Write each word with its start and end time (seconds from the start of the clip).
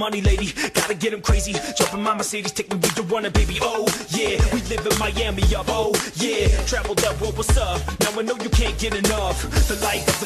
Money 0.00 0.22
lady, 0.22 0.52
gotta 0.72 0.94
get 0.94 1.12
him 1.12 1.20
crazy. 1.20 1.52
Jump 1.76 1.92
in 1.92 2.02
my 2.02 2.14
Mercedes, 2.14 2.52
take 2.52 2.72
me 2.72 2.78
where 2.78 2.92
you 2.96 3.02
wanna, 3.12 3.30
baby. 3.30 3.58
Oh, 3.60 3.84
yeah, 4.08 4.40
we 4.52 4.62
live 4.72 4.86
in 4.90 4.98
Miami, 4.98 5.42
up. 5.54 5.66
Oh, 5.68 5.92
yeah, 6.16 6.48
travel 6.64 6.94
that 6.94 7.20
world, 7.20 7.36
what's 7.36 7.54
up? 7.58 7.78
Now 8.00 8.18
I 8.18 8.22
know 8.22 8.36
you 8.40 8.48
can't 8.48 8.76
get 8.78 8.94
enough. 8.94 9.42
The 9.68 9.76
life 9.84 10.19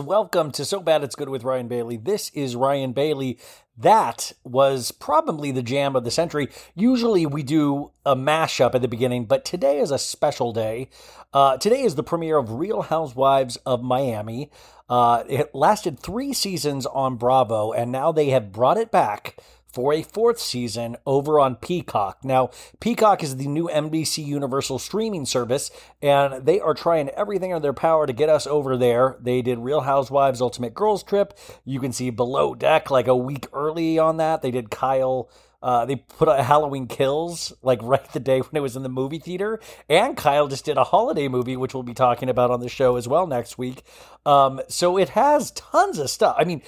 Welcome 0.00 0.50
to 0.52 0.64
So 0.64 0.80
Bad 0.80 1.02
It's 1.02 1.14
Good 1.14 1.28
with 1.28 1.44
Ryan 1.44 1.68
Bailey. 1.68 1.96
This 1.96 2.30
is 2.30 2.54
Ryan 2.54 2.92
Bailey. 2.92 3.38
That 3.76 4.32
was 4.44 4.90
probably 4.90 5.50
the 5.50 5.62
jam 5.62 5.96
of 5.96 6.04
the 6.04 6.10
century. 6.10 6.48
Usually 6.74 7.26
we 7.26 7.42
do 7.42 7.90
a 8.04 8.14
mashup 8.14 8.74
at 8.74 8.82
the 8.82 8.88
beginning, 8.88 9.26
but 9.26 9.44
today 9.44 9.78
is 9.78 9.90
a 9.90 9.98
special 9.98 10.52
day. 10.52 10.88
Uh, 11.32 11.56
today 11.56 11.82
is 11.82 11.94
the 11.94 12.02
premiere 12.02 12.38
of 12.38 12.52
Real 12.52 12.82
Housewives 12.82 13.56
of 13.66 13.82
Miami. 13.82 14.50
Uh, 14.88 15.24
it 15.28 15.54
lasted 15.54 15.98
three 15.98 16.32
seasons 16.32 16.86
on 16.86 17.16
Bravo, 17.16 17.72
and 17.72 17.92
now 17.92 18.12
they 18.12 18.30
have 18.30 18.52
brought 18.52 18.78
it 18.78 18.90
back 18.90 19.38
for 19.72 19.92
a 19.92 20.02
fourth 20.02 20.38
season 20.38 20.96
over 21.06 21.38
on 21.38 21.56
Peacock. 21.56 22.24
Now, 22.24 22.50
Peacock 22.80 23.22
is 23.22 23.36
the 23.36 23.46
new 23.46 23.68
NBC 23.68 24.24
Universal 24.24 24.78
streaming 24.78 25.26
service, 25.26 25.70
and 26.02 26.46
they 26.46 26.60
are 26.60 26.74
trying 26.74 27.10
everything 27.10 27.50
in 27.50 27.62
their 27.62 27.72
power 27.72 28.06
to 28.06 28.12
get 28.12 28.28
us 28.28 28.46
over 28.46 28.76
there. 28.76 29.16
They 29.20 29.42
did 29.42 29.58
Real 29.58 29.82
Housewives 29.82 30.40
Ultimate 30.40 30.74
Girls 30.74 31.02
Trip. 31.02 31.36
You 31.64 31.80
can 31.80 31.92
see 31.92 32.10
Below 32.10 32.54
Deck 32.54 32.90
like 32.90 33.08
a 33.08 33.16
week 33.16 33.46
early 33.52 33.98
on 33.98 34.16
that. 34.16 34.42
They 34.42 34.50
did 34.50 34.70
Kyle. 34.70 35.30
Uh, 35.60 35.84
they 35.84 35.96
put 35.96 36.28
out 36.28 36.44
Halloween 36.44 36.86
Kills 36.86 37.52
like 37.62 37.80
right 37.82 38.12
the 38.12 38.20
day 38.20 38.40
when 38.40 38.56
it 38.56 38.62
was 38.62 38.76
in 38.76 38.82
the 38.82 38.88
movie 38.88 39.18
theater, 39.18 39.60
and 39.88 40.16
Kyle 40.16 40.48
just 40.48 40.64
did 40.64 40.76
a 40.76 40.84
holiday 40.84 41.28
movie, 41.28 41.56
which 41.56 41.74
we'll 41.74 41.82
be 41.82 41.94
talking 41.94 42.28
about 42.28 42.50
on 42.50 42.60
the 42.60 42.68
show 42.68 42.96
as 42.96 43.08
well 43.08 43.26
next 43.26 43.58
week. 43.58 43.82
Um, 44.24 44.60
so 44.68 44.96
it 44.96 45.10
has 45.10 45.50
tons 45.52 45.98
of 45.98 46.10
stuff. 46.10 46.36
I 46.38 46.44
mean, 46.44 46.62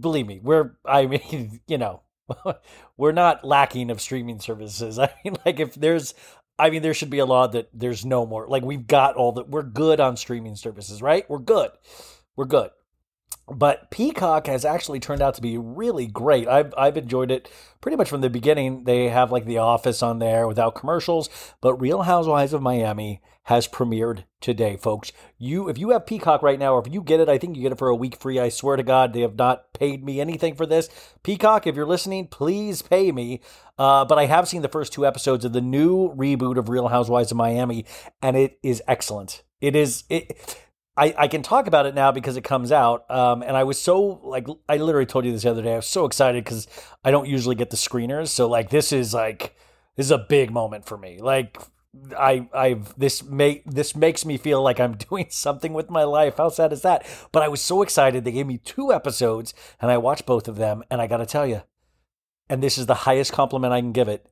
believe 0.00 0.26
me, 0.26 0.40
we're 0.42 0.72
I 0.84 1.06
mean, 1.06 1.60
you 1.66 1.78
know, 1.78 2.02
we're 2.96 3.12
not 3.12 3.44
lacking 3.44 3.90
of 3.90 4.00
streaming 4.00 4.40
services. 4.40 4.98
I 4.98 5.12
mean, 5.24 5.36
like 5.44 5.60
if 5.60 5.74
there's, 5.74 6.14
I 6.58 6.70
mean, 6.70 6.82
there 6.82 6.94
should 6.94 7.10
be 7.10 7.18
a 7.18 7.26
law 7.26 7.46
that 7.48 7.68
there's 7.72 8.04
no 8.04 8.26
more. 8.26 8.46
Like 8.48 8.62
we've 8.62 8.86
got 8.86 9.16
all 9.16 9.32
that. 9.32 9.48
We're 9.48 9.62
good 9.62 10.00
on 10.00 10.16
streaming 10.16 10.56
services, 10.56 11.02
right? 11.02 11.28
We're 11.28 11.38
good. 11.38 11.70
We're 12.36 12.46
good. 12.46 12.70
But 13.48 13.90
Peacock 13.90 14.48
has 14.48 14.64
actually 14.64 14.98
turned 14.98 15.22
out 15.22 15.34
to 15.34 15.42
be 15.42 15.56
really 15.56 16.06
great. 16.06 16.48
I've 16.48 16.74
I've 16.76 16.96
enjoyed 16.96 17.30
it 17.30 17.48
pretty 17.80 17.96
much 17.96 18.08
from 18.08 18.20
the 18.20 18.30
beginning. 18.30 18.84
They 18.84 19.08
have 19.08 19.30
like 19.30 19.44
The 19.44 19.58
Office 19.58 20.02
on 20.02 20.18
there 20.18 20.48
without 20.48 20.74
commercials, 20.74 21.28
but 21.60 21.74
Real 21.74 22.02
Housewives 22.02 22.52
of 22.52 22.62
Miami 22.62 23.20
has 23.44 23.68
premiered 23.68 24.24
today, 24.40 24.76
folks. 24.76 25.12
You 25.38 25.68
if 25.68 25.78
you 25.78 25.90
have 25.90 26.06
Peacock 26.06 26.42
right 26.42 26.58
now, 26.58 26.74
or 26.74 26.82
if 26.84 26.92
you 26.92 27.00
get 27.00 27.20
it, 27.20 27.28
I 27.28 27.38
think 27.38 27.56
you 27.56 27.62
get 27.62 27.70
it 27.70 27.78
for 27.78 27.88
a 27.88 27.94
week 27.94 28.16
free. 28.16 28.40
I 28.40 28.48
swear 28.48 28.76
to 28.76 28.82
God, 28.82 29.12
they 29.12 29.20
have 29.20 29.36
not 29.36 29.72
paid 29.72 30.04
me 30.04 30.20
anything 30.20 30.56
for 30.56 30.66
this. 30.66 30.88
Peacock, 31.22 31.68
if 31.68 31.76
you're 31.76 31.86
listening, 31.86 32.26
please 32.26 32.82
pay 32.82 33.12
me. 33.12 33.40
Uh, 33.78 34.04
but 34.04 34.18
I 34.18 34.26
have 34.26 34.48
seen 34.48 34.62
the 34.62 34.68
first 34.68 34.92
two 34.92 35.06
episodes 35.06 35.44
of 35.44 35.52
the 35.52 35.60
new 35.60 36.12
reboot 36.16 36.56
of 36.56 36.68
Real 36.68 36.88
Housewives 36.88 37.30
of 37.30 37.36
Miami, 37.36 37.84
and 38.20 38.36
it 38.36 38.58
is 38.64 38.82
excellent. 38.88 39.44
It 39.60 39.76
is 39.76 40.02
it 40.10 40.36
I, 40.96 41.14
I 41.16 41.28
can 41.28 41.42
talk 41.42 41.66
about 41.66 41.86
it 41.86 41.94
now 41.94 42.10
because 42.10 42.36
it 42.36 42.44
comes 42.44 42.72
out. 42.72 43.10
Um, 43.10 43.42
and 43.42 43.56
I 43.56 43.64
was 43.64 43.80
so 43.80 44.20
like 44.24 44.46
I 44.68 44.78
literally 44.78 45.06
told 45.06 45.24
you 45.24 45.32
this 45.32 45.42
the 45.42 45.50
other 45.50 45.62
day. 45.62 45.74
I 45.74 45.76
was 45.76 45.86
so 45.86 46.06
excited 46.06 46.42
because 46.42 46.66
I 47.04 47.10
don't 47.10 47.28
usually 47.28 47.54
get 47.54 47.70
the 47.70 47.76
screeners. 47.76 48.28
So 48.28 48.48
like 48.48 48.70
this 48.70 48.92
is 48.92 49.12
like 49.12 49.54
this 49.96 50.06
is 50.06 50.10
a 50.10 50.18
big 50.18 50.50
moment 50.50 50.86
for 50.86 50.96
me. 50.96 51.18
Like 51.20 51.58
I 52.18 52.48
I've 52.54 52.98
this 52.98 53.22
make 53.22 53.64
this 53.66 53.94
makes 53.94 54.24
me 54.24 54.38
feel 54.38 54.62
like 54.62 54.80
I'm 54.80 54.96
doing 55.10 55.26
something 55.28 55.74
with 55.74 55.90
my 55.90 56.04
life. 56.04 56.38
How 56.38 56.48
sad 56.48 56.72
is 56.72 56.82
that? 56.82 57.06
But 57.30 57.42
I 57.42 57.48
was 57.48 57.60
so 57.60 57.82
excited. 57.82 58.24
They 58.24 58.32
gave 58.32 58.46
me 58.46 58.58
two 58.58 58.92
episodes 58.92 59.52
and 59.80 59.90
I 59.90 59.98
watched 59.98 60.24
both 60.24 60.48
of 60.48 60.56
them. 60.56 60.82
And 60.90 61.02
I 61.02 61.06
got 61.06 61.18
to 61.18 61.26
tell 61.26 61.46
you, 61.46 61.62
and 62.48 62.62
this 62.62 62.78
is 62.78 62.86
the 62.86 62.94
highest 62.94 63.32
compliment 63.32 63.72
I 63.74 63.80
can 63.80 63.92
give 63.92 64.08
it. 64.08 64.26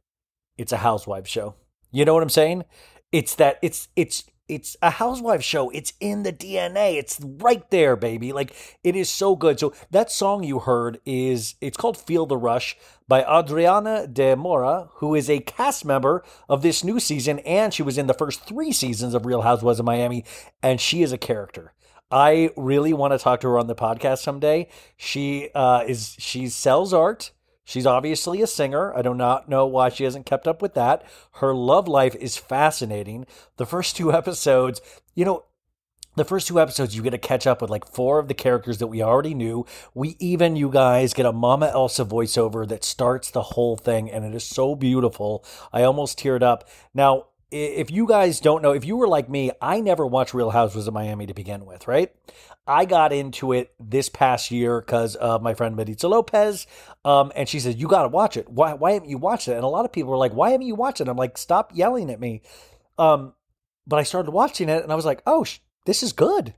It's 0.56 0.72
a 0.72 0.78
housewife 0.78 1.26
show. 1.26 1.56
You 1.90 2.06
know 2.06 2.14
what 2.14 2.22
I'm 2.22 2.30
saying? 2.30 2.64
It's 3.12 3.34
that 3.34 3.58
it's 3.60 3.88
it's 3.96 4.24
it's 4.48 4.76
a 4.82 4.90
housewife 4.90 5.42
show. 5.42 5.70
It's 5.70 5.94
in 6.00 6.22
the 6.22 6.32
DNA. 6.32 6.96
It's 6.96 7.18
right 7.20 7.68
there, 7.70 7.96
baby. 7.96 8.32
Like 8.32 8.54
it 8.82 8.94
is 8.94 9.08
so 9.08 9.36
good. 9.36 9.58
So 9.58 9.72
that 9.90 10.10
song 10.10 10.44
you 10.44 10.58
heard 10.58 11.00
is 11.06 11.54
it's 11.60 11.76
called 11.76 11.96
Feel 11.96 12.26
the 12.26 12.36
Rush 12.36 12.76
by 13.08 13.24
Adriana 13.24 14.06
de 14.06 14.36
Moura, 14.36 14.88
who 14.96 15.14
is 15.14 15.30
a 15.30 15.40
cast 15.40 15.84
member 15.84 16.24
of 16.48 16.62
this 16.62 16.84
new 16.84 17.00
season 17.00 17.38
and 17.40 17.72
she 17.72 17.82
was 17.82 17.96
in 17.96 18.06
the 18.06 18.14
first 18.14 18.46
3 18.46 18.72
seasons 18.72 19.14
of 19.14 19.26
Real 19.26 19.42
Housewives 19.42 19.78
of 19.78 19.86
Miami 19.86 20.24
and 20.62 20.80
she 20.80 21.02
is 21.02 21.12
a 21.12 21.18
character. 21.18 21.72
I 22.10 22.50
really 22.56 22.92
want 22.92 23.12
to 23.12 23.18
talk 23.18 23.40
to 23.40 23.48
her 23.48 23.58
on 23.58 23.66
the 23.66 23.74
podcast 23.74 24.18
someday. 24.18 24.68
She 24.96 25.48
uh, 25.54 25.84
is 25.86 26.16
she 26.18 26.48
sells 26.48 26.92
art. 26.92 27.32
She's 27.64 27.86
obviously 27.86 28.42
a 28.42 28.46
singer. 28.46 28.94
I 28.94 29.02
do 29.02 29.14
not 29.14 29.48
know 29.48 29.66
why 29.66 29.88
she 29.88 30.04
hasn't 30.04 30.26
kept 30.26 30.46
up 30.46 30.60
with 30.60 30.74
that. 30.74 31.02
Her 31.36 31.54
love 31.54 31.88
life 31.88 32.14
is 32.16 32.36
fascinating. 32.36 33.26
The 33.56 33.66
first 33.66 33.96
two 33.96 34.12
episodes, 34.20 34.80
you 35.14 35.24
know, 35.24 35.44
the 36.16 36.24
first 36.24 36.46
two 36.46 36.60
episodes, 36.60 36.94
you 36.94 37.02
get 37.02 37.10
to 37.10 37.18
catch 37.18 37.46
up 37.46 37.60
with 37.60 37.70
like 37.70 37.86
four 37.86 38.18
of 38.18 38.28
the 38.28 38.34
characters 38.34 38.78
that 38.78 38.86
we 38.86 39.02
already 39.02 39.34
knew. 39.34 39.66
We 39.94 40.16
even, 40.20 40.54
you 40.54 40.70
guys, 40.70 41.12
get 41.12 41.26
a 41.26 41.32
Mama 41.32 41.66
Elsa 41.68 42.04
voiceover 42.04 42.68
that 42.68 42.84
starts 42.84 43.30
the 43.30 43.42
whole 43.42 43.76
thing, 43.76 44.10
and 44.10 44.24
it 44.24 44.34
is 44.34 44.44
so 44.44 44.76
beautiful. 44.76 45.44
I 45.72 45.82
almost 45.82 46.18
teared 46.18 46.42
up. 46.42 46.68
Now, 46.92 47.26
if 47.50 47.90
you 47.90 48.06
guys 48.06 48.40
don't 48.40 48.62
know, 48.62 48.72
if 48.72 48.84
you 48.84 48.96
were 48.96 49.08
like 49.08 49.28
me, 49.28 49.50
I 49.60 49.80
never 49.80 50.06
watched 50.06 50.34
Real 50.34 50.50
Housewives 50.50 50.86
of 50.86 50.94
Miami 50.94 51.26
to 51.26 51.34
begin 51.34 51.66
with, 51.66 51.86
right? 51.86 52.12
I 52.66 52.84
got 52.84 53.12
into 53.12 53.52
it 53.52 53.72
this 53.78 54.08
past 54.08 54.50
year 54.50 54.80
because 54.80 55.16
of 55.16 55.42
my 55.42 55.54
friend 55.54 55.76
Maritza 55.76 56.08
Lopez. 56.08 56.66
Um, 57.04 57.32
and 57.36 57.48
she 57.48 57.60
said, 57.60 57.78
You 57.78 57.88
got 57.88 58.02
to 58.02 58.08
watch 58.08 58.36
it. 58.36 58.48
Why, 58.48 58.74
why 58.74 58.92
haven't 58.92 59.10
you 59.10 59.18
watched 59.18 59.48
it? 59.48 59.54
And 59.54 59.64
a 59.64 59.68
lot 59.68 59.84
of 59.84 59.92
people 59.92 60.10
were 60.10 60.16
like, 60.16 60.32
Why 60.32 60.50
haven't 60.50 60.66
you 60.66 60.74
watched 60.74 61.00
it? 61.00 61.08
I'm 61.08 61.16
like, 61.16 61.36
Stop 61.36 61.72
yelling 61.74 62.10
at 62.10 62.20
me. 62.20 62.42
Um, 62.98 63.34
but 63.86 63.98
I 63.98 64.02
started 64.02 64.30
watching 64.30 64.68
it 64.68 64.82
and 64.82 64.92
I 64.92 64.96
was 64.96 65.04
like, 65.04 65.22
Oh, 65.26 65.44
sh- 65.44 65.58
this 65.86 66.02
is 66.02 66.12
good. 66.12 66.54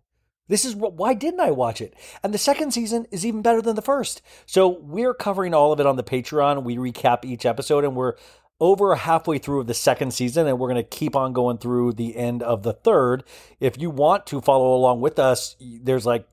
This 0.48 0.64
is 0.64 0.76
what, 0.76 0.94
why 0.94 1.14
didn't 1.14 1.40
I 1.40 1.50
watch 1.50 1.80
it? 1.80 1.94
And 2.22 2.32
the 2.32 2.38
second 2.38 2.70
season 2.70 3.06
is 3.10 3.26
even 3.26 3.42
better 3.42 3.60
than 3.60 3.74
the 3.74 3.82
first. 3.82 4.22
So 4.46 4.68
we're 4.68 5.14
covering 5.14 5.54
all 5.54 5.72
of 5.72 5.80
it 5.80 5.86
on 5.86 5.96
the 5.96 6.04
Patreon. 6.04 6.62
We 6.62 6.76
recap 6.76 7.24
each 7.24 7.44
episode 7.44 7.84
and 7.84 7.96
we're 7.96 8.14
over 8.60 8.94
halfway 8.94 9.38
through 9.38 9.60
of 9.60 9.66
the 9.66 9.74
second 9.74 10.12
season, 10.12 10.46
and 10.46 10.58
we're 10.58 10.70
going 10.70 10.82
to 10.82 10.88
keep 10.88 11.14
on 11.14 11.32
going 11.32 11.58
through 11.58 11.92
the 11.92 12.16
end 12.16 12.42
of 12.42 12.62
the 12.62 12.72
third. 12.72 13.22
If 13.60 13.78
you 13.78 13.90
want 13.90 14.26
to 14.28 14.40
follow 14.40 14.74
along 14.74 15.00
with 15.00 15.18
us, 15.18 15.56
there's 15.60 16.06
like 16.06 16.26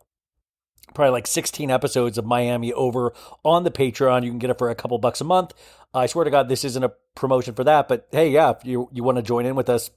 probably 0.94 1.12
like 1.12 1.28
16 1.28 1.70
episodes 1.72 2.18
of 2.18 2.26
Miami 2.26 2.72
over 2.74 3.14
on 3.44 3.64
the 3.64 3.72
Patreon. 3.72 4.24
You 4.24 4.30
can 4.30 4.40
get 4.40 4.50
it 4.50 4.58
for 4.58 4.70
a 4.70 4.76
couple 4.76 4.98
bucks 4.98 5.22
a 5.22 5.26
month. 5.26 5.54
I 5.94 6.08
swear 6.08 6.26
to 6.26 6.32
God, 6.32 6.50
this 6.50 6.64
isn't 6.64 6.84
a 6.84 6.94
promotion 7.16 7.54
for 7.54 7.64
that, 7.64 7.88
but 7.88 8.08
hey, 8.12 8.30
yeah, 8.30 8.52
if 8.52 8.66
you 8.66 8.90
you 8.92 9.04
want 9.04 9.18
to 9.18 9.22
join 9.22 9.46
in 9.46 9.56
with 9.56 9.70
us, 9.70 9.92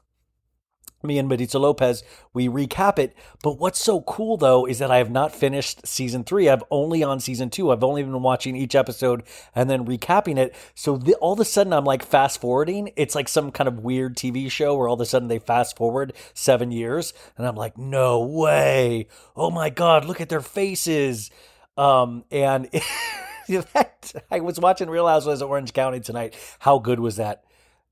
me 1.07 1.19
and 1.19 1.29
Maritza 1.29 1.59
Lopez, 1.59 2.03
we 2.33 2.49
recap 2.49 2.99
it. 2.99 3.17
But 3.43 3.59
what's 3.59 3.79
so 3.79 4.01
cool 4.03 4.37
though 4.37 4.67
is 4.67 4.79
that 4.79 4.91
I 4.91 4.99
have 4.99 5.11
not 5.11 5.35
finished 5.35 5.87
season 5.87 6.25
three. 6.25 6.49
I've 6.49 6.65
only 6.71 7.03
on 7.03 7.21
season 7.21 7.51
two. 7.51 7.71
I've 7.71 7.85
only 7.85 8.03
been 8.03 8.23
watching 8.23 8.57
each 8.57 8.75
episode 8.75 9.23
and 9.55 9.71
then 9.71 9.87
recapping 9.87 10.39
it. 10.39 10.55
So 10.75 10.97
the, 10.97 11.15
all 11.15 11.35
of 11.35 11.41
a 11.41 11.45
sudden, 11.45 11.73
I'm 11.73 11.85
like 11.85 12.05
fast 12.05 12.41
forwarding. 12.41 12.93
It's 12.97 13.15
like 13.15 13.29
some 13.29 13.51
kind 13.51 13.69
of 13.69 13.81
weird 13.81 14.17
TV 14.17 14.51
show 14.51 14.77
where 14.77 14.89
all 14.89 14.95
of 14.95 15.01
a 15.01 15.07
sudden 15.07 15.29
they 15.29 15.39
fast 15.39 15.77
forward 15.77 16.13
seven 16.35 16.71
years, 16.71 17.13
and 17.37 17.47
I'm 17.47 17.57
like, 17.57 17.79
no 17.79 18.25
way! 18.25 19.09
Oh 19.35 19.51
my 19.51 19.71
god, 19.71 20.05
look 20.05 20.21
at 20.21 20.29
their 20.29 20.41
faces. 20.41 21.31
Um, 21.77 22.25
and 22.31 22.69
that, 23.49 24.13
I 24.31 24.41
was 24.41 24.59
watching 24.59 24.91
Real 24.91 25.07
Housewives 25.07 25.43
of 25.43 25.51
Orange 25.51 25.73
County 25.73 26.01
tonight. 26.01 26.35
How 26.61 26.79
good 26.79 27.01
was 27.01 27.17
that? 27.17 27.45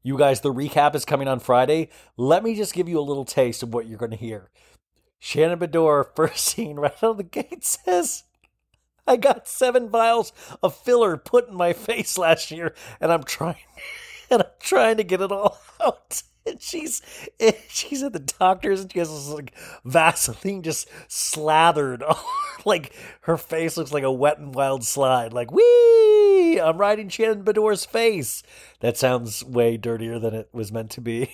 You 0.07 0.19
guys, 0.19 0.43
the 0.43 0.53
recap 0.53 0.95
is 0.95 1.07
coming 1.07 1.29
on 1.29 1.41
Friday. 1.41 1.89
Let 2.19 2.45
me 2.45 2.55
just 2.55 2.75
give 2.75 2.91
you 2.91 3.01
a 3.01 3.01
little 3.01 3.25
taste 3.25 3.63
of 3.63 3.73
what 3.73 3.87
you're 3.87 3.97
going 3.99 4.11
to 4.11 4.19
hear. 4.19 4.51
Shannon 5.19 5.59
Beador, 5.59 6.05
first 6.15 6.45
scene 6.45 6.77
right 6.77 6.93
out 7.03 7.13
of 7.13 7.17
the 7.17 7.23
gate, 7.23 7.65
says, 7.65 8.25
I 9.07 9.17
got 9.17 9.49
seven 9.49 9.89
vials 9.89 10.35
of 10.63 10.77
filler 10.77 11.17
put 11.17 11.49
in 11.49 11.55
my 11.55 11.73
face 11.73 12.19
last 12.19 12.51
year, 12.51 12.75
and 13.01 13.11
I'm 13.11 13.25
trying, 13.25 13.57
and 14.31 14.43
I'm 14.43 14.49
trying 14.61 14.99
to 14.99 15.05
get 15.05 15.23
it 15.23 15.33
all 15.33 15.59
out. 15.81 16.23
And 16.47 16.61
she's 16.61 17.01
she's 17.71 18.03
at 18.03 18.13
the 18.13 18.19
doctor's 18.19 18.83
and 18.83 18.93
she 18.93 18.99
has 18.99 19.09
this 19.09 19.29
like 19.29 19.55
Vaseline 19.87 20.63
just 20.63 20.87
slathered. 21.09 22.03
on, 22.03 22.17
like 22.67 22.93
her 23.23 23.39
face 23.39 23.79
looks 23.79 23.95
like 23.95 24.05
a 24.05 24.13
wet 24.13 24.39
and 24.39 24.55
wild 24.55 24.85
slide. 24.85 25.33
Like, 25.33 25.51
wee! 25.51 26.14
I'm 26.61 26.79
riding 26.79 27.09
Shannon 27.09 27.43
Beador's 27.43 27.85
face. 27.85 28.43
That 28.81 28.97
sounds 28.97 29.45
way 29.45 29.77
dirtier 29.77 30.19
than 30.19 30.35
it 30.35 30.49
was 30.53 30.73
meant 30.73 30.91
to 30.93 31.01
be. 31.01 31.31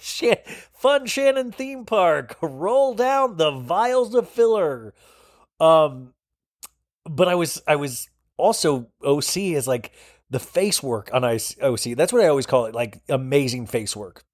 Fun 0.72 1.06
Shannon 1.06 1.52
theme 1.52 1.84
park. 1.84 2.36
Roll 2.40 2.94
down 2.94 3.36
the 3.36 3.50
vials 3.50 4.14
of 4.14 4.28
filler. 4.28 4.94
Um, 5.58 6.14
but 7.04 7.28
I 7.28 7.34
was 7.34 7.62
I 7.66 7.76
was 7.76 8.08
also 8.36 8.88
OC 9.04 9.36
is 9.36 9.68
like 9.68 9.92
the 10.30 10.40
face 10.40 10.82
work 10.82 11.10
on 11.12 11.24
OC. 11.24 11.96
That's 11.96 12.12
what 12.12 12.22
I 12.22 12.28
always 12.28 12.46
call 12.46 12.66
it, 12.66 12.74
like 12.74 13.00
amazing 13.08 13.66
face 13.66 13.94
work 13.94 14.24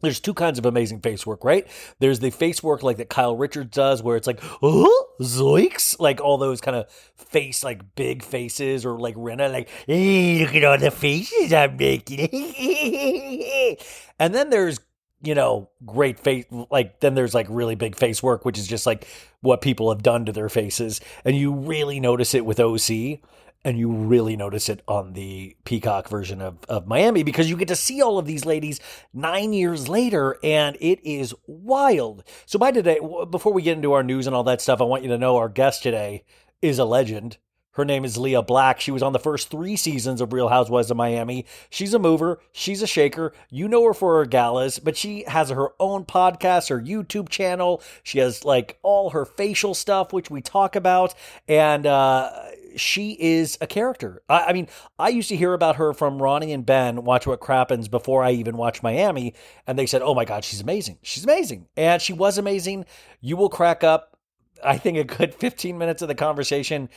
there's 0.00 0.20
two 0.20 0.34
kinds 0.34 0.58
of 0.58 0.66
amazing 0.66 1.00
face 1.00 1.26
work, 1.26 1.44
right? 1.44 1.66
There's 1.98 2.20
the 2.20 2.30
face 2.30 2.62
work 2.62 2.82
like 2.82 2.96
that 2.98 3.08
Kyle 3.08 3.36
Richards 3.36 3.70
does, 3.70 4.02
where 4.02 4.16
it's 4.16 4.26
like, 4.26 4.42
uh-huh, 4.42 4.58
oh, 4.62 5.06
zoiks, 5.20 5.98
like 6.00 6.20
all 6.20 6.38
those 6.38 6.60
kind 6.60 6.76
of 6.76 6.90
face, 7.16 7.62
like 7.64 7.94
big 7.94 8.22
faces, 8.22 8.84
or 8.84 8.98
like 8.98 9.14
Rinna, 9.16 9.52
like, 9.52 9.68
hey, 9.86 10.44
look 10.44 10.54
at 10.54 10.64
all 10.64 10.78
the 10.78 10.90
faces 10.90 11.52
I'm 11.52 11.76
making. 11.76 12.28
and 14.18 14.34
then 14.34 14.50
there's 14.50 14.80
you 15.22 15.34
know, 15.34 15.68
great 15.84 16.18
face. 16.18 16.46
Like 16.70 17.00
then 17.00 17.14
there's 17.14 17.34
like 17.34 17.46
really 17.50 17.74
big 17.74 17.96
face 17.96 18.22
work, 18.22 18.44
which 18.44 18.58
is 18.58 18.66
just 18.66 18.86
like 18.86 19.06
what 19.42 19.60
people 19.60 19.90
have 19.90 20.02
done 20.02 20.24
to 20.26 20.32
their 20.32 20.48
faces, 20.48 21.00
and 21.24 21.36
you 21.36 21.52
really 21.52 22.00
notice 22.00 22.34
it 22.34 22.46
with 22.46 22.58
OC, 22.58 23.20
and 23.64 23.78
you 23.78 23.90
really 23.90 24.36
notice 24.36 24.68
it 24.68 24.82
on 24.88 25.12
the 25.12 25.56
Peacock 25.64 26.08
version 26.08 26.40
of 26.40 26.58
of 26.68 26.86
Miami 26.86 27.22
because 27.22 27.50
you 27.50 27.56
get 27.56 27.68
to 27.68 27.76
see 27.76 28.00
all 28.00 28.18
of 28.18 28.26
these 28.26 28.44
ladies 28.44 28.80
nine 29.12 29.52
years 29.52 29.88
later, 29.88 30.38
and 30.42 30.76
it 30.80 31.00
is 31.04 31.34
wild. 31.46 32.24
So 32.46 32.58
by 32.58 32.72
today, 32.72 32.98
before 33.30 33.52
we 33.52 33.62
get 33.62 33.76
into 33.76 33.92
our 33.92 34.02
news 34.02 34.26
and 34.26 34.34
all 34.34 34.44
that 34.44 34.60
stuff, 34.60 34.80
I 34.80 34.84
want 34.84 35.02
you 35.02 35.10
to 35.10 35.18
know 35.18 35.36
our 35.36 35.48
guest 35.48 35.82
today 35.82 36.24
is 36.62 36.78
a 36.78 36.84
legend. 36.84 37.38
Her 37.74 37.84
name 37.84 38.04
is 38.04 38.18
Lea 38.18 38.42
Black. 38.42 38.80
She 38.80 38.90
was 38.90 39.02
on 39.02 39.12
the 39.12 39.20
first 39.20 39.48
three 39.48 39.76
seasons 39.76 40.20
of 40.20 40.32
Real 40.32 40.48
Housewives 40.48 40.90
of 40.90 40.96
Miami. 40.96 41.46
She's 41.70 41.94
a 41.94 42.00
mover. 42.00 42.40
She's 42.50 42.82
a 42.82 42.86
shaker. 42.86 43.32
You 43.48 43.68
know 43.68 43.84
her 43.84 43.94
for 43.94 44.18
her 44.18 44.26
galas, 44.26 44.80
but 44.80 44.96
she 44.96 45.22
has 45.28 45.50
her 45.50 45.68
own 45.78 46.04
podcast, 46.04 46.68
her 46.70 46.80
YouTube 46.80 47.28
channel. 47.28 47.80
She 48.02 48.18
has 48.18 48.44
like 48.44 48.78
all 48.82 49.10
her 49.10 49.24
facial 49.24 49.74
stuff, 49.74 50.12
which 50.12 50.30
we 50.30 50.42
talk 50.42 50.74
about. 50.74 51.14
And, 51.46 51.86
uh, 51.86 52.49
she 52.76 53.16
is 53.18 53.58
a 53.60 53.66
character. 53.66 54.22
I, 54.28 54.46
I 54.46 54.52
mean, 54.52 54.68
I 54.98 55.08
used 55.08 55.28
to 55.30 55.36
hear 55.36 55.54
about 55.54 55.76
her 55.76 55.92
from 55.92 56.20
Ronnie 56.20 56.52
and 56.52 56.64
Ben, 56.64 57.04
Watch 57.04 57.26
What 57.26 57.40
Crappens, 57.40 57.90
before 57.90 58.22
I 58.22 58.32
even 58.32 58.56
watched 58.56 58.82
Miami. 58.82 59.34
And 59.66 59.78
they 59.78 59.86
said, 59.86 60.02
oh 60.02 60.14
my 60.14 60.24
God, 60.24 60.44
she's 60.44 60.60
amazing. 60.60 60.98
She's 61.02 61.24
amazing. 61.24 61.66
And 61.76 62.00
she 62.00 62.12
was 62.12 62.38
amazing. 62.38 62.86
You 63.20 63.36
will 63.36 63.48
crack 63.48 63.84
up. 63.84 64.16
I 64.62 64.76
think 64.76 64.98
a 64.98 65.04
good 65.04 65.34
15 65.34 65.78
minutes 65.78 66.02
of 66.02 66.08
the 66.08 66.14
conversation 66.14 66.88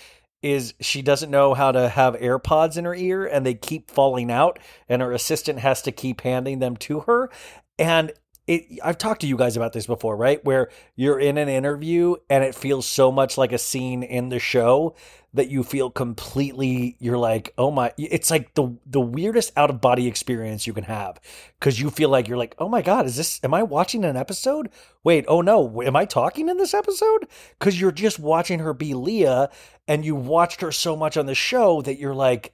is 0.42 0.74
she 0.82 1.02
doesn't 1.02 1.32
know 1.32 1.54
how 1.54 1.72
to 1.72 1.88
have 1.88 2.16
AirPods 2.16 2.78
in 2.78 2.84
her 2.86 2.94
ear 2.94 3.26
and 3.26 3.46
they 3.46 3.54
keep 3.54 3.90
falling 3.90 4.30
out 4.30 4.60
and 4.90 5.02
her 5.02 5.14
assistant 5.14 5.60
has 5.60 5.82
to 5.84 5.92
keep 5.92 6.22
handing 6.22 6.60
them 6.60 6.76
to 6.76 7.02
her. 7.02 7.30
And 7.80 8.12
it, 8.46 8.66
I've 8.84 8.98
talked 8.98 9.22
to 9.22 9.28
you 9.28 9.38
guys 9.38 9.56
about 9.56 9.72
this 9.72 9.88
before, 9.88 10.18
right? 10.18 10.44
Where 10.44 10.70
you're 10.96 11.20
in 11.20 11.38
an 11.38 11.48
interview 11.48 12.16
and 12.30 12.44
it 12.44 12.56
feels 12.56 12.86
so 12.86 13.12
much 13.12 13.38
like 13.38 13.54
a 13.54 13.58
scene 13.58 14.04
in 14.04 14.30
the 14.30 14.40
show 14.40 14.96
that 15.34 15.50
you 15.50 15.64
feel 15.64 15.90
completely 15.90 16.96
you're 17.00 17.18
like 17.18 17.54
oh 17.58 17.72
my 17.72 17.92
it's 17.98 18.30
like 18.30 18.54
the 18.54 18.76
the 18.86 19.02
weirdest 19.02 19.52
out 19.58 19.70
of 19.70 19.82
body 19.82 20.08
experience 20.08 20.68
you 20.68 20.74
can 20.74 20.84
have 20.84 21.20
cuz 21.60 21.80
you 21.80 21.90
feel 21.90 22.10
like 22.10 22.28
you're 22.28 22.38
like 22.38 22.56
oh 22.60 22.70
my 22.70 22.82
god 22.82 23.06
is 23.06 23.16
this 23.16 23.40
am 23.44 23.54
I 23.54 23.64
watching 23.64 24.06
an 24.06 24.16
episode 24.18 24.70
wait 25.04 25.26
oh 25.28 25.42
no 25.42 25.82
am 25.82 25.96
I 25.96 26.06
talking 26.06 26.50
in 26.50 26.58
this 26.58 26.74
episode 26.74 27.28
cuz 27.60 27.80
you're 27.80 27.92
just 27.92 28.20
watching 28.20 28.60
her 28.60 28.74
be 28.74 28.94
Lea 28.94 29.48
and 29.88 30.06
you 30.06 30.16
watched 30.16 30.62
her 30.62 30.72
so 30.72 30.96
much 30.96 31.18
on 31.18 31.26
the 31.26 31.36
show 31.36 31.82
that 31.82 32.00
you're 32.00 32.16
like 32.16 32.54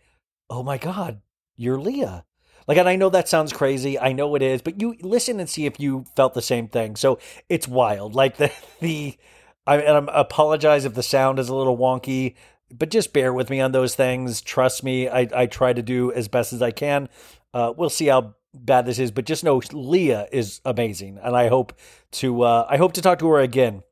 oh 0.50 0.64
my 0.64 0.78
god 0.78 1.22
you're 1.56 1.80
Lea 1.80 2.22
like, 2.70 2.78
and 2.78 2.88
I 2.88 2.98
know 2.98 3.10
that 3.10 3.28
sounds 3.28 3.52
crazy. 3.52 3.98
I 3.98 4.14
know 4.14 4.36
it 4.36 4.44
is, 4.44 4.62
but 4.62 4.80
you 4.80 4.96
listen 5.02 5.40
and 5.40 5.50
see 5.50 5.66
if 5.66 5.80
you 5.80 6.06
felt 6.16 6.36
the 6.36 6.42
same 6.44 6.68
thing. 6.68 6.98
So 6.98 7.18
it's 7.50 7.68
wild. 7.68 8.14
Like 8.14 8.38
the 8.38 8.52
the 8.80 9.18
I 9.66 9.78
and 9.78 10.10
I 10.10 10.20
apologize 10.20 10.86
if 10.86 10.94
the 10.94 11.02
sound 11.02 11.40
is 11.40 11.50
a 11.50 11.56
little 11.56 11.78
wonky, 11.78 12.36
but 12.72 12.90
just 12.90 13.14
bear 13.14 13.34
with 13.34 13.50
me 13.50 13.60
on 13.62 13.72
those 13.72 13.96
things. 13.96 14.42
Trust 14.42 14.84
me, 14.84 15.08
I 15.08 15.28
I 15.34 15.46
try 15.46 15.74
to 15.74 15.82
do 15.82 16.12
as 16.12 16.28
best 16.28 16.54
as 16.54 16.62
I 16.62 16.72
can. 16.72 17.10
Uh, 17.54 17.74
we'll 17.76 17.90
see 17.90 18.08
how 18.08 18.36
bad 18.54 18.86
this 18.86 19.00
is, 19.00 19.12
but 19.12 19.26
just 19.26 19.44
know 19.44 19.62
Lea 19.72 20.26
is 20.32 20.62
amazing, 20.66 21.20
and 21.22 21.36
I 21.36 21.48
hope 21.48 21.74
to 22.14 22.44
uh, 22.44 22.68
I 22.70 22.78
hope 22.78 22.94
to 22.94 23.02
talk 23.02 23.20
to 23.20 23.30
her 23.30 23.40
again 23.40 23.84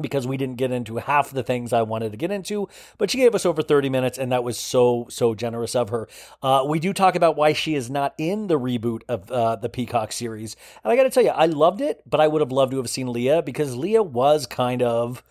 because 0.00 0.26
we 0.26 0.36
didn't 0.36 0.56
get 0.56 0.72
into 0.72 0.96
half 0.96 1.30
the 1.30 1.42
things 1.42 1.72
I 1.72 1.82
wanted 1.82 2.12
to 2.12 2.18
get 2.18 2.30
into, 2.30 2.68
but 2.98 3.10
she 3.10 3.18
gave 3.18 3.34
us 3.34 3.46
over 3.46 3.62
30 3.62 3.88
minutes, 3.88 4.18
and 4.18 4.32
that 4.32 4.44
was 4.44 4.58
so, 4.58 5.06
so 5.10 5.34
generous 5.34 5.74
of 5.74 5.90
her. 5.90 6.08
Uh, 6.42 6.64
we 6.66 6.78
do 6.78 6.92
talk 6.92 7.14
about 7.14 7.36
why 7.36 7.52
she 7.52 7.74
is 7.74 7.90
not 7.90 8.14
in 8.18 8.46
the 8.46 8.58
reboot 8.58 9.02
of 9.08 9.30
uh, 9.30 9.56
the 9.56 9.68
Peacock 9.68 10.12
series. 10.12 10.56
And 10.84 10.92
I 10.92 10.96
got 10.96 11.04
to 11.04 11.10
tell 11.10 11.24
you, 11.24 11.30
I 11.30 11.46
loved 11.46 11.80
it, 11.80 12.02
but 12.08 12.20
I 12.20 12.28
would 12.28 12.40
have 12.40 12.52
loved 12.52 12.72
to 12.72 12.78
have 12.78 12.90
seen 12.90 13.12
Lea 13.12 13.42
because 13.42 13.76
Lea 13.76 14.00
was 14.00 14.46
kind 14.46 14.82
of. 14.82 15.22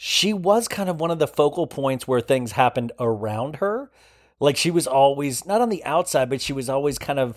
She 0.00 0.32
was 0.32 0.68
kind 0.68 0.88
of 0.88 1.00
one 1.00 1.10
of 1.10 1.18
the 1.18 1.26
focal 1.26 1.66
points 1.66 2.06
where 2.06 2.20
things 2.20 2.52
happened 2.52 2.92
around 3.00 3.56
her. 3.56 3.90
Like 4.38 4.56
she 4.56 4.70
was 4.70 4.86
always, 4.86 5.44
not 5.44 5.60
on 5.60 5.70
the 5.70 5.84
outside, 5.84 6.30
but 6.30 6.40
she 6.40 6.52
was 6.52 6.68
always 6.68 6.98
kind 6.98 7.18
of 7.18 7.36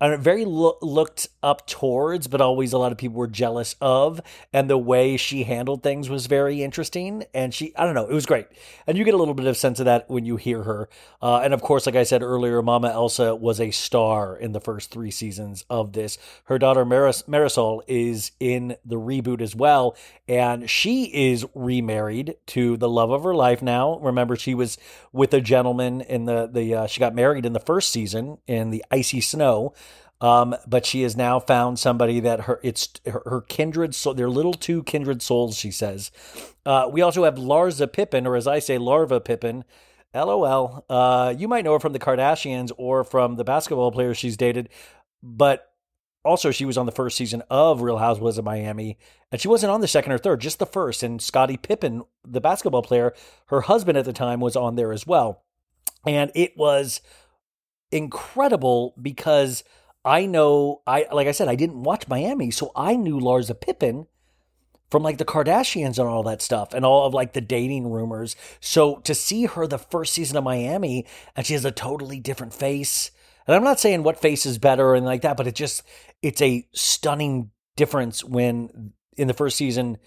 uh, 0.00 0.16
very 0.16 0.44
lo- 0.44 0.78
looked 0.80 1.28
up 1.42 1.66
towards, 1.66 2.26
but 2.26 2.40
always 2.40 2.72
a 2.72 2.78
lot 2.78 2.92
of 2.92 2.98
people 2.98 3.16
were 3.16 3.26
jealous 3.28 3.76
of. 3.80 4.20
And 4.52 4.68
the 4.68 4.78
way 4.78 5.16
she 5.16 5.44
handled 5.44 5.82
things 5.82 6.08
was 6.08 6.26
very 6.26 6.62
interesting. 6.62 7.24
And 7.34 7.52
she, 7.52 7.74
I 7.76 7.84
don't 7.84 7.94
know, 7.94 8.06
it 8.06 8.14
was 8.14 8.26
great. 8.26 8.46
And 8.86 8.96
you 8.96 9.04
get 9.04 9.14
a 9.14 9.18
little 9.18 9.34
bit 9.34 9.46
of 9.46 9.56
sense 9.56 9.78
of 9.78 9.84
that 9.84 10.08
when 10.08 10.24
you 10.24 10.36
hear 10.36 10.62
her. 10.62 10.88
Uh, 11.20 11.40
and 11.40 11.52
of 11.52 11.62
course, 11.62 11.86
like 11.86 11.96
I 11.96 12.02
said 12.02 12.22
earlier, 12.22 12.62
Mama 12.62 12.88
Elsa 12.88 13.34
was 13.34 13.60
a 13.60 13.70
star 13.70 14.36
in 14.36 14.52
the 14.52 14.60
first 14.60 14.90
three 14.90 15.10
seasons 15.10 15.64
of 15.68 15.92
this. 15.92 16.18
Her 16.44 16.58
daughter 16.58 16.84
Maris- 16.84 17.24
Marisol 17.24 17.82
is 17.86 18.32
in 18.40 18.76
the 18.84 18.96
reboot 18.96 19.40
as 19.40 19.54
well. 19.54 19.96
And 20.26 20.70
she 20.70 21.04
is 21.04 21.44
remarried 21.54 22.36
to 22.46 22.76
the 22.76 22.88
love 22.88 23.10
of 23.10 23.24
her 23.24 23.34
life 23.34 23.62
now. 23.62 23.98
Remember, 23.98 24.36
she 24.36 24.54
was 24.54 24.78
with 25.12 25.34
a 25.34 25.40
gentleman 25.40 26.00
in 26.00 26.24
the, 26.24 26.48
the 26.50 26.74
uh, 26.74 26.86
she 26.86 27.00
got 27.00 27.14
married 27.14 27.44
in 27.44 27.52
the 27.52 27.60
first 27.60 27.90
season 27.90 28.38
in 28.46 28.70
the 28.70 28.84
icy 28.90 29.20
snow. 29.20 29.74
Um, 30.20 30.54
but 30.66 30.84
she 30.84 31.02
has 31.02 31.16
now 31.16 31.40
found 31.40 31.78
somebody 31.78 32.20
that 32.20 32.42
her 32.42 32.60
it's 32.62 32.90
her, 33.06 33.22
her 33.24 33.40
kindred 33.42 33.94
soul. 33.94 34.14
They're 34.14 34.28
little 34.28 34.52
two 34.52 34.82
kindred 34.82 35.22
souls, 35.22 35.56
she 35.56 35.70
says. 35.70 36.10
Uh, 36.66 36.88
we 36.90 37.00
also 37.00 37.24
have 37.24 37.36
Larsa 37.36 37.90
Pippen, 37.90 38.26
or 38.26 38.36
as 38.36 38.46
I 38.46 38.58
say, 38.58 38.76
Larva 38.76 39.20
Pippen. 39.20 39.64
LOL. 40.14 40.84
Uh, 40.90 41.34
you 41.36 41.46
might 41.48 41.64
know 41.64 41.72
her 41.72 41.80
from 41.80 41.92
the 41.92 41.98
Kardashians 41.98 42.72
or 42.76 43.04
from 43.04 43.36
the 43.36 43.44
basketball 43.44 43.92
players 43.92 44.18
she's 44.18 44.36
dated, 44.36 44.68
but 45.22 45.72
also 46.24 46.50
she 46.50 46.64
was 46.64 46.76
on 46.76 46.86
the 46.86 46.92
first 46.92 47.16
season 47.16 47.42
of 47.48 47.80
Real 47.80 47.98
Housewives 47.98 48.38
of 48.38 48.44
Miami, 48.44 48.98
and 49.30 49.40
she 49.40 49.48
wasn't 49.48 49.70
on 49.70 49.80
the 49.80 49.88
second 49.88 50.12
or 50.12 50.18
third, 50.18 50.40
just 50.40 50.58
the 50.58 50.66
first. 50.66 51.02
And 51.02 51.22
Scottie 51.22 51.56
Pippen, 51.56 52.02
the 52.26 52.40
basketball 52.40 52.82
player, 52.82 53.14
her 53.46 53.62
husband 53.62 53.96
at 53.96 54.04
the 54.04 54.12
time 54.12 54.40
was 54.40 54.56
on 54.56 54.74
there 54.74 54.92
as 54.92 55.06
well, 55.06 55.44
and 56.04 56.30
it 56.34 56.56
was 56.56 57.00
incredible 57.92 58.94
because 59.00 59.64
I 60.04 60.26
know 60.26 60.82
I 60.86 61.06
like 61.12 61.26
I 61.26 61.32
said 61.32 61.48
I 61.48 61.54
didn't 61.54 61.82
watch 61.82 62.08
Miami, 62.08 62.50
so 62.50 62.72
I 62.74 62.96
knew 62.96 63.18
Larsa 63.18 63.58
Pippen 63.58 64.06
from 64.90 65.02
like 65.02 65.18
the 65.18 65.24
Kardashians 65.24 65.98
and 65.98 66.08
all 66.08 66.22
that 66.24 66.42
stuff 66.42 66.74
and 66.74 66.84
all 66.84 67.06
of 67.06 67.14
like 67.14 67.32
the 67.32 67.40
dating 67.40 67.90
rumors. 67.90 68.34
So 68.60 68.96
to 69.00 69.14
see 69.14 69.46
her 69.46 69.66
the 69.66 69.78
first 69.78 70.12
season 70.12 70.36
of 70.36 70.44
Miami 70.44 71.06
and 71.36 71.46
she 71.46 71.54
has 71.54 71.64
a 71.64 71.70
totally 71.70 72.18
different 72.18 72.52
face. 72.52 73.10
And 73.46 73.54
I'm 73.54 73.64
not 73.64 73.80
saying 73.80 74.02
what 74.02 74.20
face 74.20 74.46
is 74.46 74.58
better 74.58 74.94
and 74.94 75.06
like 75.06 75.22
that, 75.22 75.36
but 75.36 75.46
it 75.46 75.54
just 75.54 75.82
it's 76.22 76.42
a 76.42 76.66
stunning 76.72 77.50
difference 77.76 78.24
when 78.24 78.92
in 79.16 79.28
the 79.28 79.34
first 79.34 79.56
season 79.56 79.98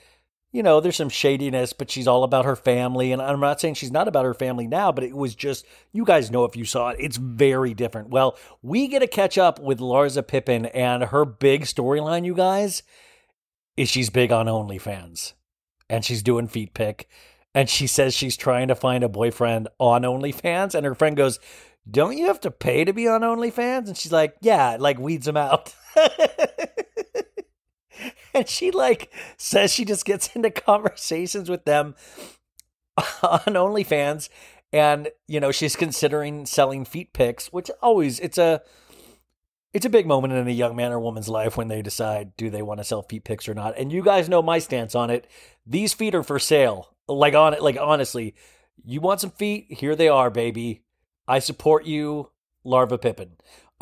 you 0.54 0.62
know, 0.62 0.80
there's 0.80 0.96
some 0.96 1.10
shadiness, 1.10 1.74
but 1.74 1.90
she's 1.90 2.08
all 2.08 2.24
about 2.24 2.46
her 2.46 2.56
family. 2.56 3.12
And 3.12 3.20
I'm 3.20 3.40
not 3.40 3.60
saying 3.60 3.74
she's 3.74 3.92
not 3.92 4.08
about 4.08 4.24
her 4.24 4.36
family 4.36 4.68
now, 4.68 4.92
but 4.92 5.04
it 5.04 5.18
was 5.18 5.34
just, 5.34 5.66
you 5.92 6.06
guys 6.06 6.30
know 6.30 6.46
if 6.46 6.56
you 6.56 6.64
saw 6.64 6.90
it, 6.90 6.98
it's 7.00 7.18
very 7.18 7.74
different. 7.74 8.10
Well, 8.10 8.38
we 8.62 8.88
get 8.88 9.00
to 9.00 9.08
catch 9.08 9.40
up 9.40 9.60
with 9.60 9.80
Larsa 9.80 10.26
Pippen 10.26 10.68
and 10.68 11.06
her 11.06 11.26
big 11.26 11.64
storyline, 11.64 12.24
you 12.24 12.36
guys, 12.36 12.84
is 13.76 13.90
she's 13.90 14.12
big 14.12 14.32
on 14.32 14.46
OnlyFans 14.46 15.34
and 15.90 16.06
she's 16.06 16.22
doing 16.22 16.48
feet 16.48 16.76
pick. 16.76 17.10
And 17.56 17.68
she 17.68 17.88
says 17.88 18.14
she's 18.14 18.38
trying 18.38 18.68
to 18.68 18.76
find 18.76 19.04
a 19.04 19.10
boyfriend 19.10 19.70
on 19.80 20.04
OnlyFans. 20.04 20.76
And 20.76 20.86
her 20.86 20.96
friend 20.96 21.18
goes, 21.18 21.40
Don't 21.90 22.18
you 22.18 22.28
have 22.28 22.40
to 22.42 22.52
pay 22.52 22.86
to 22.86 22.94
be 22.94 23.08
on 23.08 23.22
OnlyFans? 23.22 23.88
And 23.88 23.98
she's 23.98 24.12
like, 24.12 24.36
Yeah, 24.42 24.78
like 24.80 25.00
weeds 25.00 25.26
them 25.26 25.38
out. 25.38 25.74
and 28.34 28.48
she 28.48 28.72
like 28.72 29.12
says 29.38 29.74
she 29.74 29.86
just 29.86 30.06
gets 30.06 30.36
into 30.36 30.52
conversations 30.52 31.50
with 31.50 31.66
them 31.66 31.96
on 32.98 33.40
OnlyFans. 33.42 34.30
And 34.72 35.10
you 35.28 35.40
know 35.40 35.52
she's 35.52 35.76
considering 35.76 36.46
selling 36.46 36.84
feet 36.84 37.14
pics 37.14 37.54
which 37.54 37.70
always 37.82 38.20
it's 38.20 38.38
a 38.38 38.62
it's 39.72 39.86
a 39.86 39.90
big 39.90 40.06
moment 40.06 40.34
in 40.34 40.48
a 40.48 40.52
young 40.52 40.76
man 40.76 40.92
or 40.92 41.00
woman's 41.00 41.30
life 41.30 41.58
when 41.58 41.68
they 41.68 41.82
decide 41.82 42.36
do 42.38 42.50
they 42.50 42.62
want 42.62 42.80
to 42.80 42.84
sell 42.84 43.04
feet 43.04 43.24
pics 43.24 43.48
or 43.48 43.54
not? 43.54 43.78
And 43.78 43.92
you 43.92 44.04
guys 44.04 44.30
know 44.30 44.42
my 44.42 44.60
stance 44.60 44.96
on 44.96 45.10
it. 45.10 45.28
These 45.66 45.94
feet 45.94 46.16
are 46.16 46.24
for 46.24 46.40
sale. 46.40 46.96
Like 47.08 47.36
on 47.36 47.54
it 47.54 47.62
like 47.62 47.78
honestly 47.80 48.36
you 48.84 49.00
want 49.00 49.22
some 49.22 49.32
feet? 49.32 49.68
Here 49.70 49.96
they 49.96 50.08
are 50.08 50.30
baby. 50.30 50.82
I 51.28 51.40
support 51.40 51.86
you 51.86 52.32
larva 52.64 52.98
pippin 52.98 53.34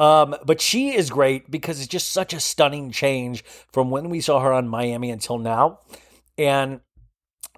um, 0.01 0.35
but 0.43 0.59
she 0.59 0.95
is 0.95 1.11
great 1.11 1.51
because 1.51 1.79
it's 1.79 1.87
just 1.87 2.09
such 2.09 2.33
a 2.33 2.39
stunning 2.39 2.89
change 2.89 3.43
from 3.71 3.91
when 3.91 4.09
we 4.09 4.19
saw 4.19 4.39
her 4.39 4.51
on 4.51 4.67
Miami 4.67 5.11
until 5.11 5.37
now. 5.37 5.77
And 6.39 6.81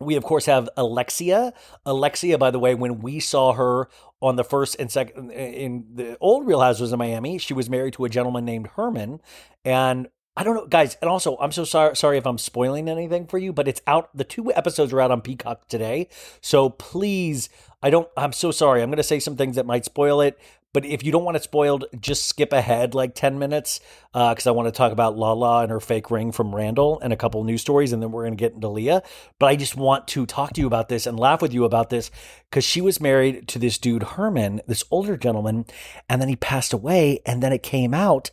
we 0.01 0.17
of 0.17 0.25
course 0.25 0.45
have 0.47 0.69
Alexia. 0.75 1.53
Alexia, 1.85 2.37
by 2.37 2.51
the 2.51 2.59
way, 2.59 2.75
when 2.75 2.99
we 2.99 3.21
saw 3.21 3.53
her 3.53 3.87
on 4.21 4.35
the 4.35 4.43
first 4.43 4.75
and 4.77 4.91
second 4.91 5.31
in 5.31 5.85
the 5.95 6.17
old 6.19 6.45
Real 6.45 6.59
Housewives 6.59 6.91
of 6.91 6.99
Miami, 6.99 7.37
she 7.37 7.53
was 7.53 7.69
married 7.69 7.93
to 7.93 8.03
a 8.03 8.09
gentleman 8.09 8.43
named 8.43 8.67
Herman, 8.75 9.21
and 9.63 10.09
I 10.35 10.43
don't 10.43 10.55
know, 10.55 10.65
guys. 10.65 10.97
And 11.01 11.09
also, 11.09 11.37
I'm 11.37 11.51
so 11.53 11.63
sorry, 11.63 11.95
sorry 11.95 12.17
if 12.17 12.25
I'm 12.25 12.37
spoiling 12.39 12.89
anything 12.89 13.25
for 13.27 13.37
you, 13.37 13.53
but 13.53 13.69
it's 13.69 13.81
out. 13.87 14.09
The 14.17 14.23
two 14.25 14.51
episodes 14.51 14.91
are 14.91 14.99
out 14.99 15.11
on 15.11 15.21
Peacock 15.21 15.69
today, 15.69 16.09
so 16.41 16.71
please, 16.71 17.47
I 17.81 17.89
don't. 17.89 18.09
I'm 18.17 18.33
so 18.33 18.51
sorry. 18.51 18.81
I'm 18.81 18.89
going 18.89 18.97
to 18.97 19.03
say 19.03 19.19
some 19.19 19.37
things 19.37 19.55
that 19.55 19.65
might 19.65 19.85
spoil 19.85 20.19
it, 20.19 20.37
But 20.73 20.85
if 20.85 21.03
you 21.03 21.11
don't 21.11 21.23
want 21.23 21.37
it 21.37 21.43
spoiled, 21.43 21.85
just 21.99 22.27
skip 22.27 22.51
ahead 22.51 22.95
like 22.95 23.13
10 23.13 23.37
minutes 23.37 23.79
uh, 24.13 24.33
because 24.33 24.47
I 24.47 24.51
want 24.51 24.67
to 24.67 24.71
talk 24.71 24.91
about 24.91 25.15
Lala 25.15 25.61
and 25.61 25.71
her 25.71 25.79
fake 25.79 26.09
ring 26.09 26.31
from 26.31 26.53
Randall 26.53 26.99
and 26.99 27.13
a 27.13 27.17
couple 27.17 27.43
news 27.43 27.61
stories, 27.61 27.93
and 27.93 28.01
then 28.01 28.11
we're 28.11 28.23
going 28.23 28.35
to 28.35 28.41
get 28.41 28.53
into 28.53 28.69
Lea. 28.69 28.99
But 29.39 29.45
I 29.47 29.55
just 29.55 29.77
want 29.77 30.07
to 30.09 30.25
talk 30.25 30.53
to 30.53 30.61
you 30.61 30.67
about 30.67 30.89
this 30.89 31.05
and 31.05 31.19
laugh 31.19 31.41
with 31.41 31.53
you 31.53 31.63
about 31.63 31.91
this 31.91 32.09
because 32.49 32.63
she 32.63 32.81
was 32.81 32.99
married 32.99 33.47
to 33.49 33.59
this 33.59 33.77
dude, 33.77 34.03
Herman, 34.03 34.61
this 34.67 34.83
older 34.89 35.15
gentleman, 35.15 35.65
and 36.09 36.19
then 36.19 36.29
he 36.29 36.35
passed 36.35 36.73
away. 36.73 37.21
And 37.25 37.43
then 37.43 37.53
it 37.53 37.61
came 37.61 37.93
out 37.93 38.31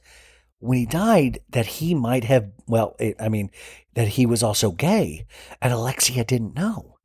when 0.61 0.79
he 0.79 0.87
died 0.87 1.41
that 1.51 1.67
he 1.67 1.95
might 1.95 2.25
have, 2.25 2.51
well, 2.67 2.97
it, 2.99 3.17
I 3.21 3.29
mean, 3.29 3.51
that 3.95 4.09
he 4.09 4.25
was 4.25 4.43
also 4.43 4.71
gay. 4.71 5.27
And 5.61 5.73
Alexia 5.73 6.25
didn't 6.25 6.55
know. 6.55 6.97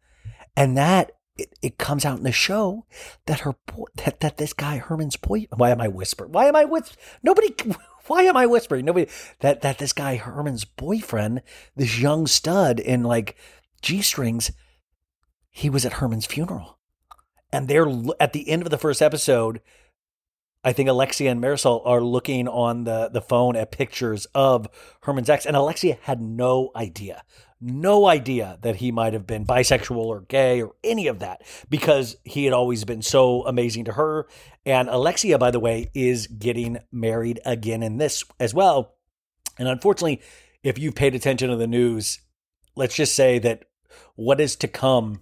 And 0.55 0.77
that 0.77 1.11
it, 1.37 1.57
it 1.61 1.77
comes 1.77 2.05
out 2.05 2.17
in 2.17 2.23
the 2.23 2.31
show 2.31 2.85
that 3.25 3.41
her 3.41 3.55
that 4.03 4.19
that 4.21 4.37
this 4.37 4.53
guy 4.53 4.77
Herman's 4.77 5.17
boy. 5.17 5.47
Why 5.55 5.71
am 5.71 5.81
I 5.81 5.87
whispering? 5.87 6.31
Why 6.31 6.45
am 6.45 6.55
I 6.55 6.65
with 6.65 6.95
nobody? 7.23 7.53
Why 8.07 8.23
am 8.23 8.37
I 8.37 8.45
whispering? 8.45 8.85
Nobody 8.85 9.09
that 9.39 9.61
that 9.61 9.79
this 9.79 9.93
guy 9.93 10.15
Herman's 10.15 10.63
boyfriend, 10.63 11.41
this 11.75 11.99
young 11.99 12.27
stud 12.27 12.79
in 12.79 13.03
like 13.03 13.35
g 13.81 14.01
strings, 14.01 14.51
he 15.49 15.69
was 15.69 15.85
at 15.85 15.93
Herman's 15.93 16.25
funeral, 16.25 16.77
and 17.51 17.67
they're 17.67 17.87
at 18.19 18.33
the 18.33 18.49
end 18.49 18.61
of 18.61 18.69
the 18.69 18.77
first 18.77 19.01
episode. 19.01 19.61
I 20.65 20.74
think 20.74 20.89
Alexia 20.89 21.29
and 21.29 21.39
Marisol 21.39 21.84
are 21.86 22.01
looking 22.01 22.48
on 22.48 22.86
the, 22.86 23.07
the 23.07 23.22
phone 23.22 23.55
at 23.55 23.72
pictures 23.72 24.25
of 24.34 24.67
Herman's 25.03 25.29
ex, 25.29 25.45
and 25.45 25.55
Alexia 25.55 26.00
had 26.01 26.19
no 26.19 26.72
idea, 26.75 27.22
no 27.62 28.07
idea 28.07 28.57
that 28.63 28.77
he 28.77 28.91
might 28.91 29.13
have 29.13 29.27
been 29.27 29.45
bisexual 29.45 29.98
or 29.98 30.22
gay 30.22 30.63
or 30.63 30.74
any 30.84 31.05
of 31.05 31.19
that 31.19 31.43
because 31.69 32.17
he 32.24 32.45
had 32.45 32.53
always 32.53 32.84
been 32.84 33.03
so 33.03 33.45
amazing 33.45 33.86
to 33.86 33.91
her. 33.91 34.27
And 34.65 34.89
Alexia, 34.89 35.38
by 35.38 35.51
the 35.51 35.60
way, 35.60 35.91
is 35.93 36.25
getting 36.25 36.79
married 36.91 37.39
again 37.45 37.84
in 37.84 37.98
this 37.98 38.24
as 38.39 38.51
well. 38.51 38.95
And 39.60 39.67
unfortunately, 39.67 40.19
if 40.63 40.79
you've 40.79 40.95
paid 40.95 41.13
attention 41.13 41.51
to 41.51 41.57
the 41.57 41.67
news, 41.67 42.22
let's 42.75 42.95
just 42.95 43.15
say 43.15 43.38
that 43.38 43.65
what 44.15 44.41
is 44.41 44.55
to 44.57 44.67
come 44.67 45.22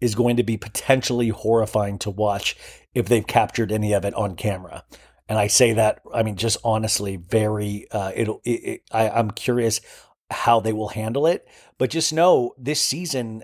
is 0.00 0.14
going 0.14 0.36
to 0.36 0.42
be 0.42 0.56
potentially 0.56 1.28
horrifying 1.28 1.98
to 1.98 2.10
watch 2.10 2.56
if 2.96 3.10
they've 3.10 3.26
captured 3.26 3.70
any 3.70 3.92
of 3.92 4.06
it 4.06 4.14
on 4.14 4.34
camera. 4.34 4.82
And 5.28 5.38
I 5.38 5.48
say 5.48 5.74
that, 5.74 6.00
I 6.14 6.22
mean, 6.22 6.36
just 6.36 6.56
honestly, 6.64 7.16
very, 7.16 7.86
uh, 7.90 8.10
it'll, 8.14 8.40
it, 8.42 8.50
it, 8.50 8.82
I, 8.90 9.10
I'm 9.10 9.32
curious 9.32 9.82
how 10.30 10.60
they 10.60 10.72
will 10.72 10.88
handle 10.88 11.26
it. 11.26 11.46
But 11.76 11.90
just 11.90 12.10
know 12.10 12.54
this 12.56 12.80
season, 12.80 13.42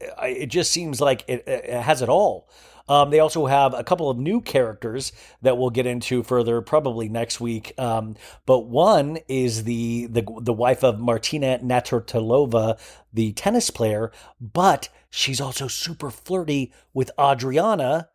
it 0.00 0.46
just 0.46 0.70
seems 0.72 1.02
like 1.02 1.22
it, 1.28 1.44
it 1.46 1.82
has 1.82 2.00
it 2.00 2.08
all. 2.08 2.48
Um, 2.88 3.10
they 3.10 3.20
also 3.20 3.44
have 3.44 3.74
a 3.74 3.84
couple 3.84 4.08
of 4.08 4.16
new 4.16 4.40
characters 4.40 5.12
that 5.42 5.58
we'll 5.58 5.70
get 5.70 5.86
into 5.86 6.22
further, 6.22 6.62
probably 6.62 7.10
next 7.10 7.40
week. 7.40 7.72
Um, 7.78 8.16
but 8.46 8.60
one 8.60 9.18
is 9.28 9.64
the 9.64 10.06
the 10.06 10.22
the 10.42 10.52
wife 10.52 10.84
of 10.84 11.00
Martina 11.00 11.58
Navratilova, 11.62 12.78
the 13.12 13.32
tennis 13.32 13.70
player, 13.70 14.12
but 14.38 14.90
she's 15.08 15.40
also 15.40 15.66
super 15.66 16.10
flirty 16.10 16.74
with 16.92 17.10
Adriana, 17.18 18.10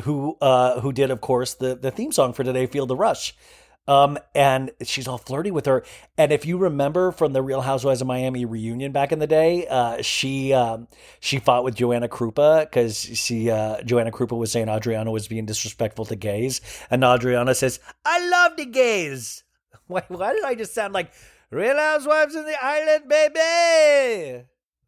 who 0.00 0.36
uh, 0.40 0.80
who 0.80 0.92
did, 0.92 1.10
of 1.10 1.20
course, 1.20 1.54
the 1.54 1.74
the 1.74 1.90
theme 1.90 2.12
song 2.12 2.32
for 2.32 2.44
today, 2.44 2.66
"Feel 2.66 2.86
the 2.86 2.96
Rush." 2.96 3.34
Um, 3.88 4.16
and 4.32 4.70
she's 4.84 5.08
all 5.08 5.18
flirty 5.18 5.50
with 5.50 5.66
her. 5.66 5.84
And 6.16 6.30
if 6.30 6.46
you 6.46 6.56
remember 6.56 7.10
from 7.10 7.32
the 7.32 7.42
Real 7.42 7.62
Housewives 7.62 8.00
of 8.00 8.06
Miami 8.06 8.44
reunion 8.44 8.92
back 8.92 9.10
in 9.10 9.18
the 9.18 9.26
day, 9.26 9.66
uh, 9.66 10.02
she 10.02 10.52
um, 10.52 10.86
she 11.20 11.38
fought 11.38 11.64
with 11.64 11.74
Joanna 11.74 12.08
Krupa 12.08 12.60
because 12.60 12.96
she 12.96 13.50
uh, 13.50 13.82
Joanna 13.82 14.12
Krupa 14.12 14.36
was 14.36 14.52
saying 14.52 14.68
Adriana 14.68 15.10
was 15.10 15.26
being 15.26 15.46
disrespectful 15.46 16.04
to 16.06 16.16
gays, 16.16 16.60
and 16.90 17.02
Adriana 17.02 17.54
says, 17.54 17.80
"I 18.04 18.26
love 18.28 18.56
the 18.56 18.66
gays." 18.66 19.44
Why, 19.88 20.04
why 20.08 20.32
did 20.32 20.44
I 20.44 20.54
just 20.54 20.74
sound 20.74 20.94
like 20.94 21.12
Real 21.50 21.76
Housewives 21.76 22.34
in 22.34 22.46
the 22.46 22.56
Island, 22.64 23.08
baby? 23.08 24.44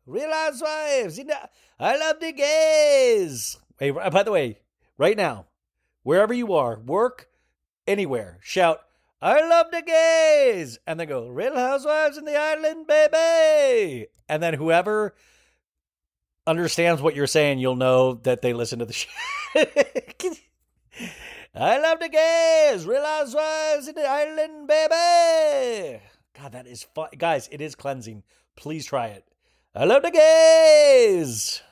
Real 0.07 0.33
Housewives, 0.33 1.19
you 1.19 1.25
know, 1.25 1.37
I 1.79 1.97
love 1.99 2.21
the 2.21 2.33
gays. 2.33 3.59
Hey, 3.79 3.91
by 3.91 4.23
the 4.23 4.31
way, 4.31 4.59
right 4.99 5.17
now, 5.17 5.47
wherever 6.03 6.35
you 6.35 6.53
are, 6.55 6.79
work 6.79 7.29
anywhere, 7.87 8.39
shout, 8.43 8.81
I 9.21 9.41
love 9.41 9.67
the 9.71 9.83
gays. 9.83 10.79
And 10.87 11.01
then 11.01 11.09
go, 11.09 11.29
Real 11.29 11.57
Housewives 11.57 12.19
in 12.19 12.25
the 12.25 12.37
Island, 12.37 12.87
baby. 12.87 14.09
And 14.29 14.43
then 14.43 14.55
whoever 14.55 15.15
understands 16.47 17.01
what 17.01 17.15
you're 17.15 17.27
saying, 17.27 17.59
you'll 17.59 17.77
know 17.77 18.15
that 18.25 18.43
they 18.43 18.53
listen 18.53 18.81
to 18.81 18.85
the 18.85 18.93
show. 18.93 19.09
I 21.55 21.79
love 21.79 22.01
the 22.01 22.09
gays. 22.09 22.87
Real 22.87 23.05
Housewives 23.05 23.89
in 23.89 23.95
the 23.95 24.07
Island, 24.07 24.67
baby. 24.69 26.03
God, 26.39 26.53
that 26.53 26.67
is 26.67 26.83
fun. 26.83 27.09
Guys, 27.17 27.49
it 27.53 27.61
is 27.61 27.75
cleansing. 27.75 28.25
Please 28.57 28.85
try 28.87 29.07
it. 29.07 29.25
I 29.75 29.85
love 29.85 30.03
the 30.03 30.11
gays. 30.11 31.63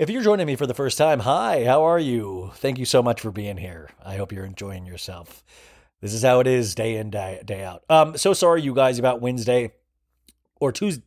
If 0.00 0.08
you're 0.08 0.22
joining 0.22 0.46
me 0.46 0.56
for 0.56 0.66
the 0.66 0.72
first 0.72 0.96
time, 0.96 1.20
hi, 1.20 1.66
how 1.66 1.82
are 1.82 1.98
you? 1.98 2.52
Thank 2.54 2.78
you 2.78 2.86
so 2.86 3.02
much 3.02 3.20
for 3.20 3.30
being 3.30 3.58
here. 3.58 3.90
I 4.02 4.16
hope 4.16 4.32
you're 4.32 4.46
enjoying 4.46 4.86
yourself. 4.86 5.44
This 6.00 6.14
is 6.14 6.22
how 6.22 6.40
it 6.40 6.46
is 6.46 6.74
day 6.74 6.96
in, 6.96 7.10
day, 7.10 7.42
day 7.44 7.62
out. 7.62 7.84
Um, 7.90 8.16
so 8.16 8.32
sorry, 8.32 8.62
you 8.62 8.74
guys, 8.74 8.98
about 8.98 9.20
Wednesday 9.20 9.72
or 10.58 10.72
Tuesday. 10.72 11.02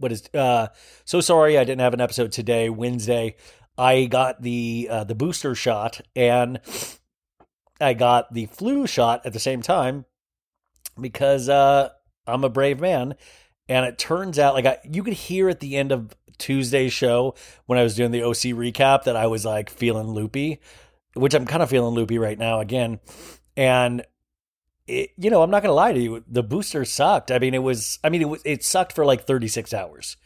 What 0.00 0.12
is 0.12 0.28
uh 0.34 0.66
so 1.06 1.22
sorry 1.22 1.56
I 1.56 1.64
didn't 1.64 1.80
have 1.80 1.94
an 1.94 2.02
episode 2.02 2.30
today, 2.30 2.68
Wednesday. 2.68 3.36
I 3.78 4.04
got 4.04 4.42
the 4.42 4.86
uh, 4.90 5.04
the 5.04 5.14
booster 5.14 5.54
shot 5.54 6.02
and 6.14 6.60
I 7.80 7.94
got 7.94 8.34
the 8.34 8.44
flu 8.44 8.86
shot 8.86 9.24
at 9.24 9.32
the 9.32 9.40
same 9.40 9.62
time 9.62 10.04
because 11.00 11.48
uh 11.48 11.88
I'm 12.26 12.44
a 12.44 12.50
brave 12.50 12.80
man 12.80 13.14
and 13.66 13.86
it 13.86 13.96
turns 13.98 14.38
out 14.38 14.52
like 14.52 14.66
I, 14.66 14.78
you 14.84 15.02
could 15.02 15.14
hear 15.14 15.48
at 15.48 15.60
the 15.60 15.76
end 15.76 15.90
of 15.90 16.14
Tuesday's 16.38 16.92
show 16.92 17.34
when 17.66 17.78
I 17.78 17.82
was 17.82 17.94
doing 17.94 18.10
the 18.10 18.22
OC 18.22 18.54
recap 18.54 19.04
that 19.04 19.16
I 19.16 19.26
was 19.26 19.44
like 19.44 19.70
feeling 19.70 20.08
loopy, 20.08 20.60
which 21.14 21.34
I'm 21.34 21.46
kind 21.46 21.62
of 21.62 21.70
feeling 21.70 21.94
loopy 21.94 22.18
right 22.18 22.38
now 22.38 22.60
again. 22.60 23.00
And 23.56 24.04
it, 24.86 25.10
you 25.16 25.30
know, 25.30 25.42
I'm 25.42 25.50
not 25.50 25.60
to 25.62 25.72
lie 25.72 25.92
to 25.92 26.00
you, 26.00 26.24
the 26.28 26.42
booster 26.42 26.84
sucked. 26.84 27.30
I 27.30 27.38
mean, 27.38 27.54
it 27.54 27.62
was 27.62 27.98
I 28.04 28.08
mean, 28.08 28.22
it 28.22 28.28
was 28.28 28.42
it 28.44 28.64
sucked 28.64 28.92
for 28.92 29.04
like 29.04 29.26
36 29.26 29.72
hours. 29.72 30.16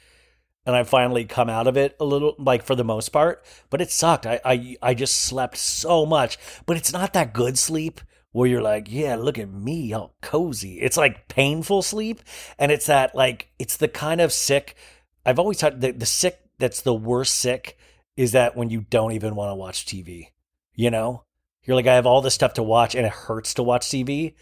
And 0.66 0.76
I 0.76 0.84
finally 0.84 1.24
come 1.24 1.48
out 1.48 1.66
of 1.66 1.78
it 1.78 1.96
a 1.98 2.04
little 2.04 2.34
like 2.38 2.62
for 2.62 2.74
the 2.74 2.84
most 2.84 3.08
part, 3.08 3.44
but 3.70 3.80
it 3.80 3.90
sucked. 3.90 4.26
I 4.26 4.40
I 4.44 4.76
I 4.82 4.94
just 4.94 5.22
slept 5.22 5.56
so 5.56 6.04
much, 6.04 6.38
but 6.66 6.76
it's 6.76 6.92
not 6.92 7.14
that 7.14 7.32
good 7.32 7.58
sleep 7.58 8.00
where 8.32 8.48
you're 8.48 8.62
like, 8.62 8.86
yeah, 8.90 9.16
look 9.16 9.38
at 9.38 9.50
me, 9.50 9.92
all 9.92 10.14
cozy. 10.20 10.80
It's 10.80 10.96
like 10.96 11.28
painful 11.28 11.82
sleep. 11.82 12.20
And 12.58 12.70
it's 12.70 12.86
that, 12.86 13.14
like, 13.14 13.48
it's 13.58 13.76
the 13.76 13.88
kind 13.88 14.20
of 14.20 14.32
sick. 14.32 14.76
I've 15.24 15.38
always 15.38 15.60
thought 15.60 15.80
the, 15.80 15.92
the 15.92 16.06
sick 16.06 16.40
that's 16.58 16.82
the 16.82 16.94
worst 16.94 17.36
sick 17.36 17.78
is 18.16 18.32
that 18.32 18.56
when 18.56 18.70
you 18.70 18.82
don't 18.82 19.12
even 19.12 19.34
want 19.34 19.50
to 19.50 19.54
watch 19.54 19.86
TV, 19.86 20.28
you 20.74 20.90
know? 20.90 21.24
You're 21.64 21.76
like, 21.76 21.86
I 21.86 21.94
have 21.94 22.06
all 22.06 22.22
this 22.22 22.34
stuff 22.34 22.54
to 22.54 22.62
watch 22.62 22.94
and 22.94 23.06
it 23.06 23.12
hurts 23.12 23.54
to 23.54 23.62
watch 23.62 23.86
TV. 23.86 24.34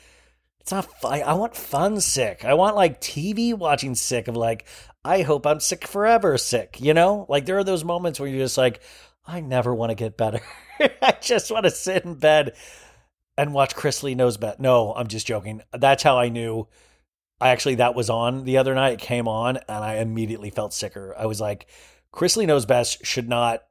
It's 0.60 0.72
not 0.72 0.84
fun. 1.00 1.22
I 1.22 1.34
want 1.34 1.56
fun 1.56 2.00
sick. 2.00 2.44
I 2.44 2.54
want 2.54 2.76
like 2.76 3.00
TV 3.00 3.54
watching 3.54 3.94
sick 3.94 4.28
of 4.28 4.36
like, 4.36 4.66
I 5.04 5.22
hope 5.22 5.46
I'm 5.46 5.60
sick 5.60 5.86
forever 5.86 6.36
sick, 6.38 6.80
you 6.80 6.94
know? 6.94 7.26
Like, 7.28 7.46
there 7.46 7.58
are 7.58 7.64
those 7.64 7.84
moments 7.84 8.20
where 8.20 8.28
you're 8.28 8.44
just 8.44 8.58
like, 8.58 8.80
I 9.26 9.40
never 9.40 9.74
want 9.74 9.90
to 9.90 9.94
get 9.94 10.16
better. 10.16 10.40
I 11.02 11.16
just 11.20 11.50
want 11.50 11.64
to 11.64 11.70
sit 11.70 12.04
in 12.04 12.14
bed 12.14 12.54
and 13.36 13.54
watch 13.54 13.74
Chrisley 13.74 14.16
Knows 14.16 14.36
Best. 14.36 14.58
No, 14.58 14.92
I'm 14.94 15.06
just 15.06 15.26
joking. 15.26 15.62
That's 15.72 16.02
how 16.02 16.18
I 16.18 16.28
knew. 16.28 16.66
I 17.40 17.50
actually 17.50 17.76
that 17.76 17.94
was 17.94 18.10
on 18.10 18.44
the 18.44 18.58
other 18.58 18.74
night. 18.74 18.94
It 18.94 19.00
came 19.00 19.28
on, 19.28 19.58
and 19.68 19.84
I 19.84 19.96
immediately 19.96 20.50
felt 20.50 20.74
sicker. 20.74 21.14
I 21.16 21.26
was 21.26 21.40
like, 21.40 21.68
Chrisley 22.12 22.46
Knows 22.46 22.66
Best 22.66 23.04
should 23.04 23.28
not. 23.28 23.62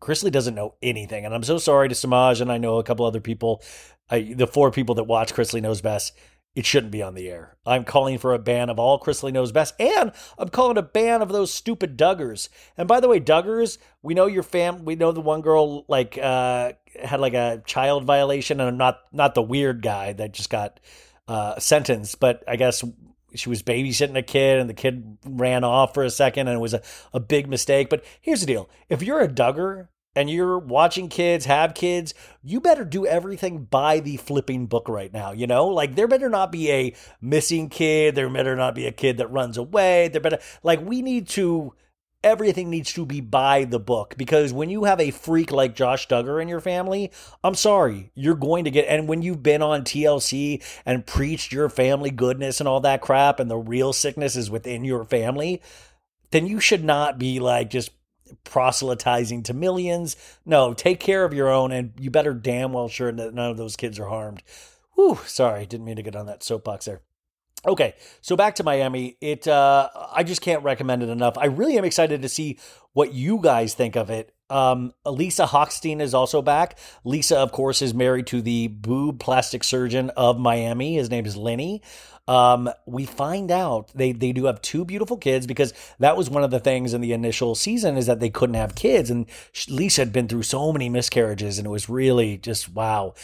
Chrisley 0.00 0.30
doesn't 0.30 0.54
know 0.54 0.74
anything, 0.82 1.24
and 1.24 1.34
I'm 1.34 1.42
so 1.42 1.58
sorry 1.58 1.88
to 1.88 1.94
Samaj 1.94 2.40
and 2.40 2.52
I 2.52 2.58
know 2.58 2.78
a 2.78 2.84
couple 2.84 3.06
other 3.06 3.20
people. 3.20 3.62
I, 4.10 4.32
the 4.34 4.46
four 4.46 4.70
people 4.70 4.94
that 4.96 5.04
watch 5.04 5.34
Chrisley 5.34 5.62
Knows 5.62 5.80
Best. 5.80 6.12
It 6.54 6.66
shouldn't 6.66 6.90
be 6.90 7.02
on 7.02 7.14
the 7.14 7.28
air. 7.28 7.56
I'm 7.64 7.84
calling 7.84 8.18
for 8.18 8.34
a 8.34 8.38
ban 8.38 8.68
of 8.68 8.80
all 8.80 8.98
Chrisley 8.98 9.32
Knows 9.32 9.52
Best, 9.52 9.74
and 9.78 10.10
I'm 10.36 10.48
calling 10.48 10.76
a 10.76 10.82
ban 10.82 11.22
of 11.22 11.28
those 11.28 11.52
stupid 11.52 11.96
Duggars. 11.96 12.48
And 12.76 12.88
by 12.88 12.98
the 12.98 13.06
way, 13.06 13.20
Duggars, 13.20 13.78
we 14.02 14.14
know 14.14 14.26
your 14.26 14.42
fam. 14.42 14.84
We 14.84 14.96
know 14.96 15.12
the 15.12 15.20
one 15.20 15.40
girl 15.40 15.84
like 15.86 16.18
uh, 16.18 16.72
had 17.00 17.20
like 17.20 17.34
a 17.34 17.62
child 17.64 18.04
violation, 18.04 18.58
and 18.60 18.68
I'm 18.68 18.76
not 18.76 18.98
not 19.12 19.36
the 19.36 19.42
weird 19.42 19.82
guy 19.82 20.14
that 20.14 20.32
just 20.32 20.50
got 20.50 20.80
uh, 21.28 21.58
sentenced, 21.60 22.18
but 22.18 22.42
I 22.48 22.56
guess 22.56 22.82
she 23.34 23.48
was 23.48 23.62
babysitting 23.62 24.16
a 24.16 24.22
kid, 24.22 24.58
and 24.58 24.68
the 24.68 24.74
kid 24.74 25.18
ran 25.24 25.62
off 25.62 25.94
for 25.94 26.02
a 26.02 26.10
second, 26.10 26.48
and 26.48 26.56
it 26.56 26.60
was 26.60 26.74
a, 26.74 26.82
a 27.12 27.20
big 27.20 27.48
mistake. 27.48 27.88
But 27.90 28.04
here's 28.20 28.40
the 28.40 28.46
deal: 28.46 28.68
if 28.88 29.02
you're 29.02 29.20
a 29.20 29.28
Duggar 29.28 29.88
and 30.16 30.30
you're 30.30 30.58
watching 30.58 31.08
kids 31.08 31.44
have 31.44 31.74
kids, 31.74 32.14
you 32.42 32.60
better 32.60 32.84
do 32.84 33.06
everything 33.06 33.64
by 33.64 34.00
the 34.00 34.16
flipping 34.16 34.66
book 34.66 34.88
right 34.88 35.12
now. 35.12 35.32
You 35.32 35.46
know, 35.46 35.66
like 35.66 35.94
there 35.94 36.08
better 36.08 36.28
not 36.28 36.50
be 36.50 36.72
a 36.72 36.94
missing 37.20 37.68
kid. 37.68 38.14
There 38.14 38.28
better 38.30 38.56
not 38.56 38.74
be 38.74 38.86
a 38.86 38.92
kid 38.92 39.18
that 39.18 39.30
runs 39.30 39.58
away. 39.58 40.08
There 40.08 40.20
better 40.20 40.38
like 40.62 40.80
we 40.80 41.02
need 41.02 41.28
to 41.28 41.74
everything 42.24 42.68
needs 42.68 42.92
to 42.94 43.06
be 43.06 43.20
by 43.20 43.64
the 43.64 43.78
book 43.78 44.14
because 44.16 44.52
when 44.52 44.70
you 44.70 44.84
have 44.84 45.00
a 45.00 45.10
freak 45.10 45.52
like 45.52 45.74
Josh 45.74 46.08
Duggar 46.08 46.42
in 46.42 46.48
your 46.48 46.60
family, 46.60 47.12
I'm 47.44 47.54
sorry, 47.54 48.10
you're 48.14 48.34
going 48.34 48.64
to 48.64 48.70
get. 48.70 48.88
And 48.88 49.08
when 49.08 49.22
you've 49.22 49.42
been 49.42 49.62
on 49.62 49.82
TLC 49.82 50.62
and 50.84 51.06
preached 51.06 51.52
your 51.52 51.68
family 51.68 52.10
goodness 52.10 52.60
and 52.60 52.68
all 52.68 52.80
that 52.80 53.00
crap, 53.00 53.38
and 53.40 53.50
the 53.50 53.56
real 53.56 53.92
sickness 53.92 54.36
is 54.36 54.50
within 54.50 54.84
your 54.84 55.04
family, 55.04 55.62
then 56.30 56.46
you 56.46 56.60
should 56.60 56.84
not 56.84 57.18
be 57.18 57.40
like 57.40 57.70
just 57.70 57.90
proselytizing 58.44 59.42
to 59.44 59.54
millions. 59.54 60.16
No, 60.44 60.74
take 60.74 61.00
care 61.00 61.24
of 61.24 61.32
your 61.32 61.48
own, 61.48 61.72
and 61.72 61.92
you 61.98 62.10
better 62.10 62.34
damn 62.34 62.72
well 62.72 62.88
sure 62.88 63.10
that 63.12 63.34
none 63.34 63.50
of 63.50 63.56
those 63.56 63.76
kids 63.76 63.98
are 63.98 64.08
harmed. 64.08 64.42
Whew, 64.94 65.18
sorry, 65.26 65.64
didn't 65.66 65.86
mean 65.86 65.96
to 65.96 66.02
get 66.02 66.16
on 66.16 66.26
that 66.26 66.42
soapbox 66.42 66.86
there. 66.86 67.00
Okay, 67.66 67.94
so 68.20 68.36
back 68.36 68.54
to 68.56 68.64
Miami. 68.64 69.16
It 69.20 69.48
uh 69.48 69.88
I 70.12 70.22
just 70.22 70.40
can't 70.40 70.62
recommend 70.62 71.02
it 71.02 71.08
enough. 71.08 71.36
I 71.36 71.46
really 71.46 71.76
am 71.76 71.84
excited 71.84 72.22
to 72.22 72.28
see 72.28 72.58
what 72.92 73.12
you 73.12 73.40
guys 73.42 73.74
think 73.74 73.96
of 73.96 74.10
it. 74.10 74.32
Um 74.48 74.92
Lisa 75.04 75.44
Hochstein 75.44 76.00
is 76.00 76.14
also 76.14 76.40
back. 76.40 76.78
Lisa 77.04 77.36
of 77.38 77.50
course 77.50 77.82
is 77.82 77.92
married 77.92 78.28
to 78.28 78.40
the 78.40 78.68
boob 78.68 79.18
plastic 79.18 79.64
surgeon 79.64 80.10
of 80.10 80.38
Miami. 80.38 80.94
His 80.94 81.10
name 81.10 81.26
is 81.26 81.36
Lenny. 81.36 81.82
Um 82.28 82.70
we 82.86 83.06
find 83.06 83.50
out 83.50 83.90
they 83.92 84.12
they 84.12 84.30
do 84.30 84.44
have 84.44 84.62
two 84.62 84.84
beautiful 84.84 85.16
kids 85.16 85.44
because 85.44 85.74
that 85.98 86.16
was 86.16 86.30
one 86.30 86.44
of 86.44 86.52
the 86.52 86.60
things 86.60 86.94
in 86.94 87.00
the 87.00 87.12
initial 87.12 87.56
season 87.56 87.96
is 87.96 88.06
that 88.06 88.20
they 88.20 88.30
couldn't 88.30 88.54
have 88.54 88.76
kids 88.76 89.10
and 89.10 89.26
Lisa 89.68 90.02
had 90.02 90.12
been 90.12 90.28
through 90.28 90.44
so 90.44 90.72
many 90.72 90.88
miscarriages 90.88 91.58
and 91.58 91.66
it 91.66 91.70
was 91.70 91.88
really 91.88 92.38
just 92.38 92.68
wow. 92.72 93.14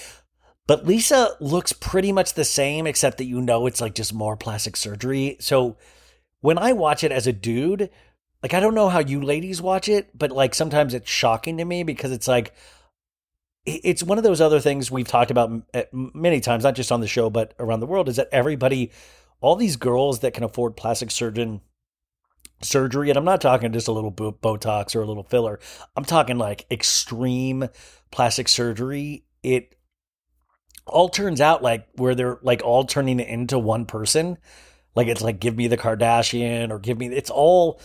But 0.67 0.87
Lisa 0.87 1.37
looks 1.41 1.73
pretty 1.73 2.11
much 2.11 2.35
the 2.35 2.45
same, 2.45 2.87
except 2.87 3.19
that 3.19 3.25
you 3.25 3.41
know 3.41 3.67
it's 3.67 3.81
like 3.81 3.95
just 3.95 4.15
more 4.15 4.37
plastic 4.37 4.77
surgery. 4.77 5.37
So 5.41 5.77
when 6.41 6.59
I 6.59 6.73
watch 6.73 7.05
it 7.05 7.13
as 7.13 7.27
a 7.27 7.33
dude, 7.33 7.91
like 8.43 8.55
I 8.55 8.61
don't 8.61 8.75
know 8.75 8.89
how 8.89 9.01
you 9.01 9.21
ladies 9.21 9.61
watch 9.61 9.89
it, 9.89 10.17
but 10.17 10.31
like 10.31 10.55
sometimes 10.55 10.95
it's 10.95 11.11
shocking 11.11 11.59
to 11.59 11.65
me 11.65 11.83
because 11.83 12.13
it's 12.13 12.29
like 12.29 12.55
it's 13.67 14.03
one 14.03 14.19
of 14.19 14.25
those 14.25 14.43
other 14.43 14.61
things 14.61 14.91
we've 14.91 15.09
talked 15.09 15.31
about 15.31 15.51
many 15.93 16.41
times, 16.41 16.65
not 16.65 16.75
just 16.75 16.93
on 16.93 17.01
the 17.01 17.07
show 17.07 17.31
but 17.31 17.55
around 17.59 17.81
the 17.81 17.87
world, 17.87 18.09
is 18.09 18.17
that 18.17 18.29
everybody, 18.31 18.91
all 19.41 19.57
these 19.57 19.77
girls 19.77 20.21
that 20.21 20.35
can 20.35 20.45
afford 20.45 20.77
plastic 20.77 21.11
surgeon 21.11 21.63
surgery, 22.61 23.09
and 23.09 23.17
I'm 23.17 23.25
not 23.25 23.41
talking 23.41 23.73
just 23.73 23.89
a 23.89 23.93
little 23.93 24.13
Botox 24.13 24.95
or 24.95 25.01
a 25.01 25.07
little 25.07 25.23
filler, 25.23 25.61
I'm 25.97 26.05
talking 26.05 26.37
like 26.37 26.67
extreme 26.71 27.69
plastic 28.11 28.49
surgery. 28.49 29.25
It 29.43 29.74
all 30.87 31.09
turns 31.09 31.41
out 31.41 31.63
like 31.63 31.87
where 31.95 32.15
they're 32.15 32.39
like 32.43 32.63
all 32.63 32.85
turning 32.85 33.21
it 33.21 33.29
into 33.29 33.59
one 33.59 33.87
person. 33.87 34.39
Like 34.95 35.09
it's 35.09 35.23
like 35.23 35.41
give 35.41 35.57
me 35.57 35.69
the 35.69 35.77
Kardashian 35.77 36.71
or 36.71 36.79
give 36.79 36.99
me 36.99 37.07
it's 37.07 37.31
all 37.31 37.81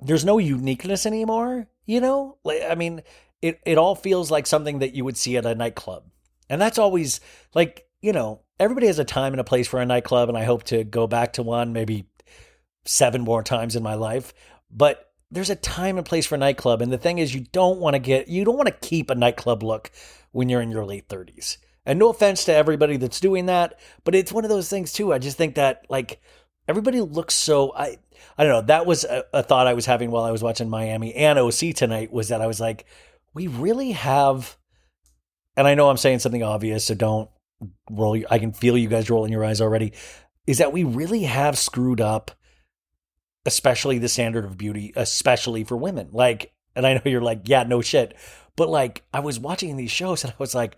there's 0.00 0.24
no 0.24 0.38
uniqueness 0.38 1.06
anymore, 1.06 1.66
you 1.86 2.00
know? 2.00 2.38
Like 2.44 2.62
I 2.68 2.74
mean, 2.74 3.02
it 3.42 3.60
it 3.64 3.78
all 3.78 3.94
feels 3.94 4.30
like 4.30 4.46
something 4.46 4.80
that 4.80 4.94
you 4.94 5.04
would 5.04 5.16
see 5.16 5.36
at 5.36 5.46
a 5.46 5.54
nightclub. 5.54 6.04
And 6.48 6.60
that's 6.60 6.78
always 6.78 7.20
like, 7.54 7.86
you 8.02 8.12
know, 8.12 8.42
everybody 8.60 8.86
has 8.86 8.98
a 8.98 9.04
time 9.04 9.32
and 9.32 9.40
a 9.40 9.44
place 9.44 9.66
for 9.66 9.80
a 9.80 9.86
nightclub 9.86 10.28
and 10.28 10.38
I 10.38 10.44
hope 10.44 10.64
to 10.64 10.84
go 10.84 11.06
back 11.06 11.34
to 11.34 11.42
one 11.42 11.72
maybe 11.72 12.06
seven 12.84 13.22
more 13.22 13.42
times 13.42 13.76
in 13.76 13.82
my 13.82 13.94
life. 13.94 14.34
But 14.70 15.10
there's 15.30 15.50
a 15.50 15.56
time 15.56 15.96
and 15.96 16.06
place 16.06 16.26
for 16.26 16.34
a 16.34 16.38
nightclub 16.38 16.82
and 16.82 16.92
the 16.92 16.98
thing 16.98 17.18
is 17.18 17.34
you 17.34 17.46
don't 17.52 17.80
want 17.80 17.94
to 17.94 17.98
get 17.98 18.28
you 18.28 18.44
don't 18.44 18.56
want 18.56 18.68
to 18.68 18.88
keep 18.88 19.10
a 19.10 19.14
nightclub 19.14 19.62
look 19.62 19.90
when 20.32 20.48
you're 20.48 20.60
in 20.60 20.70
your 20.70 20.84
late 20.84 21.08
30s. 21.08 21.56
And 21.86 21.98
no 21.98 22.08
offense 22.08 22.44
to 22.44 22.54
everybody 22.54 22.96
that's 22.96 23.20
doing 23.20 23.46
that, 23.46 23.78
but 24.04 24.14
it's 24.14 24.32
one 24.32 24.44
of 24.44 24.50
those 24.50 24.70
things 24.70 24.92
too. 24.92 25.12
I 25.12 25.18
just 25.18 25.36
think 25.36 25.56
that 25.56 25.84
like 25.88 26.20
everybody 26.66 27.00
looks 27.00 27.34
so 27.34 27.74
I 27.76 27.98
I 28.38 28.44
don't 28.44 28.52
know. 28.52 28.62
That 28.62 28.86
was 28.86 29.04
a, 29.04 29.24
a 29.32 29.42
thought 29.42 29.66
I 29.66 29.74
was 29.74 29.86
having 29.86 30.10
while 30.10 30.24
I 30.24 30.30
was 30.30 30.42
watching 30.42 30.70
Miami 30.70 31.14
and 31.14 31.38
OC 31.38 31.74
tonight 31.74 32.12
was 32.12 32.28
that 32.28 32.40
I 32.40 32.46
was 32.46 32.60
like, 32.60 32.86
we 33.34 33.48
really 33.48 33.92
have 33.92 34.56
and 35.56 35.66
I 35.66 35.74
know 35.74 35.90
I'm 35.90 35.96
saying 35.98 36.20
something 36.20 36.42
obvious, 36.42 36.86
so 36.86 36.94
don't 36.94 37.30
roll 37.90 38.18
I 38.30 38.38
can 38.38 38.52
feel 38.52 38.78
you 38.78 38.88
guys 38.88 39.10
rolling 39.10 39.32
your 39.32 39.44
eyes 39.44 39.60
already. 39.60 39.92
Is 40.46 40.58
that 40.58 40.72
we 40.72 40.84
really 40.84 41.24
have 41.24 41.58
screwed 41.58 42.00
up 42.00 42.30
especially 43.46 43.98
the 43.98 44.08
standard 44.08 44.44
of 44.44 44.56
beauty, 44.56 44.92
especially 44.96 45.64
for 45.64 45.76
women. 45.76 46.08
Like, 46.12 46.52
and 46.74 46.86
I 46.86 46.94
know 46.94 47.02
you're 47.04 47.20
like, 47.20 47.42
yeah, 47.44 47.62
no 47.62 47.80
shit. 47.80 48.14
But 48.56 48.68
like, 48.68 49.02
I 49.12 49.20
was 49.20 49.38
watching 49.38 49.76
these 49.76 49.90
shows 49.90 50.24
and 50.24 50.32
I 50.32 50.36
was 50.38 50.54
like, 50.54 50.76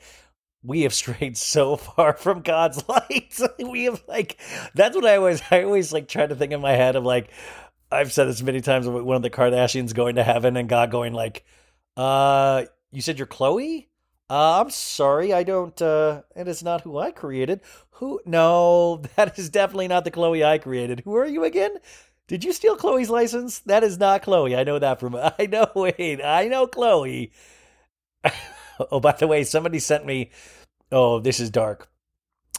we 0.67 0.83
have 0.83 0.95
strayed 0.95 1.37
so 1.37 1.77
far 1.77 2.15
from 2.15 2.43
God's 2.43 2.87
light. 2.89 3.39
we 3.59 3.85
have 3.85 4.03
like, 4.09 4.39
that's 4.75 4.97
what 4.97 5.07
I 5.07 5.17
always, 5.17 5.43
I 5.51 5.63
always 5.63 5.93
like 5.93 6.09
try 6.09 6.27
to 6.27 6.35
think 6.35 6.53
in 6.53 6.61
my 6.61 6.73
head 6.73 6.97
of 6.97 7.05
like, 7.05 7.31
I've 7.91 8.13
said 8.13 8.27
this 8.27 8.43
many 8.43 8.61
times. 8.61 8.89
One 8.89 9.17
of 9.17 9.23
the 9.23 9.31
Kardashians 9.31 9.95
going 9.95 10.17
to 10.17 10.25
heaven 10.25 10.57
and 10.57 10.69
God 10.69 10.91
going 10.91 11.13
like, 11.13 11.45
uh, 11.97 12.65
you 12.91 13.01
said 13.01 13.19
you're 13.19 13.29
Khloe? 13.29 13.87
Uh, 14.29 14.61
I'm 14.61 14.71
sorry, 14.71 15.33
I 15.33 15.45
don't. 15.45 15.81
Uh, 15.81 16.23
it 16.35 16.49
is 16.49 16.65
not 16.65 16.81
who 16.81 16.99
I 16.99 17.13
created. 17.13 17.61
Who? 17.93 18.21
No, 18.27 19.03
that 19.17 19.39
is 19.39 19.51
definitely 19.51 19.89
not 19.89 20.05
the 20.05 20.11
Khloe 20.11 20.45
I 20.45 20.59
created. 20.59 21.03
Who 21.05 21.15
are 21.15 21.27
you 21.27 21.45
again? 21.45 21.77
Did 22.27 22.43
you 22.43 22.53
steal 22.53 22.77
Khloe's 22.77 23.09
license? 23.09 23.61
That 23.61 23.85
is 23.85 23.99
not 23.99 24.25
Khloe. 24.25 24.59
I 24.59 24.65
know 24.65 24.81
that 24.81 24.99
from. 24.99 25.15
I 25.39 25.47
know. 25.47 25.71
Wait, 25.77 26.25
I 26.25 26.49
know 26.49 26.67
Khloe. 26.67 27.31
oh, 28.91 29.01
by 29.01 29.13
the 29.13 29.27
way, 29.27 29.45
somebody 29.45 29.79
sent 29.79 30.07
me. 30.07 30.31
Oh, 30.93 31.19
this 31.21 31.41
is 31.41 31.51
dark. 31.51 31.89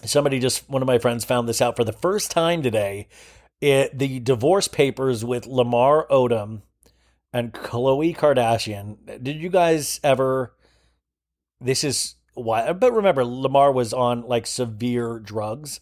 Somebody 0.04 0.40
just 0.40 0.70
one 0.70 0.82
of 0.82 0.88
my 0.88 1.00
friends 1.00 1.26
found 1.26 1.48
this 1.48 1.62
out 1.62 1.76
for 1.76 1.84
the 1.84 1.94
first 1.94 2.32
time 2.32 2.62
today. 2.62 3.08
It 3.62 3.98
the 3.98 4.20
divorce 4.20 4.68
papers 4.68 5.26
with 5.26 5.48
Lamar 5.48 6.06
Odom 6.10 6.62
and 7.34 7.54
Khloe 7.54 8.16
Kardashian. 8.16 9.24
Did 9.24 9.38
you 9.38 9.50
guys 9.50 10.00
ever? 10.04 10.54
This 11.60 11.84
is 11.84 12.16
why. 12.36 12.72
But 12.74 12.94
remember, 12.94 13.26
Lamar 13.26 13.72
was 13.72 13.94
on 13.94 14.22
like 14.22 14.46
severe 14.46 15.20
drugs. 15.20 15.80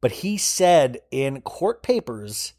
But 0.00 0.12
he 0.12 0.36
said 0.36 1.00
in 1.10 1.40
court 1.40 1.82
papers 1.82 2.54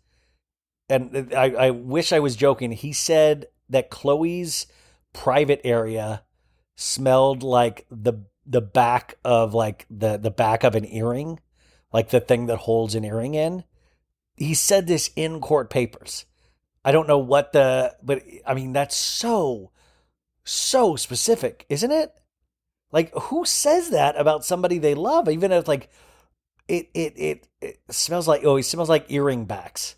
and 0.89 1.33
I, 1.33 1.51
I 1.51 1.69
wish 1.71 2.11
I 2.11 2.19
was 2.19 2.35
joking. 2.35 2.71
He 2.71 2.93
said 2.93 3.47
that 3.69 3.89
Khloe's 3.89 4.67
private 5.13 5.61
area 5.63 6.23
smelled 6.75 7.43
like 7.43 7.85
the 7.89 8.13
the 8.45 8.61
back 8.61 9.15
of 9.23 9.53
like 9.53 9.85
the 9.89 10.17
the 10.17 10.31
back 10.31 10.63
of 10.63 10.75
an 10.75 10.85
earring, 10.85 11.39
like 11.91 12.09
the 12.09 12.19
thing 12.19 12.45
that 12.47 12.57
holds 12.57 12.95
an 12.95 13.03
earring 13.03 13.33
in. 13.33 13.63
He 14.35 14.53
said 14.53 14.87
this 14.87 15.09
in 15.15 15.39
court 15.39 15.69
papers. 15.69 16.25
I 16.83 16.91
don't 16.91 17.07
know 17.07 17.17
what 17.17 17.53
the 17.53 17.95
but 18.03 18.23
I 18.45 18.53
mean 18.53 18.73
that's 18.73 18.95
so 18.95 19.71
so 20.43 20.95
specific, 20.95 21.65
isn't 21.69 21.91
it? 21.91 22.13
Like 22.91 23.13
who 23.13 23.45
says 23.45 23.89
that 23.89 24.19
about 24.19 24.45
somebody 24.45 24.77
they 24.77 24.93
love 24.93 25.29
even 25.29 25.51
if 25.51 25.67
like 25.67 25.89
it 26.67 26.89
it 26.93 27.13
it, 27.17 27.47
it 27.61 27.79
smells 27.89 28.27
like 28.27 28.43
oh, 28.43 28.55
he 28.55 28.63
smells 28.63 28.89
like 28.89 29.09
earring 29.09 29.45
backs. 29.45 29.95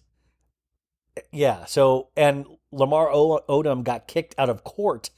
Yeah. 1.31 1.65
So, 1.65 2.09
and 2.15 2.45
Lamar 2.71 3.09
Odom 3.09 3.83
got 3.83 4.07
kicked 4.07 4.35
out 4.37 4.49
of 4.49 4.63
court 4.63 5.09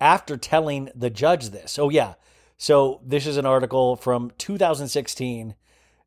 after 0.00 0.36
telling 0.36 0.90
the 0.94 1.10
judge 1.10 1.50
this. 1.50 1.78
Oh, 1.78 1.88
yeah. 1.88 2.14
So, 2.56 3.00
this 3.04 3.26
is 3.26 3.36
an 3.36 3.46
article 3.46 3.96
from 3.96 4.30
2016. 4.38 5.54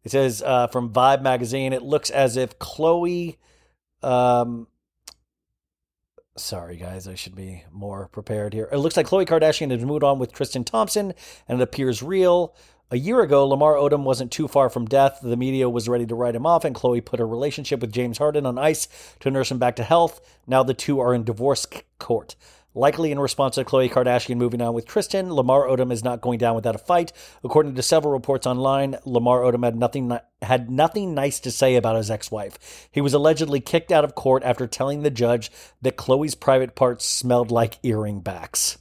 It 0.04 0.12
says 0.12 0.42
uh, 0.42 0.68
from 0.68 0.94
Vibe 0.94 1.22
magazine, 1.22 1.74
it 1.74 1.84
looks 1.84 2.10
as 2.10 2.38
if 2.38 2.58
Khloe. 2.60 3.36
Um, 4.02 4.68
sorry, 6.38 6.78
guys, 6.78 7.08
I 7.08 7.16
should 7.16 7.36
be 7.36 7.66
more 7.72 8.08
prepared 8.08 8.54
here. 8.54 8.70
It 8.72 8.78
looks 8.78 8.96
like 8.96 9.08
Khloe 9.08 9.28
Kardashian 9.28 9.72
has 9.72 9.84
moved 9.84 10.04
on 10.04 10.20
with 10.20 10.32
Tristan 10.32 10.64
Thompson, 10.64 11.14
and 11.48 11.60
it 11.60 11.64
appears 11.64 12.02
real. 12.02 12.56
A 12.90 12.98
year 12.98 13.20
ago, 13.20 13.46
Lamar 13.46 13.74
Odom 13.74 14.04
wasn't 14.04 14.32
too 14.32 14.48
far 14.48 14.70
from 14.70 14.86
death. 14.86 15.20
The 15.22 15.36
media 15.36 15.70
was 15.70 15.90
ready 15.90 16.06
to 16.06 16.16
write 16.16 16.36
him 16.36 16.46
off, 16.46 16.64
and 16.64 16.74
Khloe 16.74 17.04
put 17.04 17.20
her 17.20 17.28
relationship 17.28 17.82
with 17.82 17.92
James 17.92 18.18
Harden 18.18 18.46
on 18.46 18.58
ice 18.58 18.88
to 19.20 19.30
nurse 19.30 19.52
him 19.52 19.60
back 19.60 19.76
to 19.76 19.84
health. 19.84 20.22
Now 20.48 20.64
the 20.64 20.74
two 20.74 21.02
are 21.02 21.14
in 21.14 21.26
divorce 21.26 21.68
court. 22.00 22.38
Likely 22.78 23.12
in 23.12 23.20
response 23.20 23.56
to 23.56 23.66
Khloe 23.66 23.90
Kardashian 23.90 24.38
moving 24.38 24.62
on 24.62 24.76
with 24.76 24.86
Tristan, 24.86 25.34
Lamar 25.34 25.66
Odom 25.66 25.92
is 25.92 26.04
not 26.04 26.22
going 26.22 26.38
down 26.38 26.54
without 26.54 26.76
a 26.76 26.78
fight. 26.78 27.12
According 27.44 27.74
to 27.74 27.82
several 27.82 28.14
reports 28.14 28.46
online, 28.46 28.98
Lamar 29.04 29.42
Odom 29.42 29.64
had 29.64 29.76
nothing 29.76 30.16
had 30.44 30.70
nothing 30.70 31.16
nice 31.16 31.40
to 31.40 31.50
say 31.50 31.76
about 31.76 31.96
his 31.96 32.12
ex-wife. 32.12 32.88
He 32.92 33.02
was 33.02 33.16
allegedly 33.16 33.62
kicked 33.62 33.92
out 33.92 34.04
of 34.04 34.14
court 34.14 34.44
after 34.44 34.68
telling 34.68 35.02
the 35.02 35.10
judge 35.10 35.50
that 35.82 35.98
Khloe's 35.98 36.36
private 36.36 36.76
parts 36.76 37.04
smelled 37.04 37.50
like 37.50 37.80
earring 37.82 38.20
backs. 38.20 38.78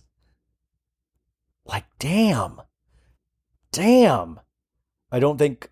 Like, 1.65 1.87
damn. 1.99 2.61
Damn. 3.73 4.41
I 5.11 5.21
don't 5.21 5.39
think 5.39 5.71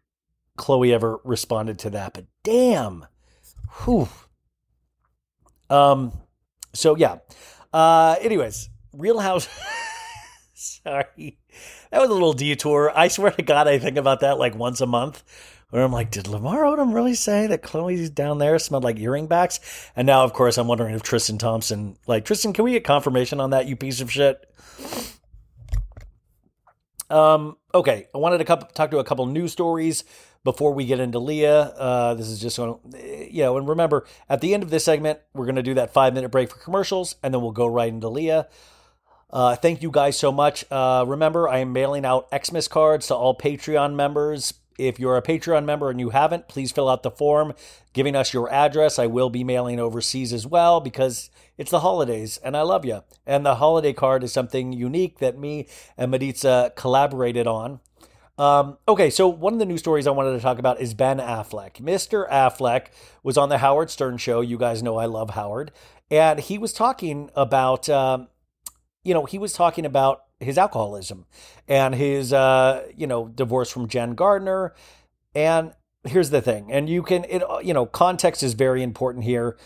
Khloe 0.56 0.94
ever 0.94 1.20
responded 1.24 1.78
to 1.80 1.90
that, 1.90 2.14
but 2.14 2.24
damn. 2.42 3.04
Whew. 3.84 4.08
Um, 5.68 6.12
so 6.72 6.96
yeah. 6.96 7.18
Uh, 7.74 8.14
anyways, 8.20 8.70
Real 8.92 9.18
House. 9.18 9.48
Sorry. 10.54 11.38
That 11.90 12.00
was 12.00 12.08
a 12.08 12.12
little 12.12 12.32
detour. 12.32 12.92
I 12.96 13.08
swear 13.08 13.32
to 13.32 13.42
God, 13.42 13.66
I 13.66 13.80
think 13.80 13.96
about 13.96 14.20
that 14.20 14.38
like 14.38 14.54
once 14.54 14.80
a 14.80 14.86
month 14.86 15.24
where 15.70 15.82
I'm 15.82 15.90
like, 15.90 16.12
did 16.12 16.28
Lamar 16.28 16.62
Odom 16.62 16.94
really 16.94 17.14
say 17.14 17.48
that 17.48 17.62
Khloe's 17.64 18.10
down 18.10 18.38
there 18.38 18.60
smelled 18.60 18.84
like 18.84 19.00
earring 19.00 19.26
backs? 19.26 19.58
And 19.96 20.06
now, 20.06 20.22
of 20.22 20.32
course, 20.32 20.56
I'm 20.56 20.68
wondering 20.68 20.94
if 20.94 21.02
Tristan 21.02 21.36
Thompson, 21.36 21.96
like, 22.06 22.24
Tristan, 22.24 22.52
can 22.52 22.64
we 22.64 22.70
get 22.70 22.84
confirmation 22.84 23.40
on 23.40 23.50
that, 23.50 23.66
you 23.66 23.74
piece 23.74 24.00
of 24.00 24.08
shit? 24.08 24.48
Um, 27.10 27.56
okay, 27.74 28.08
I 28.14 28.18
wanted 28.18 28.38
to 28.38 28.44
talk 28.44 28.90
to 28.90 28.98
a 28.98 29.04
couple 29.04 29.26
news 29.26 29.52
stories 29.52 30.04
before 30.42 30.72
we 30.74 30.84
get 30.84 31.00
into 31.00 31.18
Lea. 31.18 31.46
Uh, 31.46 32.14
this 32.14 32.28
is 32.28 32.40
just 32.40 32.56
going 32.56 32.78
to, 32.92 33.34
you 33.34 33.42
know, 33.42 33.56
and 33.56 33.68
remember, 33.68 34.06
at 34.28 34.40
the 34.40 34.54
end 34.54 34.62
of 34.62 34.70
this 34.70 34.84
segment, 34.84 35.20
we're 35.32 35.46
going 35.46 35.56
to 35.56 35.62
do 35.62 35.74
that 35.74 35.92
five 35.92 36.14
minute 36.14 36.30
break 36.30 36.50
for 36.50 36.58
commercials, 36.58 37.16
and 37.22 37.32
then 37.32 37.40
we'll 37.40 37.52
go 37.52 37.66
right 37.66 37.88
into 37.88 38.08
Lea. 38.08 38.42
Uh, 39.30 39.56
thank 39.56 39.82
you 39.82 39.90
guys 39.90 40.16
so 40.16 40.30
much. 40.30 40.64
Uh, 40.70 41.04
remember, 41.06 41.48
I 41.48 41.58
am 41.58 41.72
mailing 41.72 42.04
out 42.04 42.28
Xmas 42.32 42.68
cards 42.68 43.08
to 43.08 43.14
all 43.14 43.36
Patreon 43.36 43.94
members. 43.94 44.54
If 44.78 44.98
you're 44.98 45.16
a 45.16 45.22
Patreon 45.22 45.64
member 45.64 45.90
and 45.90 46.00
you 46.00 46.10
haven't, 46.10 46.48
please 46.48 46.72
fill 46.72 46.88
out 46.88 47.02
the 47.02 47.10
form 47.10 47.54
giving 47.94 48.14
us 48.14 48.34
your 48.34 48.52
address. 48.52 48.98
I 48.98 49.06
will 49.06 49.30
be 49.30 49.44
mailing 49.44 49.80
overseas 49.80 50.32
as 50.32 50.46
well 50.46 50.80
because 50.80 51.30
it's 51.56 51.70
the 51.70 51.80
holidays 51.80 52.38
and 52.42 52.56
I 52.56 52.62
love 52.62 52.84
you. 52.84 53.02
And 53.26 53.44
the 53.44 53.56
holiday 53.56 53.92
card 53.92 54.24
is 54.24 54.32
something 54.32 54.72
unique 54.72 55.18
that 55.18 55.38
me 55.38 55.66
and 55.96 56.10
Maritza 56.10 56.72
collaborated 56.76 57.46
on. 57.46 57.80
Um, 58.36 58.78
okay, 58.88 59.10
so 59.10 59.28
one 59.28 59.52
of 59.52 59.58
the 59.60 59.66
news 59.66 59.80
stories 59.80 60.06
I 60.06 60.10
wanted 60.10 60.32
to 60.32 60.40
talk 60.40 60.58
about 60.58 60.80
is 60.80 60.92
Ben 60.92 61.18
Affleck. 61.18 61.74
Mr. 61.80 62.28
Affleck 62.28 62.86
was 63.22 63.38
on 63.38 63.48
the 63.48 63.58
Howard 63.58 63.90
Stern 63.90 64.18
show. 64.18 64.40
You 64.40 64.58
guys 64.58 64.82
know 64.82 64.96
I 64.96 65.06
love 65.06 65.30
Howard. 65.30 65.70
And 66.10 66.40
he 66.40 66.58
was 66.58 66.72
talking 66.72 67.30
about, 67.36 67.88
um, 67.88 68.28
you 69.04 69.14
know, 69.14 69.24
he 69.24 69.38
was 69.38 69.52
talking 69.52 69.86
about 69.86 70.24
his 70.40 70.58
alcoholism 70.58 71.26
and 71.68 71.94
his, 71.94 72.32
uh, 72.32 72.86
you 72.96 73.06
know, 73.06 73.28
divorce 73.28 73.70
from 73.70 73.86
Jen 73.88 74.14
Gardner. 74.14 74.74
And 75.34 75.72
here's 76.04 76.30
the 76.30 76.42
thing, 76.42 76.70
and 76.70 76.88
you 76.88 77.02
can, 77.02 77.24
it, 77.24 77.42
you 77.62 77.72
know, 77.72 77.86
context 77.86 78.42
is 78.42 78.54
very 78.54 78.82
important 78.82 79.24
here. 79.24 79.56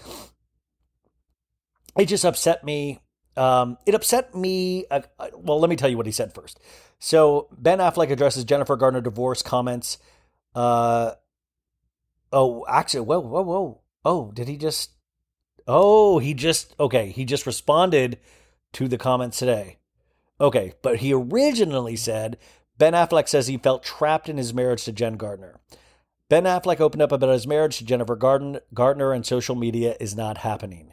It 1.99 2.07
just 2.07 2.25
upset 2.25 2.65
me. 2.65 3.01
Um, 3.37 3.77
it 3.87 3.95
upset 3.95 4.35
me. 4.35 4.87
Uh, 4.91 5.03
uh, 5.19 5.29
well, 5.35 5.61
let 5.61 5.69
me 5.69 5.77
tell 5.77 5.89
you 5.89 5.97
what 5.97 6.07
he 6.07 6.13
said 6.13 6.33
first. 6.33 6.61
So 6.99 7.49
Ben 7.57 7.79
Affleck 7.79 8.11
addresses 8.11 8.45
Jennifer 8.45 8.77
Gardner 8.77 9.01
divorce 9.01 9.43
comments. 9.43 9.99
Uh, 10.55 11.13
oh, 12.33 12.65
actually, 12.69 13.03
whoa, 13.03 13.21
whoa, 13.21 13.43
whoa. 13.43 13.81
Oh, 14.05 14.31
did 14.33 14.49
he 14.49 14.57
just? 14.57 14.93
Oh, 15.67 16.19
he 16.19 16.35
just 16.35 16.75
okay. 16.81 17.11
He 17.11 17.25
just 17.25 17.47
responded 17.47 18.19
to 18.73 18.89
the 18.89 18.99
comments 18.99 19.39
today. 19.39 19.79
Okay, 20.41 20.73
but 20.83 20.99
he 20.99 21.13
originally 21.13 21.97
said 21.97 22.39
Ben 22.79 22.93
Affleck 22.93 23.29
says 23.29 23.49
he 23.49 23.59
felt 23.59 23.83
trapped 23.83 24.29
in 24.29 24.37
his 24.37 24.55
marriage 24.55 24.85
to 24.85 24.93
Jen 24.93 25.17
Gardner. 25.17 25.61
Ben 26.29 26.45
Affleck 26.45 26.81
opened 26.81 27.03
up 27.03 27.13
about 27.13 27.33
his 27.33 27.47
marriage 27.47 27.79
to 27.79 27.85
Jennifer 27.85 28.15
Garden, 28.15 28.61
Gardner, 28.73 29.13
and 29.13 29.27
social 29.27 29.57
media 29.57 29.97
is 29.99 30.15
not 30.15 30.39
happening. 30.39 30.93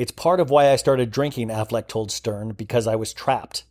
It's 0.00 0.12
part 0.12 0.40
of 0.40 0.48
why 0.48 0.70
I 0.70 0.76
started 0.76 1.10
drinking, 1.10 1.48
Affleck 1.48 1.86
told 1.86 2.10
Stern, 2.10 2.52
because 2.52 2.86
I 2.86 2.96
was 2.96 3.12
trapped. 3.12 3.64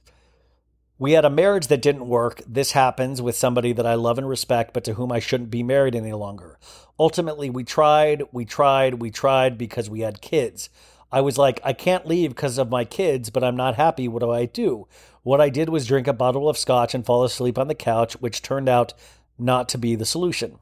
We 1.00 1.14
had 1.14 1.26
a 1.26 1.30
marriage 1.32 1.66
that 1.70 1.82
didn't 1.82 2.08
work. 2.08 2.44
This 2.48 2.74
happens 2.74 3.20
with 3.20 3.36
somebody 3.36 3.74
that 3.74 3.88
I 3.88 3.96
love 3.96 4.20
and 4.20 4.30
respect, 4.30 4.72
but 4.72 4.84
to 4.84 4.94
whom 4.94 5.12
I 5.12 5.18
shouldn't 5.18 5.50
be 5.50 5.64
married 5.64 5.96
any 5.96 6.14
longer. 6.14 6.60
Ultimately, 7.00 7.50
we 7.50 7.64
tried, 7.64 8.26
we 8.32 8.46
tried, 8.46 9.02
we 9.02 9.10
tried 9.10 9.58
because 9.58 9.90
we 9.90 10.02
had 10.02 10.22
kids. 10.22 10.70
I 11.12 11.22
was 11.22 11.40
like, 11.40 11.62
I 11.64 11.74
can't 11.74 12.06
leave 12.06 12.36
because 12.36 12.60
of 12.60 12.70
my 12.70 12.86
kids, 12.86 13.32
but 13.32 13.44
I'm 13.44 13.56
not 13.56 13.74
happy. 13.74 14.08
What 14.08 14.20
do 14.20 14.30
I 14.30 14.46
do? 14.46 14.86
What 15.24 15.42
I 15.42 15.50
did 15.50 15.70
was 15.70 15.88
drink 15.88 16.06
a 16.06 16.14
bottle 16.14 16.48
of 16.48 16.60
scotch 16.60 16.94
and 16.94 17.04
fall 17.04 17.24
asleep 17.24 17.58
on 17.58 17.70
the 17.70 17.74
couch, 17.74 18.14
which 18.22 18.44
turned 18.44 18.70
out 18.70 18.94
not 19.40 19.68
to 19.70 19.80
be 19.80 19.96
the 19.96 20.06
solution. 20.06 20.60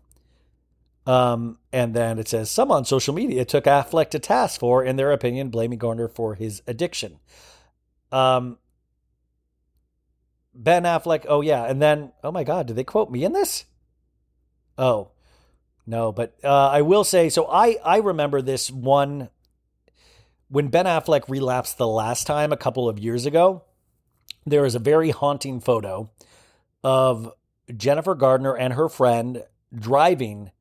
Um, 1.08 1.58
and 1.72 1.94
then 1.94 2.20
it 2.20 2.28
says 2.28 2.52
some 2.52 2.70
on 2.70 2.84
social 2.84 3.14
media 3.14 3.46
took 3.46 3.64
Affleck 3.64 4.10
to 4.10 4.20
task 4.20 4.60
for, 4.60 4.84
in 4.84 4.98
their 4.98 5.14
opinion, 5.14 5.50
blaming 5.50 5.80
Garner 5.80 6.10
for 6.10 6.36
his 6.36 6.62
addiction. 6.68 7.20
Um, 8.12 8.58
Ben 10.54 10.84
Affleck, 10.84 11.26
oh 11.30 11.40
yeah, 11.40 11.64
and 11.64 11.82
then 11.82 12.12
oh 12.26 12.32
my 12.32 12.44
God, 12.44 12.68
did 12.68 12.76
they 12.76 12.84
quote 12.84 13.10
me 13.10 13.24
in 13.24 13.32
this? 13.32 13.64
Oh 14.78 15.12
no, 15.86 16.12
but 16.12 16.36
uh, 16.44 16.70
I 16.70 16.82
will 16.82 17.06
say 17.06 17.30
so. 17.30 17.48
I 17.50 17.78
I 17.86 17.98
remember 18.00 18.42
this 18.42 18.70
one 18.70 19.30
when 20.50 20.68
Ben 20.68 20.86
Affleck 20.86 21.30
relapsed 21.30 21.78
the 21.78 21.88
last 21.88 22.28
time 22.28 22.52
a 22.52 22.58
couple 22.58 22.90
of 22.90 23.00
years 23.00 23.26
ago. 23.26 23.64
There 24.46 24.66
is 24.66 24.76
a 24.76 24.80
very 24.80 25.12
haunting 25.12 25.62
photo 25.62 26.10
of 26.84 27.32
Jennifer 27.76 28.16
Gardner 28.16 28.58
and 28.58 28.74
her 28.74 28.90
friend 28.90 29.44
driving 29.74 30.52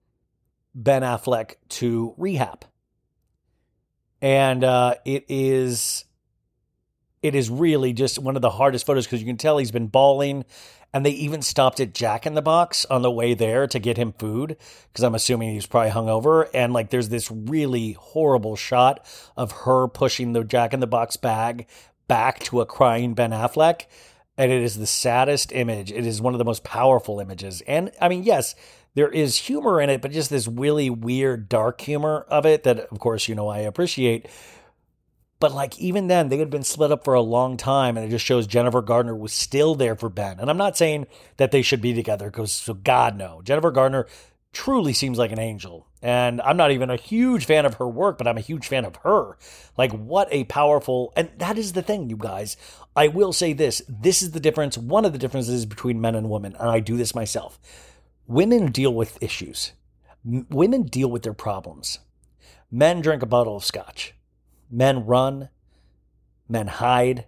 Ben 0.76 1.02
Affleck 1.02 1.54
to 1.70 2.14
rehab. 2.16 2.64
And 4.22 4.62
uh, 4.62 4.94
it 5.04 5.24
is 5.28 6.04
it 7.22 7.34
is 7.34 7.50
really 7.50 7.92
just 7.92 8.18
one 8.20 8.36
of 8.36 8.42
the 8.42 8.50
hardest 8.50 8.86
photos 8.86 9.06
because 9.06 9.20
you 9.20 9.26
can 9.26 9.36
tell 9.36 9.58
he's 9.58 9.72
been 9.72 9.88
bawling 9.88 10.44
and 10.92 11.04
they 11.04 11.10
even 11.10 11.42
stopped 11.42 11.80
at 11.80 11.92
Jack 11.92 12.26
in 12.26 12.34
the 12.34 12.42
Box 12.42 12.84
on 12.86 13.02
the 13.02 13.10
way 13.10 13.34
there 13.34 13.66
to 13.66 13.78
get 13.78 13.96
him 13.96 14.12
food 14.12 14.56
because 14.88 15.02
I'm 15.02 15.14
assuming 15.14 15.50
he 15.50 15.56
was 15.56 15.66
probably 15.66 15.90
hungover. 15.90 16.48
And 16.54 16.72
like, 16.72 16.90
there's 16.90 17.08
this 17.08 17.30
really 17.30 17.92
horrible 17.92 18.56
shot 18.56 19.04
of 19.36 19.52
her 19.52 19.88
pushing 19.88 20.32
the 20.32 20.44
Jack 20.44 20.72
in 20.72 20.80
the 20.80 20.86
Box 20.86 21.16
bag 21.16 21.66
back 22.06 22.38
to 22.44 22.60
a 22.60 22.66
crying 22.66 23.14
Ben 23.14 23.30
Affleck. 23.30 23.86
And 24.38 24.52
it 24.52 24.62
is 24.62 24.78
the 24.78 24.86
saddest 24.86 25.52
image. 25.52 25.90
It 25.90 26.06
is 26.06 26.20
one 26.20 26.34
of 26.34 26.38
the 26.38 26.44
most 26.44 26.62
powerful 26.62 27.20
images. 27.20 27.62
And 27.66 27.90
I 28.00 28.08
mean, 28.08 28.22
yes, 28.22 28.54
there 28.96 29.10
is 29.10 29.36
humor 29.36 29.78
in 29.80 29.90
it, 29.90 30.00
but 30.00 30.10
just 30.10 30.30
this 30.30 30.48
really 30.48 30.88
weird, 30.88 31.50
dark 31.50 31.82
humor 31.82 32.24
of 32.28 32.46
it 32.46 32.62
that, 32.62 32.80
of 32.80 32.98
course, 32.98 33.28
you 33.28 33.34
know, 33.34 33.46
I 33.46 33.58
appreciate. 33.58 34.26
But 35.38 35.52
like 35.52 35.78
even 35.78 36.06
then, 36.06 36.30
they 36.30 36.38
had 36.38 36.48
been 36.48 36.62
split 36.62 36.90
up 36.90 37.04
for 37.04 37.12
a 37.12 37.20
long 37.20 37.58
time, 37.58 37.98
and 37.98 38.06
it 38.06 38.08
just 38.08 38.24
shows 38.24 38.46
Jennifer 38.46 38.80
Gardner 38.80 39.14
was 39.14 39.34
still 39.34 39.74
there 39.74 39.96
for 39.96 40.08
Ben. 40.08 40.40
And 40.40 40.48
I'm 40.48 40.56
not 40.56 40.78
saying 40.78 41.06
that 41.36 41.50
they 41.50 41.60
should 41.60 41.82
be 41.82 41.92
together, 41.92 42.30
because 42.30 42.52
so 42.52 42.72
God 42.72 43.18
no, 43.18 43.42
Jennifer 43.44 43.70
Gardner 43.70 44.06
truly 44.54 44.94
seems 44.94 45.18
like 45.18 45.30
an 45.30 45.38
angel. 45.38 45.86
And 46.00 46.40
I'm 46.40 46.56
not 46.56 46.70
even 46.70 46.88
a 46.88 46.96
huge 46.96 47.44
fan 47.44 47.66
of 47.66 47.74
her 47.74 47.86
work, 47.86 48.16
but 48.16 48.26
I'm 48.26 48.38
a 48.38 48.40
huge 48.40 48.66
fan 48.66 48.86
of 48.86 48.96
her. 48.96 49.36
Like, 49.76 49.92
what 49.92 50.28
a 50.30 50.44
powerful, 50.44 51.12
and 51.16 51.28
that 51.36 51.58
is 51.58 51.74
the 51.74 51.82
thing, 51.82 52.08
you 52.08 52.16
guys. 52.16 52.56
I 52.96 53.08
will 53.08 53.34
say 53.34 53.52
this 53.52 53.82
this 53.86 54.22
is 54.22 54.30
the 54.30 54.40
difference, 54.40 54.78
one 54.78 55.04
of 55.04 55.12
the 55.12 55.18
differences 55.18 55.66
between 55.66 56.00
men 56.00 56.14
and 56.14 56.30
women, 56.30 56.56
and 56.58 56.70
I 56.70 56.80
do 56.80 56.96
this 56.96 57.14
myself. 57.14 57.60
Women 58.26 58.72
deal 58.72 58.92
with 58.92 59.22
issues, 59.22 59.72
M- 60.26 60.46
women 60.50 60.82
deal 60.82 61.08
with 61.08 61.22
their 61.22 61.32
problems. 61.32 62.00
Men 62.70 63.00
drink 63.00 63.22
a 63.22 63.26
bottle 63.26 63.56
of 63.56 63.64
scotch. 63.64 64.14
Men 64.70 65.06
run, 65.06 65.48
men 66.48 66.66
hide. 66.66 67.26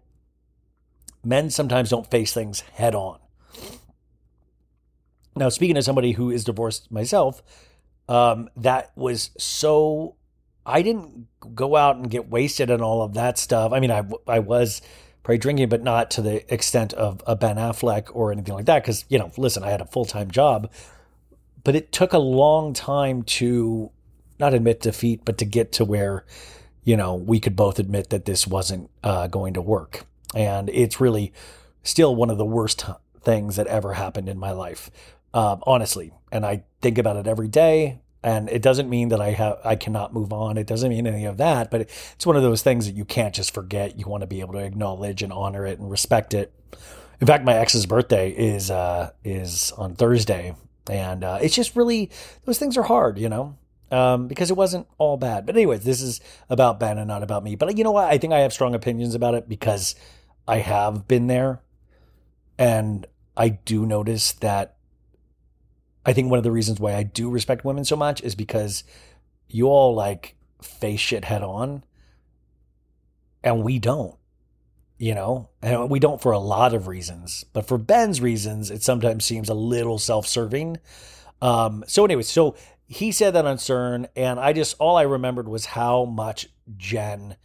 Men 1.24 1.50
sometimes 1.50 1.90
don't 1.90 2.10
face 2.10 2.32
things 2.32 2.60
head 2.60 2.94
on. 2.94 3.18
Now, 5.36 5.48
speaking 5.48 5.76
as 5.76 5.84
somebody 5.84 6.12
who 6.12 6.30
is 6.30 6.44
divorced 6.44 6.90
myself, 6.90 7.42
um, 8.08 8.48
that 8.56 8.90
was 8.96 9.30
so. 9.38 10.16
I 10.66 10.82
didn't 10.82 11.28
go 11.54 11.76
out 11.76 11.96
and 11.96 12.10
get 12.10 12.28
wasted 12.28 12.70
and 12.70 12.82
all 12.82 13.02
of 13.02 13.14
that 13.14 13.38
stuff. 13.38 13.72
I 13.72 13.80
mean, 13.80 13.90
I 13.90 14.02
I 14.26 14.40
was 14.40 14.82
probably 15.28 15.36
drinking, 15.36 15.68
but 15.68 15.82
not 15.82 16.10
to 16.10 16.22
the 16.22 16.50
extent 16.52 16.94
of 16.94 17.22
a 17.26 17.36
Ben 17.36 17.56
Affleck 17.56 18.08
or 18.14 18.32
anything 18.32 18.54
like 18.54 18.64
that. 18.64 18.82
Because 18.82 19.04
you 19.10 19.18
know, 19.18 19.30
listen, 19.36 19.62
I 19.62 19.68
had 19.68 19.82
a 19.82 19.84
full 19.84 20.06
time 20.06 20.30
job, 20.30 20.70
but 21.64 21.76
it 21.76 21.92
took 21.92 22.14
a 22.14 22.18
long 22.18 22.72
time 22.72 23.24
to 23.24 23.90
not 24.38 24.54
admit 24.54 24.80
defeat, 24.80 25.26
but 25.26 25.36
to 25.36 25.44
get 25.44 25.70
to 25.72 25.84
where 25.84 26.24
you 26.82 26.96
know, 26.96 27.14
we 27.14 27.40
could 27.40 27.54
both 27.54 27.78
admit 27.78 28.08
that 28.08 28.24
this 28.24 28.46
wasn't 28.46 28.88
uh, 29.04 29.26
going 29.26 29.52
to 29.52 29.60
work. 29.60 30.06
And 30.34 30.70
it's 30.70 30.98
really 30.98 31.34
still 31.82 32.16
one 32.16 32.30
of 32.30 32.38
the 32.38 32.46
worst 32.46 32.86
things 33.20 33.56
that 33.56 33.66
ever 33.66 33.92
happened 33.92 34.30
in 34.30 34.38
my 34.38 34.52
life, 34.52 34.90
uh, 35.34 35.58
honestly. 35.64 36.12
And 36.32 36.46
I 36.46 36.62
think 36.80 36.96
about 36.96 37.16
it 37.16 37.26
every 37.26 37.48
day. 37.48 38.00
And 38.22 38.48
it 38.50 38.62
doesn't 38.62 38.90
mean 38.90 39.10
that 39.10 39.20
I 39.20 39.30
have 39.30 39.58
I 39.64 39.76
cannot 39.76 40.12
move 40.12 40.32
on. 40.32 40.56
It 40.58 40.66
doesn't 40.66 40.88
mean 40.90 41.06
any 41.06 41.24
of 41.24 41.36
that. 41.36 41.70
But 41.70 41.82
it's 41.82 42.26
one 42.26 42.36
of 42.36 42.42
those 42.42 42.62
things 42.62 42.86
that 42.86 42.94
you 42.96 43.04
can't 43.04 43.34
just 43.34 43.54
forget. 43.54 43.98
You 43.98 44.06
want 44.06 44.22
to 44.22 44.26
be 44.26 44.40
able 44.40 44.54
to 44.54 44.64
acknowledge 44.64 45.22
and 45.22 45.32
honor 45.32 45.64
it 45.66 45.78
and 45.78 45.90
respect 45.90 46.34
it. 46.34 46.52
In 47.20 47.26
fact, 47.26 47.44
my 47.44 47.54
ex's 47.54 47.86
birthday 47.86 48.30
is 48.30 48.70
uh, 48.70 49.10
is 49.24 49.72
on 49.72 49.94
Thursday, 49.94 50.54
and 50.90 51.22
uh, 51.22 51.38
it's 51.40 51.54
just 51.54 51.76
really 51.76 52.10
those 52.44 52.58
things 52.58 52.76
are 52.76 52.82
hard, 52.84 53.18
you 53.18 53.28
know 53.28 53.56
um, 53.90 54.28
because 54.28 54.50
it 54.50 54.56
wasn't 54.56 54.86
all 54.98 55.16
bad. 55.16 55.46
But 55.46 55.56
anyways, 55.56 55.84
this 55.84 56.00
is 56.00 56.20
about 56.48 56.80
Ben 56.80 56.98
and 56.98 57.08
not 57.08 57.22
about 57.22 57.44
me. 57.44 57.56
But 57.56 57.76
you 57.76 57.84
know 57.84 57.92
what? 57.92 58.08
I 58.08 58.18
think 58.18 58.32
I 58.32 58.40
have 58.40 58.52
strong 58.52 58.74
opinions 58.74 59.14
about 59.14 59.34
it 59.34 59.48
because 59.48 59.94
I 60.46 60.58
have 60.58 61.08
been 61.08 61.26
there, 61.26 61.60
and 62.58 63.06
I 63.36 63.50
do 63.50 63.86
notice 63.86 64.32
that. 64.32 64.74
I 66.04 66.12
think 66.12 66.30
one 66.30 66.38
of 66.38 66.44
the 66.44 66.52
reasons 66.52 66.80
why 66.80 66.94
I 66.94 67.02
do 67.02 67.30
respect 67.30 67.64
women 67.64 67.84
so 67.84 67.96
much 67.96 68.22
is 68.22 68.34
because 68.34 68.84
you 69.48 69.66
all 69.66 69.94
like 69.94 70.36
face 70.62 71.00
shit 71.00 71.24
head 71.24 71.42
on, 71.42 71.84
and 73.42 73.62
we 73.62 73.78
don't. 73.78 74.14
You 75.00 75.14
know, 75.14 75.48
and 75.62 75.88
we 75.88 76.00
don't 76.00 76.20
for 76.20 76.32
a 76.32 76.40
lot 76.40 76.74
of 76.74 76.88
reasons, 76.88 77.44
but 77.52 77.68
for 77.68 77.78
Ben's 77.78 78.20
reasons, 78.20 78.68
it 78.68 78.82
sometimes 78.82 79.24
seems 79.24 79.48
a 79.48 79.54
little 79.54 79.96
self-serving 79.96 80.78
Um, 81.40 81.84
so, 81.86 82.04
anyways, 82.04 82.28
so 82.28 82.56
he 82.86 83.12
said 83.12 83.34
that 83.34 83.46
on 83.46 83.58
Stern, 83.58 84.08
and 84.16 84.40
I 84.40 84.52
just 84.52 84.76
all 84.78 84.96
I 84.96 85.02
remembered 85.02 85.48
was 85.48 85.66
how 85.66 86.04
much 86.04 86.48
Jen 86.76 87.36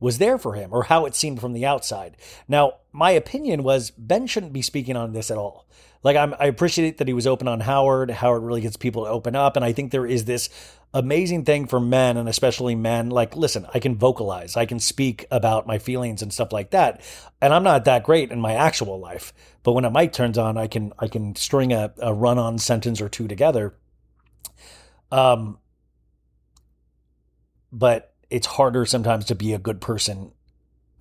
was 0.00 0.18
there 0.18 0.38
for 0.38 0.54
him, 0.54 0.70
or 0.72 0.84
how 0.84 1.06
it 1.06 1.14
seemed 1.14 1.40
from 1.40 1.52
the 1.52 1.66
outside. 1.66 2.16
Now, 2.46 2.74
my 2.92 3.10
opinion 3.10 3.62
was 3.62 3.90
Ben 3.90 4.26
shouldn't 4.26 4.52
be 4.52 4.62
speaking 4.62 4.96
on 4.96 5.12
this 5.12 5.30
at 5.30 5.38
all. 5.38 5.66
Like 6.02 6.16
I'm, 6.16 6.34
I 6.38 6.46
appreciate 6.46 6.98
that 6.98 7.08
he 7.08 7.14
was 7.14 7.26
open 7.26 7.48
on 7.48 7.60
Howard. 7.60 8.10
Howard 8.10 8.42
really 8.42 8.60
gets 8.60 8.76
people 8.76 9.04
to 9.04 9.10
open 9.10 9.34
up, 9.34 9.56
and 9.56 9.64
I 9.64 9.72
think 9.72 9.90
there 9.90 10.06
is 10.06 10.24
this 10.24 10.48
amazing 10.94 11.44
thing 11.44 11.66
for 11.66 11.80
men, 11.80 12.16
and 12.16 12.28
especially 12.28 12.74
men. 12.74 13.10
Like, 13.10 13.36
listen, 13.36 13.66
I 13.74 13.78
can 13.78 13.96
vocalize, 13.96 14.56
I 14.56 14.66
can 14.66 14.80
speak 14.80 15.26
about 15.30 15.66
my 15.66 15.78
feelings 15.78 16.22
and 16.22 16.32
stuff 16.32 16.52
like 16.52 16.70
that, 16.70 17.02
and 17.40 17.52
I'm 17.52 17.64
not 17.64 17.84
that 17.84 18.04
great 18.04 18.30
in 18.30 18.40
my 18.40 18.54
actual 18.54 18.98
life. 18.98 19.32
But 19.62 19.72
when 19.72 19.84
a 19.84 19.90
mic 19.90 20.12
turns 20.12 20.38
on, 20.38 20.56
I 20.56 20.66
can, 20.66 20.92
I 20.98 21.08
can 21.08 21.34
string 21.34 21.72
a, 21.72 21.92
a 21.98 22.14
run-on 22.14 22.58
sentence 22.58 23.00
or 23.00 23.08
two 23.08 23.28
together. 23.28 23.74
Um, 25.10 25.58
but 27.72 28.14
it's 28.30 28.46
harder 28.46 28.86
sometimes 28.86 29.24
to 29.26 29.34
be 29.34 29.52
a 29.52 29.58
good 29.58 29.80
person 29.80 30.32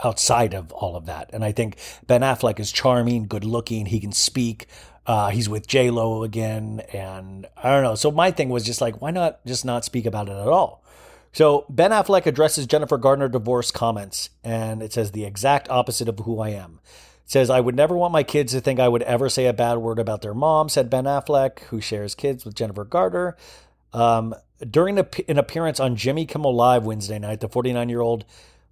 outside 0.04 0.54
of 0.54 0.72
all 0.72 0.96
of 0.96 1.06
that. 1.06 1.30
And 1.34 1.44
I 1.44 1.52
think 1.52 1.78
Ben 2.06 2.22
Affleck 2.22 2.60
is 2.60 2.72
charming, 2.72 3.28
good 3.28 3.44
looking. 3.44 3.88
He 3.88 4.00
can 4.00 4.12
speak. 4.12 4.68
Uh, 5.06 5.30
he's 5.30 5.48
with 5.48 5.68
J 5.68 5.90
Lo 5.90 6.24
again, 6.24 6.82
and 6.92 7.48
I 7.56 7.72
don't 7.72 7.84
know. 7.84 7.96
So 7.96 8.12
my 8.12 8.30
thing 8.32 8.50
was 8.50 8.66
just 8.66 8.82
like, 8.82 9.02
why 9.02 9.12
not 9.12 9.46
just 9.46 9.64
not 9.64 9.86
speak 9.86 10.06
about 10.06 10.28
it 10.28 10.34
at 10.34 10.48
all? 10.48 10.84
So 11.32 11.66
Ben 11.70 11.92
Affleck 11.92 12.26
addresses 12.26 12.66
Jennifer 12.68 12.98
Gardner 12.98 13.30
divorce 13.30 13.72
comments, 13.72 14.30
and 14.44 14.82
it 14.84 14.92
says 14.92 15.12
the 15.12 15.24
exact 15.24 15.70
opposite 15.70 16.10
of 16.10 16.20
who 16.20 16.42
I 16.42 16.50
am. 16.50 16.80
It 17.24 17.32
says, 17.32 17.50
I 17.50 17.60
would 17.60 17.76
never 17.76 17.96
want 17.96 18.12
my 18.12 18.24
kids 18.24 18.54
to 18.54 18.62
think 18.62 18.80
I 18.80 18.88
would 18.88 19.04
ever 19.04 19.30
say 19.30 19.46
a 19.46 19.54
bad 19.54 19.78
word 19.78 20.00
about 20.00 20.22
their 20.22 20.34
mom, 20.34 20.68
said 20.68 20.90
Ben 20.90 21.06
Affleck, 21.06 21.60
who 21.70 21.80
shares 21.80 22.16
kids 22.16 22.44
with 22.44 22.56
Jennifer 22.56 22.84
Gardner. 22.84 23.38
Um, 23.94 24.36
during 24.70 24.98
an 24.98 25.38
appearance 25.38 25.80
on 25.80 25.96
Jimmy 25.96 26.26
Kimmel 26.26 26.56
Live 26.56 26.86
Wednesday 26.86 27.20
night, 27.20 27.40
the 27.40 27.50
49 27.50 27.88
year 27.90 28.02
old 28.02 28.26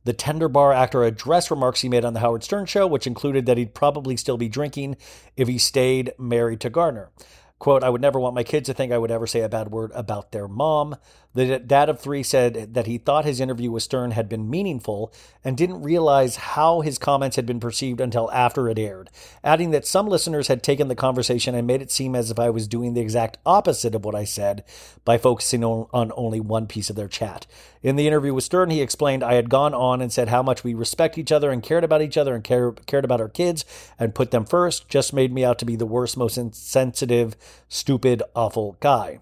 the 0.05 0.13
Tender 0.13 0.47
Bar 0.47 0.71
actor 0.71 1.03
addressed 1.03 1.51
remarks 1.51 1.81
he 1.81 1.89
made 1.89 2.05
on 2.05 2.13
The 2.13 2.21
Howard 2.21 2.43
Stern 2.43 2.65
Show, 2.65 2.87
which 2.87 3.07
included 3.07 3.45
that 3.45 3.57
he'd 3.57 3.73
probably 3.73 4.15
still 4.15 4.37
be 4.37 4.47
drinking 4.47 4.95
if 5.35 5.47
he 5.47 5.57
stayed 5.57 6.13
married 6.17 6.61
to 6.61 6.69
Gardner. 6.69 7.09
Quote, 7.57 7.83
I 7.83 7.89
would 7.89 8.01
never 8.01 8.19
want 8.19 8.35
my 8.35 8.43
kids 8.43 8.67
to 8.67 8.73
think 8.73 8.91
I 8.91 8.97
would 8.97 9.11
ever 9.11 9.25
say 9.25 9.41
a 9.41 9.49
bad 9.49 9.71
word 9.71 9.91
about 9.95 10.31
their 10.31 10.47
mom. 10.47 10.95
The 11.35 11.59
dad 11.59 11.89
of 11.89 11.99
three 11.99 12.23
said 12.23 12.73
that 12.75 12.87
he 12.87 12.97
thought 12.97 13.25
his 13.25 13.41
interview 13.41 13.69
with 13.69 13.83
Stern 13.83 14.11
had 14.11 14.29
been 14.29 14.49
meaningful 14.49 15.11
and 15.43 15.57
didn't 15.57 15.81
realize 15.81 16.37
how 16.37 16.79
his 16.79 16.97
comments 16.97 17.35
had 17.35 17.45
been 17.45 17.59
perceived 17.59 17.99
until 17.99 18.31
after 18.31 18.69
it 18.69 18.79
aired, 18.79 19.09
adding 19.43 19.71
that 19.71 19.85
some 19.85 20.07
listeners 20.07 20.47
had 20.47 20.63
taken 20.63 20.87
the 20.87 20.95
conversation 20.95 21.53
and 21.53 21.67
made 21.67 21.81
it 21.81 21.91
seem 21.91 22.15
as 22.15 22.31
if 22.31 22.39
I 22.39 22.49
was 22.49 22.69
doing 22.69 22.93
the 22.93 23.01
exact 23.01 23.37
opposite 23.45 23.93
of 23.93 24.05
what 24.05 24.15
I 24.15 24.23
said 24.23 24.63
by 25.03 25.17
focusing 25.17 25.61
on, 25.61 25.87
on 25.91 26.13
only 26.15 26.39
one 26.39 26.67
piece 26.67 26.89
of 26.89 26.95
their 26.95 27.09
chat. 27.09 27.45
In 27.83 27.97
the 27.97 28.07
interview 28.07 28.33
with 28.33 28.45
Stern, 28.45 28.69
he 28.69 28.81
explained 28.81 29.21
I 29.21 29.33
had 29.33 29.49
gone 29.49 29.73
on 29.73 30.01
and 30.01 30.13
said 30.13 30.29
how 30.29 30.41
much 30.41 30.63
we 30.63 30.73
respect 30.73 31.17
each 31.17 31.33
other 31.33 31.51
and 31.51 31.61
cared 31.61 31.83
about 31.83 32.01
each 32.01 32.15
other 32.15 32.33
and 32.33 32.45
care, 32.45 32.71
cared 32.71 33.03
about 33.03 33.19
our 33.19 33.27
kids 33.27 33.65
and 33.99 34.15
put 34.15 34.31
them 34.31 34.45
first, 34.45 34.87
just 34.87 35.11
made 35.11 35.33
me 35.33 35.43
out 35.43 35.59
to 35.59 35.65
be 35.65 35.75
the 35.75 35.85
worst, 35.85 36.15
most 36.15 36.37
insensitive, 36.37 37.35
stupid, 37.67 38.23
awful 38.33 38.77
guy. 38.79 39.19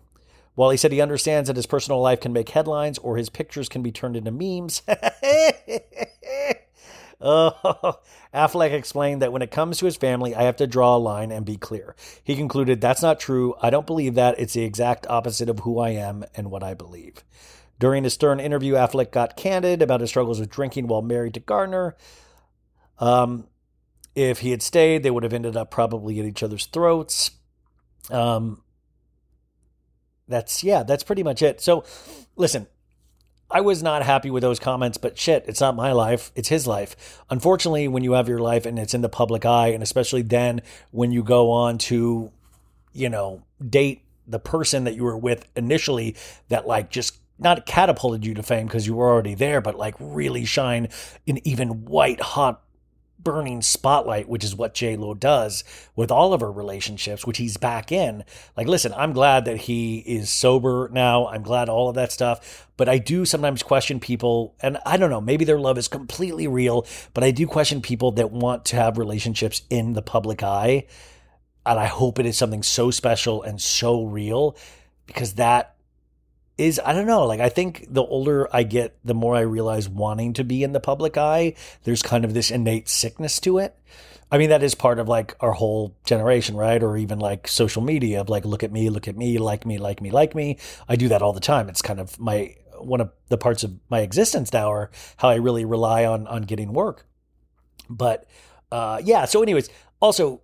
While 0.56 0.70
he 0.70 0.78
said 0.78 0.92
he 0.92 1.02
understands 1.02 1.48
that 1.48 1.56
his 1.56 1.66
personal 1.66 2.00
life 2.00 2.22
can 2.22 2.34
make 2.34 2.50
headlines 2.50 2.98
or 3.00 3.18
his 3.18 3.30
pictures 3.30 3.70
can 3.70 3.82
be 3.82 3.92
turned 3.92 4.16
into 4.16 4.32
memes, 4.32 4.84
oh, 7.22 8.00
Affleck 8.34 8.72
explained 8.72 9.22
that 9.22 9.32
when 9.32 9.42
it 9.42 9.52
comes 9.52 9.80
to 9.80 9.86
his 9.86 9.96
family, 9.96 10.36
I 10.36 10.44
have 10.44 10.58
to 10.58 10.68
draw 10.68 10.96
a 10.96 10.98
line 10.98 11.32
and 11.32 11.46
be 11.46 11.58
clear. 11.58 11.96
He 12.24 12.36
concluded, 12.36 12.82
That's 12.82 13.02
not 13.02 13.20
true. 13.20 13.56
I 13.62 13.70
don't 13.70 13.88
believe 13.88 14.16
that. 14.16 14.40
It's 14.40 14.54
the 14.54 14.64
exact 14.64 15.08
opposite 15.08 15.50
of 15.50 15.60
who 15.60 15.80
I 15.80 15.90
am 15.90 16.24
and 16.36 16.52
what 16.52 16.64
I 16.64 16.74
believe. 16.74 17.24
During 17.80 18.06
a 18.06 18.10
Stern 18.10 18.40
interview, 18.40 18.74
Affleck 18.74 19.12
got 19.12 19.36
candid 19.36 19.82
about 19.82 20.02
his 20.02 20.10
struggles 20.10 20.40
with 20.40 20.50
drinking 20.50 20.88
while 20.88 21.02
married 21.02 21.34
to 21.34 21.40
Gardner. 21.40 21.96
Um, 23.00 23.48
if 24.16 24.40
he 24.40 24.52
had 24.52 24.62
stayed, 24.62 25.04
they 25.04 25.12
would 25.12 25.24
have 25.24 25.34
ended 25.34 25.58
up 25.58 25.72
probably 25.72 26.20
at 26.20 26.26
each 26.26 26.44
other's 26.44 26.68
throats. 26.68 27.32
Um, 28.10 28.63
that's 30.34 30.64
yeah, 30.64 30.84
that's 30.84 31.04
pretty 31.04 31.24
much 31.24 31.42
it. 31.42 31.62
So, 31.62 31.84
listen, 32.36 32.68
I 33.50 33.62
was 33.62 33.84
not 33.84 34.02
happy 34.02 34.32
with 34.32 34.42
those 34.42 34.60
comments, 34.60 34.98
but 34.98 35.18
shit, 35.18 35.46
it's 35.48 35.62
not 35.62 35.76
my 35.76 35.92
life, 35.92 36.32
it's 36.36 36.50
his 36.50 36.66
life. 36.66 37.22
Unfortunately, 37.30 37.88
when 37.88 38.04
you 38.04 38.14
have 38.14 38.28
your 38.28 38.40
life 38.40 38.66
and 38.66 38.80
it's 38.80 38.96
in 38.96 39.02
the 39.02 39.10
public 39.10 39.46
eye, 39.46 39.68
and 39.68 39.84
especially 39.84 40.24
then 40.24 40.62
when 40.90 41.12
you 41.12 41.24
go 41.24 41.52
on 41.52 41.78
to, 41.78 42.32
you 42.94 43.10
know, 43.10 43.44
date 43.70 44.02
the 44.26 44.40
person 44.40 44.86
that 44.86 44.96
you 44.96 45.04
were 45.04 45.18
with 45.18 45.46
initially 45.56 46.16
that 46.50 46.66
like 46.66 46.90
just 46.90 47.20
not 47.38 47.66
catapulted 47.66 48.26
you 48.26 48.34
to 48.34 48.42
fame 48.44 48.66
because 48.66 48.88
you 48.88 48.96
were 48.96 49.10
already 49.12 49.36
there, 49.36 49.62
but 49.62 49.76
like 49.76 49.96
really 50.00 50.46
shine 50.46 50.88
an 51.28 51.46
even 51.48 51.86
white 51.86 52.22
hot 52.22 52.63
burning 53.24 53.62
spotlight, 53.62 54.28
which 54.28 54.44
is 54.44 54.56
what 54.56 54.74
J 54.74 54.96
Lo 54.96 55.14
does 55.14 55.64
with 55.96 56.12
all 56.12 56.34
of 56.34 56.42
her 56.42 56.52
relationships, 56.52 57.26
which 57.26 57.38
he's 57.38 57.58
back 57.58 57.92
in. 57.92 58.24
Like, 58.58 58.68
listen, 58.68 58.94
I'm 58.96 59.14
glad 59.14 59.46
that 59.46 59.58
he 59.58 60.00
is 60.00 60.30
sober 60.30 60.90
now. 60.92 61.28
I'm 61.28 61.44
glad 61.44 61.70
all 61.70 61.90
of 61.90 61.96
that 61.96 62.12
stuff. 62.12 62.68
But 62.76 62.90
I 62.90 62.98
do 62.98 63.26
sometimes 63.26 63.64
question 63.64 64.00
people, 64.00 64.56
and 64.62 64.78
I 64.86 64.98
don't 64.98 65.10
know, 65.10 65.22
maybe 65.22 65.46
their 65.46 65.60
love 65.60 65.78
is 65.78 65.88
completely 65.88 66.48
real, 66.48 66.86
but 67.14 67.24
I 67.24 67.32
do 67.32 67.46
question 67.48 67.82
people 67.82 68.12
that 68.14 68.32
want 68.32 68.66
to 68.66 68.76
have 68.76 68.98
relationships 68.98 69.62
in 69.70 69.94
the 69.94 70.02
public 70.02 70.44
eye. 70.44 70.88
And 71.66 71.80
I 71.80 71.86
hope 71.86 72.20
it 72.20 72.26
is 72.26 72.38
something 72.38 72.64
so 72.64 72.92
special 72.92 73.42
and 73.42 73.62
so 73.62 74.04
real 74.04 74.58
because 75.06 75.36
that 75.36 75.76
is 76.58 76.80
I 76.84 76.94
don't 76.94 77.08
know, 77.08 77.26
like 77.26 77.40
I 77.40 77.50
think 77.50 77.88
the 77.90 78.04
older 78.04 78.48
I 78.56 78.64
get, 78.64 78.98
the 79.04 79.14
more 79.14 79.36
I 79.36 79.42
realize 79.42 79.90
wanting 79.90 80.34
to 80.34 80.44
be 80.44 80.64
in 80.64 80.74
the 80.74 80.80
public 80.80 81.18
eye, 81.18 81.56
there's 81.84 82.04
kind 82.04 82.24
of 82.26 82.34
this 82.34 82.52
innate 82.52 82.90
sickness 82.90 83.40
to 83.42 83.58
it. 83.58 83.76
I 84.32 84.38
mean, 84.38 84.50
that 84.50 84.64
is 84.64 84.74
part 84.74 84.98
of 84.98 85.08
like 85.08 85.36
our 85.42 85.52
whole 85.52 85.96
generation, 86.06 86.56
right? 86.56 86.82
Or 86.82 86.98
even 86.98 87.20
like 87.20 87.48
social 87.48 87.84
media 87.84 88.22
of 88.22 88.30
like, 88.30 88.46
look 88.46 88.64
at 88.64 88.72
me, 88.72 88.90
look 88.90 89.08
at 89.08 89.16
me, 89.16 89.38
like 89.38 89.66
me, 89.66 89.78
like 89.78 90.02
me, 90.02 90.10
like 90.10 90.34
me. 90.34 90.58
I 90.90 90.96
do 90.96 91.08
that 91.10 91.22
all 91.22 91.34
the 91.34 91.40
time. 91.40 91.70
It's 91.70 91.84
kind 91.84 92.00
of 92.00 92.20
my 92.20 92.56
one 92.80 93.00
of 93.00 93.12
the 93.30 93.38
parts 93.38 93.64
of 93.64 93.74
my 93.90 94.00
existence 94.00 94.52
now, 94.52 94.70
or 94.70 94.90
how 95.18 95.30
I 95.30 95.36
really 95.36 95.66
rely 95.66 96.06
on 96.06 96.28
on 96.28 96.44
getting 96.44 96.74
work. 96.74 97.06
But 97.90 98.26
uh, 98.72 99.02
yeah. 99.04 99.26
So, 99.26 99.44
anyways, 99.44 99.70
also, 100.00 100.42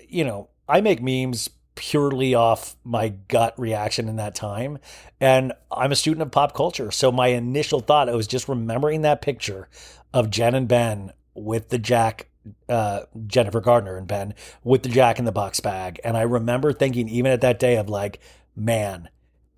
you 0.00 0.24
know, 0.24 0.48
I 0.68 0.80
make 0.80 1.00
memes 1.00 1.48
purely 1.74 2.34
off 2.34 2.76
my 2.84 3.08
gut 3.08 3.58
reaction 3.58 4.08
in 4.08 4.16
that 4.16 4.34
time. 4.34 4.78
And 5.20 5.52
I'm 5.70 5.92
a 5.92 5.96
student 5.96 6.22
of 6.22 6.30
pop 6.30 6.54
culture. 6.54 6.90
So 6.90 7.10
my 7.10 7.28
initial 7.28 7.80
thought, 7.80 8.08
I 8.08 8.14
was 8.14 8.26
just 8.26 8.48
remembering 8.48 9.02
that 9.02 9.22
picture 9.22 9.68
of 10.12 10.30
Jen 10.30 10.54
and 10.54 10.68
Ben 10.68 11.12
with 11.34 11.70
the 11.70 11.78
Jack, 11.78 12.28
uh, 12.68 13.02
Jennifer 13.26 13.60
Gardner 13.60 13.96
and 13.96 14.06
Ben 14.06 14.34
with 14.62 14.82
the 14.82 14.88
Jack 14.88 15.18
in 15.18 15.24
the 15.24 15.32
Box 15.32 15.60
bag. 15.60 16.00
And 16.04 16.16
I 16.16 16.22
remember 16.22 16.72
thinking, 16.72 17.08
even 17.08 17.32
at 17.32 17.40
that 17.40 17.58
day, 17.58 17.76
of 17.76 17.88
like, 17.88 18.20
man, 18.54 19.08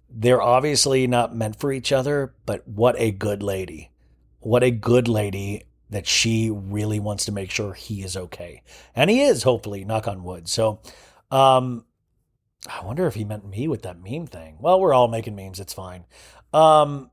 they're 0.09 0.43
obviously 0.43 1.07
not 1.07 1.35
meant 1.35 1.59
for 1.59 1.73
each 1.73 1.93
other, 1.93 2.35
but 2.47 2.67
what 2.67 2.95
a 2.99 3.11
good 3.11 3.43
lady. 3.43 3.91
What 4.41 4.63
a 4.63 4.71
good 4.71 5.09
lady 5.09 5.65
that 5.91 6.07
she 6.07 6.51
really 6.51 7.01
wants 7.01 7.27
to 7.27 7.33
make 7.33 7.51
sure 7.51 7.73
he 7.73 8.03
is 8.03 8.17
okay. 8.17 8.63
And 8.95 9.11
he 9.11 9.23
is, 9.23 9.43
hopefully, 9.43 9.85
knock 9.85 10.09
on 10.09 10.25
wood. 10.25 10.49
So, 10.49 10.81
um, 11.31 11.85
I 12.69 12.85
wonder 12.85 13.07
if 13.07 13.15
he 13.15 13.25
meant 13.25 13.49
me 13.49 13.69
with 13.69 13.83
that 13.83 13.99
meme 14.03 14.27
thing. 14.27 14.57
Well, 14.61 14.81
we're 14.81 14.95
all 14.95 15.09
making 15.09 15.37
memes. 15.37 15.61
It's 15.61 15.73
fine. 15.75 16.05
Um, 16.53 17.11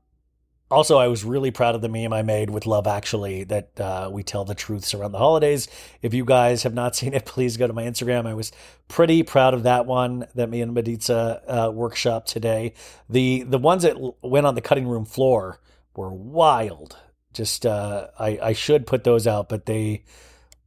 also, 0.70 0.98
I 0.98 1.08
was 1.08 1.24
really 1.24 1.50
proud 1.50 1.74
of 1.74 1.82
the 1.82 1.88
meme 1.88 2.12
I 2.12 2.22
made 2.22 2.50
with 2.50 2.66
Love 2.66 2.86
Actually 2.86 3.44
that 3.44 3.78
uh, 3.78 4.08
we 4.12 4.22
tell 4.22 4.44
the 4.44 4.54
truths 4.54 4.94
around 4.94 5.12
the 5.12 5.18
holidays. 5.18 5.68
If 6.02 6.14
you 6.14 6.24
guys 6.24 6.62
have 6.62 6.74
not 6.74 6.96
seen 6.96 7.14
it, 7.14 7.24
please 7.24 7.56
go 7.56 7.66
to 7.66 7.72
my 7.72 7.84
Instagram. 7.84 8.26
I 8.26 8.34
was 8.34 8.50
pretty 8.88 9.22
proud 9.22 9.54
of 9.54 9.64
that 9.64 9.86
one 9.86 10.26
that 10.34 10.48
me 10.48 10.62
and 10.62 10.74
Mediza 10.74 11.42
uh, 11.46 11.70
workshop 11.70 12.26
today. 12.26 12.74
The 13.08 13.44
the 13.44 13.58
ones 13.58 13.82
that 13.82 13.96
went 14.22 14.46
on 14.46 14.54
the 14.54 14.60
cutting 14.60 14.88
room 14.88 15.04
floor 15.04 15.60
were 15.94 16.12
wild. 16.12 16.96
Just 17.32 17.66
uh, 17.66 18.08
I 18.18 18.38
I 18.42 18.52
should 18.52 18.86
put 18.86 19.04
those 19.04 19.26
out, 19.26 19.48
but 19.48 19.66
they, 19.66 20.04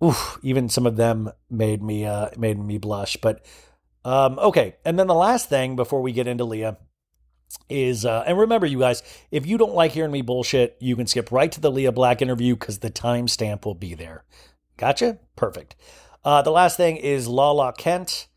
oof, 0.03 0.37
even 0.43 0.69
some 0.69 0.85
of 0.85 0.95
them 0.95 1.31
made 1.49 1.81
me 1.81 2.05
uh, 2.05 2.29
made 2.37 2.59
me 2.59 2.77
blush. 2.77 3.17
But 3.17 3.43
um, 4.07 4.39
okay, 4.39 4.77
and 4.85 4.97
then 4.97 5.07
the 5.07 5.13
last 5.13 5.49
thing 5.49 5.75
before 5.75 6.01
we 6.01 6.13
get 6.13 6.27
into 6.27 6.45
Lea 6.45 6.71
is, 7.69 8.05
uh, 8.05 8.23
and 8.25 8.37
remember, 8.37 8.65
you 8.65 8.79
guys, 8.79 9.03
if 9.31 9.45
you 9.45 9.57
don't 9.57 9.75
like 9.75 9.91
hearing 9.91 10.13
me 10.13 10.21
bullshit, 10.21 10.77
you 10.79 10.95
can 10.95 11.07
skip 11.07 11.29
right 11.29 11.51
to 11.51 11.59
the 11.59 11.69
Lea 11.69 11.89
Black 11.89 12.21
interview 12.21 12.55
because 12.55 12.79
the 12.79 12.89
timestamp 12.89 13.65
will 13.65 13.75
be 13.75 13.95
there. 13.95 14.23
Gotcha? 14.77 15.19
Perfect. 15.35 15.75
Uh, 16.23 16.41
the 16.41 16.51
last 16.51 16.77
thing 16.77 16.95
is 16.95 17.27
Lala 17.27 17.73
Kent. 17.73 18.27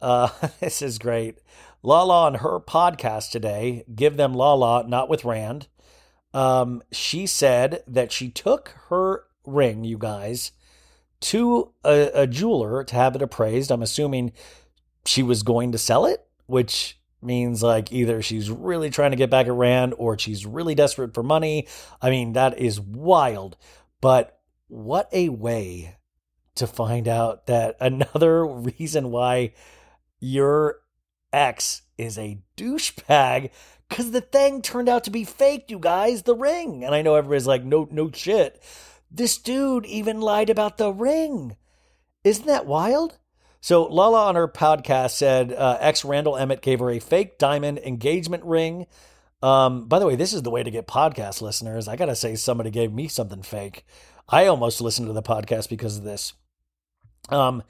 Uh, 0.00 0.30
this 0.60 0.80
is 0.80 0.98
great. 0.98 1.38
Lala 1.82 2.22
on 2.22 2.34
her 2.36 2.58
podcast 2.58 3.30
today, 3.30 3.84
Give 3.94 4.16
Them 4.16 4.32
Lala, 4.32 4.88
not 4.88 5.10
with 5.10 5.26
Rand. 5.26 5.68
Um, 6.32 6.82
she 6.90 7.26
said 7.26 7.82
that 7.86 8.12
she 8.12 8.30
took 8.30 8.74
her 8.88 9.24
ring, 9.44 9.84
you 9.84 9.98
guys, 9.98 10.52
to 11.20 11.72
a, 11.84 12.10
a 12.14 12.26
jeweler 12.26 12.82
to 12.84 12.94
have 12.94 13.14
it 13.14 13.22
appraised. 13.22 13.70
I'm 13.70 13.82
assuming 13.82 14.32
she 15.08 15.22
was 15.22 15.42
going 15.42 15.72
to 15.72 15.78
sell 15.78 16.04
it, 16.04 16.24
which 16.46 17.00
means 17.22 17.62
like 17.62 17.90
either 17.90 18.20
she's 18.20 18.50
really 18.50 18.90
trying 18.90 19.10
to 19.10 19.16
get 19.16 19.30
back 19.30 19.46
at 19.46 19.52
Rand 19.52 19.94
or 19.96 20.18
she's 20.18 20.44
really 20.44 20.74
desperate 20.74 21.14
for 21.14 21.22
money. 21.22 21.66
I 22.00 22.10
mean, 22.10 22.34
that 22.34 22.58
is 22.58 22.78
wild. 22.78 23.56
But 24.02 24.38
what 24.68 25.08
a 25.12 25.30
way 25.30 25.96
to 26.56 26.66
find 26.66 27.08
out 27.08 27.46
that 27.46 27.76
another 27.80 28.46
reason 28.46 29.10
why 29.10 29.54
your 30.20 30.80
ex 31.32 31.82
is 31.96 32.18
a 32.18 32.40
douchebag 32.56 33.50
because 33.88 34.10
the 34.10 34.20
thing 34.20 34.60
turned 34.60 34.90
out 34.90 35.04
to 35.04 35.10
be 35.10 35.24
fake, 35.24 35.70
you 35.70 35.78
guys, 35.78 36.24
the 36.24 36.36
ring. 36.36 36.84
And 36.84 36.94
I 36.94 37.00
know 37.00 37.14
everybody's 37.14 37.46
like, 37.46 37.64
no, 37.64 37.88
no 37.90 38.10
shit. 38.12 38.62
This 39.10 39.38
dude 39.38 39.86
even 39.86 40.20
lied 40.20 40.50
about 40.50 40.76
the 40.76 40.92
ring. 40.92 41.56
Isn't 42.22 42.46
that 42.46 42.66
wild? 42.66 43.18
So 43.60 43.84
Lala 43.84 44.26
on 44.26 44.34
her 44.36 44.48
podcast 44.48 45.12
said 45.12 45.52
uh, 45.52 45.78
ex 45.80 46.04
Randall 46.04 46.36
Emmett 46.36 46.62
gave 46.62 46.78
her 46.78 46.90
a 46.90 47.00
fake 47.00 47.38
diamond 47.38 47.78
engagement 47.78 48.44
ring. 48.44 48.86
Um, 49.42 49.86
by 49.86 49.98
the 49.98 50.06
way, 50.06 50.16
this 50.16 50.32
is 50.32 50.42
the 50.42 50.50
way 50.50 50.62
to 50.62 50.70
get 50.70 50.86
podcast 50.86 51.42
listeners. 51.42 51.88
I 51.88 51.96
gotta 51.96 52.16
say, 52.16 52.34
somebody 52.34 52.70
gave 52.70 52.92
me 52.92 53.08
something 53.08 53.42
fake. 53.42 53.84
I 54.28 54.46
almost 54.46 54.80
listened 54.80 55.08
to 55.08 55.12
the 55.12 55.22
podcast 55.22 55.68
because 55.68 55.96
of 55.96 56.04
this. 56.04 56.34
Um, 57.30 57.62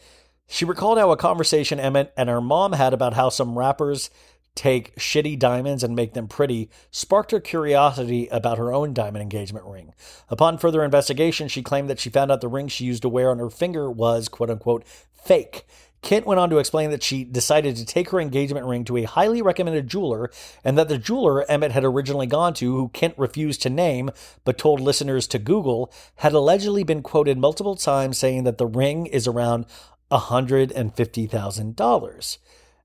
she 0.48 0.64
recalled 0.64 0.98
how 0.98 1.10
a 1.10 1.16
conversation 1.16 1.78
Emmett 1.78 2.12
and 2.16 2.28
her 2.28 2.40
mom 2.40 2.72
had 2.72 2.94
about 2.94 3.14
how 3.14 3.28
some 3.28 3.58
rappers 3.58 4.10
take 4.54 4.96
shitty 4.96 5.38
diamonds 5.38 5.84
and 5.84 5.94
make 5.94 6.14
them 6.14 6.26
pretty 6.26 6.68
sparked 6.90 7.30
her 7.30 7.38
curiosity 7.38 8.26
about 8.28 8.58
her 8.58 8.72
own 8.72 8.92
diamond 8.92 9.22
engagement 9.22 9.64
ring. 9.66 9.94
Upon 10.28 10.58
further 10.58 10.82
investigation, 10.82 11.46
she 11.46 11.62
claimed 11.62 11.88
that 11.88 12.00
she 12.00 12.10
found 12.10 12.32
out 12.32 12.40
the 12.40 12.48
ring 12.48 12.66
she 12.66 12.84
used 12.84 13.02
to 13.02 13.08
wear 13.08 13.30
on 13.30 13.38
her 13.38 13.50
finger 13.50 13.88
was 13.88 14.28
quote 14.28 14.50
unquote 14.50 14.84
fake. 15.28 15.64
Kent 16.00 16.26
went 16.26 16.40
on 16.40 16.48
to 16.50 16.58
explain 16.58 16.90
that 16.90 17.02
she 17.02 17.24
decided 17.24 17.74
to 17.76 17.84
take 17.84 18.10
her 18.10 18.20
engagement 18.20 18.66
ring 18.66 18.84
to 18.84 18.96
a 18.96 19.02
highly 19.02 19.42
recommended 19.42 19.88
jeweler 19.88 20.30
and 20.64 20.78
that 20.78 20.88
the 20.88 20.96
jeweler 20.96 21.44
Emmett 21.50 21.72
had 21.72 21.84
originally 21.84 22.26
gone 22.26 22.54
to, 22.54 22.76
who 22.76 22.88
Kent 22.90 23.14
refused 23.18 23.60
to 23.62 23.70
name 23.70 24.10
but 24.44 24.56
told 24.56 24.78
listeners 24.80 25.26
to 25.28 25.38
Google, 25.38 25.92
had 26.16 26.32
allegedly 26.32 26.82
been 26.84 27.02
quoted 27.02 27.36
multiple 27.36 27.76
times 27.76 28.16
saying 28.16 28.44
that 28.44 28.56
the 28.58 28.66
ring 28.66 29.06
is 29.06 29.26
around 29.26 29.66
$150,000. 30.10 32.38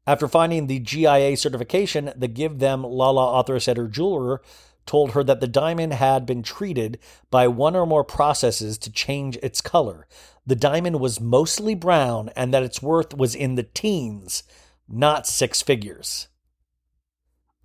After 0.06 0.28
finding 0.28 0.68
the 0.68 0.80
GIA 0.80 1.38
certification, 1.38 2.12
the 2.16 2.28
Give 2.28 2.60
Them 2.60 2.84
Lala 2.84 3.26
author 3.26 3.58
said 3.60 3.78
her 3.78 3.88
jeweler 3.88 4.41
told 4.86 5.12
her 5.12 5.24
that 5.24 5.40
the 5.40 5.48
diamond 5.48 5.94
had 5.94 6.26
been 6.26 6.44
treated 6.44 7.00
by 7.32 7.48
one 7.48 7.76
or 7.76 7.86
more 7.86 8.04
processes 8.04 8.78
to 8.80 8.92
change 8.92 9.38
its 9.38 9.62
color. 9.62 10.08
The 10.46 10.56
diamond 10.56 11.00
was 11.00 11.22
mostly 11.22 11.76
brown 11.76 12.30
and 12.36 12.54
that 12.54 12.64
its 12.64 12.82
worth 12.82 13.16
was 13.16 13.36
in 13.36 13.56
the 13.56 13.64
teens, 13.64 14.44
not 14.88 15.28
six 15.28 15.62
figures. 15.62 16.28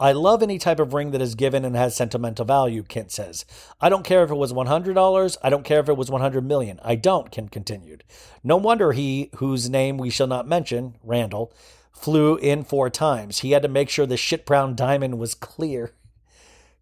I 0.01 0.13
love 0.13 0.45
any 0.45 0.59
type 0.59 0.79
of 0.79 0.95
ring 0.95 1.11
that 1.11 1.21
is 1.21 1.35
given 1.35 1.65
and 1.65 1.75
has 1.75 1.97
sentimental 1.97 2.45
value, 2.45 2.85
Kent 2.85 3.11
says. 3.11 3.45
I 3.81 3.89
don't 3.89 4.05
care 4.05 4.23
if 4.23 4.31
it 4.31 4.37
was 4.37 4.53
$100. 4.53 5.37
I 5.43 5.51
don't 5.51 5.65
care 5.65 5.81
if 5.81 5.89
it 5.89 5.97
was 5.97 6.09
100 6.09 6.47
million. 6.47 6.79
I 6.85 6.95
don't, 6.95 7.33
Kent 7.33 7.51
continued. 7.51 8.05
No 8.45 8.57
wonder 8.57 8.93
he, 8.93 9.31
whose 9.37 9.69
name 9.69 9.99
we 9.99 10.09
shall 10.09 10.29
not 10.29 10.47
mention, 10.47 10.95
Randall, 11.03 11.53
flew 11.91 12.37
in 12.37 12.63
four 12.63 12.91
times. 12.91 13.41
He 13.41 13.51
had 13.51 13.63
to 13.63 13.69
make 13.69 13.89
sure 13.89 14.07
the 14.07 14.17
shit 14.17 14.47
brown 14.47 14.77
diamond 14.77 15.19
was 15.19 15.35
clear. 15.35 15.93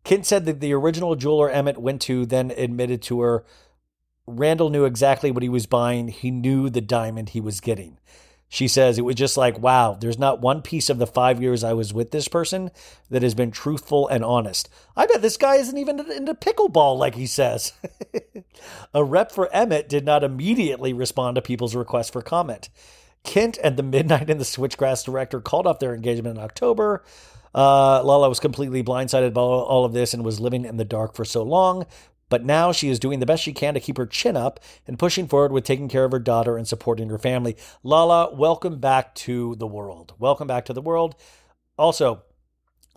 Kent 0.06 0.24
said 0.24 0.46
that 0.46 0.60
the 0.60 0.72
original 0.72 1.16
jeweler 1.16 1.50
Emmett 1.50 1.78
went 1.78 2.00
to 2.02 2.24
then 2.24 2.52
admitted 2.52 3.02
to 3.02 3.22
her 3.22 3.44
Randall 4.24 4.70
knew 4.70 4.84
exactly 4.84 5.32
what 5.32 5.42
he 5.42 5.48
was 5.48 5.66
buying. 5.66 6.08
He 6.08 6.30
knew 6.30 6.70
the 6.70 6.80
diamond 6.80 7.30
he 7.30 7.40
was 7.40 7.60
getting. 7.60 7.98
She 8.48 8.68
says 8.68 8.98
it 8.98 9.04
was 9.04 9.16
just 9.16 9.36
like, 9.36 9.58
wow, 9.58 9.96
there's 10.00 10.18
not 10.18 10.40
one 10.40 10.62
piece 10.62 10.88
of 10.88 10.98
the 10.98 11.06
five 11.06 11.42
years 11.42 11.64
I 11.64 11.72
was 11.72 11.92
with 11.92 12.12
this 12.12 12.28
person 12.28 12.70
that 13.10 13.22
has 13.24 13.34
been 13.34 13.50
truthful 13.50 14.06
and 14.06 14.24
honest. 14.24 14.68
I 14.96 15.06
bet 15.06 15.22
this 15.22 15.36
guy 15.36 15.56
isn't 15.56 15.76
even 15.76 15.98
into 16.10 16.34
pickleball, 16.34 16.96
like 16.96 17.16
he 17.16 17.26
says. 17.26 17.72
a 18.94 19.02
rep 19.02 19.32
for 19.32 19.52
Emmett 19.52 19.88
did 19.88 20.04
not 20.04 20.22
immediately 20.22 20.92
respond 20.92 21.34
to 21.34 21.42
people's 21.42 21.74
requests 21.74 22.10
for 22.10 22.22
comment. 22.22 22.68
Kent 23.24 23.58
and 23.62 23.76
the 23.76 23.82
Midnight 23.82 24.30
in 24.30 24.38
the 24.38 24.44
Switchgrass 24.44 25.04
director 25.04 25.40
called 25.40 25.66
off 25.66 25.80
their 25.80 25.94
engagement 25.94 26.38
in 26.38 26.44
October. 26.44 27.02
Uh, 27.56 28.02
Lala 28.04 28.28
was 28.28 28.38
completely 28.38 28.84
blindsided 28.84 29.32
by 29.32 29.40
all 29.40 29.86
of 29.86 29.94
this 29.94 30.12
and 30.12 30.22
was 30.22 30.38
living 30.40 30.66
in 30.66 30.76
the 30.76 30.84
dark 30.84 31.14
for 31.14 31.24
so 31.24 31.42
long. 31.42 31.86
But 32.28 32.44
now 32.44 32.72
she 32.72 32.90
is 32.90 32.98
doing 32.98 33.20
the 33.20 33.26
best 33.26 33.42
she 33.42 33.52
can 33.52 33.74
to 33.74 33.80
keep 33.80 33.96
her 33.96 34.06
chin 34.06 34.36
up 34.36 34.60
and 34.86 34.98
pushing 34.98 35.26
forward 35.26 35.52
with 35.52 35.64
taking 35.64 35.88
care 35.88 36.04
of 36.04 36.12
her 36.12 36.18
daughter 36.18 36.58
and 36.58 36.68
supporting 36.68 37.08
her 37.08 37.18
family. 37.18 37.56
Lala, 37.82 38.34
welcome 38.34 38.78
back 38.78 39.14
to 39.14 39.54
the 39.54 39.66
world. 39.66 40.12
Welcome 40.18 40.48
back 40.48 40.66
to 40.66 40.72
the 40.72 40.82
world. 40.82 41.14
Also, 41.78 42.24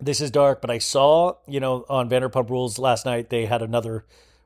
this 0.01 0.19
is 0.19 0.31
dark, 0.31 0.61
but 0.61 0.71
I 0.71 0.79
saw, 0.79 1.35
you 1.47 1.59
know, 1.59 1.85
on 1.89 2.09
Vanderpump 2.09 2.49
Rules 2.49 2.79
last 2.79 3.05
night, 3.05 3.29
they 3.29 3.45
had 3.45 3.61
another, 3.61 4.05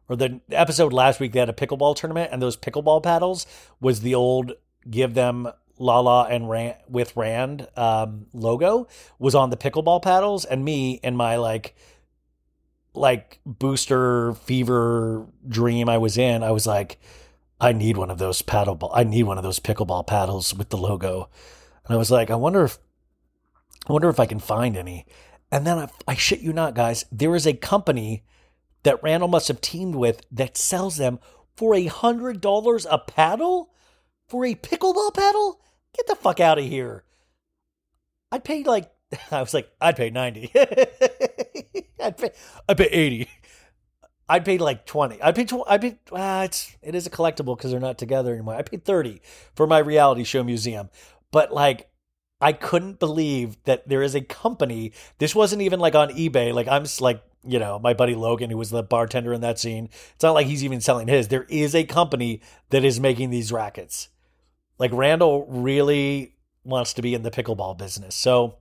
or 0.10 0.16
the 0.16 0.42
episode 0.52 0.92
last 0.92 1.20
week, 1.20 1.32
they 1.32 1.40
had 1.40 1.50
a 1.50 1.54
pickleball 1.54 1.96
tournament, 1.96 2.32
and 2.32 2.42
those 2.42 2.58
pickleball 2.58 3.02
paddles 3.02 3.46
was 3.80 4.02
the 4.02 4.16
old 4.16 4.54
give 4.90 5.14
them 5.14 5.48
Lala 5.80 6.26
and 6.26 6.50
Rand 6.50 6.76
with 6.88 7.16
Rand 7.16 7.68
um, 7.76 8.28
logo 8.34 8.88
was 9.20 9.36
on 9.36 9.50
the 9.50 9.58
pickleball 9.58 10.02
paddles, 10.02 10.46
and 10.46 10.64
me 10.64 11.00
and 11.04 11.18
my 11.18 11.38
like 11.38 11.76
like 12.94 13.40
booster 13.46 14.34
fever 14.34 15.26
dream 15.48 15.90
I 15.90 15.98
was 15.98 16.18
in, 16.18 16.44
I 16.44 16.52
was 16.52 16.68
like, 16.68 17.00
I 17.60 17.74
need 17.74 17.98
one 17.98 18.12
of 18.12 18.18
those 18.18 18.42
paddle 18.42 18.76
ball. 18.76 18.92
I 18.94 19.04
need 19.04 19.24
one 19.24 19.38
of 19.38 19.44
those 19.44 19.60
pickleball 19.60 20.06
paddles 20.06 20.54
with 20.54 20.70
the 20.70 20.78
logo. 20.78 21.30
And 21.88 21.96
I 21.96 21.98
was 21.98 22.12
like, 22.12 22.30
I 22.30 22.36
wonder 22.36 22.64
if, 22.64 22.78
I 23.88 23.94
wonder 23.94 24.10
if 24.10 24.20
I 24.20 24.26
can 24.26 24.40
find 24.40 24.78
any. 24.78 25.06
And 25.52 25.66
then 25.66 25.80
I, 25.80 25.90
I 26.08 26.16
shit 26.16 26.42
you 26.42 26.54
not, 26.54 26.76
guys, 26.76 27.06
there 27.12 27.36
is 27.36 27.48
a 27.48 27.54
company 27.54 28.24
that 28.84 29.02
Randall 29.02 29.30
must 29.30 29.48
have 29.48 29.62
teamed 29.62 29.96
with 29.96 30.22
that 30.32 30.58
sells 30.58 30.98
them 30.98 31.20
for 31.56 31.74
a 31.74 31.86
hundred 31.86 32.42
dollars 32.42 32.86
a 32.90 32.98
paddle 32.98 33.74
for 34.28 34.46
a 34.46 34.56
pickleball 34.56 35.14
paddle. 35.14 35.62
Get 35.96 36.08
the 36.08 36.16
fuck 36.16 36.40
out 36.40 36.60
of 36.60 36.66
here. 36.66 37.04
I'd 38.32 38.44
pay 38.44 38.64
like 38.64 38.94
I 39.32 39.42
was 39.42 39.54
like, 39.54 39.72
I'd 39.82 39.96
pay 39.96 40.10
90. 40.10 40.52
I'd 42.00 42.18
pay, 42.18 42.32
I'd 42.68 42.78
pay 42.78 42.86
80. 42.86 43.30
I'd 44.30 44.46
pay 44.46 44.58
like 44.58 44.86
20. 44.86 45.22
I'd 45.22 45.36
pay, 45.36 45.46
tw- 45.46 45.68
I'd 45.68 45.82
pay, 45.82 46.00
ah, 46.12 46.44
it's, 46.44 46.76
it 46.82 46.96
is 46.96 47.06
a 47.06 47.10
collectible 47.10 47.58
because 47.58 47.72
they're 47.72 47.80
not 47.80 47.98
together 47.98 48.34
anymore. 48.34 48.56
I 48.56 48.62
paid 48.62 48.86
30 48.86 49.22
for 49.56 49.68
my 49.68 49.80
reality 49.80 50.24
show 50.24 50.44
museum. 50.44 50.90
But 51.32 51.54
like, 51.54 51.90
I 52.42 52.54
couldn't 52.54 53.00
believe 53.00 53.58
that 53.64 53.88
there 53.88 54.02
is 54.02 54.16
a 54.16 54.22
company. 54.22 54.92
This 55.18 55.36
wasn't 55.36 55.62
even 55.62 55.80
like 55.80 55.96
on 55.96 56.10
eBay. 56.10 56.54
Like, 56.54 56.68
I'm 56.68 56.86
like, 57.00 57.24
you 57.46 57.60
know, 57.60 57.80
my 57.80 57.94
buddy 57.94 58.16
Logan, 58.16 58.50
who 58.50 58.58
was 58.58 58.70
the 58.70 58.84
bartender 58.84 59.34
in 59.34 59.42
that 59.42 59.60
scene. 59.60 59.90
It's 60.16 60.24
not 60.24 60.34
like 60.34 60.48
he's 60.48 60.64
even 60.64 60.82
selling 60.82 61.08
his. 61.08 61.28
There 61.28 61.46
is 61.50 61.76
a 61.76 61.84
company 61.84 62.42
that 62.70 62.84
is 62.84 63.00
making 63.00 63.30
these 63.30 63.52
rackets. 63.52 64.10
Like, 64.80 64.92
Randall 64.94 65.46
really 65.48 66.36
wants 66.64 66.94
to 66.94 67.02
be 67.02 67.14
in 67.14 67.24
the 67.24 67.32
pickleball 67.32 67.78
business. 67.78 68.16
So, 68.16 68.58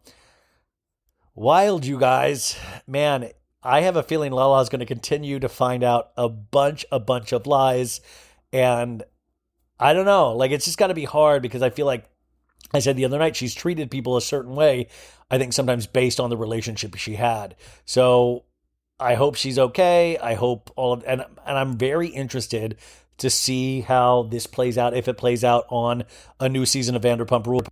Wild, 1.35 1.87
you 1.87 1.99
guys. 1.99 2.59
Man, 2.87 3.31
I 3.63 3.81
have 3.83 3.97
a 3.97 4.03
feeling 4.03 4.33
Lala 4.33 4.61
is 4.61 4.69
going 4.69 4.81
to 4.81 4.87
continue 4.87 5.39
to 5.39 5.49
find 5.49 5.83
out 5.83 6.11
a 6.17 6.29
bunch, 6.29 6.85
a 6.93 7.01
bunch 7.01 7.33
of 7.33 7.47
lies. 7.47 8.01
And 8.53 9.03
I 9.81 9.95
don't 9.95 10.05
know. 10.05 10.33
Like, 10.33 10.51
it's 10.51 10.67
just 10.67 10.79
got 10.79 10.89
to 10.89 10.95
be 10.95 11.05
hard 11.05 11.43
because 11.43 11.63
I 11.63 11.71
feel 11.71 11.87
like 11.87 12.11
I 12.75 12.79
said 12.81 12.97
the 12.97 13.05
other 13.05 13.19
night, 13.19 13.37
she's 13.37 13.55
treated 13.55 13.91
people 13.91 14.17
a 14.17 14.23
certain 14.23 14.55
way, 14.55 14.89
I 15.31 15.39
think 15.39 15.53
sometimes 15.53 15.87
based 15.87 16.21
on 16.21 16.31
the 16.31 16.37
relationship 16.37 16.95
she 16.97 17.15
had. 17.15 17.57
So 17.85 18.45
I 18.99 19.15
hope 19.15 19.35
she's 19.35 19.59
okay. 19.59 20.19
I 20.19 20.35
hope 20.35 20.71
all 20.77 20.93
of, 20.93 21.05
and, 21.07 21.23
and 21.47 21.59
I'm 21.59 21.77
very 21.77 22.09
interested 22.09 22.77
to 23.19 23.31
see 23.31 23.81
how 23.83 24.25
this 24.25 24.47
plays 24.47 24.79
out, 24.79 24.95
if 24.95 25.09
it 25.09 25.17
plays 25.17 25.45
out 25.45 25.65
on 25.69 26.05
a 26.41 26.49
new 26.49 26.67
season 26.67 26.97
of 26.97 27.03
Vanderpump 27.03 27.47
Rules. 27.47 27.67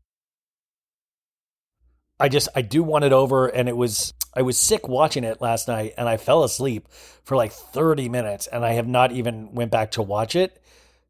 I 2.21 2.29
just 2.29 2.49
I 2.55 2.61
do 2.63 2.83
want 2.83 3.05
it 3.05 3.13
over 3.13 3.47
and 3.47 3.69
it 3.69 3.77
was 3.77 4.13
I 4.37 4.43
was 4.43 4.59
sick 4.59 4.87
watching 4.87 5.25
it 5.25 5.41
last 5.41 5.67
night 5.67 5.95
and 5.97 6.07
I 6.09 6.19
fell 6.19 6.45
asleep 6.45 6.87
for 7.25 7.35
like 7.35 7.51
30 7.51 8.09
minutes 8.11 8.47
and 8.47 8.65
I 8.65 8.73
have 8.73 8.87
not 8.87 9.11
even 9.11 9.55
went 9.55 9.71
back 9.71 9.93
to 9.93 10.03
watch 10.03 10.37
it 10.37 10.63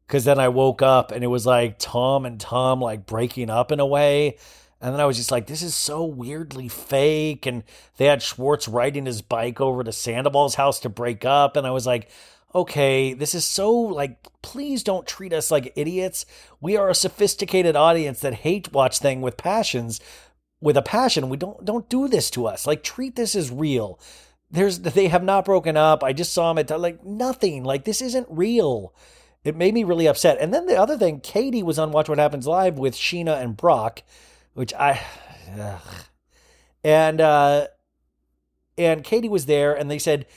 cuz 0.07 0.23
then 0.23 0.39
I 0.39 0.47
woke 0.47 0.81
up 0.81 1.11
and 1.11 1.21
it 1.23 1.27
was 1.27 1.45
like 1.45 1.77
Tom 1.77 2.25
and 2.25 2.39
Tom 2.39 2.81
like 2.81 3.05
breaking 3.05 3.49
up 3.49 3.73
in 3.73 3.81
a 3.81 3.85
way 3.85 4.37
and 4.79 4.93
then 4.93 5.01
I 5.01 5.05
was 5.05 5.17
just 5.17 5.31
like 5.31 5.47
this 5.47 5.61
is 5.61 5.75
so 5.75 6.05
weirdly 6.05 6.69
fake 6.69 7.45
and 7.45 7.63
they 7.97 8.05
had 8.05 8.23
Schwartz 8.23 8.69
riding 8.69 9.05
his 9.05 9.21
bike 9.21 9.59
over 9.59 9.83
to 9.83 9.91
Sandoval's 9.91 10.55
house 10.55 10.79
to 10.79 10.89
break 10.89 11.25
up 11.25 11.57
and 11.57 11.67
I 11.67 11.71
was 11.71 11.85
like 11.85 12.09
okay, 12.53 13.13
this 13.13 13.33
is 13.35 13.45
so 13.45 13.71
like, 13.71 14.17
please 14.41 14.83
don't 14.83 15.07
treat 15.07 15.33
us 15.33 15.51
like 15.51 15.73
idiots. 15.75 16.25
We 16.59 16.77
are 16.77 16.89
a 16.89 16.95
sophisticated 16.95 17.75
audience 17.75 18.19
that 18.21 18.35
hate 18.35 18.71
watch 18.71 18.99
thing 18.99 19.21
with 19.21 19.37
passions, 19.37 19.99
with 20.59 20.77
a 20.77 20.81
passion. 20.81 21.29
We 21.29 21.37
don't 21.37 21.63
don't 21.65 21.89
do 21.89 22.07
this 22.07 22.29
to 22.31 22.47
us. 22.47 22.67
Like 22.67 22.83
treat 22.83 23.15
this 23.15 23.35
as 23.35 23.51
real. 23.51 23.99
There's 24.49 24.79
they 24.79 25.07
have 25.07 25.23
not 25.23 25.45
broken 25.45 25.77
up. 25.77 26.03
I 26.03 26.13
just 26.13 26.33
saw 26.33 26.53
them 26.53 26.59
at 26.59 26.79
like 26.79 27.03
nothing. 27.05 27.63
Like 27.63 27.85
this 27.85 28.01
isn't 28.01 28.27
real. 28.29 28.93
It 29.43 29.55
made 29.55 29.73
me 29.73 29.83
really 29.83 30.07
upset. 30.07 30.37
And 30.39 30.53
then 30.53 30.67
the 30.67 30.79
other 30.79 30.97
thing, 30.97 31.19
Katie 31.19 31.63
was 31.63 31.79
on 31.79 31.91
Watch 31.91 32.07
What 32.07 32.19
Happens 32.19 32.45
Live 32.45 32.77
with 32.77 32.95
Scheana 32.95 33.41
and 33.41 33.57
Brock, 33.57 34.03
which 34.53 34.73
I 34.73 35.01
ugh. 35.59 35.81
and 36.83 37.19
uh, 37.19 37.67
and 38.77 39.03
Katie 39.03 39.29
was 39.29 39.47
there, 39.47 39.73
and 39.73 39.89
they 39.89 39.99
said 39.99 40.27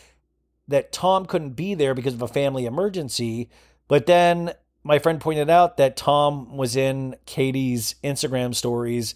that 0.69 0.93
Tom 0.93 1.27
couldn't 1.27 1.51
be 1.51 1.75
there 1.75 1.95
because 1.95 2.15
of 2.15 2.23
a 2.23 2.29
family 2.29 2.67
emergency. 2.67 3.51
But 3.89 4.07
then 4.07 4.53
my 4.83 4.99
friend 4.99 5.21
pointed 5.21 5.51
out 5.51 5.77
that 5.77 5.97
Tom 5.97 6.57
was 6.57 6.77
in 6.77 7.17
Katie's 7.27 7.97
Instagram 8.05 8.55
stories 8.55 9.15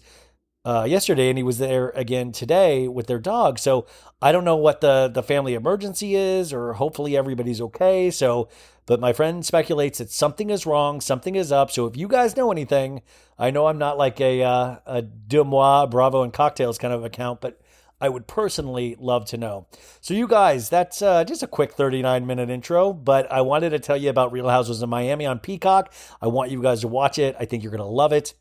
uh, 0.65 0.85
yesterday, 0.87 1.29
and 1.29 1.37
he 1.37 1.43
was 1.43 1.57
there 1.57 1.89
again 1.91 2.31
today 2.31 2.87
with 2.87 3.07
their 3.07 3.19
dog. 3.19 3.57
So 3.59 3.87
I 4.21 4.31
don't 4.31 4.43
know 4.43 4.57
what 4.57 4.81
the 4.81 5.09
the 5.11 5.23
family 5.23 5.53
emergency 5.53 6.15
is, 6.15 6.51
or 6.51 6.73
hopefully 6.73 7.15
everybody's 7.15 7.61
okay. 7.61 8.11
So, 8.11 8.49
but 8.85 8.99
my 8.99 9.13
friend 9.13 9.45
speculates 9.45 9.99
that 9.99 10.11
something 10.11 10.49
is 10.49 10.65
wrong, 10.65 11.01
something 11.01 11.35
is 11.35 11.51
up. 11.51 11.71
So 11.71 11.85
if 11.85 11.95
you 11.95 12.07
guys 12.07 12.35
know 12.35 12.51
anything, 12.51 13.01
I 13.37 13.51
know 13.51 13.67
I'm 13.67 13.77
not 13.77 13.97
like 13.97 14.19
a 14.19 14.43
uh, 14.43 14.77
a 14.85 15.01
DeuxMoi 15.01 15.89
Bravo 15.89 16.23
and 16.23 16.33
cocktails 16.33 16.77
kind 16.77 16.93
of 16.93 17.05
account, 17.05 17.41
but 17.41 17.61
I 18.01 18.09
would 18.09 18.27
personally 18.27 18.95
love 18.99 19.25
to 19.25 19.37
know. 19.37 19.67
So, 20.01 20.13
you 20.13 20.27
guys, 20.27 20.69
that's 20.69 21.01
uh, 21.01 21.23
just 21.23 21.43
a 21.43 21.47
quick 21.47 21.73
39 21.73 22.25
minute 22.25 22.49
intro, 22.49 22.93
but 22.93 23.31
I 23.31 23.41
wanted 23.41 23.71
to 23.71 23.79
tell 23.79 23.97
you 23.97 24.09
about 24.09 24.31
Real 24.31 24.49
Houses 24.49 24.81
of 24.81 24.89
Miami 24.89 25.25
on 25.25 25.39
Peacock. 25.39 25.93
I 26.21 26.27
want 26.27 26.51
you 26.51 26.61
guys 26.61 26.81
to 26.81 26.87
watch 26.87 27.17
it. 27.19 27.35
I 27.39 27.45
think 27.45 27.63
you're 27.63 27.71
going 27.71 27.79
to 27.79 27.85
love 27.85 28.13
it. 28.13 28.33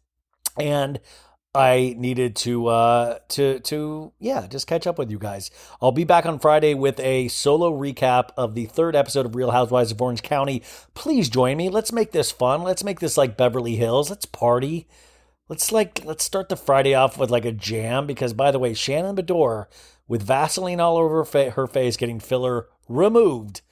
And 0.58 1.00
I 1.54 1.94
needed 1.96 2.36
to 2.36 2.66
uh 2.66 3.18
to 3.30 3.58
to 3.60 4.12
yeah, 4.18 4.46
just 4.46 4.66
catch 4.66 4.86
up 4.86 4.98
with 4.98 5.10
you 5.10 5.18
guys. 5.18 5.50
I'll 5.80 5.92
be 5.92 6.04
back 6.04 6.26
on 6.26 6.38
Friday 6.38 6.74
with 6.74 7.00
a 7.00 7.28
solo 7.28 7.72
recap 7.72 8.30
of 8.36 8.54
the 8.54 8.66
third 8.66 8.94
episode 8.94 9.24
of 9.26 9.34
Real 9.34 9.50
Housewives 9.50 9.90
of 9.90 10.00
Orange 10.00 10.22
County. 10.22 10.62
Please 10.94 11.28
join 11.28 11.56
me. 11.56 11.70
Let's 11.70 11.92
make 11.92 12.12
this 12.12 12.30
fun. 12.30 12.62
Let's 12.62 12.84
make 12.84 13.00
this 13.00 13.16
like 13.16 13.36
Beverly 13.36 13.76
Hills. 13.76 14.10
Let's 14.10 14.26
party. 14.26 14.86
Let's 15.48 15.72
like 15.72 16.04
let's 16.04 16.24
start 16.24 16.48
the 16.48 16.56
Friday 16.56 16.94
off 16.94 17.16
with 17.16 17.30
like 17.30 17.46
a 17.46 17.52
jam 17.52 18.06
because 18.06 18.34
by 18.34 18.50
the 18.50 18.58
way, 18.58 18.74
Shannon 18.74 19.16
Beador 19.16 19.66
with 20.06 20.22
Vaseline 20.22 20.80
all 20.80 20.96
over 20.96 21.16
her, 21.16 21.24
fa- 21.24 21.50
her 21.50 21.66
face 21.66 21.96
getting 21.96 22.20
filler 22.20 22.66
removed 22.88 23.62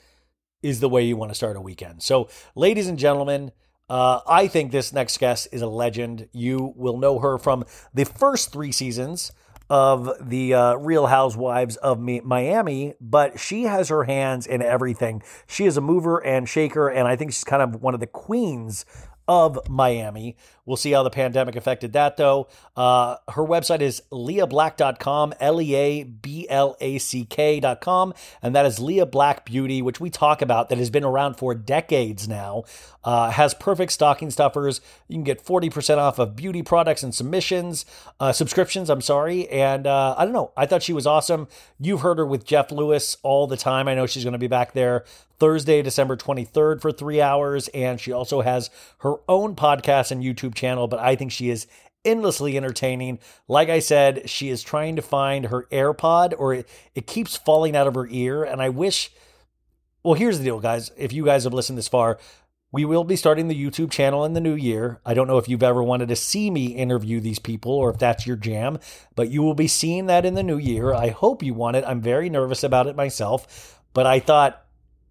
is 0.61 0.79
the 0.79 0.89
way 0.89 1.03
you 1.03 1.15
want 1.17 1.31
to 1.31 1.35
start 1.35 1.55
a 1.55 1.61
weekend. 1.61 2.01
So, 2.01 2.29
ladies 2.55 2.87
and 2.87 2.97
gentlemen, 2.97 3.51
uh, 3.89 4.21
I 4.27 4.47
think 4.47 4.71
this 4.71 4.91
next 4.91 5.19
guest 5.19 5.47
is 5.51 5.61
a 5.61 5.67
legend. 5.67 6.29
You 6.33 6.73
will 6.75 6.97
know 6.97 7.19
her 7.19 7.37
from 7.37 7.63
the 7.93 8.05
first 8.05 8.51
three 8.51 8.71
seasons 8.71 9.31
of 9.69 10.29
the 10.29 10.53
uh, 10.53 10.75
Real 10.75 11.07
Housewives 11.07 11.75
of 11.77 11.99
Miami, 11.99 12.93
but 13.01 13.39
she 13.39 13.63
has 13.63 13.89
her 13.89 14.05
hands 14.05 14.47
in 14.47 14.61
everything. 14.61 15.21
She 15.45 15.65
is 15.65 15.77
a 15.77 15.81
mover 15.81 16.25
and 16.25 16.47
shaker, 16.47 16.87
and 16.87 17.07
I 17.07 17.15
think 17.15 17.33
she's 17.33 17.43
kind 17.43 17.61
of 17.61 17.81
one 17.81 17.93
of 17.93 17.99
the 17.99 18.07
queens 18.07 18.85
of 19.27 19.59
Miami. 19.69 20.35
We'll 20.65 20.77
see 20.77 20.91
how 20.91 21.03
the 21.03 21.09
pandemic 21.09 21.55
affected 21.55 21.93
that, 21.93 22.17
though. 22.17 22.49
Uh, 22.75 23.15
her 23.29 23.43
website 23.43 23.79
is 23.79 24.01
leablack.com, 24.11 25.33
L 25.39 25.61
E 25.61 25.75
A 25.75 26.03
B 26.03 26.45
L 26.49 26.75
A 26.81 26.97
C 26.97 27.23
K.com, 27.23 28.13
and 28.41 28.53
that 28.53 28.65
is 28.65 28.79
Lea 28.79 29.05
Black 29.05 29.45
Beauty, 29.45 29.81
which 29.81 30.01
we 30.01 30.09
talk 30.09 30.41
about 30.41 30.67
that 30.67 30.77
has 30.77 30.89
been 30.89 31.05
around 31.05 31.35
for 31.35 31.55
decades 31.55 32.27
now. 32.27 32.63
Uh, 33.03 33.31
has 33.31 33.53
perfect 33.53 33.93
stocking 33.93 34.29
stuffers. 34.29 34.81
You 35.07 35.15
can 35.15 35.23
get 35.23 35.41
40% 35.41 35.97
off 35.97 36.19
of 36.19 36.35
beauty 36.35 36.61
products 36.61 37.03
and 37.03 37.15
submissions, 37.15 37.85
uh, 38.19 38.33
subscriptions, 38.33 38.89
I'm 38.89 38.99
sorry. 38.99 39.47
And 39.47 39.87
uh, 39.87 40.15
I 40.17 40.25
don't 40.25 40.33
know, 40.33 40.51
I 40.57 40.65
thought 40.65 40.83
she 40.83 40.91
was 40.91 41.07
awesome. 41.07 41.47
You've 41.79 42.01
heard 42.01 42.17
her 42.17 42.25
with 42.25 42.45
Jeff 42.45 42.69
Lewis 42.69 43.15
all 43.23 43.47
the 43.47 43.55
time. 43.55 43.87
I 43.87 43.95
know 43.95 44.07
she's 44.07 44.25
going 44.25 44.33
to 44.33 44.37
be 44.37 44.47
back 44.47 44.73
there 44.73 45.05
Thursday, 45.39 45.81
December 45.81 46.15
23rd 46.15 46.81
for 46.81 46.91
three 46.91 47.21
hours. 47.21 47.67
And 47.69 47.99
she 47.99 48.11
also 48.11 48.41
has 48.41 48.69
her 48.99 49.15
own 49.27 49.55
podcast 49.55 50.11
and 50.11 50.23
YouTube 50.23 50.55
channel, 50.55 50.87
but 50.87 50.99
I 50.99 51.15
think 51.15 51.31
she 51.31 51.49
is 51.49 51.67
endlessly 52.05 52.57
entertaining. 52.57 53.19
Like 53.47 53.69
I 53.69 53.79
said, 53.79 54.29
she 54.29 54.49
is 54.49 54.63
trying 54.63 54.95
to 54.95 55.01
find 55.01 55.47
her 55.47 55.67
AirPod 55.71 56.33
or 56.37 56.53
it, 56.53 56.69
it 56.95 57.07
keeps 57.07 57.35
falling 57.35 57.75
out 57.75 57.87
of 57.87 57.95
her 57.95 58.07
ear. 58.09 58.43
And 58.43 58.61
I 58.61 58.69
wish, 58.69 59.11
well, 60.03 60.13
here's 60.13 60.37
the 60.37 60.45
deal, 60.45 60.59
guys. 60.59 60.91
If 60.97 61.11
you 61.13 61.25
guys 61.25 61.43
have 61.43 61.53
listened 61.53 61.77
this 61.77 61.87
far, 61.87 62.17
we 62.71 62.83
will 62.83 63.03
be 63.03 63.15
starting 63.15 63.47
the 63.47 63.55
YouTube 63.65 63.91
channel 63.91 64.25
in 64.25 64.33
the 64.33 64.41
new 64.41 64.55
year. 64.55 64.99
I 65.05 65.13
don't 65.13 65.27
know 65.27 65.37
if 65.37 65.47
you've 65.47 65.63
ever 65.63 65.81
wanted 65.81 66.09
to 66.09 66.15
see 66.15 66.51
me 66.51 66.67
interview 66.67 67.19
these 67.19 67.39
people 67.39 67.71
or 67.71 67.89
if 67.89 67.97
that's 67.97 68.27
your 68.27 68.35
jam, 68.35 68.79
but 69.15 69.29
you 69.29 69.41
will 69.41 69.53
be 69.53 69.67
seeing 69.67 70.07
that 70.07 70.25
in 70.25 70.33
the 70.33 70.43
new 70.43 70.57
year. 70.57 70.93
I 70.93 71.09
hope 71.09 71.41
you 71.41 71.53
want 71.53 71.77
it. 71.77 71.85
I'm 71.87 72.01
very 72.01 72.29
nervous 72.29 72.63
about 72.63 72.87
it 72.87 72.95
myself, 72.95 73.81
but 73.93 74.05
I 74.05 74.19
thought 74.19 74.66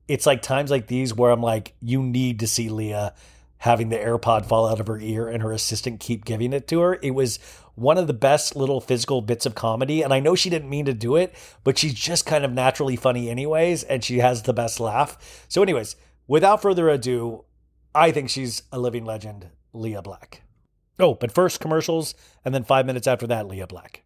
it's 0.08 0.26
like 0.26 0.42
times 0.42 0.70
like 0.70 0.86
these 0.86 1.14
where 1.14 1.30
I'm 1.30 1.42
like, 1.42 1.74
you 1.80 2.02
need 2.02 2.40
to 2.40 2.46
see 2.46 2.68
Lea 2.68 3.10
having 3.58 3.88
the 3.88 3.96
AirPod 3.96 4.46
fall 4.46 4.66
out 4.66 4.80
of 4.80 4.86
her 4.86 4.98
ear 4.98 5.28
and 5.28 5.42
her 5.42 5.52
assistant 5.52 6.00
keep 6.00 6.24
giving 6.24 6.52
it 6.52 6.68
to 6.68 6.80
her. 6.80 6.98
It 7.02 7.12
was 7.12 7.38
one 7.74 7.98
of 7.98 8.06
the 8.06 8.12
best 8.12 8.56
little 8.56 8.80
physical 8.80 9.20
bits 9.20 9.46
of 9.46 9.54
comedy. 9.54 10.02
And 10.02 10.12
I 10.12 10.20
know 10.20 10.34
she 10.34 10.50
didn't 10.50 10.70
mean 10.70 10.86
to 10.86 10.94
do 10.94 11.16
it, 11.16 11.34
but 11.64 11.78
she's 11.78 11.94
just 11.94 12.26
kind 12.26 12.44
of 12.44 12.52
naturally 12.52 12.96
funny, 12.96 13.30
anyways, 13.30 13.82
and 13.84 14.04
she 14.04 14.18
has 14.18 14.42
the 14.42 14.52
best 14.52 14.80
laugh. 14.80 15.44
So, 15.48 15.62
anyways, 15.62 15.96
without 16.26 16.62
further 16.62 16.88
ado, 16.88 17.44
I 17.94 18.12
think 18.12 18.30
she's 18.30 18.62
a 18.72 18.78
living 18.78 19.04
legend, 19.04 19.48
Lea 19.72 20.00
Black. 20.02 20.42
Oh, 20.98 21.14
but 21.14 21.32
first 21.32 21.60
commercials, 21.60 22.14
and 22.44 22.54
then 22.54 22.64
five 22.64 22.86
minutes 22.86 23.06
after 23.06 23.26
that, 23.26 23.46
Lea 23.48 23.64
Black. 23.68 24.05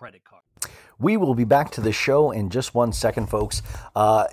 credit 0.00 0.24
card. 0.24 0.42
We 0.98 1.18
will 1.18 1.34
be 1.34 1.44
back 1.44 1.72
to 1.72 1.82
the 1.82 1.92
show 1.92 2.30
in 2.30 2.48
just 2.48 2.74
one 2.74 2.90
second, 2.90 3.26
folks. 3.26 3.60
Uh, 3.94 4.24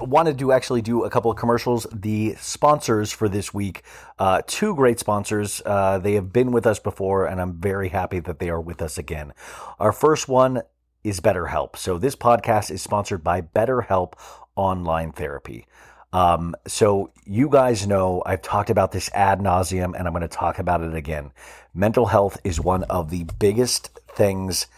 wanted 0.00 0.38
to 0.38 0.52
actually 0.52 0.82
do 0.82 1.02
a 1.02 1.10
couple 1.10 1.32
of 1.32 1.36
commercials. 1.36 1.84
The 1.92 2.36
sponsors 2.38 3.10
for 3.10 3.28
this 3.28 3.52
week, 3.52 3.82
uh, 4.20 4.42
two 4.46 4.76
great 4.76 5.00
sponsors. 5.00 5.60
Uh, 5.66 5.98
they 5.98 6.12
have 6.12 6.32
been 6.32 6.52
with 6.52 6.64
us 6.64 6.78
before, 6.78 7.26
and 7.26 7.40
I'm 7.40 7.54
very 7.54 7.88
happy 7.88 8.20
that 8.20 8.38
they 8.38 8.48
are 8.50 8.60
with 8.60 8.80
us 8.80 8.98
again. 8.98 9.32
Our 9.80 9.90
first 9.90 10.28
one 10.28 10.62
is 11.02 11.18
BetterHelp. 11.18 11.74
So 11.74 11.98
this 11.98 12.14
podcast 12.14 12.70
is 12.70 12.80
sponsored 12.80 13.24
by 13.24 13.40
BetterHelp 13.40 14.12
Online 14.54 15.10
Therapy. 15.10 15.66
Um, 16.12 16.54
so 16.68 17.10
you 17.24 17.48
guys 17.48 17.84
know 17.84 18.22
I've 18.24 18.42
talked 18.42 18.70
about 18.70 18.92
this 18.92 19.10
ad 19.12 19.40
nauseum, 19.40 19.98
and 19.98 20.06
I'm 20.06 20.12
going 20.12 20.20
to 20.20 20.28
talk 20.28 20.60
about 20.60 20.82
it 20.82 20.94
again. 20.94 21.32
Mental 21.74 22.06
health 22.06 22.40
is 22.44 22.60
one 22.60 22.84
of 22.84 23.10
the 23.10 23.26
biggest 23.40 23.90
things 24.14 24.68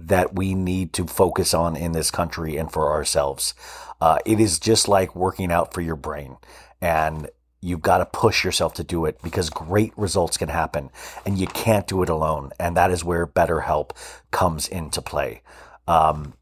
that 0.00 0.34
we 0.34 0.54
need 0.54 0.92
to 0.94 1.06
focus 1.06 1.52
on 1.54 1.76
in 1.76 1.92
this 1.92 2.10
country 2.10 2.56
and 2.56 2.72
for 2.72 2.90
ourselves. 2.90 3.54
Uh, 4.00 4.18
it 4.24 4.40
is 4.40 4.58
just 4.58 4.88
like 4.88 5.14
working 5.14 5.52
out 5.52 5.74
for 5.74 5.80
your 5.80 5.96
brain. 5.96 6.36
And 6.80 7.28
you've 7.60 7.82
got 7.82 7.98
to 7.98 8.06
push 8.06 8.42
yourself 8.44 8.74
to 8.74 8.84
do 8.84 9.04
it 9.04 9.20
because 9.22 9.50
great 9.50 9.92
results 9.96 10.36
can 10.38 10.48
happen 10.48 10.90
and 11.26 11.38
you 11.38 11.46
can't 11.46 11.86
do 11.86 12.02
it 12.02 12.08
alone. 12.08 12.50
And 12.58 12.76
that 12.76 12.90
is 12.90 13.04
where 13.04 13.26
BetterHelp 13.26 13.90
comes 14.30 14.66
into 14.66 15.02
play. 15.02 15.42
Um, 15.86 16.34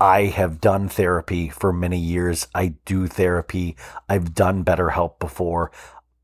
I 0.00 0.26
have 0.26 0.60
done 0.60 0.88
therapy 0.88 1.48
for 1.48 1.72
many 1.72 1.98
years. 1.98 2.46
I 2.54 2.74
do 2.84 3.06
therapy. 3.06 3.76
I've 4.08 4.34
done 4.34 4.64
BetterHelp 4.64 5.18
before. 5.18 5.72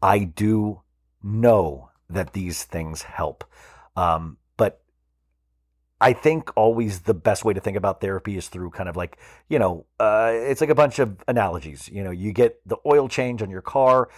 I 0.01 0.21
do 0.21 0.83
know 1.23 1.91
that 2.09 2.33
these 2.33 2.63
things 2.65 3.03
help. 3.03 3.45
Um, 3.97 4.39
I 6.05 6.13
think 6.13 6.55
always 6.55 7.01
the 7.01 7.15
best 7.15 7.47
way 7.47 7.55
to 7.55 7.61
think 7.61 7.79
about 7.79 8.03
therapy 8.03 8.37
is 8.37 8.49
through 8.49 8.71
kind 8.73 8.91
of 8.91 8.95
like, 8.95 9.17
you 9.49 9.59
know, 9.59 9.87
uh, 9.99 10.33
it's 10.35 10.61
like 10.61 10.69
a 10.69 10.75
bunch 10.75 10.99
of 10.99 11.17
analogies. 11.27 11.89
You 11.89 12.05
know, 12.05 12.11
you 12.11 12.31
get 12.31 12.61
the 12.67 12.77
oil 12.85 13.09
change 13.09 13.41
on 13.41 13.49
your 13.49 13.63
car, 13.63 14.11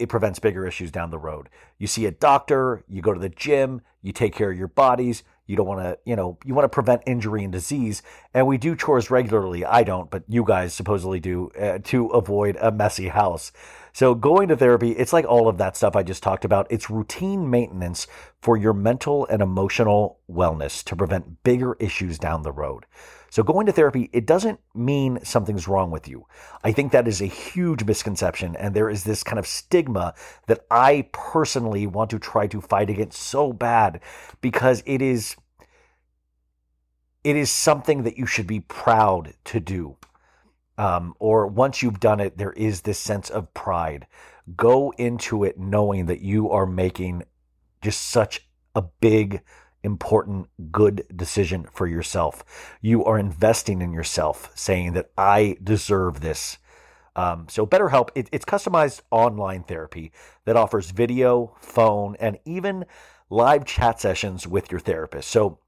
it 0.00 0.08
prevents 0.08 0.40
bigger 0.40 0.66
issues 0.66 0.90
down 0.90 1.10
the 1.10 1.18
road. 1.18 1.50
You 1.78 1.86
see 1.86 2.06
a 2.06 2.10
doctor, 2.10 2.82
you 2.88 3.00
go 3.00 3.14
to 3.14 3.20
the 3.20 3.28
gym, 3.28 3.82
you 4.02 4.12
take 4.12 4.34
care 4.34 4.50
of 4.50 4.58
your 4.58 4.66
bodies. 4.66 5.22
You 5.46 5.54
don't 5.54 5.68
want 5.68 5.82
to, 5.82 5.98
you 6.04 6.16
know, 6.16 6.36
you 6.44 6.52
want 6.52 6.64
to 6.64 6.68
prevent 6.68 7.02
injury 7.06 7.44
and 7.44 7.52
disease. 7.52 8.02
And 8.32 8.48
we 8.48 8.58
do 8.58 8.74
chores 8.74 9.08
regularly. 9.08 9.64
I 9.64 9.84
don't, 9.84 10.10
but 10.10 10.24
you 10.26 10.42
guys 10.42 10.74
supposedly 10.74 11.20
do 11.20 11.50
uh, 11.60 11.78
to 11.84 12.08
avoid 12.08 12.56
a 12.60 12.72
messy 12.72 13.08
house. 13.08 13.52
So 13.94 14.16
going 14.16 14.48
to 14.48 14.56
therapy, 14.56 14.90
it's 14.90 15.12
like 15.12 15.24
all 15.24 15.46
of 15.46 15.58
that 15.58 15.76
stuff 15.76 15.94
I 15.94 16.02
just 16.02 16.20
talked 16.20 16.44
about. 16.44 16.66
It's 16.68 16.90
routine 16.90 17.48
maintenance 17.48 18.08
for 18.42 18.56
your 18.56 18.72
mental 18.72 19.24
and 19.26 19.40
emotional 19.40 20.18
wellness 20.28 20.82
to 20.86 20.96
prevent 20.96 21.44
bigger 21.44 21.76
issues 21.78 22.18
down 22.18 22.42
the 22.42 22.50
road. 22.50 22.86
So 23.30 23.44
going 23.44 23.66
to 23.66 23.72
therapy, 23.72 24.10
it 24.12 24.26
doesn't 24.26 24.58
mean 24.74 25.20
something's 25.22 25.68
wrong 25.68 25.92
with 25.92 26.08
you. 26.08 26.26
I 26.64 26.72
think 26.72 26.90
that 26.90 27.06
is 27.06 27.20
a 27.20 27.26
huge 27.26 27.84
misconception. 27.84 28.56
And 28.56 28.74
there 28.74 28.90
is 28.90 29.04
this 29.04 29.22
kind 29.22 29.38
of 29.38 29.46
stigma 29.46 30.14
that 30.48 30.66
I 30.72 31.08
personally 31.12 31.86
want 31.86 32.10
to 32.10 32.18
try 32.18 32.48
to 32.48 32.60
fight 32.60 32.90
against 32.90 33.22
so 33.22 33.52
bad 33.52 34.00
because 34.40 34.82
it 34.86 35.02
is, 35.02 35.36
it 37.22 37.36
is 37.36 37.48
something 37.48 38.02
that 38.02 38.18
you 38.18 38.26
should 38.26 38.48
be 38.48 38.58
proud 38.58 39.34
to 39.44 39.60
do 39.60 39.98
um, 40.78 41.14
or 41.18 41.46
once 41.46 41.82
you've 41.82 42.00
done 42.00 42.20
it, 42.20 42.38
there 42.38 42.52
is 42.52 42.82
this 42.82 42.98
sense 42.98 43.30
of 43.30 43.52
pride. 43.54 44.06
Go 44.56 44.92
into 44.98 45.44
it 45.44 45.58
knowing 45.58 46.06
that 46.06 46.20
you 46.20 46.50
are 46.50 46.66
making 46.66 47.22
just 47.80 48.02
such 48.02 48.46
a 48.74 48.82
big, 49.00 49.42
important, 49.82 50.48
good 50.72 51.04
decision 51.14 51.66
for 51.72 51.86
yourself. 51.86 52.44
You 52.80 53.04
are 53.04 53.18
investing 53.18 53.80
in 53.82 53.92
yourself, 53.92 54.50
saying 54.54 54.94
that 54.94 55.10
I 55.16 55.56
deserve 55.62 56.20
this. 56.20 56.58
Um, 57.16 57.46
so, 57.48 57.64
BetterHelp, 57.64 58.08
it, 58.16 58.28
it's 58.32 58.44
customized 58.44 59.02
online 59.12 59.62
therapy 59.62 60.10
that 60.46 60.56
offers 60.56 60.90
video, 60.90 61.54
phone, 61.60 62.16
and 62.18 62.38
even 62.44 62.86
live 63.30 63.64
chat 63.64 64.00
sessions 64.00 64.48
with 64.48 64.72
your 64.72 64.80
therapist. 64.80 65.30
So, 65.30 65.60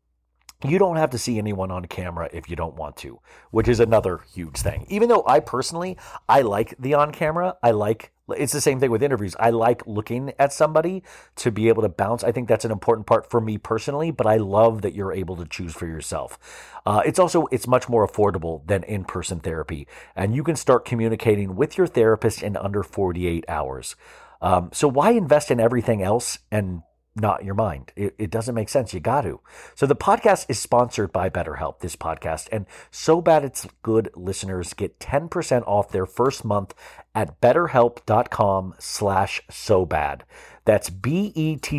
you 0.64 0.78
don't 0.78 0.96
have 0.96 1.10
to 1.10 1.18
see 1.18 1.38
anyone 1.38 1.70
on 1.70 1.84
camera 1.84 2.28
if 2.32 2.48
you 2.48 2.56
don't 2.56 2.76
want 2.76 2.96
to, 2.98 3.20
which 3.50 3.68
is 3.68 3.80
another 3.80 4.20
huge 4.32 4.58
thing. 4.58 4.86
Even 4.88 5.08
though 5.08 5.24
I 5.26 5.40
personally, 5.40 5.98
I 6.28 6.42
like 6.42 6.74
the 6.78 6.94
on 6.94 7.12
camera, 7.12 7.56
I 7.62 7.72
like 7.72 8.12
it's 8.34 8.52
the 8.52 8.60
same 8.60 8.80
thing 8.80 8.90
with 8.90 9.02
interviews. 9.02 9.36
I 9.38 9.50
like 9.50 9.86
looking 9.86 10.32
at 10.38 10.52
somebody 10.52 11.04
to 11.36 11.52
be 11.52 11.68
able 11.68 11.82
to 11.82 11.88
bounce. 11.88 12.24
I 12.24 12.32
think 12.32 12.48
that's 12.48 12.64
an 12.64 12.72
important 12.72 13.06
part 13.06 13.30
for 13.30 13.40
me 13.40 13.56
personally, 13.56 14.10
but 14.10 14.26
I 14.26 14.36
love 14.36 14.82
that 14.82 14.94
you're 14.94 15.12
able 15.12 15.36
to 15.36 15.44
choose 15.44 15.74
for 15.74 15.86
yourself. 15.86 16.36
Uh, 16.84 17.02
it's 17.06 17.20
also 17.20 17.46
it's 17.52 17.68
much 17.68 17.88
more 17.88 18.06
affordable 18.06 18.66
than 18.66 18.82
in-person 18.82 19.40
therapy, 19.40 19.86
and 20.16 20.34
you 20.34 20.42
can 20.42 20.56
start 20.56 20.84
communicating 20.84 21.54
with 21.54 21.78
your 21.78 21.86
therapist 21.86 22.42
in 22.42 22.56
under 22.56 22.82
48 22.82 23.44
hours. 23.48 23.94
Um, 24.42 24.70
so 24.72 24.88
why 24.88 25.12
invest 25.12 25.50
in 25.50 25.60
everything 25.60 26.02
else 26.02 26.40
and 26.50 26.82
not 27.16 27.44
your 27.44 27.54
mind. 27.54 27.92
It, 27.96 28.14
it, 28.18 28.30
doesn't 28.30 28.54
make 28.54 28.68
sense. 28.68 28.92
You 28.92 29.00
got 29.00 29.22
to. 29.22 29.40
So 29.74 29.86
the 29.86 29.96
podcast 29.96 30.46
is 30.48 30.58
sponsored 30.58 31.12
by 31.12 31.30
BetterHelp, 31.30 31.80
this 31.80 31.96
podcast. 31.96 32.48
And 32.52 32.66
So 32.90 33.20
Bad 33.20 33.44
It's 33.44 33.66
Good 33.82 34.10
listeners 34.14 34.74
get 34.74 34.98
10% 34.98 35.62
off 35.66 35.90
their 35.90 36.06
first 36.06 36.44
month 36.44 36.74
at 37.14 37.40
betterhelp.com 37.40 38.74
slash 38.78 39.40
so 39.50 39.86
bad. 39.86 40.24
That's 40.66 40.90
B-E-T-T-E-R-H-E-L-P 40.90 41.78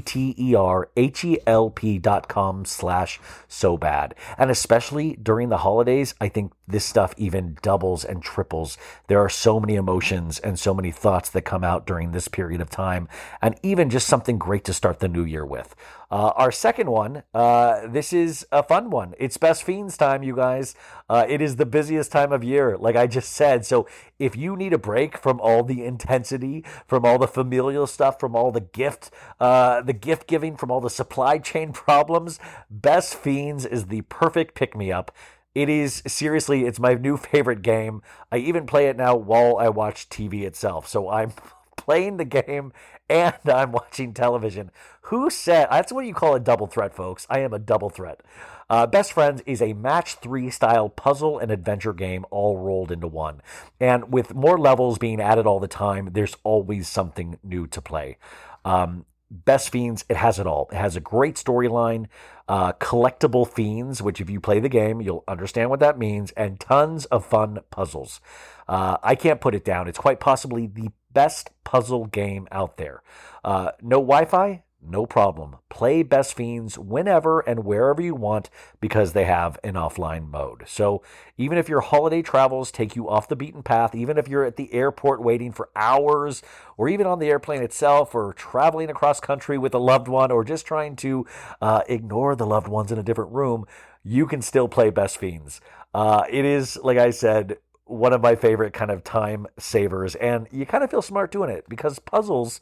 dot 2.00 2.28
com 2.28 2.66
slash 2.66 3.20
so 3.48 3.78
bad. 3.78 4.16
And 4.38 4.50
especially 4.50 5.16
during 5.22 5.50
the 5.50 5.58
holidays, 5.58 6.16
I 6.20 6.30
think 6.30 6.54
this 6.68 6.86
stuff 6.86 7.14
even 7.18 7.58
doubles 7.62 8.04
and 8.04 8.24
triples. 8.24 8.78
There 9.08 9.20
are 9.20 9.30
so 9.30 9.60
many 9.60 9.76
emotions 9.76 10.40
and 10.40 10.58
so 10.58 10.74
many 10.74 10.92
thoughts 10.92 11.30
that 11.30 11.44
come 11.44 11.64
out 11.64 11.86
during 11.86 12.12
this 12.12 12.28
period 12.28 12.62
of 12.62 12.72
time. 12.72 13.08
And 13.42 13.60
even 13.62 13.90
just 13.92 14.08
something 14.08 14.40
great 14.40 14.64
to 14.66 14.74
start 14.74 15.00
the 15.00 15.08
new 15.08 15.24
year 15.24 15.46
with. 15.46 15.76
Uh, 16.10 16.32
our 16.36 16.51
second 16.51 16.89
one, 16.89 17.24
uh, 17.34 17.86
this 17.88 18.14
is 18.14 18.45
a 18.51 18.64
fun 18.64 18.89
one. 18.89 19.14
It's 19.20 19.36
Best 19.36 19.64
Fiends 19.64 19.97
time, 19.97 20.24
you 20.24 20.36
guys. 20.36 20.74
Uh, 21.10 21.26
it 21.28 21.41
is 21.41 21.58
the 21.58 21.66
busiest 21.66 22.12
time 22.12 22.32
of 22.32 22.43
year, 22.43 22.78
like 22.78 22.95
I 22.95 23.08
just 23.08 23.32
said. 23.32 23.66
So 23.66 23.88
if 24.18 24.36
you 24.36 24.55
need 24.55 24.72
a 24.72 24.78
break 24.78 25.18
from 25.18 25.41
all 25.41 25.64
the 25.64 25.84
intensity, 25.84 26.64
from 26.88 27.03
all 27.03 27.18
the 27.18 27.28
familial 27.28 27.88
stuff, 27.88 28.20
from 28.20 28.36
all 28.36 28.51
the 28.51 28.62
gift, 28.62 29.12
uh, 29.39 29.82
the 29.82 29.93
gift 29.93 30.28
giving, 30.28 30.55
from 30.55 30.72
all 30.72 30.80
the 30.80 30.89
supply 30.89 31.38
chain 31.39 31.74
problems, 31.74 32.39
Best 32.70 33.16
Fiends 33.16 33.66
is 33.66 33.88
the 33.88 34.01
perfect 34.03 34.55
pick 34.55 34.78
me 34.78 34.91
up. 34.91 35.12
It 35.53 35.70
is 35.70 36.03
seriously, 36.08 36.66
it's 36.66 36.80
my 36.80 36.93
new 36.93 37.18
favorite 37.18 37.64
game. 37.64 38.01
I 38.32 38.38
even 38.38 38.66
play 38.66 38.88
it 38.88 38.95
now 38.95 39.16
while 39.16 39.58
I 39.58 39.70
watch 39.70 40.08
TV 40.08 40.43
itself. 40.43 40.88
So 40.88 41.10
I'm 41.10 41.34
playing 41.78 42.18
the 42.18 42.26
game 42.26 42.72
and 43.10 43.36
I'm 43.45 43.72
watching 43.72 44.14
television. 44.14 44.72
Who 45.03 45.30
said 45.30 45.68
that's 45.72 45.91
what 45.91 46.05
you 46.05 46.14
call 46.14 46.36
a 46.36 46.39
double 46.39 46.68
threat, 46.68 46.93
folks? 46.93 47.26
I 47.30 47.39
am 47.39 47.53
a 47.53 47.60
double 47.60 47.89
threat. 47.89 48.22
Uh, 48.70 48.86
Best 48.86 49.14
Fiends 49.14 49.41
is 49.45 49.62
a 49.62 49.74
match 49.74 50.16
three 50.16 50.49
style 50.49 50.89
puzzle 50.89 51.39
and 51.39 51.51
adventure 51.51 51.93
game 51.93 52.26
all 52.32 52.58
rolled 52.58 52.91
into 52.91 53.08
one. 53.08 53.41
And 53.80 54.12
with 54.12 54.36
more 54.36 54.60
levels 54.60 54.97
being 54.97 55.22
added 55.22 55.45
all 55.45 55.62
the 55.62 55.68
time, 55.70 56.10
there's 56.12 56.36
always 56.43 56.89
something 56.89 57.39
new 57.43 57.68
to 57.68 57.82
play. 57.82 58.18
Um, 58.66 59.05
Best 59.32 59.70
Fiends, 59.70 60.05
it 60.10 60.18
has 60.18 60.39
it 60.39 60.47
all. 60.47 60.70
It 60.72 60.78
has 60.78 60.95
a 60.95 61.01
great 61.01 61.36
storyline, 61.36 62.08
uh, 62.48 62.74
collectible 62.74 63.48
fiends, 63.48 64.02
which 64.02 64.22
if 64.22 64.30
you 64.30 64.39
play 64.39 64.60
the 64.60 64.70
game, 64.70 65.02
you'll 65.02 65.24
understand 65.28 65.70
what 65.70 65.80
that 65.80 65.98
means, 66.00 66.32
and 66.32 66.60
tons 66.60 67.06
of 67.06 67.26
fun 67.26 67.60
puzzles. 67.70 68.22
Uh, 68.68 68.98
I 69.04 69.16
can't 69.16 69.41
put 69.41 69.56
it 69.56 69.66
down. 69.66 69.88
It's 69.88 69.98
quite 69.98 70.20
possibly 70.20 70.68
the 70.68 70.89
best 71.12 71.50
puzzle 71.64 72.06
game 72.06 72.48
out 72.52 72.78
there. 72.78 73.02
Uh, 73.43 73.72
no 73.82 73.98
Wi 73.98 74.26
Fi, 74.26 74.64
no 74.90 75.06
problem. 75.06 75.58
Play 75.70 76.04
Best 76.04 76.34
Fiends 76.34 76.78
whenever 76.78 77.42
and 77.42 77.66
wherever 77.66 78.02
you 78.02 78.16
want 78.16 78.50
because 78.80 79.14
they 79.14 79.26
have 79.26 79.60
an 79.64 79.74
offline 79.74 80.30
mode. 80.30 80.64
So 80.68 81.02
even 81.38 81.58
if 81.58 81.70
your 81.70 81.82
holiday 81.82 82.22
travels 82.22 82.72
take 82.72 82.96
you 82.96 83.10
off 83.10 83.28
the 83.28 83.36
beaten 83.36 83.64
path, 83.64 83.94
even 83.94 84.18
if 84.18 84.28
you're 84.28 84.46
at 84.46 84.56
the 84.56 84.74
airport 84.74 85.22
waiting 85.22 85.52
for 85.52 85.70
hours, 85.76 86.42
or 86.78 86.90
even 86.90 87.06
on 87.06 87.20
the 87.20 87.28
airplane 87.28 87.62
itself, 87.62 88.16
or 88.16 88.34
traveling 88.34 88.90
across 88.90 89.20
country 89.20 89.58
with 89.58 89.74
a 89.74 89.80
loved 89.80 90.08
one, 90.08 90.32
or 90.32 90.44
just 90.44 90.66
trying 90.66 90.96
to 90.98 91.26
uh, 91.62 91.82
ignore 91.88 92.36
the 92.36 92.46
loved 92.46 92.68
ones 92.68 92.92
in 92.92 93.00
a 93.00 93.04
different 93.04 93.32
room, 93.32 93.66
you 94.04 94.26
can 94.26 94.42
still 94.42 94.68
play 94.68 94.90
Best 94.90 95.18
Fiends. 95.18 95.62
Uh, 95.94 96.24
it 96.30 96.46
is, 96.46 96.78
like 96.84 96.98
I 96.98 97.10
said, 97.10 97.58
one 97.86 98.14
of 98.14 98.22
my 98.22 98.36
favorite 98.36 98.74
kind 98.74 98.92
of 98.92 99.04
time 99.04 99.48
savers, 99.58 100.16
and 100.16 100.48
you 100.52 100.66
kind 100.66 100.84
of 100.84 100.92
feel 100.92 101.02
smart 101.02 101.32
doing 101.32 101.50
it 101.50 101.66
because 101.70 102.00
puzzles 102.00 102.60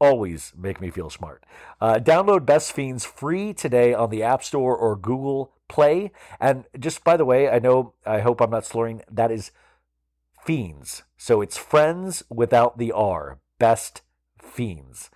always 0.00 0.52
make 0.56 0.80
me 0.80 0.90
feel 0.90 1.10
smart. 1.10 1.44
Uh, 1.80 1.94
download 1.94 2.46
Best 2.46 2.72
Fiends 2.72 3.04
free 3.04 3.52
today 3.52 3.92
on 3.94 4.10
the 4.10 4.22
App 4.22 4.42
Store 4.42 4.76
or 4.76 4.96
Google 4.96 5.52
Play. 5.68 6.12
And 6.40 6.64
just 6.78 7.04
by 7.04 7.16
the 7.16 7.24
way, 7.24 7.48
I 7.48 7.58
know, 7.58 7.94
I 8.06 8.20
hope 8.20 8.40
I'm 8.40 8.50
not 8.50 8.64
slurring, 8.64 9.02
that 9.10 9.30
is 9.30 9.50
Fiends. 10.44 11.02
So 11.16 11.40
it's 11.40 11.56
friends 11.56 12.22
without 12.30 12.78
the 12.78 12.92
R. 12.92 13.38
Best 13.58 14.02
Fiends. 14.40 15.10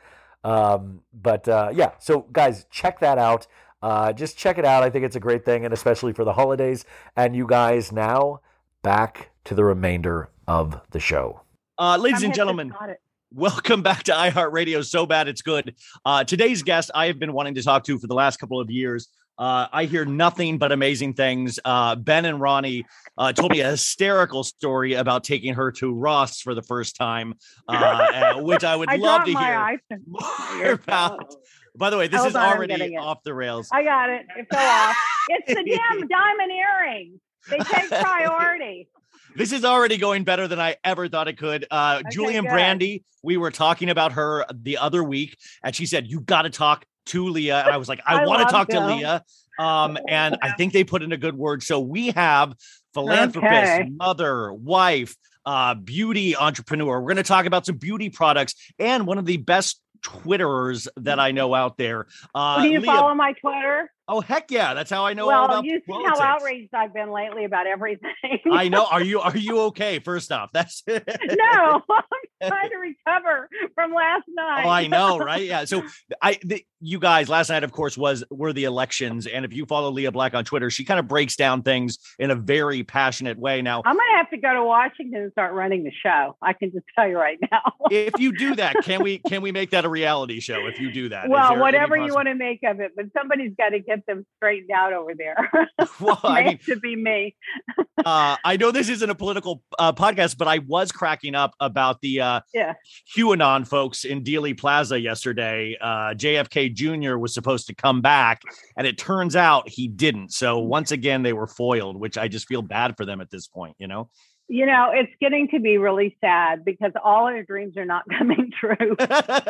Um, 0.44 1.02
but 1.12 1.48
uh, 1.48 1.70
yeah, 1.72 1.92
so 1.98 2.26
guys, 2.32 2.66
check 2.70 3.00
that 3.00 3.18
out. 3.18 3.46
Uh, 3.80 4.12
just 4.12 4.36
check 4.36 4.58
it 4.58 4.64
out. 4.64 4.82
I 4.82 4.90
think 4.90 5.04
it's 5.04 5.16
a 5.16 5.20
great 5.20 5.44
thing, 5.44 5.64
and 5.64 5.74
especially 5.74 6.12
for 6.12 6.24
the 6.24 6.34
holidays. 6.34 6.84
And 7.16 7.34
you 7.34 7.46
guys, 7.46 7.90
now 7.90 8.40
back 8.82 9.30
to 9.44 9.54
the 9.54 9.64
remainder 9.64 10.30
of 10.46 10.80
the 10.90 11.00
show. 11.00 11.42
Uh, 11.78 11.96
ladies 11.96 12.22
I'm 12.22 12.26
and 12.26 12.34
gentlemen, 12.34 12.68
got 12.68 12.90
it. 12.90 13.00
Welcome 13.34 13.82
back 13.82 14.04
to 14.04 14.12
iHeartRadio. 14.12 14.84
So 14.84 15.06
bad 15.06 15.28
it's 15.28 15.42
good. 15.42 15.74
Uh, 16.04 16.24
today's 16.24 16.62
guest 16.62 16.90
I 16.94 17.06
have 17.06 17.18
been 17.18 17.32
wanting 17.32 17.54
to 17.54 17.62
talk 17.62 17.84
to 17.84 17.98
for 17.98 18.06
the 18.06 18.14
last 18.14 18.38
couple 18.38 18.60
of 18.60 18.70
years. 18.70 19.08
Uh, 19.38 19.66
I 19.72 19.86
hear 19.86 20.04
nothing 20.04 20.58
but 20.58 20.72
amazing 20.72 21.14
things. 21.14 21.58
Uh, 21.64 21.96
ben 21.96 22.26
and 22.26 22.40
Ronnie 22.40 22.84
uh, 23.16 23.32
told 23.32 23.52
me 23.52 23.60
a 23.60 23.70
hysterical 23.70 24.44
story 24.44 24.94
about 24.94 25.24
taking 25.24 25.54
her 25.54 25.72
to 25.72 25.92
Ross 25.92 26.40
for 26.40 26.54
the 26.54 26.62
first 26.62 26.96
time, 26.96 27.34
uh, 27.66 28.34
which 28.42 28.62
I 28.62 28.76
would 28.76 28.90
I 28.90 28.96
love 28.96 29.24
to 29.24 29.32
hear 29.32 29.80
more 30.06 30.72
about. 30.72 31.34
By 31.74 31.88
the 31.88 31.96
way, 31.96 32.08
this 32.08 32.18
Hold 32.18 32.30
is 32.30 32.36
on, 32.36 32.56
already 32.56 32.96
off 32.98 33.22
the 33.24 33.32
rails. 33.32 33.68
I 33.72 33.82
got 33.82 34.10
it. 34.10 34.26
It 34.36 34.46
fell 34.52 34.60
off. 34.60 34.96
It's 35.28 35.48
the 35.48 35.64
damn 35.64 36.06
diamond 36.08 36.52
earrings. 36.52 37.20
They 37.48 37.58
take 37.58 37.88
priority. 37.88 38.88
This 39.36 39.52
is 39.52 39.64
already 39.64 39.96
going 39.96 40.24
better 40.24 40.46
than 40.48 40.60
I 40.60 40.76
ever 40.84 41.08
thought 41.08 41.28
it 41.28 41.38
could. 41.38 41.66
Uh, 41.70 41.98
Okay, 42.00 42.08
Julian 42.10 42.44
good. 42.44 42.50
Brandy, 42.50 43.04
we 43.22 43.36
were 43.36 43.50
talking 43.50 43.90
about 43.90 44.12
her 44.12 44.44
the 44.52 44.78
other 44.78 45.02
week, 45.02 45.36
and 45.64 45.74
she 45.74 45.86
said, 45.86 46.06
You 46.06 46.20
got 46.20 46.42
to 46.42 46.50
talk 46.50 46.84
to 47.06 47.28
Lea. 47.28 47.50
And 47.50 47.68
I 47.70 47.76
was 47.76 47.88
like, 47.88 48.00
I, 48.06 48.16
I 48.22 48.26
want 48.26 48.46
to 48.48 48.52
talk 48.52 48.68
to. 48.68 48.86
Lea. 48.86 49.18
Um, 49.58 49.98
and 50.08 50.38
I 50.42 50.52
think 50.52 50.72
they 50.72 50.84
put 50.84 51.02
in 51.02 51.12
a 51.12 51.16
good 51.16 51.36
word. 51.36 51.62
So 51.62 51.78
we 51.80 52.08
have 52.08 52.54
philanthropist, 52.94 53.52
Okay. 53.72 53.88
mother, 53.90 54.52
wife, 54.52 55.14
uh, 55.44 55.74
beauty 55.74 56.36
entrepreneur. 56.36 57.00
We're 57.00 57.08
going 57.08 57.16
to 57.16 57.22
talk 57.22 57.46
about 57.46 57.66
some 57.66 57.76
beauty 57.76 58.08
products 58.10 58.54
and 58.78 59.06
one 59.06 59.18
of 59.18 59.26
the 59.26 59.36
best 59.38 59.80
Twitterers 60.02 60.88
that 60.96 61.20
I 61.20 61.30
know 61.30 61.54
out 61.54 61.76
there. 61.78 62.06
Uh, 62.34 62.62
do 62.62 62.68
you 62.68 62.80
Lea- 62.80 62.86
follow 62.86 63.14
my 63.14 63.32
Twitter? 63.34 63.90
Oh, 64.08 64.20
heck 64.20 64.50
yeah. 64.50 64.74
That's 64.74 64.90
how 64.90 65.06
I 65.06 65.14
know 65.14 65.28
well, 65.28 65.44
about 65.44 65.64
you 65.64 65.80
see 65.86 65.92
politics. 65.92 66.18
how 66.18 66.36
outraged 66.36 66.74
I've 66.74 66.92
been 66.92 67.12
lately 67.12 67.44
about 67.44 67.66
everything. 67.66 68.10
I 68.52 68.68
know. 68.68 68.86
Are 68.86 69.02
you 69.02 69.20
are 69.20 69.36
you 69.36 69.60
okay? 69.66 70.00
First 70.00 70.32
off, 70.32 70.50
that's 70.52 70.82
no, 70.88 70.92
I'm 71.90 72.48
trying 72.48 72.70
to 72.70 72.76
recover 72.76 73.48
from 73.74 73.94
last 73.94 74.24
night. 74.28 74.64
Oh, 74.66 74.68
I 74.68 74.86
know, 74.88 75.18
right? 75.18 75.44
Yeah. 75.44 75.64
So 75.64 75.84
I, 76.20 76.38
the, 76.42 76.64
you 76.80 76.98
guys, 76.98 77.28
last 77.28 77.48
night, 77.48 77.62
of 77.62 77.70
course, 77.70 77.96
was 77.96 78.24
were 78.28 78.52
the 78.52 78.64
elections, 78.64 79.28
and 79.28 79.44
if 79.44 79.52
you 79.52 79.66
follow 79.66 79.90
Lea 79.90 80.08
Black 80.08 80.34
on 80.34 80.44
Twitter, 80.44 80.68
she 80.68 80.84
kind 80.84 80.98
of 80.98 81.06
breaks 81.06 81.36
down 81.36 81.62
things 81.62 81.98
in 82.18 82.32
a 82.32 82.34
very 82.34 82.82
passionate 82.82 83.38
way. 83.38 83.62
Now, 83.62 83.82
I'm 83.84 83.96
gonna 83.96 84.16
have 84.16 84.30
to 84.30 84.36
go 84.36 84.52
to 84.52 84.64
Washington 84.64 85.22
and 85.22 85.32
start 85.32 85.54
running 85.54 85.84
the 85.84 85.92
show. 86.04 86.36
I 86.42 86.54
can 86.54 86.72
just 86.72 86.84
tell 86.96 87.06
you 87.06 87.16
right 87.16 87.38
now. 87.52 87.72
if 87.90 88.18
you 88.18 88.36
do 88.36 88.56
that, 88.56 88.74
can 88.82 89.02
we 89.02 89.18
can 89.18 89.42
we 89.42 89.52
make 89.52 89.70
that 89.70 89.84
a 89.84 89.88
reality 89.88 90.40
show? 90.40 90.66
If 90.66 90.80
you 90.80 90.90
do 90.92 91.10
that, 91.10 91.28
well, 91.28 91.58
whatever 91.58 91.96
you 91.96 92.12
want 92.12 92.26
to 92.26 92.34
make 92.34 92.60
of 92.64 92.80
it, 92.80 92.92
but 92.96 93.06
somebody's 93.16 93.52
got 93.56 93.68
to 93.70 93.78
get 93.78 93.91
them 94.06 94.26
straightened 94.36 94.70
out 94.70 94.92
over 94.92 95.12
there. 95.14 95.36
Well, 96.00 96.18
I 96.24 96.42
mean, 96.44 96.58
to 96.66 96.76
be 96.76 96.96
me. 96.96 97.36
uh, 98.04 98.36
I 98.44 98.56
know 98.56 98.70
this 98.70 98.88
isn't 98.88 99.08
a 99.08 99.14
political 99.14 99.62
uh, 99.78 99.92
podcast, 99.92 100.36
but 100.36 100.48
I 100.48 100.58
was 100.58 100.90
cracking 100.90 101.34
up 101.34 101.54
about 101.60 102.00
the 102.00 102.20
uh, 102.20 102.40
Yeah. 102.52 102.74
QAnon 103.16 103.66
folks 103.66 104.04
in 104.04 104.24
Dealey 104.24 104.58
Plaza 104.58 104.98
yesterday. 105.00 105.76
Uh, 105.80 106.14
JFK 106.14 106.74
Jr. 106.74 107.18
was 107.18 107.34
supposed 107.34 107.66
to 107.68 107.74
come 107.74 108.00
back, 108.00 108.42
and 108.76 108.86
it 108.86 108.98
turns 108.98 109.36
out 109.36 109.68
he 109.68 109.86
didn't. 109.86 110.32
So 110.32 110.58
once 110.58 110.90
again, 110.90 111.22
they 111.22 111.32
were 111.32 111.46
foiled, 111.46 111.96
which 111.96 112.18
I 112.18 112.28
just 112.28 112.48
feel 112.48 112.62
bad 112.62 112.96
for 112.96 113.04
them 113.04 113.20
at 113.20 113.30
this 113.30 113.46
point. 113.46 113.76
You 113.78 113.86
know. 113.86 114.08
You 114.52 114.66
know, 114.66 114.90
it's 114.92 115.10
getting 115.18 115.48
to 115.48 115.60
be 115.60 115.78
really 115.78 116.14
sad 116.20 116.62
because 116.62 116.92
all 117.02 117.24
our 117.24 117.42
dreams 117.42 117.78
are 117.78 117.86
not 117.86 118.04
coming 118.18 118.52
true. 118.60 118.96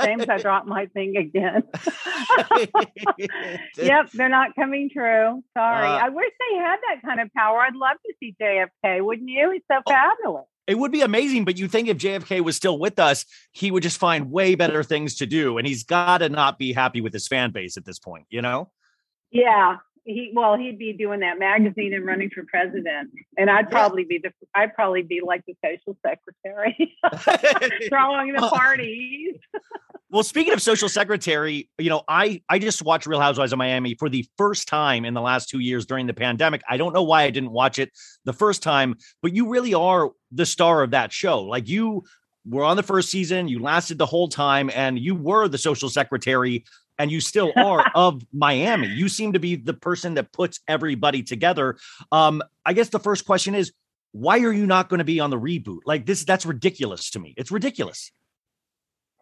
James, 0.01 0.27
I 0.29 0.39
dropped 0.41 0.69
my 0.69 0.87
thing 0.87 1.17
again. 1.17 1.65
yep, 3.77 4.13
they're 4.13 4.29
not 4.29 4.55
coming 4.55 4.91
true. 4.93 5.43
Sorry. 5.59 5.87
Uh, 5.89 6.07
I 6.07 6.09
wish 6.09 6.31
they 6.39 6.57
had 6.57 6.77
that 6.89 7.03
kind 7.05 7.19
of 7.21 7.29
power. 7.37 7.63
I'd 7.63 7.75
love 7.75 7.97
to 8.07 8.13
see 8.21 8.37
JFK, 8.41 9.05
wouldn't 9.05 9.29
you? 9.29 9.51
He's 9.51 9.63
so 9.69 9.81
fabulous. 9.89 10.45
It 10.69 10.79
would 10.79 10.93
be 10.93 11.01
amazing, 11.01 11.47
but 11.47 11.59
you 11.59 11.67
think 11.67 11.89
if 11.89 11.99
JFK 11.99 12.41
was 12.43 12.55
still 12.55 12.79
with 12.79 13.01
us, 13.01 13.25
he 13.51 13.73
would 13.73 13.83
just 13.83 13.99
find 13.99 14.31
way 14.31 14.55
better 14.55 14.85
things 14.85 15.17
to 15.17 15.27
do, 15.27 15.59
and 15.59 15.67
he's 15.67 15.83
got 15.83 16.19
to 16.19 16.29
not 16.29 16.61
be 16.61 16.73
happy 16.73 17.01
with 17.01 17.13
his 17.13 17.27
fan 17.27 17.51
base 17.51 17.77
at 17.77 17.85
this 17.85 17.99
point. 17.99 18.27
You 18.31 18.41
know. 18.41 18.71
Yeah. 19.33 19.79
He 20.05 20.33
well, 20.35 20.57
he'd 20.57 20.79
be 20.79 20.93
doing 20.93 21.21
that 21.21 21.39
magazine 21.39 21.95
and 21.95 22.05
running 22.05 22.31
for 22.31 22.45
president. 22.45 23.11
And 23.37 23.49
I'd 23.49 23.71
probably 23.71 24.05
be 24.05 24.19
the 24.23 24.33
I'd 24.55 24.75
probably 24.75 25.03
be 25.03 25.21
like 25.25 25.43
the 25.47 25.55
social 25.65 25.97
secretary. 26.05 26.97
Throwing 27.89 28.33
the 28.33 28.49
parties. 28.53 29.37
Well, 30.11 30.23
speaking 30.23 30.53
of 30.53 30.61
social 30.61 30.91
secretary, 30.91 31.71
you 31.79 31.89
know, 31.89 32.03
I 32.09 32.43
I 32.49 32.59
just 32.59 32.83
watched 32.83 33.07
Real 33.07 33.21
Housewives 33.21 33.53
of 33.53 33.59
Miami 33.59 33.95
for 33.95 34.09
the 34.09 34.27
first 34.37 34.69
time 34.69 35.05
in 35.05 35.15
the 35.15 35.23
last 35.23 35.49
two 35.49 35.61
years 35.61 35.87
during 35.87 36.07
the 36.07 36.15
pandemic. 36.15 36.63
I 36.69 36.77
don't 36.77 36.93
know 36.93 37.03
why 37.03 37.23
I 37.23 37.31
didn't 37.31 37.53
watch 37.53 37.79
it 37.79 37.93
the 38.25 38.33
first 38.35 38.63
time, 38.63 38.97
but 39.23 39.35
you 39.35 39.49
really 39.49 39.73
are 39.73 40.11
the 40.31 40.45
star 40.45 40.83
of 40.83 40.91
that 40.91 41.13
show. 41.13 41.43
Like 41.43 41.69
you 41.69 42.05
were 42.45 42.65
on 42.65 42.77
the 42.77 42.83
first 42.83 43.11
season, 43.11 43.49
you 43.49 43.61
lasted 43.61 43.99
the 43.99 44.07
whole 44.07 44.29
time, 44.29 44.71
and 44.75 44.99
you 44.99 45.15
were 45.15 45.49
the 45.49 45.59
social 45.59 45.89
secretary, 45.89 46.65
and 46.99 47.11
you 47.11 47.20
still 47.20 47.53
are 47.57 47.90
of 47.95 48.22
Miami. 48.32 48.88
You 48.88 49.09
seem 49.09 49.32
to 49.32 49.38
be 49.38 49.57
the 49.57 49.74
person 49.74 50.14
that 50.14 50.32
puts 50.32 50.61
everybody 50.68 51.22
together. 51.22 51.76
Um, 52.11 52.43
I 52.64 52.72
guess 52.72 52.88
the 52.88 52.99
first 52.99 53.24
question 53.24 53.55
is, 53.55 53.72
why 54.12 54.40
are 54.40 54.53
you 54.53 54.66
not 54.66 54.88
going 54.88 54.99
to 54.99 55.05
be 55.05 55.20
on 55.20 55.30
the 55.30 55.38
reboot? 55.38 55.80
Like 55.86 56.07
this, 56.07 56.24
that's 56.24 56.45
ridiculous 56.45 57.11
to 57.11 57.18
me. 57.18 57.34
It's 57.36 57.51
ridiculous. 57.51 58.12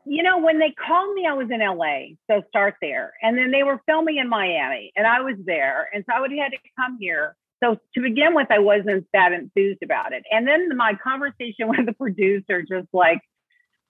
You 0.05 0.23
know, 0.23 0.39
when 0.39 0.59
they 0.59 0.73
called 0.73 1.15
me, 1.15 1.27
I 1.29 1.35
was 1.35 1.49
in 1.51 1.61
LA. 1.61 2.17
So 2.29 2.43
start 2.49 2.75
there. 2.81 3.13
And 3.23 3.39
then 3.39 3.53
they 3.53 3.63
were 3.63 3.81
filming 3.87 4.17
in 4.17 4.29
Miami 4.29 4.93
and 4.97 5.07
I 5.07 5.21
was 5.21 5.37
there. 5.45 5.89
And 5.95 6.05
so 6.09 6.17
I 6.17 6.21
would 6.21 6.33
have 6.33 6.41
had 6.41 6.53
to 6.53 6.59
come 6.77 6.99
here. 7.01 7.37
So 7.63 7.77
to 7.95 8.01
begin 8.01 8.35
with, 8.35 8.49
I 8.51 8.59
wasn't 8.59 9.07
that 9.13 9.33
enthused 9.33 9.83
about 9.83 10.13
it. 10.13 10.25
And 10.31 10.47
then 10.47 10.77
my 10.77 10.95
conversation 10.95 11.69
with 11.69 11.87
the 11.87 11.93
producer 11.93 12.63
just 12.63 12.89
like 12.93 13.21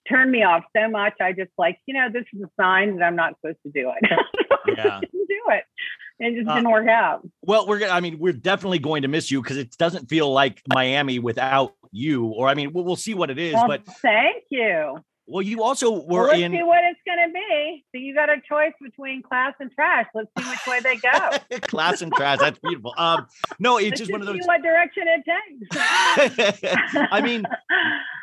turned 0.07 0.31
me 0.31 0.43
off 0.43 0.63
so 0.75 0.89
much. 0.89 1.13
I 1.21 1.31
just 1.33 1.51
like, 1.57 1.77
you 1.85 1.93
know, 1.93 2.07
this 2.11 2.25
is 2.33 2.41
a 2.41 2.49
sign 2.59 2.97
that 2.97 3.05
I'm 3.05 3.15
not 3.15 3.35
supposed 3.41 3.59
to 3.65 3.71
do 3.71 3.91
it. 4.01 4.11
Yeah. 4.67 4.99
didn't 5.01 5.27
do 5.27 5.41
it. 5.49 5.63
It 6.19 6.35
just 6.35 6.47
Uh, 6.47 6.55
didn't 6.55 6.69
work 6.69 6.87
out. 6.87 7.27
Well, 7.41 7.65
we're 7.67 7.79
gonna. 7.79 7.93
I 7.93 7.99
mean, 7.99 8.19
we're 8.19 8.31
definitely 8.31 8.77
going 8.77 9.01
to 9.01 9.07
miss 9.07 9.31
you 9.31 9.41
because 9.41 9.57
it 9.57 9.75
doesn't 9.77 10.07
feel 10.07 10.31
like 10.31 10.61
Miami 10.71 11.17
without 11.17 11.73
you. 11.91 12.25
Or 12.27 12.47
I 12.47 12.53
mean, 12.53 12.71
we'll, 12.71 12.83
we'll 12.85 12.95
see 12.95 13.15
what 13.15 13.31
it 13.31 13.39
is. 13.39 13.55
Well, 13.55 13.67
but 13.67 13.85
thank 13.85 14.43
you. 14.49 14.99
Well, 15.27 15.41
you 15.41 15.63
also 15.63 15.91
Well, 15.91 16.05
were 16.23 16.27
let's 16.27 16.39
in. 16.39 16.51
see 16.51 16.63
what 16.63 16.81
it's 16.83 16.99
going 17.05 17.27
to 17.27 17.33
be. 17.33 17.85
So 17.93 17.99
you 18.01 18.13
got 18.13 18.29
a 18.29 18.37
choice 18.47 18.73
between 18.81 19.21
class 19.23 19.53
and 19.59 19.71
trash. 19.71 20.07
Let's 20.13 20.27
see 20.37 20.49
which 20.49 20.59
way 20.67 20.79
they 20.81 20.97
go. 20.97 21.57
class 21.67 22.01
and 22.01 22.11
trash. 22.13 22.39
That's 22.39 22.59
beautiful. 22.59 22.93
Um, 22.97 23.27
no, 23.59 23.77
it's 23.77 23.89
Let's 23.91 23.99
just 24.01 24.11
one 24.11 24.21
of 24.21 24.27
those. 24.27 24.39
what 24.45 24.61
direction 24.61 25.03
it 25.07 25.23
takes. 25.25 26.67
I 27.11 27.21
mean, 27.21 27.45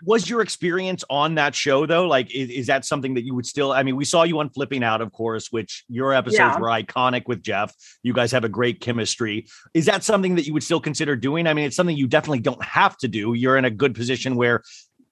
was 0.04 0.28
your 0.28 0.40
experience 0.42 1.04
on 1.08 1.36
that 1.36 1.54
show 1.54 1.86
though? 1.86 2.06
Like, 2.06 2.30
is, 2.34 2.50
is 2.50 2.66
that 2.66 2.84
something 2.84 3.14
that 3.14 3.24
you 3.24 3.34
would 3.34 3.46
still? 3.46 3.72
I 3.72 3.82
mean, 3.82 3.96
we 3.96 4.04
saw 4.04 4.24
you 4.24 4.38
on 4.40 4.50
Flipping 4.50 4.82
Out, 4.84 5.00
of 5.00 5.12
course, 5.12 5.48
which 5.50 5.84
your 5.88 6.12
episodes 6.12 6.38
Yeah. 6.38 6.58
were 6.58 6.68
iconic 6.68 7.22
with 7.26 7.42
Jeff. 7.42 7.74
You 8.02 8.12
guys 8.12 8.32
have 8.32 8.44
a 8.44 8.48
great 8.48 8.80
chemistry. 8.80 9.46
Is 9.74 9.86
that 9.86 10.04
something 10.04 10.34
that 10.34 10.46
you 10.46 10.52
would 10.52 10.62
still 10.62 10.80
consider 10.80 11.16
doing? 11.16 11.46
I 11.46 11.54
mean, 11.54 11.64
it's 11.64 11.76
something 11.76 11.96
you 11.96 12.06
definitely 12.06 12.40
don't 12.40 12.62
have 12.64 12.96
to 12.98 13.08
do. 13.08 13.34
You're 13.34 13.56
in 13.56 13.64
a 13.64 13.70
good 13.70 13.94
position 13.94 14.36
where 14.36 14.62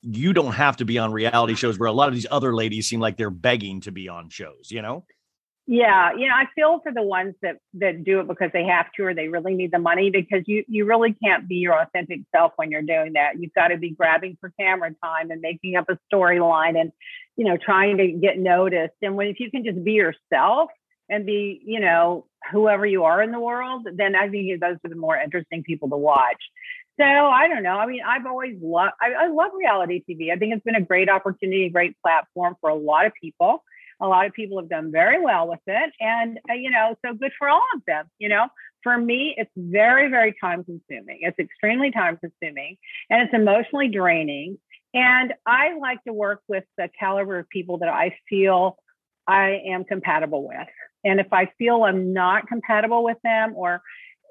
you 0.03 0.33
don't 0.33 0.53
have 0.53 0.77
to 0.79 0.85
be 0.85 0.99
on 0.99 1.13
reality 1.13 1.55
shows 1.55 1.79
where 1.79 1.89
a 1.89 1.93
lot 1.93 2.09
of 2.09 2.15
these 2.15 2.27
other 2.31 2.55
ladies 2.55 2.89
seem 2.89 3.01
like 3.01 3.17
they're 3.17 3.31
begging 3.31 3.81
to 3.83 3.93
be 3.93 4.09
on 4.09 4.29
shows, 4.29 4.71
you 4.71 4.83
know? 4.83 5.05
yeah, 5.69 6.13
you 6.13 6.29
know, 6.29 6.35
I 6.35 6.45
feel 6.55 6.79
for 6.81 6.93
the 6.93 7.03
ones 7.03 7.35
that 7.43 7.57
that 7.75 8.05
do 8.05 8.21
it 8.21 8.29
because 8.29 8.51
they 8.53 8.65
have 8.65 8.87
to 8.93 9.03
or 9.03 9.15
they 9.15 9.27
really 9.27 9.55
need 9.55 9.73
the 9.73 9.81
money 9.81 10.11
because 10.11 10.45
you 10.47 10.65
you 10.69 10.85
really 10.85 11.13
can't 11.13 11.49
be 11.49 11.57
your 11.57 11.81
authentic 11.81 12.21
self 12.33 12.53
when 12.55 12.71
you're 12.71 12.83
doing 12.83 13.15
that. 13.15 13.41
You've 13.41 13.53
got 13.53 13.69
to 13.69 13.77
be 13.77 13.91
grabbing 13.91 14.39
for 14.41 14.53
camera 14.59 14.95
time 15.03 15.33
and 15.33 15.41
making 15.41 15.75
up 15.75 15.87
a 15.89 15.99
storyline 16.13 16.81
and 16.81 16.93
you 17.37 17.45
know 17.45 17.57
trying 17.57 17.97
to 17.97 18.13
get 18.13 18.39
noticed. 18.39 18.95
And 19.03 19.17
when 19.17 19.27
if 19.27 19.41
you 19.41 19.51
can 19.51 19.65
just 19.65 19.83
be 19.83 19.93
yourself 19.93 20.71
and 21.09 21.27
be 21.27 21.61
you 21.65 21.81
know 21.81 22.27
whoever 22.53 22.87
you 22.87 23.03
are 23.03 23.21
in 23.21 23.33
the 23.33 23.41
world, 23.41 23.89
then 23.93 24.15
I 24.15 24.29
think 24.29 24.61
those 24.61 24.77
are 24.85 24.89
the 24.89 24.95
more 24.95 25.17
interesting 25.17 25.65
people 25.65 25.89
to 25.89 25.97
watch. 25.97 26.43
So 26.99 27.05
I 27.05 27.49
don't 27.49 27.63
know. 27.63 27.77
I 27.79 27.87
mean, 27.87 28.01
I've 28.07 28.27
always 28.27 28.57
loved. 28.61 28.93
I, 29.01 29.25
I 29.25 29.29
love 29.29 29.51
reality 29.57 30.03
TV. 30.09 30.33
I 30.33 30.37
think 30.37 30.55
it's 30.55 30.65
been 30.65 30.77
a 30.77 30.81
great 30.81 31.11
opportunity, 31.11 31.69
great 31.69 31.95
platform 32.03 32.57
for 32.61 32.71
a 32.71 32.75
lot 32.75 33.07
of 33.07 33.13
people. 33.21 33.63
A 34.01 34.07
lot 34.07 34.27
of 34.27 34.33
people 34.33 34.59
have 34.59 34.69
done 34.69 34.93
very 34.93 35.21
well 35.21 35.49
with 35.49 35.61
it, 35.67 35.93
and 36.01 36.39
uh, 36.51 36.55
you 36.55 36.71
know, 36.71 36.97
so 37.05 37.15
good 37.15 37.33
for 37.39 37.49
all 37.49 37.65
of 37.75 37.83
them. 37.87 38.07
You 38.19 38.29
know, 38.29 38.49
for 38.83 38.97
me, 38.97 39.35
it's 39.37 39.51
very, 39.57 40.11
very 40.11 40.35
time 40.41 40.65
consuming. 40.65 41.21
It's 41.23 41.39
extremely 41.39 41.91
time 41.91 42.19
consuming, 42.19 42.77
and 43.11 43.23
it's 43.23 43.35
emotionally 43.35 43.89
draining. 43.89 44.59
And 44.95 45.35
I 45.47 45.77
like 45.79 46.03
to 46.05 46.13
work 46.13 46.41
with 46.49 46.65
the 46.79 46.89
caliber 46.99 47.39
of 47.39 47.49
people 47.49 47.79
that 47.79 47.89
I 47.89 48.17
feel 48.29 48.77
I 49.27 49.63
am 49.67 49.85
compatible 49.85 50.47
with. 50.47 50.69
And 51.05 51.21
if 51.21 51.33
I 51.33 51.51
feel 51.59 51.85
I'm 51.85 52.13
not 52.13 52.49
compatible 52.49 53.05
with 53.05 53.19
them, 53.23 53.55
or 53.57 53.83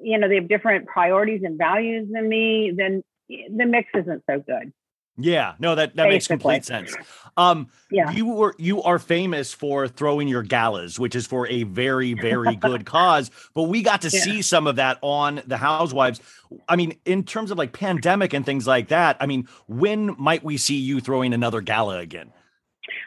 you 0.01 0.17
know, 0.17 0.27
they 0.27 0.35
have 0.35 0.47
different 0.47 0.87
priorities 0.87 1.41
and 1.43 1.57
values 1.57 2.07
than 2.11 2.27
me, 2.27 2.71
then 2.75 3.03
the 3.29 3.65
mix 3.65 3.89
isn't 3.93 4.23
so 4.29 4.39
good. 4.39 4.71
Yeah, 5.17 5.53
no, 5.59 5.75
that 5.75 5.95
that 5.95 6.09
makes 6.09 6.27
complete 6.27 6.65
sense. 6.65 6.97
Um, 7.37 7.69
Yeah. 7.89 8.11
you 8.11 8.25
were 8.27 8.53
you 8.57 8.83
are 8.83 8.99
famous 8.99 9.53
for 9.53 9.87
throwing 9.87 10.27
your 10.27 10.43
galas, 10.43 10.99
which 10.99 11.15
is 11.15 11.25
for 11.25 11.47
a 11.47 11.63
very 11.63 12.13
very 12.13 12.55
good 12.55 12.85
cause. 12.85 13.31
But 13.53 13.63
we 13.63 13.81
got 13.81 14.01
to 14.01 14.09
Yeah. 14.11 14.19
see 14.19 14.41
some 14.41 14.67
of 14.67 14.75
that 14.75 14.97
on 15.01 15.41
the 15.47 15.55
Housewives. 15.55 16.19
I 16.67 16.75
mean, 16.75 16.97
in 17.05 17.23
terms 17.23 17.51
of 17.51 17.57
like 17.57 17.71
pandemic 17.71 18.33
and 18.33 18.45
things 18.45 18.67
like 18.67 18.89
that. 18.89 19.15
I 19.21 19.25
mean, 19.25 19.47
when 19.67 20.15
might 20.19 20.43
we 20.43 20.57
see 20.57 20.75
you 20.75 20.99
throwing 20.99 21.33
another 21.33 21.61
gala 21.61 21.99
again? 21.99 22.33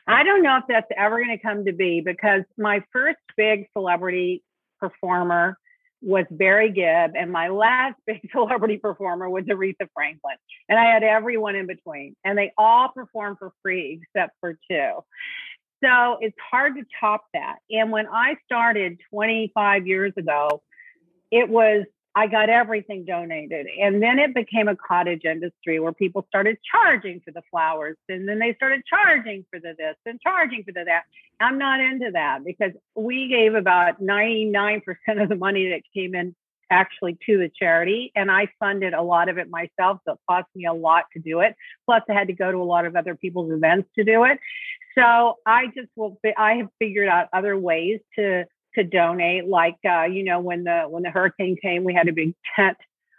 I 0.07 0.23
don't 0.23 0.43
know 0.43 0.57
if 0.57 0.65
that's 0.67 0.89
ever 0.97 1.23
going 1.23 1.37
to 1.37 1.43
come 1.43 1.67
to 1.67 1.73
be 1.73 2.01
because 2.01 2.43
my 2.57 2.83
first 2.93 3.19
big 3.37 3.67
celebrity 3.75 4.43
performer 4.81 5.59
was 6.01 6.25
Barry 6.31 6.71
Gibb, 6.71 7.13
and 7.17 7.33
my 7.33 7.49
last 7.49 7.97
big 8.07 8.29
celebrity 8.33 8.79
performer 8.79 9.29
was 9.29 9.45
Aretha 9.45 9.89
Franklin. 9.95 10.37
And 10.69 10.79
I 10.79 10.93
had 10.93 11.03
everyone 11.03 11.57
in 11.57 11.67
between, 11.67 12.15
and 12.25 12.37
they 12.37 12.53
all 12.57 12.89
performed 12.89 13.39
for 13.39 13.53
free 13.63 14.01
except 14.03 14.35
for 14.41 14.59
two. 14.71 14.93
So 15.85 16.19
it's 16.21 16.37
hard 16.51 16.75
to 16.77 16.83
top 17.01 17.25
that. 17.35 17.57
And 17.71 17.93
when 17.93 18.07
I 18.09 18.37
started 18.45 18.99
25 19.11 19.87
years 19.87 20.13
ago, 20.17 20.63
it 21.31 21.49
was 21.49 21.85
I 22.19 22.27
got 22.27 22.51
everything 22.51 23.05
donated. 23.05 23.69
And 23.81 24.03
then 24.03 24.19
it 24.19 24.35
became 24.35 24.67
a 24.67 24.75
cottage 24.75 25.25
industry 25.25 25.79
where 25.79 25.93
people 25.93 26.27
started 26.27 26.59
charging 26.69 27.21
for 27.21 27.31
the 27.31 27.43
flowers. 27.49 27.97
And 28.09 28.29
then 28.29 28.41
they 28.41 28.55
started 28.55 28.83
charging 28.91 29.45
for 29.53 29.61
the 29.61 29.77
this 29.79 29.95
and 30.05 30.21
charging 30.21 30.65
for 30.65 30.73
the 30.73 30.83
that. 30.87 31.05
I'm 31.39 31.59
not 31.59 31.79
into 31.79 32.11
that 32.15 32.45
because 32.45 32.73
we 32.97 33.29
gave 33.29 33.55
about 33.55 34.03
99% 34.03 34.83
of 35.23 35.29
the 35.29 35.37
money 35.37 35.69
that 35.69 35.83
came 35.95 36.17
in 36.17 36.35
actually 36.73 37.17
to 37.27 37.39
the 37.39 37.53
charity. 37.57 38.11
And 38.17 38.33
I 38.33 38.49
funded 38.59 38.95
a 38.95 39.03
lot 39.03 39.29
of 39.29 39.39
it 39.39 39.49
myself. 39.49 40.01
So 40.05 40.15
it 40.15 40.19
cost 40.29 40.49
me 40.57 40.67
a 40.67 40.73
lot 40.73 41.05
to 41.13 41.21
do 41.21 41.39
it. 41.39 41.55
Plus, 41.87 42.03
I 42.11 42.15
had 42.15 42.27
to 42.27 42.35
go 42.35 42.51
to 42.51 42.59
a 42.59 42.65
lot 42.65 42.85
of 42.85 42.97
other 42.97 43.15
people's 43.15 43.53
events 43.53 43.91
to 43.95 44.03
do 44.03 44.25
it. 44.25 44.41
So 44.97 45.37
I 45.47 45.67
just 45.67 45.91
will, 45.95 46.19
I 46.37 46.55
have 46.55 46.69
figured 46.81 47.07
out 47.07 47.29
other 47.33 47.57
ways 47.57 48.01
to 48.17 48.45
to 48.79 48.85
donate. 48.85 49.47
Like 49.47 49.79
uh, 49.89 50.05
you 50.05 50.25
know, 50.25 50.41
when 50.41 50.65
the 50.65 50.85
when 50.89 51.03
the 51.03 51.11
hurricane 51.11 51.57
came, 51.61 51.85
we 51.85 51.95
had 51.95 52.09
a 52.09 52.13
big 52.13 52.35
tent 52.57 52.79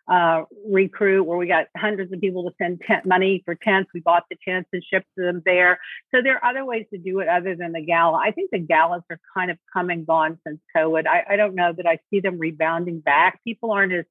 uh, 0.10 0.44
recruit 0.68 1.24
where 1.24 1.38
we 1.38 1.46
got 1.46 1.68
hundreds 1.78 2.12
of 2.12 2.20
people 2.20 2.44
to 2.44 2.56
send 2.60 2.82
tent 2.82 3.06
money 3.06 3.44
for 3.46 3.54
tents. 3.56 3.92
We 3.94 4.00
bought 4.00 4.24
the 4.30 4.38
tents 4.44 4.68
and 4.74 4.84
shipped 4.84 5.08
them 5.16 5.44
there. 5.46 5.80
So 6.14 6.22
there 6.24 6.44
are 6.44 6.50
other 6.50 6.66
ways 6.66 6.88
to 6.92 6.98
do 6.98 7.20
it 7.20 7.28
other 7.28 7.56
than 7.56 7.74
the 7.74 7.82
gala. 7.82 8.18
I 8.18 8.32
think 8.32 8.50
the 8.52 8.60
galas 8.60 9.04
are 9.12 9.20
kind 9.38 9.52
of 9.52 9.58
come 9.72 9.92
and 9.92 10.08
gone 10.08 10.40
since 10.48 10.60
COVID. 10.76 11.06
I, 11.06 11.34
I 11.34 11.36
don't 11.36 11.54
know 11.54 11.74
that 11.74 11.86
I 11.86 12.00
see 12.10 12.22
them 12.22 12.40
rebounding 12.40 13.02
back. 13.02 13.40
People 13.44 13.72
aren't 13.72 13.94
as 13.94 14.06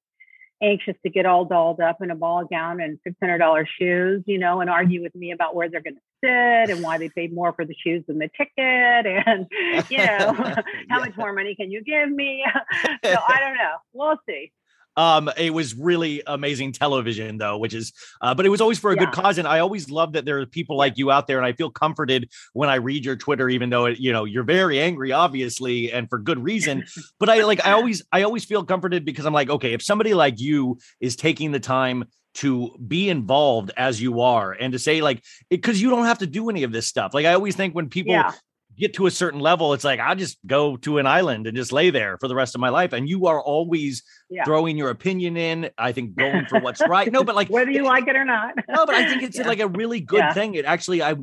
anxious 0.62 0.96
to 1.04 1.10
get 1.10 1.26
all 1.26 1.44
dolled 1.44 1.80
up 1.80 2.02
in 2.02 2.10
a 2.10 2.14
ball 2.14 2.44
gown 2.44 2.80
and 2.80 2.98
$600 3.06 3.66
shoes, 3.78 4.22
you 4.26 4.38
know, 4.38 4.60
and 4.60 4.68
argue 4.68 5.02
with 5.02 5.14
me 5.14 5.32
about 5.32 5.54
where 5.54 5.68
they're 5.68 5.82
going 5.82 5.96
to 5.96 6.00
sit 6.24 6.74
and 6.74 6.82
why 6.82 6.98
they 6.98 7.08
paid 7.14 7.32
more 7.32 7.52
for 7.52 7.64
the 7.64 7.74
shoes 7.74 8.04
than 8.06 8.18
the 8.18 8.28
ticket 8.36 8.56
and, 8.58 9.46
you 9.88 9.98
know, 9.98 10.32
how 10.90 10.98
much 10.98 11.16
more 11.16 11.32
money 11.32 11.54
can 11.54 11.70
you 11.70 11.82
give 11.82 12.10
me? 12.10 12.44
so 13.04 13.16
I 13.28 13.40
don't 13.40 13.54
know. 13.54 13.76
We'll 13.92 14.18
see. 14.28 14.52
Um, 14.98 15.30
it 15.36 15.54
was 15.54 15.74
really 15.76 16.22
amazing 16.26 16.72
television, 16.72 17.38
though, 17.38 17.56
which 17.56 17.72
is, 17.72 17.92
uh, 18.20 18.34
but 18.34 18.44
it 18.44 18.48
was 18.48 18.60
always 18.60 18.78
for 18.80 18.90
a 18.90 18.96
Yeah. 18.96 19.04
good 19.04 19.12
cause. 19.14 19.38
And 19.38 19.46
I 19.46 19.60
always 19.60 19.90
love 19.90 20.12
that 20.14 20.24
there 20.24 20.40
are 20.40 20.46
people 20.46 20.76
like 20.76 20.98
you 20.98 21.10
out 21.12 21.28
there, 21.28 21.38
and 21.38 21.46
I 21.46 21.52
feel 21.52 21.70
comforted 21.70 22.28
when 22.52 22.68
I 22.68 22.74
read 22.74 23.04
your 23.04 23.14
Twitter, 23.16 23.48
even 23.48 23.70
though 23.70 23.86
it, 23.86 23.98
you 24.00 24.12
know 24.12 24.24
you're 24.24 24.42
very 24.42 24.80
angry, 24.80 25.12
obviously, 25.12 25.92
and 25.92 26.08
for 26.10 26.18
good 26.18 26.42
reason. 26.42 26.84
but 27.20 27.28
I 27.30 27.42
like, 27.44 27.64
I 27.64 27.72
always, 27.72 28.02
I 28.12 28.24
always 28.24 28.44
feel 28.44 28.64
comforted 28.64 29.04
because 29.04 29.24
I'm 29.24 29.32
like, 29.32 29.48
okay, 29.50 29.72
if 29.72 29.82
somebody 29.82 30.14
like 30.14 30.40
you 30.40 30.78
is 31.00 31.14
taking 31.14 31.52
the 31.52 31.60
time 31.60 32.04
to 32.34 32.76
be 32.86 33.08
involved 33.08 33.70
as 33.76 34.02
you 34.02 34.20
are, 34.20 34.52
and 34.52 34.72
to 34.72 34.78
say 34.80 35.00
like, 35.00 35.22
because 35.48 35.80
you 35.80 35.90
don't 35.90 36.06
have 36.06 36.18
to 36.18 36.26
do 36.26 36.50
any 36.50 36.64
of 36.64 36.72
this 36.72 36.86
stuff. 36.88 37.14
Like 37.14 37.24
I 37.26 37.34
always 37.34 37.54
think 37.56 37.74
when 37.74 37.88
people 37.88 38.14
Yeah. 38.14 38.32
Get 38.78 38.94
to 38.94 39.06
a 39.06 39.10
certain 39.10 39.40
level, 39.40 39.72
it's 39.74 39.84
like 39.84 40.00
I'll 40.00 40.14
just 40.16 40.38
go 40.46 40.76
to 40.78 40.98
an 40.98 41.06
island 41.06 41.46
and 41.46 41.56
just 41.56 41.72
lay 41.72 41.90
there 41.90 42.16
for 42.18 42.28
the 42.28 42.34
rest 42.34 42.54
of 42.54 42.60
my 42.60 42.68
life. 42.68 42.92
And 42.92 43.08
you 43.08 43.26
are 43.26 43.40
always 43.42 44.02
Yeah. 44.30 44.44
throwing 44.44 44.76
your 44.78 44.90
opinion 44.90 45.36
in. 45.36 45.70
I 45.76 45.92
think 45.92 46.14
going 46.16 46.46
for 46.46 46.58
what's 46.60 46.80
right. 46.86 47.10
No, 47.12 47.24
but 47.24 47.34
like 47.34 47.48
Whether 47.48 47.70
you 47.72 47.84
like 47.84 48.06
it 48.08 48.16
or 48.16 48.24
not. 48.24 48.54
no, 48.68 48.86
but 48.86 48.94
I 48.94 49.04
think 49.04 49.22
it's 49.22 49.38
Yeah. 49.38 49.46
like 49.46 49.60
a 49.60 49.68
really 49.68 50.00
good 50.00 50.18
Yeah. 50.18 50.32
thing. 50.32 50.54
It 50.54 50.64
actually, 50.64 51.02
I, 51.02 51.16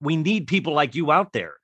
we 0.00 0.16
need 0.16 0.46
people 0.46 0.74
like 0.74 0.94
you 0.94 1.10
out 1.10 1.32
there. 1.32 1.54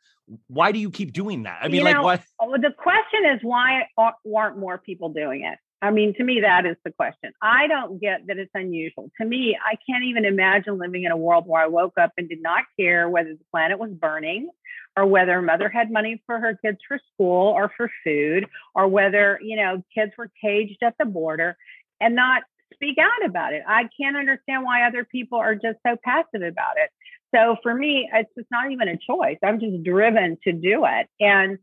Why 0.47 0.73
do 0.73 0.79
you 0.79 0.91
keep 0.91 1.13
doing 1.13 1.43
that? 1.43 1.59
I 1.63 1.69
mean, 1.69 1.81
You 1.81 1.85
like 1.85 1.97
know, 1.97 2.05
why? 2.05 2.21
Well, 2.41 2.59
the 2.61 2.73
question 2.77 3.27
is 3.27 3.41
why 3.43 3.87
aren't 3.99 4.59
more 4.59 4.79
people 4.79 5.11
doing 5.11 5.45
it? 5.45 5.59
I 5.83 5.91
mean, 5.91 6.15
to 6.15 6.25
me, 6.25 6.41
that 6.41 6.65
is 6.65 6.77
the 6.83 6.93
question. 6.93 7.33
I 7.43 7.67
don't 7.67 8.01
get 8.01 8.27
that 8.29 8.39
it's 8.39 8.51
unusual. 8.55 9.11
To 9.21 9.27
me, 9.27 9.55
I 9.63 9.77
can't 9.87 10.05
even 10.05 10.25
imagine 10.25 10.79
living 10.79 11.05
in 11.05 11.13
a 11.13 11.17
world 11.17 11.45
where 11.47 11.63
I 11.63 11.67
woke 11.67 11.99
up 12.01 12.13
and 12.17 12.27
did 12.27 12.41
not 12.41 12.65
care 12.81 13.07
whether 13.11 13.35
the 13.35 13.45
planet 13.53 13.79
was 13.79 13.91
burning 13.91 14.49
or 14.97 15.07
whether 15.07 15.43
mother 15.43 15.69
had 15.69 15.91
money 15.91 16.23
for 16.27 16.39
her 16.39 16.59
kids 16.63 16.79
for 16.87 17.01
school 17.13 17.49
or 17.49 17.71
for 17.77 17.91
food 18.05 18.47
or 18.75 18.87
whether, 18.89 19.41
you 19.43 19.57
know, 19.57 19.83
kids 19.95 20.13
were 20.17 20.31
caged 20.41 20.83
at 20.83 20.95
the 20.99 21.05
border 21.05 21.57
and 22.01 22.15
not 22.15 22.43
speak 22.73 22.99
out 22.99 23.25
about 23.25 23.53
it. 23.53 23.63
I 23.67 23.89
can't 24.01 24.17
understand 24.17 24.65
why 24.65 24.87
other 24.87 25.05
people 25.05 25.39
are 25.39 25.55
just 25.55 25.79
so 25.87 25.97
passive 26.05 26.43
about 26.43 26.77
it. 26.77 26.91
So 27.35 27.57
for 27.63 27.75
me, 27.75 28.09
it's 28.13 28.31
just 28.37 28.49
not 28.51 28.71
even 28.71 28.89
a 28.89 28.97
choice. 28.97 29.39
I'm 29.43 29.59
just 29.59 29.83
driven 29.83 30.39
to 30.45 30.53
do 30.53 30.85
it. 30.85 31.09
And 31.19 31.59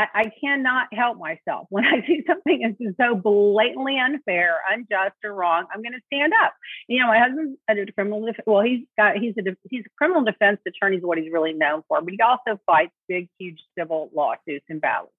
I, 0.00 0.20
I 0.20 0.32
cannot 0.40 0.88
help 0.92 1.18
myself. 1.18 1.66
When 1.68 1.84
I 1.84 2.00
see 2.06 2.22
something 2.26 2.76
that's 2.78 2.96
so 2.96 3.14
blatantly 3.14 3.98
unfair, 3.98 4.60
unjust, 4.70 5.16
or 5.24 5.34
wrong, 5.34 5.66
I'm 5.72 5.82
going 5.82 5.92
to 5.92 6.00
stand 6.06 6.32
up. 6.42 6.54
You 6.88 7.00
know, 7.00 7.08
my 7.08 7.18
husband's 7.18 7.58
a 7.68 7.92
criminal. 7.92 8.24
Def- 8.24 8.46
well, 8.46 8.62
he's 8.62 8.86
got 8.96 9.16
he's 9.16 9.34
a 9.38 9.42
he's 9.68 9.84
a 9.84 9.90
criminal 9.98 10.24
defense 10.24 10.60
attorney 10.66 10.96
is 10.96 11.02
what 11.02 11.18
he's 11.18 11.32
really 11.32 11.52
known 11.52 11.82
for, 11.88 12.00
but 12.00 12.12
he 12.12 12.18
also 12.20 12.60
fights 12.66 12.92
big, 13.08 13.28
huge 13.38 13.58
civil 13.78 14.10
lawsuits 14.14 14.64
and 14.68 14.80
battles. 14.80 15.12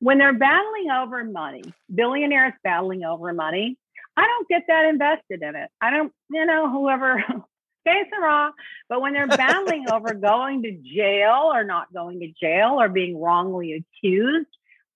When 0.00 0.18
they're 0.18 0.36
battling 0.36 0.90
over 0.90 1.24
money, 1.24 1.62
billionaires 1.94 2.52
battling 2.62 3.04
over 3.04 3.32
money, 3.32 3.76
I 4.16 4.26
don't 4.26 4.48
get 4.48 4.62
that 4.68 4.86
invested 4.86 5.42
in 5.42 5.56
it. 5.56 5.70
I 5.80 5.90
don't, 5.90 6.12
you 6.30 6.46
know, 6.46 6.70
whoever. 6.70 7.24
Okay, 7.86 8.02
Sarah. 8.10 8.52
But 8.88 9.00
when 9.00 9.12
they're 9.12 9.26
battling 9.34 9.86
over 9.88 10.14
going 10.14 10.62
to 10.62 10.72
jail 10.72 11.50
or 11.52 11.64
not 11.64 11.92
going 11.92 12.20
to 12.20 12.28
jail 12.40 12.80
or 12.80 12.88
being 12.88 13.20
wrongly 13.20 13.72
accused, 13.74 14.48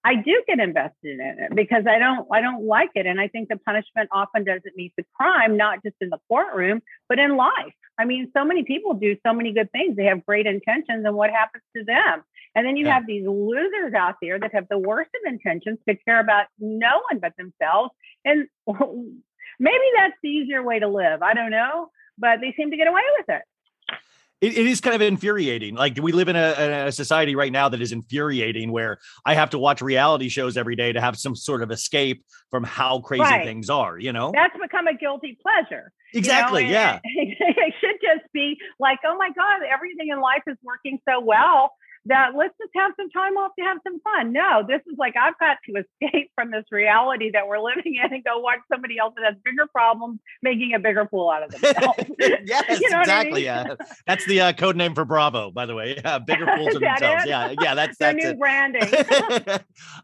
I 0.05 0.15
do 0.17 0.43
get 0.47 0.61
invested 0.61 1.21
in 1.21 1.37
it 1.41 1.55
because 1.55 1.85
I 1.87 1.99
don't 1.99 2.27
I 2.33 2.41
don't 2.41 2.65
like 2.65 2.91
it. 2.95 3.07
And 3.07 3.21
I 3.21 3.29
think 3.29 3.49
the 3.49 3.57
punishment 3.59 4.09
often 4.13 4.45
doesn't 4.45 4.77
meet 4.77 4.95
the 4.97 5.05
crime, 5.15 5.57
not 5.57 5.83
just 5.83 5.97
in 6.01 6.09
the 6.09 6.19
courtroom, 6.29 6.81
but 7.09 7.19
in 7.19 7.37
life. 7.37 7.75
I 7.99 8.05
mean, 8.05 8.31
so 8.35 8.45
many 8.45 8.63
people 8.65 8.95
do 8.95 9.17
so 9.27 9.35
many 9.35 9.53
good 9.53 9.71
things. 9.73 9.97
They 9.97 10.05
have 10.05 10.25
great 10.25 10.47
intentions, 10.47 11.05
and 11.05 11.15
what 11.17 11.31
happens 11.31 11.65
to 11.77 11.85
them? 11.85 12.23
And 12.55 12.67
then 12.67 12.77
you 12.77 12.87
Yeah. 12.87 12.93
have 12.93 13.07
these 13.07 13.27
losers 13.27 13.93
out 13.95 14.17
there 14.23 14.39
that 14.39 14.55
have 14.55 14.69
the 14.71 14.79
worst 14.79 15.11
of 15.15 15.33
intentions 15.33 15.79
to 15.89 15.95
care 15.97 16.21
about 16.21 16.47
no 16.59 17.03
one 17.11 17.21
but 17.21 17.35
themselves. 17.37 17.91
And 18.25 18.47
maybe 19.59 19.85
that's 19.97 20.15
the 20.23 20.29
easier 20.29 20.63
way 20.63 20.79
to 20.79 20.89
live. 20.89 21.23
I 21.23 21.35
don't 21.35 21.51
know, 21.51 21.91
but 22.19 22.41
they 22.41 22.53
seem 22.57 22.71
to 22.71 22.77
get 22.77 22.87
away 22.89 23.03
with 23.19 23.29
it. 23.37 23.43
It, 24.41 24.57
it 24.57 24.67
is 24.69 24.81
kind 24.81 24.95
of 24.95 25.03
infuriating. 25.03 25.75
Like 25.75 25.99
we 26.01 26.13
live 26.13 26.29
in 26.29 26.37
a, 26.37 26.87
a 26.87 26.93
society 26.93 27.35
right 27.35 27.51
now 27.51 27.69
that 27.71 27.81
is 27.83 27.91
infuriating, 27.91 28.71
where 28.71 28.99
I 29.27 29.35
have 29.35 29.51
to 29.51 29.59
watch 29.59 29.83
reality 29.83 30.29
shows 30.29 30.57
every 30.57 30.77
day 30.77 30.93
to 30.93 31.01
have 31.01 31.19
some 31.19 31.35
sort 31.35 31.61
of 31.61 31.73
escape 31.73 32.25
from 32.51 32.63
how 32.63 33.01
crazy 33.01 33.23
Right. 33.23 33.45
things 33.45 33.69
are. 33.69 33.99
You 33.99 34.13
know, 34.13 34.31
That's 34.33 34.55
become 34.61 34.87
a 34.87 34.95
guilty 34.95 35.37
pleasure. 35.43 35.93
you 36.15 36.21
know, 36.21 36.21
exactly. 36.21 36.67
yeah. 36.67 37.01
it 37.05 37.75
should 37.81 37.97
just 38.01 38.33
be 38.33 38.57
like, 38.79 39.01
oh 39.05 39.17
my 39.19 39.31
God, 39.37 39.61
everything 39.73 40.09
in 40.13 40.21
life 40.21 40.43
is 40.47 40.57
working 40.63 41.01
so 41.09 41.19
well 41.21 41.73
that 42.09 42.35
let's 42.37 42.55
just 42.59 42.73
have 42.75 42.93
some 42.99 43.09
time 43.11 43.37
off 43.37 43.53
to 43.59 43.65
have 43.65 43.79
some 43.87 44.01
fun. 44.01 44.33
No, 44.33 44.63
this 44.67 44.81
is 44.91 44.99
like 44.99 45.15
I've 45.17 45.39
got 45.39 45.59
to 45.69 45.83
escape 46.03 46.31
from 46.35 46.51
this 46.51 46.65
reality 46.71 47.31
that 47.33 47.47
we're 47.47 47.61
living 47.61 47.95
in 48.03 48.13
and 48.13 48.25
go 48.25 48.39
watch 48.41 48.59
somebody 48.73 48.99
else 48.99 49.15
that 49.17 49.25
has 49.25 49.35
bigger 49.45 49.67
problems 49.67 50.19
making 50.43 50.75
a 50.75 50.79
bigger 50.79 51.07
fool 51.11 51.31
out 51.31 51.43
of 51.45 51.51
themselves. 51.53 51.99
yes, 52.45 52.81
You 52.81 52.91
know 52.91 52.99
what 52.99 53.09
I 53.09 53.21
exactly. 53.23 53.33
mean? 53.41 53.45
Yeah, 53.45 53.75
that's 54.07 54.27
the 54.27 54.41
uh, 54.41 54.53
code 54.53 54.77
name 54.77 54.95
for 54.95 55.05
Bravo, 55.05 55.51
by 55.51 55.67
the 55.67 55.75
way. 55.75 55.97
Yeah, 56.05 56.19
bigger 56.19 56.47
fools 56.57 56.75
of 56.75 56.81
themselves. 56.81 57.25
it? 57.25 57.29
Yeah, 57.29 57.55
yeah, 57.61 57.75
that's 57.75 57.97
that's 57.99 58.17
new 58.17 58.31
it. 58.31 58.39
branding. 58.39 58.91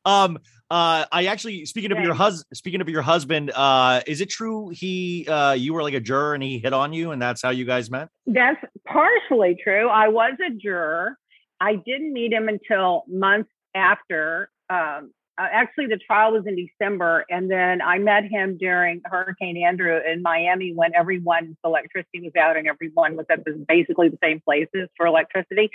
um 0.05 0.39
uh 0.71 1.05
i 1.13 1.27
actually 1.27 1.67
speaking 1.67 1.93
of 1.93 1.99
your 1.99 2.15
husband 2.15 2.47
speaking 2.57 2.81
of 2.81 2.89
your 2.89 3.03
husband 3.03 3.51
uh 3.55 4.01
is 4.07 4.21
it 4.23 4.31
true 4.31 4.71
he 4.71 5.27
uh 5.29 5.53
you 5.53 5.75
were 5.75 5.83
like 5.83 5.93
a 5.95 6.01
juror 6.01 6.33
and 6.35 6.43
he 6.43 6.59
hit 6.59 6.73
on 6.73 6.93
you 6.93 7.11
and 7.11 7.21
that's 7.21 7.43
how 7.43 7.51
you 7.51 7.65
guys 7.67 7.91
met 7.91 8.09
That's 8.27 8.59
partially 8.87 9.57
true. 9.63 9.89
I 9.89 10.09
was 10.09 10.35
a 10.47 10.51
juror. 10.55 11.19
I 11.65 11.77
didn't 11.77 12.13
meet 12.13 12.31
him 12.31 12.49
until 12.49 13.05
months 13.09 13.51
after. 13.75 14.51
Um, 14.69 15.13
uh, 15.39 15.47
actually, 15.51 15.87
the 15.87 15.97
trial 15.97 16.33
was 16.33 16.45
in 16.47 16.57
December, 16.57 17.25
and 17.31 17.51
then 17.51 17.81
I 17.81 17.99
met 17.99 18.25
him 18.25 18.59
during 18.59 19.01
Hurricane 19.05 19.57
Andrew 19.57 19.99
in 19.99 20.21
Miami 20.21 20.75
when 20.75 20.95
everyone's 20.95 21.57
electricity 21.65 22.21
was 22.21 22.33
out 22.39 22.59
and 22.59 22.69
everyone 22.69 23.17
was 23.17 23.25
at 23.31 23.45
the, 23.47 23.65
basically 23.67 24.11
the 24.11 24.19
same 24.23 24.41
places 24.45 24.91
for 24.97 25.07
electricity. 25.07 25.71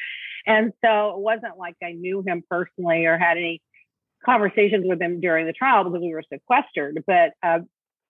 And 0.46 0.74
so 0.86 1.16
it 1.16 1.20
wasn't 1.20 1.58
like 1.58 1.76
I 1.84 1.94
knew 1.94 2.24
him 2.26 2.44
personally 2.48 3.06
or 3.06 3.18
had 3.18 3.38
any 3.38 3.60
conversations 4.24 4.86
with 4.88 5.02
him 5.02 5.20
during 5.20 5.48
the 5.48 5.54
trial 5.54 5.84
because 5.84 6.02
we 6.02 6.14
were 6.14 6.24
sequestered. 6.32 7.04
But 7.08 7.32
uh, 7.42 7.60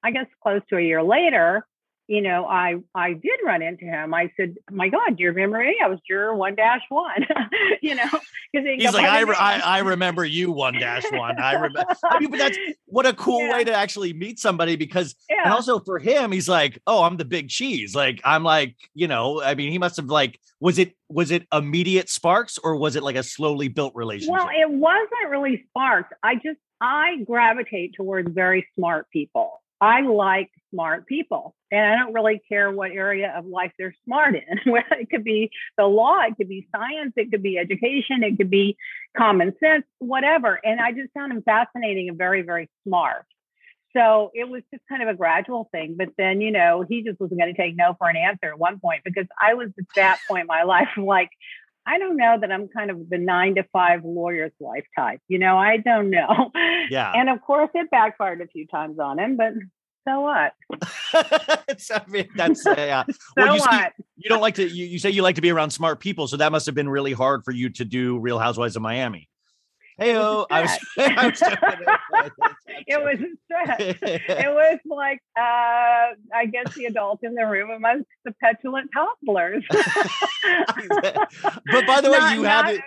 I 0.03 0.11
guess 0.11 0.27
close 0.43 0.61
to 0.69 0.77
a 0.77 0.81
year 0.81 1.01
later, 1.01 1.65
you 2.09 2.21
know, 2.21 2.45
I 2.45 2.77
I 2.95 3.13
did 3.13 3.39
run 3.45 3.61
into 3.61 3.85
him. 3.85 4.13
I 4.15 4.31
said, 4.35 4.55
"My 4.71 4.89
God, 4.89 5.15
do 5.15 5.23
you 5.23 5.29
remember 5.29 5.59
me? 5.59 5.77
I 5.81 5.87
was 5.87 5.99
juror 6.07 6.33
one 6.33 6.55
dash 6.55 6.81
one." 6.89 7.25
you 7.83 7.93
know, 7.95 8.03
because 8.51 8.67
he's 8.67 8.93
like 8.93 9.05
I, 9.05 9.21
re- 9.21 9.35
I 9.37 9.59
i 9.59 9.79
remember 9.93 10.25
you 10.25 10.51
one 10.51 10.73
dash 10.73 11.03
one 11.11 11.39
i 11.39 11.53
remember 11.53 11.85
i 12.09 12.19
mean 12.19 12.31
but 12.31 12.39
that's 12.39 12.57
what 12.85 13.05
a 13.05 13.13
cool 13.13 13.45
Yeah. 13.45 13.53
way 13.53 13.63
to 13.65 13.73
actually 13.73 14.11
meet 14.13 14.39
somebody 14.39 14.75
because 14.75 15.15
and 15.29 15.53
also 15.53 15.79
for 15.79 15.99
him 15.99 16.31
he's 16.31 16.49
like 16.49 16.81
oh 16.87 17.03
i'm 17.03 17.17
the 17.17 17.25
big 17.25 17.49
cheese 17.49 17.93
like 17.95 18.19
i'm 18.23 18.43
like 18.43 18.75
you 18.95 19.07
know 19.07 19.41
i 19.43 19.53
mean 19.53 19.71
he 19.71 19.77
must 19.77 19.97
have 19.97 20.07
like 20.07 20.39
was 20.59 20.79
it 20.79 20.95
was 21.09 21.29
it 21.29 21.45
immediate 21.53 22.09
sparks 22.09 22.57
or 22.57 22.75
was 22.75 22.95
it 22.95 23.03
like 23.03 23.15
a 23.15 23.23
slowly 23.23 23.67
built 23.67 23.93
relationship 23.95 24.33
Well, 24.33 24.49
it 24.49 24.69
wasn't 24.69 25.29
really 25.29 25.65
sparks. 25.69 26.09
I 26.23 26.35
just 26.35 26.59
I 26.81 27.17
gravitate 27.25 27.93
towards 27.95 28.31
very 28.33 28.65
smart 28.75 29.09
people. 29.11 29.61
I 29.81 30.01
like 30.01 30.49
smart 30.71 31.07
people, 31.07 31.55
and 31.71 31.85
I 31.85 31.97
don't 31.97 32.13
really 32.13 32.41
care 32.49 32.71
what 32.71 32.91
area 32.91 33.33
of 33.35 33.45
life 33.45 33.71
they're 33.77 33.95
smart 34.05 34.35
in. 34.35 34.59
It 34.91 35.09
could 35.09 35.23
be 35.23 35.51
the 35.77 35.85
law, 35.85 36.19
it 36.21 36.35
could 36.35 36.49
be 36.49 36.67
science, 36.75 37.13
it 37.15 37.31
could 37.31 37.41
be 37.41 37.57
education, 37.57 38.23
it 38.23 38.37
could 38.37 38.49
be 38.49 38.77
common 39.17 39.53
sense, 39.59 39.85
whatever. 39.99 40.59
And 40.63 40.79
I 40.79 40.91
just 40.91 41.13
found 41.13 41.31
him 41.31 41.41
fascinating 41.41 42.09
and 42.09 42.17
very, 42.17 42.41
very 42.41 42.69
smart. 42.85 43.25
So 43.95 44.29
it 44.35 44.47
was 44.47 44.61
just 44.71 44.83
kind 44.87 45.01
of 45.01 45.07
a 45.07 45.15
gradual 45.15 45.67
thing. 45.71 45.95
But 45.97 46.09
then, 46.17 46.41
you 46.41 46.51
know, 46.51 46.85
he 46.87 47.01
just 47.01 47.19
wasn't 47.19 47.39
going 47.39 47.53
to 47.53 47.59
take 47.59 47.75
no 47.75 47.95
for 47.97 48.07
an 48.07 48.17
answer 48.17 48.47
at 48.47 48.59
one 48.59 48.79
point 48.79 49.03
because 49.03 49.25
I 49.39 49.55
was 49.55 49.69
at 49.79 49.85
that 49.95 50.19
point 50.27 50.41
in 50.41 50.47
my 50.47 50.63
life 50.63 50.89
like, 50.97 51.31
I 51.89 51.97
don't 51.97 52.17
know 52.17 52.37
that 52.39 52.51
I'm 52.51 52.67
kind 52.67 52.91
of 52.91 53.09
the 53.09 53.17
nine 53.17 53.55
to 53.55 53.63
five 53.73 54.01
lawyer's 54.05 54.51
wife 54.59 54.85
type. 54.95 55.19
You 55.27 55.39
know, 55.39 55.57
I 55.57 55.77
don't 55.77 56.09
know. 56.11 56.51
Yeah. 56.89 57.11
And 57.15 57.29
of 57.29 57.41
course, 57.41 57.69
it 57.73 57.89
backfired 57.91 58.41
a 58.41 58.47
few 58.47 58.67
times 58.67 58.99
on 58.99 59.19
him, 59.19 59.37
but 59.37 59.53
so 60.07 60.21
what? 60.21 60.53
I 61.13 62.01
mean, 62.07 62.29
that's 62.35 62.65
uh, 62.65 62.73
yeah. 62.77 63.03
So 63.09 63.15
Well, 63.37 63.53
you, 63.55 63.59
see- 63.59 63.67
what? 63.67 63.93
you 64.17 64.29
don't 64.29 64.41
like 64.41 64.55
to. 64.55 64.67
You, 64.67 64.85
you 64.85 64.99
say 64.99 65.09
you 65.09 65.21
like 65.21 65.35
to 65.35 65.41
be 65.41 65.51
around 65.51 65.71
smart 65.71 65.99
people, 65.99 66.27
so 66.27 66.37
that 66.37 66.51
must 66.51 66.65
have 66.65 66.75
been 66.75 66.89
really 66.89 67.13
hard 67.13 67.43
for 67.43 67.51
you 67.51 67.69
to 67.71 67.85
do 67.85 68.17
Real 68.19 68.39
Housewives 68.39 68.75
of 68.75 68.81
Miami. 68.81 69.29
Hey, 69.99 70.15
I 70.15 70.61
was. 70.61 70.71
I 70.97 71.27
was 71.27 71.41
it 72.87 73.03
was 73.03 73.19
a 73.19 73.27
stretch. 73.45 73.97
It 74.29 74.53
was 74.53 74.79
like, 74.85 75.19
uh, 75.37 76.13
I 76.33 76.45
guess 76.51 76.73
the 76.75 76.85
adult 76.85 77.19
in 77.23 77.33
the 77.35 77.45
room 77.45 77.69
amongst 77.71 78.07
the 78.25 78.33
petulant 78.41 78.89
toddlers. 78.93 79.63
but 79.69 79.85
by 81.87 82.01
the 82.01 82.09
way, 82.11 82.17
Not- 82.19 82.35
you 82.35 82.43
had 82.43 82.69
it. 82.69 82.81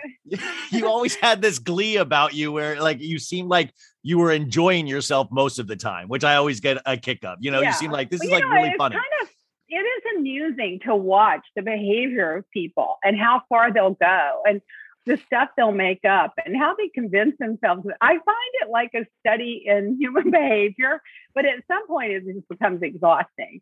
You 0.71 0.87
always 0.87 1.15
had 1.15 1.41
this 1.41 1.59
glee 1.59 1.97
about 1.97 2.33
you, 2.33 2.51
where 2.51 2.81
like 2.81 2.99
you 3.01 3.19
seemed 3.19 3.49
like 3.49 3.71
you 4.01 4.17
were 4.17 4.31
enjoying 4.31 4.87
yourself 4.87 5.27
most 5.31 5.59
of 5.59 5.67
the 5.67 5.75
time, 5.75 6.07
which 6.07 6.23
I 6.23 6.35
always 6.35 6.59
get 6.59 6.77
a 6.85 6.97
kick 6.97 7.23
of. 7.23 7.37
You 7.41 7.51
know, 7.51 7.61
Yeah. 7.61 7.67
you 7.69 7.73
seem 7.73 7.91
like 7.91 8.09
this 8.09 8.19
Well, 8.19 8.29
is 8.29 8.33
like 8.33 8.43
know, 8.43 8.49
really 8.55 8.73
funny. 8.77 8.95
Kind 8.95 9.05
of, 9.21 9.27
it 9.69 9.75
is 9.77 10.03
amusing 10.17 10.79
to 10.85 10.95
watch 10.95 11.41
the 11.55 11.61
behavior 11.61 12.37
of 12.37 12.49
people 12.51 12.97
and 13.03 13.17
how 13.17 13.41
far 13.49 13.71
they'll 13.73 13.95
go 13.95 14.41
and 14.45 14.61
the 15.05 15.17
stuff 15.25 15.49
they'll 15.57 15.71
make 15.71 16.05
up 16.05 16.33
and 16.45 16.55
how 16.55 16.75
they 16.75 16.89
convince 16.89 17.35
themselves. 17.37 17.85
I 18.01 18.11
find 18.11 18.53
it 18.61 18.69
like 18.69 18.91
a 18.95 19.05
study 19.19 19.63
in 19.65 19.97
human 19.99 20.31
behavior, 20.31 21.01
but 21.35 21.45
at 21.45 21.63
some 21.67 21.87
point 21.87 22.11
it 22.11 22.23
just 22.25 22.47
becomes 22.47 22.81
exhausting. 22.81 23.61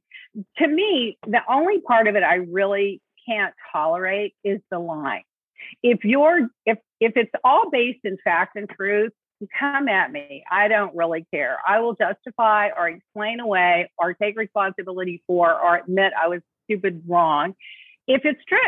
To 0.57 0.67
me, 0.67 1.17
the 1.25 1.41
only 1.49 1.81
part 1.81 2.07
of 2.07 2.15
it 2.15 2.23
I 2.23 2.35
really 2.35 3.01
can't 3.27 3.53
tolerate 3.71 4.35
is 4.43 4.59
the 4.69 4.79
lie. 4.79 5.23
If 5.83 6.03
you're 6.03 6.49
if 6.65 6.79
if 6.99 7.13
it's 7.15 7.31
all 7.43 7.69
based 7.69 8.01
in 8.03 8.17
fact 8.23 8.55
and 8.55 8.69
truth, 8.69 9.11
come 9.59 9.87
at 9.87 10.11
me. 10.11 10.43
I 10.51 10.67
don't 10.67 10.95
really 10.95 11.25
care. 11.33 11.57
I 11.67 11.79
will 11.79 11.95
justify 11.95 12.69
or 12.75 12.89
explain 12.89 13.39
away 13.39 13.91
or 13.97 14.13
take 14.13 14.37
responsibility 14.37 15.23
for 15.27 15.53
or 15.53 15.77
admit 15.77 16.13
I 16.19 16.27
was 16.27 16.41
stupid 16.65 17.03
wrong 17.07 17.55
if 18.07 18.21
it's 18.25 18.43
true. 18.47 18.59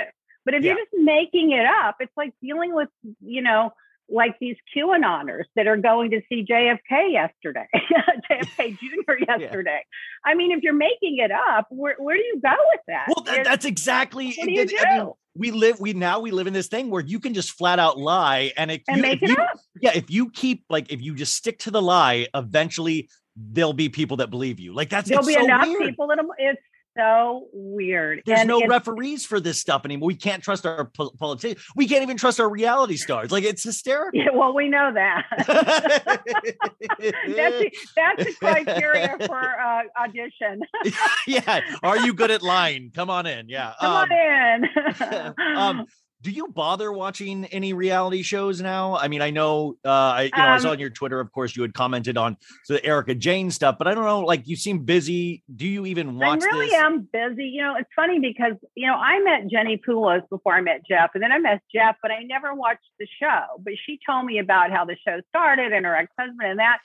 But 0.46 0.54
if 0.56 0.64
Yeah. 0.64 0.72
you're 0.74 0.80
just 0.86 0.92
making 1.04 1.52
it 1.52 1.66
up, 1.66 1.96
it's 2.00 2.12
like 2.18 2.34
dealing 2.42 2.74
with, 2.74 2.90
you 3.22 3.42
know, 3.42 3.72
like 4.10 4.38
these 4.40 4.58
QAnoners 4.76 5.44
that 5.56 5.66
are 5.68 5.78
going 5.78 6.12
to 6.12 6.22
see 6.28 6.46
JFK 6.46 7.14
yesterday, 7.14 7.68
JFK 8.30 8.78
Jr. 8.78 9.14
yesterday. 9.28 9.82
I 10.26 10.36
mean, 10.36 10.52
if 10.52 10.62
you're 10.62 10.74
making 10.74 11.18
it 11.20 11.32
up, 11.32 11.68
where, 11.70 11.96
where 11.98 12.16
do 12.16 12.22
you 12.22 12.40
go 12.44 12.52
with 12.74 12.82
that? 12.88 13.06
Well, 13.08 13.24
that, 13.26 13.46
that's 13.46 13.66
exactly. 13.66 14.34
what 14.38 14.46
do 14.48 14.52
you 14.52 14.62
it- 14.62 14.74
I 14.86 14.98
mean, 14.98 15.06
do? 15.06 15.14
we 15.36 15.52
live. 15.52 15.80
We 15.80 15.94
now 15.94 16.20
we 16.20 16.30
live 16.32 16.46
in 16.48 16.54
this 16.54 16.68
thing 16.68 16.90
where 16.92 17.02
you 17.02 17.20
can 17.20 17.34
just 17.34 17.52
flat 17.52 17.80
out 17.80 17.98
lie, 17.98 18.52
and 18.56 18.70
if 18.70 18.82
and 18.88 18.98
you, 18.98 19.02
make 19.02 19.24
it 19.24 19.30
you- 19.30 19.36
up. 19.38 19.60
yeah, 19.82 19.92
if 19.96 20.12
you 20.12 20.30
keep 20.30 20.64
like 20.70 20.92
if 20.92 21.02
you 21.02 21.16
just 21.16 21.34
stick 21.36 21.58
to 21.60 21.72
the 21.72 21.82
lie, 21.82 22.28
eventually 22.36 23.10
there'll 23.36 23.74
be 23.74 23.90
people 23.90 24.18
that 24.18 24.30
believe 24.30 24.60
you. 24.60 24.74
Like 24.76 24.90
that's 24.90 25.10
There'll 25.10 25.26
be 25.26 25.34
so 25.34 25.44
enough 25.44 25.66
weird. 25.68 25.82
people 25.90 26.08
that 26.08 26.20
it's 26.38 26.62
so 26.98 27.48
weird. 27.54 28.22
There's 28.26 28.40
And 28.42 28.48
no 28.50 28.62
referees 28.68 29.26
for 29.26 29.40
this 29.40 29.60
stuff 29.60 29.86
anymore. 29.86 30.08
We 30.08 30.16
can't 30.16 30.44
trust 30.44 30.66
our 30.66 30.86
pol- 30.86 31.14
politicians. 31.20 31.64
We 31.76 31.88
can't 31.88 32.04
even 32.04 32.18
trust 32.18 32.40
our 32.40 32.50
reality 32.50 32.98
stars. 32.98 33.32
Like 33.32 33.44
it's 33.44 33.64
hysterical. 33.64 34.20
Yeah, 34.20 34.30
well, 34.34 34.54
we 34.54 34.70
know 34.70 34.92
that. 34.94 35.26
that's 35.38 37.14
the, 37.60 37.72
that's 37.96 38.24
the 38.26 38.34
criteria 38.40 39.18
for 39.26 39.40
uh, 39.60 39.82
audition. 40.00 40.62
yeah. 41.28 41.62
Are 41.82 41.98
you 41.98 42.14
good 42.14 42.32
at 42.32 42.44
lying? 42.44 42.92
Come 42.94 43.10
on 43.10 43.26
in. 43.26 43.50
Yeah. 43.50 43.74
Come 43.80 43.92
Um, 43.92 44.10
on 44.12 44.12
in. 44.12 45.34
um, 45.58 45.86
do 46.24 46.32
you 46.32 46.48
bother 46.48 46.92
watching 46.92 47.46
any 47.48 47.74
reality 47.74 48.22
shows 48.22 48.62
now? 48.62 48.96
I 48.96 49.10
mean, 49.10 49.22
I 49.22 49.30
know, 49.30 49.76
uh, 49.84 49.90
I, 49.90 50.22
you 50.24 50.30
know, 50.38 50.44
I 50.44 50.58
saw 50.58 50.70
Um, 50.70 50.72
on 50.74 50.80
your 50.80 50.90
Twitter, 50.90 51.20
of 51.20 51.30
course, 51.34 51.54
you 51.56 51.62
had 51.62 51.74
commented 51.74 52.18
on 52.18 52.38
the 52.70 52.84
Erika 52.86 53.14
Jayne 53.14 53.52
stuff, 53.52 53.76
but 53.78 53.88
I 53.90 53.94
don't 53.94 54.06
know, 54.06 54.22
like 54.22 54.48
you 54.48 54.56
seem 54.56 54.86
busy. 54.86 55.44
Do 55.54 55.68
you 55.68 55.86
even 55.86 56.18
watch? 56.18 56.42
I 56.42 56.46
really 56.46 56.68
this? 56.68 56.76
am 56.76 57.08
busy. 57.12 57.46
You 57.46 57.62
know, 57.62 57.76
it's 57.76 57.90
funny 57.94 58.20
because 58.20 58.54
you 58.74 58.88
know 58.88 58.96
I 58.96 59.20
met 59.20 59.52
Jenny 59.52 59.78
Pulos 59.86 60.22
before 60.30 60.54
I 60.54 60.62
met 60.62 60.82
Jeff, 60.88 61.12
and 61.14 61.22
then 61.22 61.34
I 61.34 61.40
met 61.40 61.62
Jeff, 61.76 61.98
but 62.02 62.10
I 62.10 62.24
never 62.24 62.54
watched 62.54 62.90
the 63.00 63.08
show. 63.22 63.44
But 63.60 63.74
she 63.86 64.00
told 64.08 64.26
me 64.26 64.40
about 64.40 64.72
how 64.72 64.86
the 64.86 64.96
show 65.06 65.20
started 65.28 65.74
and 65.74 65.86
her 65.86 65.96
ex-husband 65.96 66.50
and 66.50 66.60
that. 66.60 66.80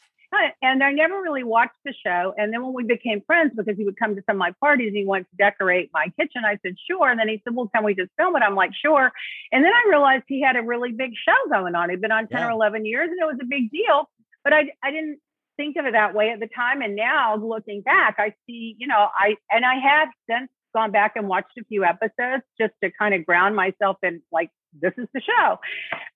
And 0.62 0.82
I 0.82 0.92
never 0.92 1.20
really 1.22 1.44
watched 1.44 1.76
the 1.84 1.94
show. 2.04 2.34
And 2.36 2.52
then 2.52 2.62
when 2.62 2.74
we 2.74 2.84
became 2.84 3.22
friends, 3.26 3.52
because 3.56 3.76
he 3.76 3.84
would 3.84 3.98
come 3.98 4.14
to 4.14 4.22
some 4.26 4.36
of 4.36 4.40
my 4.40 4.52
parties, 4.60 4.92
he 4.92 5.04
wanted 5.04 5.26
to 5.30 5.36
decorate 5.36 5.90
my 5.92 6.12
kitchen. 6.18 6.42
I 6.44 6.58
said, 6.62 6.74
sure. 6.86 7.08
And 7.08 7.18
then 7.18 7.28
he 7.28 7.40
said, 7.44 7.54
well, 7.54 7.70
can 7.74 7.84
we 7.84 7.94
just 7.94 8.10
film 8.18 8.36
it? 8.36 8.42
I'm 8.42 8.54
like, 8.54 8.72
sure. 8.74 9.10
And 9.52 9.64
then 9.64 9.72
I 9.72 9.88
realized 9.88 10.24
he 10.26 10.42
had 10.42 10.56
a 10.56 10.62
really 10.62 10.92
big 10.92 11.12
show 11.26 11.50
going 11.50 11.74
on. 11.74 11.90
He'd 11.90 12.00
been 12.00 12.12
on 12.12 12.28
10 12.28 12.38
Yeah. 12.40 12.48
or 12.48 12.50
11 12.50 12.84
years 12.84 13.08
and 13.10 13.18
it 13.20 13.24
was 13.24 13.38
a 13.40 13.46
big 13.46 13.70
deal. 13.70 14.08
But 14.44 14.52
I, 14.52 14.70
I 14.82 14.90
didn't 14.90 15.18
think 15.56 15.76
of 15.76 15.86
it 15.86 15.92
that 15.92 16.14
way 16.14 16.30
at 16.30 16.40
the 16.40 16.48
time. 16.54 16.82
And 16.82 16.94
now 16.94 17.36
looking 17.36 17.80
back, 17.82 18.16
I 18.18 18.34
see, 18.46 18.76
you 18.78 18.86
know, 18.86 19.08
I, 19.18 19.36
and 19.50 19.64
I 19.64 19.74
have 19.76 20.08
since 20.30 20.50
gone 20.74 20.90
back 20.92 21.12
and 21.16 21.26
watched 21.28 21.56
a 21.58 21.64
few 21.64 21.84
episodes 21.84 22.42
just 22.60 22.74
to 22.84 22.90
kind 22.98 23.14
of 23.14 23.24
ground 23.24 23.56
myself 23.56 23.96
in 24.02 24.22
like, 24.30 24.50
this 24.80 24.92
is 24.98 25.08
the 25.14 25.20
show. 25.22 25.58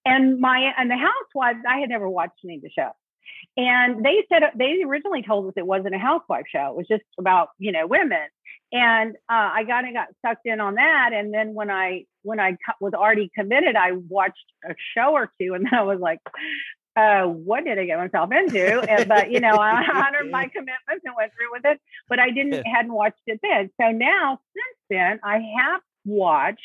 And 0.05 0.39
my, 0.39 0.73
and 0.77 0.91
the 0.91 0.97
housewives, 0.97 1.61
I 1.69 1.79
had 1.79 1.89
never 1.89 2.09
watched 2.09 2.41
any 2.45 2.57
of 2.57 2.63
the 2.63 2.71
show. 2.71 2.91
And 3.57 4.05
they 4.05 4.25
said 4.29 4.43
they 4.57 4.83
originally 4.83 5.23
told 5.23 5.47
us 5.47 5.55
it 5.57 5.67
wasn't 5.67 5.95
a 5.95 5.99
housewife 5.99 6.47
show. 6.51 6.71
It 6.71 6.77
was 6.77 6.89
just 6.89 7.05
about 7.19 7.49
you 7.59 7.73
know 7.73 7.87
women. 7.87 8.29
And 8.73 9.17
uh, 9.29 9.51
I 9.53 9.65
kind 9.69 9.87
of 9.87 9.93
got 9.93 10.09
sucked 10.25 10.47
in 10.47 10.59
on 10.59 10.77
that. 10.77 11.11
And 11.13 11.33
then 11.33 11.53
when 11.53 11.71
I 11.71 12.05
when 12.23 12.41
I 12.41 12.57
was 12.81 12.95
already 12.95 13.31
committed, 13.35 13.77
I 13.77 13.93
watched 13.93 14.45
a 14.65 14.75
show 14.97 15.13
or 15.13 15.31
two, 15.41 15.55
and 15.55 15.65
then 15.71 15.75
I 15.75 15.83
was 15.83 16.01
like, 16.01 16.21
uh, 16.97 17.25
"What 17.25 17.65
did 17.65 17.79
I 17.79 17.85
get 17.85 17.99
myself 17.99 18.31
into?" 18.33 18.81
And, 18.81 19.09
but 19.09 19.31
you 19.31 19.41
know, 19.41 19.57
I 19.57 19.85
honored 19.93 20.31
my 20.31 20.47
commitments 20.47 21.05
and 21.05 21.15
went 21.17 21.33
through 21.33 21.53
with 21.53 21.65
it. 21.65 21.81
But 22.09 22.19
I 22.19 22.31
didn't 22.31 22.67
hadn't 22.67 22.93
watched 22.93 23.21
it 23.27 23.41
then. 23.43 23.71
So 23.81 23.91
now 23.91 24.39
since 24.55 24.79
then, 24.89 25.21
I 25.23 25.41
have 25.59 25.83
watched 26.07 26.61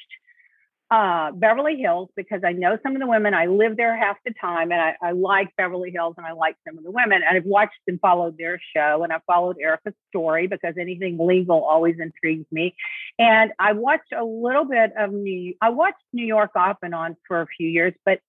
uh, 0.90 1.32
Beverly 1.32 1.76
Hills 1.76 2.10
because 2.16 2.42
I 2.46 2.54
know 2.54 2.78
some 2.82 2.96
of 2.96 3.02
the 3.02 3.08
women. 3.08 3.34
I 3.34 3.48
live 3.48 3.76
there 3.76 3.96
half 3.98 4.18
the 4.26 4.34
time, 4.40 4.72
and 4.72 4.82
I, 4.82 4.96
I 5.02 5.12
like 5.12 5.54
Beverly 5.58 5.92
Hills, 5.92 6.16
and 6.18 6.26
I 6.26 6.32
like 6.32 6.56
some 6.66 6.78
of 6.78 6.84
the 6.84 6.92
women. 6.92 7.22
And 7.28 7.38
I've 7.38 7.46
watched 7.46 7.80
and 7.88 8.00
followed 8.00 8.38
their 8.38 8.60
show, 8.74 9.04
and 9.04 9.12
I 9.12 9.20
followed 9.28 9.58
Erika's 9.62 9.94
story 10.10 10.48
because 10.48 10.76
anything 10.80 11.18
legal 11.20 11.64
always 11.64 11.98
intrigues 12.00 12.46
me. 12.52 12.76
And 13.20 13.52
I 13.60 13.74
watched 13.74 14.14
a 14.14 14.24
little 14.24 14.66
bit 14.66 14.94
of 14.98 15.12
New. 15.12 15.56
I 15.62 15.70
watched 15.72 16.04
New 16.14 16.26
York 16.26 16.52
off 16.56 16.78
and 16.82 16.96
on 16.96 17.18
for 17.28 17.42
a 17.42 17.48
few 17.48 17.68
years, 17.68 17.94
but 18.06 18.20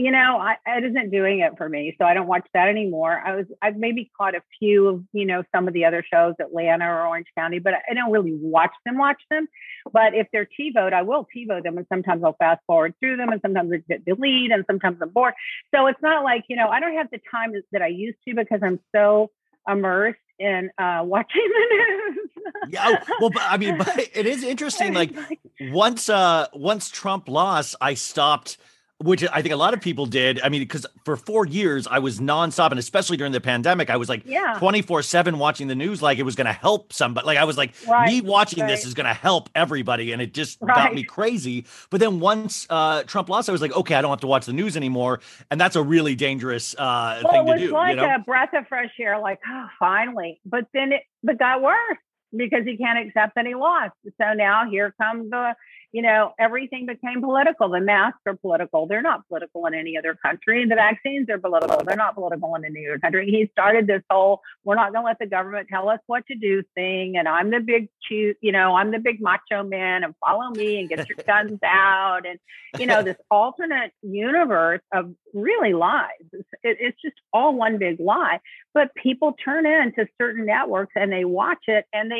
you 0.00 0.10
know, 0.10 0.38
I, 0.38 0.56
it 0.66 0.84
isn't 0.84 1.10
doing 1.10 1.40
it 1.40 1.58
for 1.58 1.68
me, 1.68 1.94
so 1.98 2.06
I 2.06 2.14
don't 2.14 2.26
watch 2.26 2.46
that 2.54 2.68
anymore. 2.68 3.22
I 3.22 3.36
was, 3.36 3.46
I've 3.60 3.76
maybe 3.76 4.10
caught 4.16 4.34
a 4.34 4.40
few 4.58 4.88
of, 4.88 5.04
you 5.12 5.26
know, 5.26 5.42
some 5.54 5.68
of 5.68 5.74
the 5.74 5.84
other 5.84 6.02
shows, 6.10 6.34
Atlanta 6.40 6.86
or 6.86 7.06
Orange 7.06 7.26
County, 7.36 7.58
but 7.58 7.74
I 7.74 7.92
don't 7.92 8.10
really 8.10 8.32
watch 8.32 8.72
them. 8.86 8.96
Watch 8.96 9.20
them, 9.30 9.46
but 9.92 10.14
if 10.14 10.26
they're 10.32 10.48
TiVoed, 10.58 10.94
I 10.94 11.02
will 11.02 11.28
TiVo 11.36 11.62
them, 11.62 11.76
and 11.76 11.86
sometimes 11.92 12.24
I'll 12.24 12.36
fast 12.38 12.62
forward 12.66 12.94
through 12.98 13.18
them, 13.18 13.28
and 13.28 13.42
sometimes 13.42 13.72
I 13.72 13.98
delete, 14.06 14.52
and 14.52 14.64
sometimes 14.66 14.96
I'm 15.02 15.10
bored. 15.10 15.34
So 15.74 15.86
it's 15.86 16.00
not 16.00 16.24
like, 16.24 16.44
you 16.48 16.56
know, 16.56 16.68
I 16.68 16.80
don't 16.80 16.94
have 16.94 17.10
the 17.10 17.20
time 17.30 17.52
that 17.72 17.82
I 17.82 17.88
used 17.88 18.18
to 18.26 18.34
because 18.34 18.60
I'm 18.62 18.80
so 18.96 19.30
immersed 19.68 20.18
in 20.38 20.70
uh, 20.78 21.02
watching 21.04 21.46
the 21.46 21.76
news. 21.76 22.30
Yeah, 22.70 22.86
oh, 22.86 23.16
well, 23.20 23.30
but, 23.30 23.42
I 23.42 23.58
mean, 23.58 23.76
but 23.76 23.98
it 24.14 24.24
is 24.24 24.44
interesting. 24.44 24.94
Like 25.00 25.12
once, 25.60 26.08
uh, 26.08 26.46
once 26.54 26.88
Trump 26.88 27.28
lost, 27.28 27.76
I 27.82 27.92
stopped. 27.92 28.56
Which 29.02 29.24
I 29.32 29.40
think 29.40 29.54
a 29.54 29.56
lot 29.56 29.72
of 29.72 29.80
people 29.80 30.06
did. 30.06 30.40
I 30.42 30.50
mean, 30.50 30.60
because 30.60 30.86
for 31.04 31.16
four 31.16 31.46
years 31.46 31.86
I 31.86 31.98
was 32.00 32.20
nonstop, 32.20 32.70
and 32.70 32.78
especially 32.78 33.16
during 33.16 33.32
the 33.32 33.40
pandemic, 33.40 33.88
I 33.88 33.96
was 33.96 34.08
like 34.08 34.22
Yeah. 34.26 34.56
24 34.58 35.02
7 35.02 35.38
watching 35.38 35.68
the 35.68 35.74
news 35.74 36.02
like 36.02 36.18
it 36.18 36.22
was 36.22 36.34
going 36.34 36.46
to 36.46 36.52
help 36.52 36.92
somebody. 36.92 37.26
Like 37.26 37.38
I 37.38 37.44
was 37.44 37.56
like, 37.56 37.74
Right, 37.88 38.08
me 38.08 38.20
watching 38.20 38.66
this 38.66 38.84
is 38.84 38.94
going 38.94 39.06
to 39.06 39.14
help 39.14 39.48
everybody. 39.54 40.12
And 40.12 40.20
it 40.20 40.34
just 40.34 40.60
got 40.60 40.94
me 40.94 41.02
crazy. 41.02 41.66
But 41.88 42.00
then 42.00 42.20
once 42.20 42.66
uh, 42.68 43.02
Trump 43.04 43.28
lost, 43.28 43.48
I 43.48 43.52
was 43.52 43.62
like, 43.62 43.74
okay, 43.74 43.94
I 43.94 44.02
don't 44.02 44.10
have 44.10 44.20
to 44.20 44.26
watch 44.26 44.46
the 44.46 44.52
news 44.52 44.76
anymore. 44.76 45.20
And 45.50 45.60
that's 45.60 45.76
a 45.76 45.82
really 45.82 46.14
dangerous 46.14 46.74
uh, 46.74 47.20
well, 47.24 47.32
thing 47.32 47.40
it 47.40 47.44
was 47.44 47.60
to 47.60 47.66
do. 47.68 47.72
like 47.72 47.90
you 47.90 47.96
know? 47.96 48.14
a 48.14 48.18
breath 48.18 48.50
of 48.54 48.68
fresh 48.68 48.92
air, 48.98 49.18
like, 49.18 49.40
oh, 49.48 49.66
finally. 49.78 50.40
But 50.44 50.66
then 50.74 50.92
it 50.92 51.02
but 51.22 51.38
got 51.38 51.62
worse 51.62 51.98
because 52.36 52.64
he 52.64 52.76
can't 52.76 53.06
accept 53.06 53.34
that 53.34 53.46
he 53.46 53.54
lost. 53.54 53.92
So 54.20 54.32
now 54.34 54.68
here 54.70 54.94
come 55.00 55.30
the 55.30 55.54
you 55.92 56.02
know, 56.02 56.32
everything 56.38 56.86
became 56.86 57.20
political. 57.20 57.68
The 57.68 57.80
masks 57.80 58.20
are 58.26 58.36
political. 58.36 58.86
They're 58.86 59.02
not 59.02 59.26
political 59.26 59.66
in 59.66 59.74
any 59.74 59.96
other 59.98 60.16
country. 60.24 60.64
The 60.64 60.76
vaccines 60.76 61.28
are 61.30 61.38
political. 61.38 61.82
They're 61.84 61.96
not 61.96 62.14
political 62.14 62.54
in 62.54 62.64
any 62.64 62.86
other 62.86 62.98
country. 63.00 63.26
He 63.26 63.50
started 63.52 63.86
this 63.88 64.02
whole 64.08 64.40
"we're 64.62 64.76
not 64.76 64.92
going 64.92 65.02
to 65.02 65.06
let 65.06 65.18
the 65.18 65.26
government 65.26 65.66
tell 65.68 65.88
us 65.88 65.98
what 66.06 66.24
to 66.26 66.36
do" 66.36 66.62
thing, 66.76 67.16
and 67.16 67.26
I'm 67.26 67.50
the 67.50 67.58
big, 67.60 67.88
you 68.08 68.52
know, 68.52 68.76
I'm 68.76 68.92
the 68.92 69.00
big 69.00 69.20
macho 69.20 69.64
man, 69.64 70.04
and 70.04 70.14
follow 70.24 70.50
me 70.50 70.78
and 70.78 70.88
get 70.88 71.08
your 71.08 71.18
guns 71.26 71.58
out, 71.64 72.24
and 72.24 72.38
you 72.78 72.86
know, 72.86 73.02
this 73.02 73.16
alternate 73.30 73.92
universe 74.02 74.82
of 74.92 75.12
really 75.34 75.72
lies. 75.72 76.08
It's, 76.32 76.48
it, 76.62 76.76
it's 76.80 77.02
just 77.02 77.16
all 77.32 77.54
one 77.54 77.78
big 77.78 77.98
lie. 77.98 78.38
But 78.72 78.94
people 78.94 79.34
turn 79.44 79.66
in 79.66 79.92
to 79.94 80.06
certain 80.20 80.46
networks 80.46 80.92
and 80.94 81.10
they 81.10 81.24
watch 81.24 81.64
it 81.66 81.86
and 81.92 82.10
they 82.10 82.19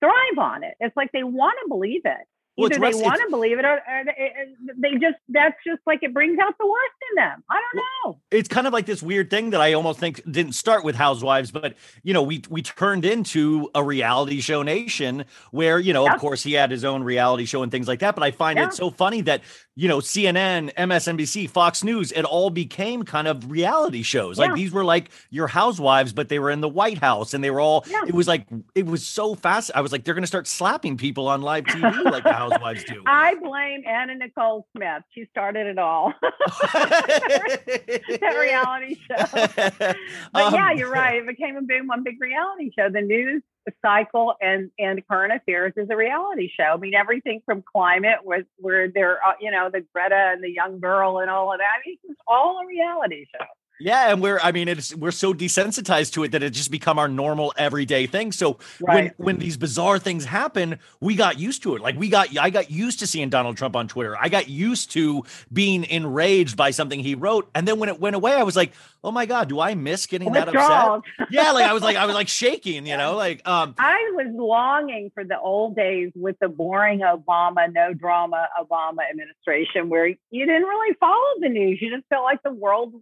thrive 0.00 0.38
on 0.38 0.62
it. 0.64 0.74
It's 0.80 0.96
like 0.96 1.12
they 1.12 1.24
want 1.24 1.56
to 1.62 1.68
believe 1.68 2.02
it. 2.04 2.26
Well, 2.58 2.72
Either 2.72 2.80
they 2.90 3.02
want 3.02 3.20
to 3.20 3.28
believe 3.28 3.58
it 3.58 3.66
or, 3.66 3.74
or 3.74 4.04
they, 4.06 4.12
eh, 4.12 4.28
eh, 4.42 4.72
they 4.78 4.92
just, 4.92 5.18
that's 5.28 5.56
just 5.66 5.80
like 5.86 5.98
it 6.02 6.14
brings 6.14 6.38
out 6.38 6.54
the 6.58 6.66
worst 6.66 6.94
in 7.10 7.16
them. 7.22 7.44
I 7.50 7.60
don't 7.60 7.82
know. 8.06 8.18
it's 8.30 8.48
kind 8.48 8.66
of 8.66 8.72
like 8.72 8.86
this 8.86 9.02
weird 9.02 9.28
thing 9.28 9.50
that 9.50 9.60
I 9.60 9.74
almost 9.74 10.00
think 10.00 10.22
didn't 10.24 10.54
start 10.54 10.82
with 10.82 10.94
Housewives, 10.96 11.50
but 11.50 11.74
you 12.02 12.14
know, 12.14 12.22
we 12.22 12.42
we 12.48 12.62
turned 12.62 13.04
into 13.04 13.68
a 13.74 13.84
reality 13.84 14.40
show 14.40 14.62
nation 14.62 15.26
where 15.50 15.78
you 15.78 15.92
know, 15.92 16.06
Yeah. 16.06 16.14
of 16.14 16.20
course, 16.20 16.42
he 16.42 16.54
had 16.54 16.70
his 16.70 16.82
own 16.82 17.02
reality 17.02 17.44
show 17.44 17.62
and 17.62 17.70
things 17.70 17.88
like 17.88 17.98
that. 18.00 18.14
But 18.14 18.24
I 18.24 18.30
find 18.30 18.58
Yeah. 18.58 18.68
it 18.68 18.72
so 18.72 18.88
funny 18.88 19.20
that 19.22 19.42
you 19.78 19.88
know, 19.88 19.98
CNN, 19.98 20.72
MSNBC, 20.74 21.50
Fox 21.50 21.84
News, 21.84 22.10
it 22.10 22.24
all 22.24 22.48
became 22.48 23.02
kind 23.02 23.28
of 23.28 23.50
reality 23.50 24.02
shows. 24.02 24.38
Like 24.38 24.54
these 24.54 24.72
were 24.72 24.84
like 24.84 25.10
your 25.28 25.46
Housewives, 25.46 26.14
but 26.14 26.30
they 26.30 26.38
were 26.38 26.50
in 26.50 26.62
the 26.62 26.68
White 26.68 26.96
House, 26.96 27.34
and 27.34 27.44
they 27.44 27.50
were 27.50 27.60
all. 27.60 27.84
Yeah. 27.86 28.04
It 28.06 28.14
was 28.14 28.26
like 28.26 28.46
it 28.74 28.86
was 28.86 29.06
so 29.06 29.34
fast. 29.34 29.70
I 29.74 29.82
was 29.82 29.92
like, 29.92 30.04
they're 30.04 30.14
going 30.14 30.22
to 30.22 30.26
start 30.28 30.46
slapping 30.48 30.96
people 30.96 31.28
on 31.28 31.42
live 31.42 31.64
TV 31.64 32.04
like 32.04 32.24
the 32.24 32.32
Housewives 32.32 32.84
do. 32.84 33.02
I 33.06 33.34
blame 33.34 33.82
Anna 33.86 34.14
Nicole 34.14 34.66
Smith. 34.74 35.02
She 35.14 35.26
started 35.30 35.66
it 35.66 35.78
all. 35.78 36.14
that 36.72 38.36
reality 38.40 38.96
show. 39.08 39.94
But 40.32 40.52
yeah, 40.52 40.70
Um, 40.70 40.78
you're 40.78 40.90
right. 40.90 41.16
It 41.16 41.26
became 41.26 41.56
a 41.56 41.62
boom, 41.62 41.86
one 41.86 42.02
big 42.02 42.20
reality 42.20 42.70
show. 42.76 42.88
The 42.90 43.02
news 43.02 43.42
cycle 43.82 44.34
and 44.40 44.70
and 44.78 45.06
current 45.08 45.32
affairs 45.32 45.72
is 45.76 45.88
a 45.90 45.96
reality 45.96 46.50
show. 46.54 46.74
I 46.74 46.76
mean, 46.76 46.94
everything 46.94 47.42
from 47.44 47.62
climate, 47.62 48.18
where 48.22 48.44
where 48.58 48.88
they're 48.88 49.18
uh, 49.26 49.34
you 49.40 49.50
know 49.50 49.70
the 49.72 49.84
Greta 49.94 50.32
and 50.34 50.42
the 50.42 50.50
young 50.50 50.80
girl 50.80 51.18
and 51.18 51.30
all 51.30 51.52
of 51.52 51.58
that. 51.58 51.64
I 51.64 51.88
mean, 51.88 51.98
it's 52.04 52.20
all 52.26 52.60
a 52.62 52.66
reality 52.66 53.26
show. 53.32 53.44
Yeah, 53.78 54.10
and 54.10 54.22
we're 54.22 54.38
I 54.42 54.52
mean 54.52 54.68
it's 54.68 54.94
we're 54.94 55.10
so 55.10 55.34
desensitized 55.34 56.12
to 56.14 56.24
it 56.24 56.32
that 56.32 56.42
it 56.42 56.50
just 56.50 56.70
become 56.70 56.98
our 56.98 57.08
normal 57.08 57.52
everyday 57.56 58.06
thing. 58.06 58.32
So 58.32 58.58
Right. 58.80 59.12
when 59.16 59.26
when 59.26 59.38
these 59.38 59.56
bizarre 59.56 59.98
things 59.98 60.24
happen, 60.24 60.78
we 61.00 61.14
got 61.14 61.38
used 61.38 61.62
to 61.64 61.76
it. 61.76 61.82
Like 61.82 61.96
we 61.98 62.08
got 62.08 62.36
I 62.38 62.50
got 62.50 62.70
used 62.70 62.98
to 63.00 63.06
seeing 63.06 63.28
Donald 63.28 63.56
Trump 63.56 63.76
on 63.76 63.88
Twitter. 63.88 64.16
I 64.18 64.28
got 64.28 64.48
used 64.48 64.90
to 64.92 65.24
being 65.52 65.84
enraged 65.84 66.56
by 66.56 66.70
something 66.70 67.00
he 67.00 67.14
wrote. 67.14 67.48
And 67.54 67.66
then 67.68 67.78
when 67.78 67.88
it 67.88 68.00
went 68.00 68.16
away, 68.16 68.32
I 68.34 68.42
was 68.42 68.56
like, 68.56 68.72
"Oh 69.04 69.10
my 69.10 69.26
god, 69.26 69.48
do 69.48 69.60
I 69.60 69.74
miss 69.74 70.06
getting 70.06 70.32
that 70.32 70.48
upset?" 70.48 71.00
Yeah, 71.30 71.50
like 71.52 71.66
I 71.66 71.72
was 71.72 71.82
like 71.82 71.96
I 71.96 72.06
was 72.06 72.14
like 72.14 72.28
shaking, 72.28 72.86
you 72.86 72.96
know, 72.96 73.16
like 73.16 73.46
um 73.46 73.74
I 73.78 74.10
was 74.14 74.28
longing 74.32 75.10
for 75.14 75.24
the 75.24 75.38
old 75.38 75.76
days 75.76 76.12
with 76.14 76.36
the 76.40 76.48
boring 76.48 77.00
Obama, 77.00 77.72
no 77.72 77.92
drama 77.92 78.48
Obama 78.58 78.98
administration, 79.10 79.88
where 79.88 80.06
you 80.06 80.46
didn't 80.46 80.62
really 80.62 80.94
follow 80.98 81.34
the 81.40 81.48
news. 81.48 81.80
You 81.82 81.94
just 81.94 82.06
felt 82.08 82.24
like 82.24 82.42
the 82.42 82.52
world 82.52 82.94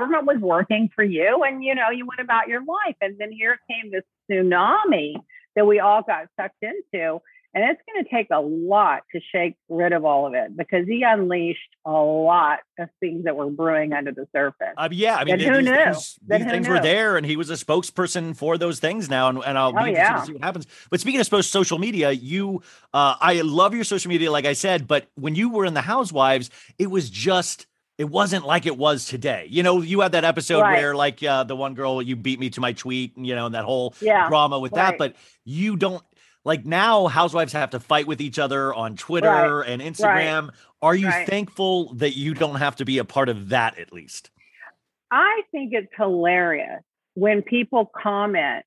government 0.00 0.26
was 0.26 0.38
working 0.38 0.88
for 0.94 1.04
you, 1.04 1.42
and 1.44 1.62
you 1.62 1.74
know 1.74 1.90
you 1.90 2.06
went 2.06 2.20
about 2.20 2.48
your 2.48 2.60
life. 2.60 2.96
And 3.00 3.16
then 3.18 3.30
here 3.32 3.58
came 3.70 3.90
this 3.90 4.04
tsunami 4.30 5.14
that 5.56 5.66
we 5.66 5.80
all 5.80 6.02
got 6.02 6.26
sucked 6.40 6.62
into, 6.62 7.20
and 7.52 7.64
it's 7.64 7.80
going 7.92 8.04
to 8.04 8.10
take 8.10 8.28
a 8.30 8.40
lot 8.40 9.02
to 9.12 9.20
shake 9.32 9.56
rid 9.68 9.92
of 9.92 10.04
all 10.04 10.26
of 10.26 10.34
it 10.34 10.56
because 10.56 10.86
he 10.86 11.02
unleashed 11.02 11.60
a 11.84 11.90
lot 11.90 12.60
of 12.78 12.88
things 13.00 13.24
that 13.24 13.34
were 13.36 13.50
brewing 13.50 13.92
under 13.92 14.12
the 14.12 14.26
surface. 14.34 14.74
Uh, 14.76 14.88
yeah, 14.92 15.16
I 15.16 15.24
mean, 15.24 15.38
Then 15.38 15.48
who 15.48 15.56
these 15.58 15.64
knew? 15.70 15.84
things, 15.84 16.18
these 16.26 16.44
who 16.44 16.50
things 16.50 16.68
were 16.68 16.80
there, 16.80 17.16
and 17.16 17.26
he 17.26 17.36
was 17.36 17.50
a 17.50 17.54
spokesperson 17.54 18.36
for 18.36 18.56
those 18.56 18.78
things 18.78 19.10
now, 19.10 19.28
and, 19.28 19.42
and 19.44 19.58
I'll 19.58 19.76
Oh, 19.76 19.84
yeah. 19.84 20.20
to 20.20 20.26
see 20.26 20.32
what 20.32 20.42
happens. 20.44 20.66
But 20.90 21.00
speaking 21.00 21.20
of 21.20 21.44
social 21.44 21.78
media, 21.78 22.12
you, 22.12 22.62
uh, 22.94 23.16
I 23.20 23.40
love 23.40 23.74
your 23.74 23.84
social 23.84 24.08
media, 24.08 24.30
like 24.30 24.46
I 24.46 24.52
said, 24.52 24.86
but 24.86 25.08
when 25.16 25.34
you 25.34 25.50
were 25.50 25.64
in 25.64 25.74
the 25.74 25.82
Housewives, 25.82 26.50
it 26.78 26.86
was 26.88 27.10
just. 27.10 27.66
It 28.00 28.08
wasn't 28.08 28.46
like 28.46 28.64
it 28.64 28.78
was 28.78 29.04
today. 29.04 29.46
You 29.50 29.62
know, 29.62 29.82
you 29.82 30.00
had 30.00 30.12
that 30.12 30.24
episode 30.24 30.62
Right. 30.62 30.72
where, 30.78 30.94
like, 30.94 31.22
uh, 31.22 31.44
the 31.44 31.54
one 31.54 31.74
girl, 31.74 32.00
you 32.00 32.16
beat 32.16 32.40
me 32.40 32.48
to 32.48 32.58
my 32.62 32.72
tweet, 32.72 33.14
and 33.14 33.26
you 33.26 33.34
know, 33.34 33.44
and 33.44 33.54
that 33.54 33.66
whole 33.66 33.94
Yeah, 34.00 34.26
drama 34.26 34.58
with 34.58 34.72
that. 34.72 34.96
But 34.96 35.16
you 35.44 35.76
don't 35.76 36.02
like 36.42 36.64
now. 36.64 37.08
Housewives 37.08 37.52
have 37.52 37.68
to 37.72 37.78
fight 37.78 38.06
with 38.06 38.22
each 38.22 38.38
other 38.38 38.72
on 38.72 38.96
Twitter 38.96 39.60
and 39.60 39.82
Instagram. 39.82 40.48
Are 40.80 40.94
you 40.94 41.08
Right. 41.08 41.28
thankful 41.28 41.92
that 41.96 42.16
you 42.16 42.32
don't 42.32 42.54
have 42.56 42.76
to 42.76 42.86
be 42.86 42.96
a 42.96 43.04
part 43.04 43.28
of 43.28 43.50
that 43.50 43.78
at 43.78 43.92
least? 43.92 44.30
I 45.10 45.42
think 45.52 45.74
it's 45.74 45.92
hilarious 45.94 46.82
when 47.12 47.42
people 47.42 47.84
comment, 47.84 48.64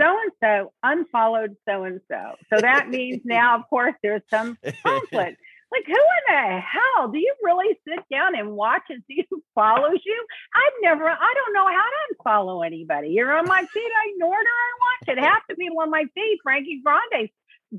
so 0.00 0.06
and 0.08 0.32
so 0.42 0.72
unfollowed 0.82 1.54
so 1.68 1.84
and 1.84 2.00
so. 2.10 2.34
So 2.52 2.60
that 2.60 2.88
means 2.88 3.20
now, 3.24 3.58
of 3.60 3.68
course, 3.70 3.94
there's 4.02 4.22
some 4.28 4.58
conflict. 4.84 5.36
Like, 5.72 5.86
who 5.86 5.92
in 5.94 6.24
the 6.28 6.60
hell 6.60 7.08
do 7.08 7.18
you 7.18 7.34
really 7.42 7.74
sit 7.88 8.04
down 8.12 8.36
and 8.36 8.52
watch 8.52 8.82
and 8.90 9.02
see 9.08 9.26
who 9.30 9.42
follows 9.54 10.00
you? 10.04 10.26
I've 10.54 10.72
never, 10.82 11.08
I 11.08 11.34
don't 11.34 11.54
know 11.54 11.66
how 11.66 11.86
to 11.88 12.14
unfollow 12.14 12.66
anybody. 12.66 13.08
You're 13.08 13.32
on 13.32 13.46
my 13.46 13.60
feed, 13.60 13.90
I 14.04 14.10
ignored 14.14 14.34
her 14.34 14.62
and 14.68 14.80
watched 14.84 15.18
it. 15.18 15.24
Half 15.24 15.42
the 15.48 15.54
people 15.56 15.80
on 15.80 15.90
my 15.90 16.04
feed, 16.14 16.38
Frankie 16.42 16.82
Grande, 16.84 17.30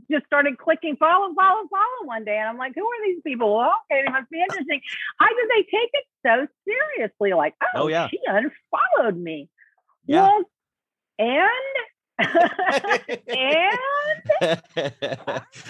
just 0.10 0.26
started 0.26 0.58
clicking 0.58 0.96
follow, 0.98 1.32
follow, 1.36 1.68
follow 1.70 2.06
one 2.06 2.26
day. 2.26 2.36
And 2.38 2.50
I'm 2.50 2.58
like, 2.58 2.74
who 2.74 2.84
are 2.84 3.06
these 3.06 3.22
people? 3.24 3.56
Well, 3.56 3.74
okay, 3.92 4.02
they 4.04 4.12
must 4.12 4.30
be 4.32 4.42
interesting. 4.42 4.82
I 5.20 5.28
think 5.28 5.50
they 5.52 5.78
take 5.78 5.90
it 5.94 6.06
so 6.26 6.48
seriously, 6.98 7.34
like, 7.34 7.54
oh, 7.62 7.84
Oh, 7.84 7.88
yeah. 7.88 8.08
she 8.10 8.18
unfollowed 8.26 9.18
me. 9.22 9.50
Yeah. 10.08 10.24
Well, 10.24 10.44
and 11.20 11.50
and 12.20 13.80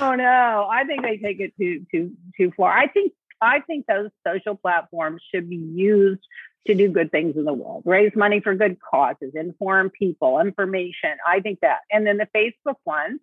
oh 0.02 0.16
no, 0.16 0.68
I 0.70 0.84
think 0.86 1.02
they 1.04 1.18
take 1.18 1.40
it 1.40 1.54
too 1.58 1.86
too 1.92 2.12
too 2.38 2.52
far. 2.58 2.72
I 2.72 2.88
think 2.88 3.14
I 3.42 3.62
think 3.62 3.86
those 3.86 4.10
social 4.26 4.56
platforms 4.56 5.22
should 5.34 5.50
be 5.50 5.58
used 5.58 6.22
to 6.68 6.76
do 6.76 6.90
good 6.90 7.12
things 7.12 7.36
in 7.36 7.44
the 7.46 7.54
world, 7.54 7.84
raise 7.86 8.16
money 8.16 8.40
for 8.40 8.56
good 8.56 8.78
causes, 8.80 9.34
inform 9.36 9.90
people, 9.90 10.40
information. 10.40 11.12
I 11.28 11.42
think 11.42 11.60
that. 11.62 11.80
And 11.92 12.08
then 12.08 12.18
the 12.18 12.28
Facebook 12.36 12.78
ones, 12.86 13.20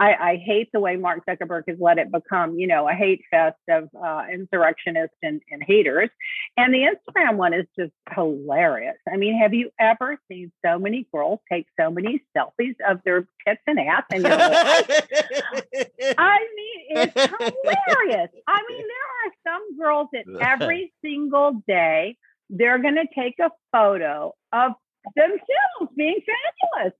I, 0.00 0.14
I 0.14 0.36
hate 0.44 0.70
the 0.72 0.80
way 0.80 0.96
Mark 0.96 1.26
Zuckerberg 1.28 1.64
has 1.68 1.76
let 1.78 1.98
it 1.98 2.10
become, 2.10 2.58
you 2.58 2.66
know, 2.66 2.88
a 2.88 2.92
hate 2.92 3.20
fest 3.30 3.58
of 3.68 3.90
uh, 4.02 4.22
insurrectionists 4.32 5.16
and, 5.22 5.42
and 5.50 5.62
haters. 5.62 6.08
And 6.56 6.72
the 6.72 6.88
Instagram 6.88 7.36
one 7.36 7.52
is 7.52 7.66
just 7.78 7.92
hilarious. 8.10 8.96
I 9.12 9.18
mean, 9.18 9.38
have 9.38 9.52
you 9.52 9.70
ever 9.78 10.18
seen 10.30 10.50
so 10.64 10.78
many 10.78 11.06
girls 11.12 11.40
take 11.52 11.66
so 11.78 11.90
many 11.90 12.22
selfies 12.36 12.76
of 12.88 13.00
their 13.04 13.28
tits 13.46 13.60
and 13.66 13.78
ass? 13.78 14.04
And 14.10 14.22
you're 14.22 14.36
like, 14.36 14.88
I 16.18 16.38
mean, 16.56 16.80
it's 16.88 17.14
hilarious. 17.14 18.30
I 18.48 18.62
mean, 18.68 18.84
there 18.88 19.10
are 19.20 19.32
some 19.46 19.78
girls 19.78 20.08
that 20.14 20.24
every 20.40 20.94
single 21.04 21.62
day 21.68 22.16
they're 22.48 22.78
going 22.78 22.96
to 22.96 23.06
take 23.14 23.38
a 23.38 23.50
photo 23.70 24.34
of 24.52 24.72
themselves 25.14 25.92
being 25.94 26.20
fabulous. 26.20 26.94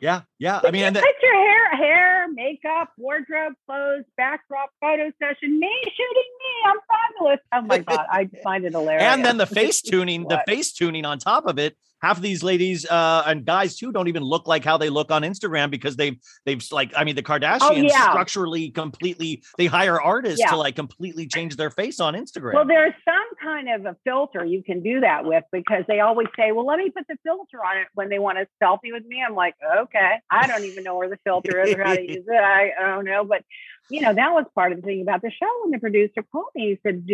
Yeah, 0.00 0.22
yeah. 0.38 0.60
I 0.64 0.70
mean, 0.70 0.92
Put 0.94 1.04
your 1.22 1.34
hair, 1.34 1.76
hair, 1.76 2.26
makeup, 2.32 2.90
wardrobe, 2.96 3.54
clothes, 3.66 4.04
backdrop, 4.16 4.70
photo 4.80 5.10
session. 5.22 5.58
Me 5.58 5.70
shooting 5.84 6.30
me. 6.40 6.70
I'm 6.70 6.76
fabulous. 6.90 7.40
Oh 7.52 7.62
my 7.62 7.78
god, 7.78 8.06
I 8.10 8.28
find 8.42 8.64
it 8.64 8.72
hilarious. 8.78 9.02
and 9.04 9.24
then 9.24 9.36
the 9.36 9.46
face 9.60 9.80
tuning, 9.82 10.26
the 10.28 10.42
face 10.46 10.72
tuning 10.72 11.04
on 11.04 11.18
top 11.18 11.46
of 11.46 11.58
it. 11.58 11.76
Half 12.04 12.18
of 12.18 12.22
these 12.22 12.42
ladies 12.42 12.84
uh, 12.84 13.22
and 13.26 13.46
guys 13.46 13.76
too 13.76 13.90
don't 13.90 14.08
even 14.08 14.22
look 14.22 14.46
like 14.46 14.62
how 14.62 14.76
they 14.76 14.90
look 14.90 15.10
on 15.10 15.22
Instagram 15.22 15.70
because 15.70 15.96
they've 15.96 16.18
they've 16.44 16.62
like 16.70 16.92
I 16.94 17.02
mean 17.04 17.16
the 17.16 17.22
Kardashians 17.22 17.60
Oh, 17.62 17.72
yeah. 17.72 18.10
structurally 18.10 18.70
completely 18.70 19.42
they 19.56 19.64
hire 19.64 19.98
artists 19.98 20.40
Yeah. 20.40 20.50
to 20.50 20.56
like 20.56 20.76
completely 20.76 21.26
change 21.26 21.56
their 21.56 21.70
face 21.70 22.00
on 22.00 22.12
Instagram. 22.12 22.52
Well, 22.54 22.66
there's 22.66 22.92
some 23.06 23.24
kind 23.42 23.70
of 23.70 23.86
a 23.86 23.96
filter 24.04 24.44
you 24.44 24.62
can 24.62 24.82
do 24.82 25.00
that 25.00 25.24
with 25.24 25.44
because 25.50 25.84
they 25.88 26.00
always 26.00 26.28
say, 26.38 26.52
"Well, 26.52 26.66
let 26.66 26.78
me 26.78 26.90
put 26.90 27.06
the 27.08 27.16
filter 27.24 27.64
on 27.64 27.78
it 27.78 27.86
when 27.94 28.10
they 28.10 28.18
want 28.18 28.36
a 28.36 28.46
selfie 28.62 28.92
with 28.92 29.06
me." 29.06 29.22
I'm 29.26 29.34
like, 29.34 29.54
"Okay, 29.84 30.12
I 30.30 30.46
don't 30.46 30.64
even 30.64 30.84
know 30.84 30.96
where 30.98 31.08
the 31.08 31.18
filter 31.24 31.58
is 31.62 31.74
or 31.74 31.84
how 31.84 31.94
to 31.94 32.02
use 32.16 32.24
it. 32.28 32.34
I, 32.42 32.72
I 32.78 32.94
don't 32.94 33.06
know." 33.06 33.24
But 33.24 33.44
you 33.90 34.00
know, 34.00 34.12
that 34.14 34.32
was 34.32 34.44
part 34.54 34.72
of 34.72 34.80
the 34.80 34.86
thing 34.86 35.02
about 35.02 35.22
the 35.22 35.30
show 35.30 35.48
when 35.62 35.70
the 35.70 35.78
producer 35.78 36.22
called 36.32 36.46
me. 36.54 36.70
He 36.70 36.78
said, 36.82 37.06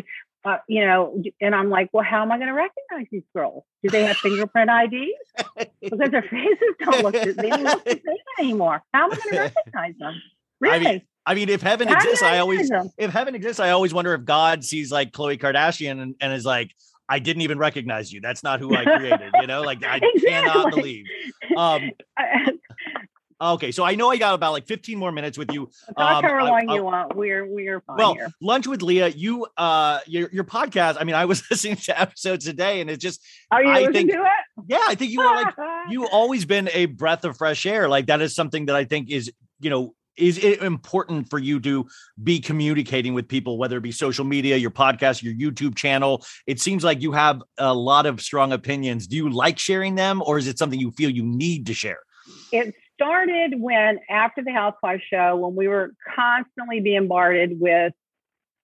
uh, 0.45 0.59
"You 0.69 0.87
know," 0.87 1.23
and 1.41 1.55
I'm 1.55 1.71
like, 1.71 1.91
"Well, 1.93 2.05
how 2.05 2.23
am 2.23 2.33
I 2.33 2.37
going 2.37 2.49
to 2.49 2.55
recognize 2.55 3.07
these 3.11 3.23
girls? 3.35 3.65
Do 3.83 3.91
they 3.91 4.05
have 4.05 4.17
fingerprint 4.17 4.71
IDs? 4.71 5.69
Because 5.81 6.11
their 6.11 6.23
faces 6.31 6.59
don't 6.85 7.03
look 7.03 7.15
the, 7.15 7.33
they 7.33 7.51
don't 7.51 7.65
look 7.65 7.85
the 7.85 7.91
same 8.07 8.17
anymore. 8.39 8.83
How 8.95 9.05
am 9.05 9.13
I 9.13 9.17
going 9.17 9.31
to 9.31 9.41
recognize 9.41 9.95
them? 9.99 10.15
I 10.15 10.67
Really?" 10.67 10.85
mean, 10.85 11.03
I 11.27 11.35
mean, 11.35 11.49
if 11.49 11.63
heaven 11.63 11.89
How 11.89 11.95
exists, 11.97 12.23
I 12.23 12.39
always 12.39 12.69
them? 12.69 12.91
if 12.99 13.11
heaven 13.11 13.35
exists, 13.35 13.61
I 13.61 13.71
always 13.71 13.93
wonder 13.95 14.15
if 14.15 14.25
God 14.25 14.65
sees 14.65 14.91
like 14.91 15.13
Khloe 15.13 15.39
Kardashian 15.39 16.01
and, 16.01 16.15
and 16.21 16.33
is 16.33 16.45
like, 16.45 16.71
I 17.09 17.19
didn't 17.19 17.43
even 17.43 17.59
recognize 17.59 18.13
you. 18.13 18.21
That's 18.21 18.43
not 18.43 18.61
who 18.61 18.75
I 18.75 18.85
created. 18.85 19.33
You 19.41 19.47
know, 19.47 19.63
like 19.63 19.85
I 19.85 20.01
cannot 20.27 20.71
believe. 20.71 21.05
Um, 21.57 21.91
Okay, 23.43 23.73
so 23.73 23.85
I 23.85 23.95
know 23.95 24.11
I 24.11 24.19
got 24.19 24.35
about 24.35 24.53
like 24.53 24.67
15 24.67 24.99
more 24.99 25.11
minutes 25.13 25.39
with 25.39 25.51
you. 25.53 25.71
Talk 25.99 26.17
Um, 26.19 26.25
however 26.25 26.43
long 26.43 26.69
I- 26.69 26.75
you 26.75 26.83
want. 26.85 27.17
We're 27.17 27.47
we're 27.47 27.81
fine 27.81 27.97
Well, 27.97 28.15
here. 28.15 28.29
lunch 28.43 28.67
with 28.67 28.83
Lea, 28.83 29.09
you 29.09 29.47
uh 29.57 30.01
your 30.07 30.29
your 30.33 30.45
podcast. 30.45 30.97
I 31.01 31.05
mean, 31.05 31.15
I 31.15 31.25
was 31.25 31.43
listening 31.51 31.77
to 31.77 31.99
episodes 32.01 32.45
today, 32.45 32.81
and 32.81 32.91
it's 32.91 33.03
just 33.03 33.23
Are 33.51 33.63
you 33.63 33.71
I 33.71 33.79
listening 33.81 33.93
think 34.09 34.11
to 34.13 34.19
it? 34.19 34.67
yeah, 34.69 34.83
I 34.87 34.95
think 34.95 35.11
you 35.13 35.21
are 35.23 35.35
like 35.43 35.55
you 35.89 36.07
always 36.13 36.45
been 36.45 36.69
a 36.73 36.87
breath 36.87 37.25
of 37.25 37.37
fresh 37.37 37.65
air. 37.65 37.89
Like 37.89 38.07
that 38.07 38.21
is 38.21 38.35
something 38.35 38.67
that 38.67 38.77
I 38.77 38.85
think 38.85 39.11
is 39.11 39.33
you 39.61 39.71
know 39.71 39.95
is 40.17 40.37
it 40.37 40.61
important 40.61 41.31
for 41.31 41.39
you 41.39 41.59
to 41.61 41.87
be 42.23 42.41
communicating 42.41 43.15
with 43.15 43.27
people, 43.27 43.57
whether 43.57 43.79
it 43.79 43.81
be 43.81 43.93
social 43.93 44.25
media, 44.25 44.57
your 44.59 44.71
podcast, 44.71 45.23
your 45.23 45.33
YouTube 45.33 45.75
channel. 45.77 46.23
It 46.47 46.61
seems 46.61 46.85
like 46.85 47.01
you 47.01 47.13
have 47.13 47.43
a 47.57 47.73
lot 47.73 48.05
of 48.05 48.21
strong 48.21 48.53
opinions. 48.53 49.07
Do 49.07 49.17
you 49.17 49.31
like 49.31 49.59
sharing 49.59 49.95
them, 49.95 50.23
or 50.27 50.37
is 50.37 50.47
it 50.47 50.59
something 50.59 50.79
you 50.79 50.91
feel 50.91 51.09
you 51.09 51.25
need 51.25 51.67
to 51.69 51.75
share? 51.75 52.01
it 52.53 52.75
started 53.01 53.55
when 53.59 53.99
after 54.09 54.43
the 54.43 54.53
Housewives 54.53 55.03
show, 55.11 55.37
when 55.37 55.55
we 55.57 55.69
were 55.69 55.93
constantly 56.15 56.81
being 56.81 57.09
bombarded 57.09 57.59
with, 57.61 57.93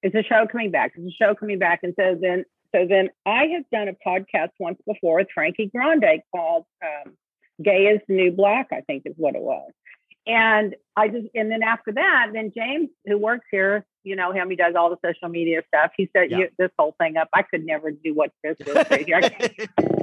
"Is 0.03 0.15
a 0.15 0.23
show 0.23 0.47
coming 0.47 0.71
back? 0.71 0.93
Is 0.97 1.07
a 1.07 1.11
show 1.11 1.35
coming 1.35 1.59
back?" 1.59 1.81
And 1.83 1.95
so 1.99 2.17
then, 2.21 2.45
so 2.75 2.87
then 2.87 3.11
I 3.25 3.47
had 3.47 3.65
done 3.73 3.89
a 3.89 3.95
podcast 4.07 4.51
once 4.59 4.79
before 4.87 5.17
with 5.17 5.29
Frankie 5.33 5.71
Grande 5.75 6.21
called 6.35 6.65
um, 6.85 7.15
"Gay 7.63 7.87
is 7.87 8.01
the 8.09 8.15
New 8.15 8.33
Black," 8.33 8.69
I 8.73 8.83
think 8.83 9.05
is 9.07 9.15
what 9.17 9.35
it 9.35 9.43
was. 9.43 9.71
And 10.29 10.75
I 10.97 11.09
just, 11.09 11.29
and 11.37 11.51
then 11.51 11.63
after 11.63 11.93
that, 11.93 12.31
then 12.33 12.53
James, 12.57 12.89
who 13.07 13.17
works 13.17 13.47
here, 13.51 13.87
you 14.03 14.17
know 14.17 14.33
him, 14.33 14.51
he 14.51 14.57
does 14.57 14.75
all 14.75 14.91
the 14.91 14.97
social 15.05 15.29
media 15.29 15.63
stuff. 15.69 15.93
He 15.97 16.11
set 16.17 16.31
Yeah. 16.31 16.39
you, 16.39 16.49
this 16.59 16.71
whole 16.79 16.97
thing 17.01 17.17
up. 17.17 17.29
I 17.33 17.43
could 17.43 17.65
never 17.65 17.93
do 17.93 18.13
what 18.13 18.33
this 18.43 18.57
is. 18.59 18.85
crazy. 18.89 19.15
I 19.15 19.21
can't- 19.29 19.96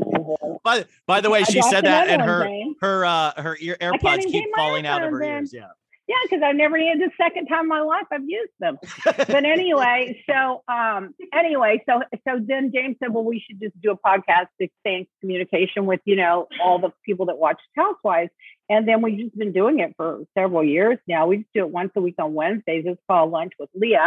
by 0.63 0.85
by 1.07 1.21
the 1.21 1.29
way, 1.29 1.43
she 1.43 1.61
said 1.61 1.85
that, 1.85 2.07
and 2.07 2.21
her 2.21 2.49
her 2.81 3.05
uh 3.05 3.41
her 3.41 3.57
ear 3.59 3.77
AirPods 3.81 4.23
keep 4.23 4.45
falling 4.55 4.85
out 4.85 5.03
of 5.03 5.11
her 5.11 5.21
ears. 5.23 5.53
Yeah. 5.53 5.67
Yeah, 6.13 6.27
because 6.29 6.43
I've 6.43 6.55
never 6.55 6.77
used 6.77 7.01
the 7.01 7.09
second 7.17 7.47
time 7.47 7.61
in 7.61 7.69
my 7.69 7.81
life 7.81 8.05
I've 8.11 8.27
used 8.27 8.51
them. 8.59 8.77
But 9.03 9.45
anyway, 9.45 10.21
so 10.29 10.63
um 10.67 11.15
anyway, 11.33 11.83
so 11.89 12.01
so 12.27 12.39
then 12.45 12.71
James 12.73 12.97
said, 13.01 13.13
Well, 13.13 13.23
we 13.23 13.39
should 13.39 13.59
just 13.59 13.79
do 13.81 13.91
a 13.91 13.97
podcast 13.97 14.47
to 14.61 14.67
stay 14.81 14.95
in 14.97 15.07
communication 15.21 15.85
with, 15.85 16.01
you 16.05 16.15
know, 16.15 16.47
all 16.63 16.79
the 16.79 16.91
people 17.05 17.27
that 17.27 17.37
watch 17.37 17.59
Housewives. 17.75 18.29
And 18.69 18.87
then 18.87 19.01
we've 19.01 19.17
just 19.17 19.37
been 19.37 19.51
doing 19.51 19.79
it 19.79 19.93
for 19.97 20.23
several 20.37 20.63
years 20.63 20.97
now. 21.07 21.27
We 21.27 21.37
just 21.37 21.49
do 21.53 21.61
it 21.61 21.69
once 21.69 21.91
a 21.95 22.01
week 22.01 22.15
on 22.19 22.33
Wednesdays. 22.33 22.83
It's 22.85 23.01
called 23.09 23.31
Lunch 23.31 23.53
with 23.59 23.69
Lea. 23.73 23.97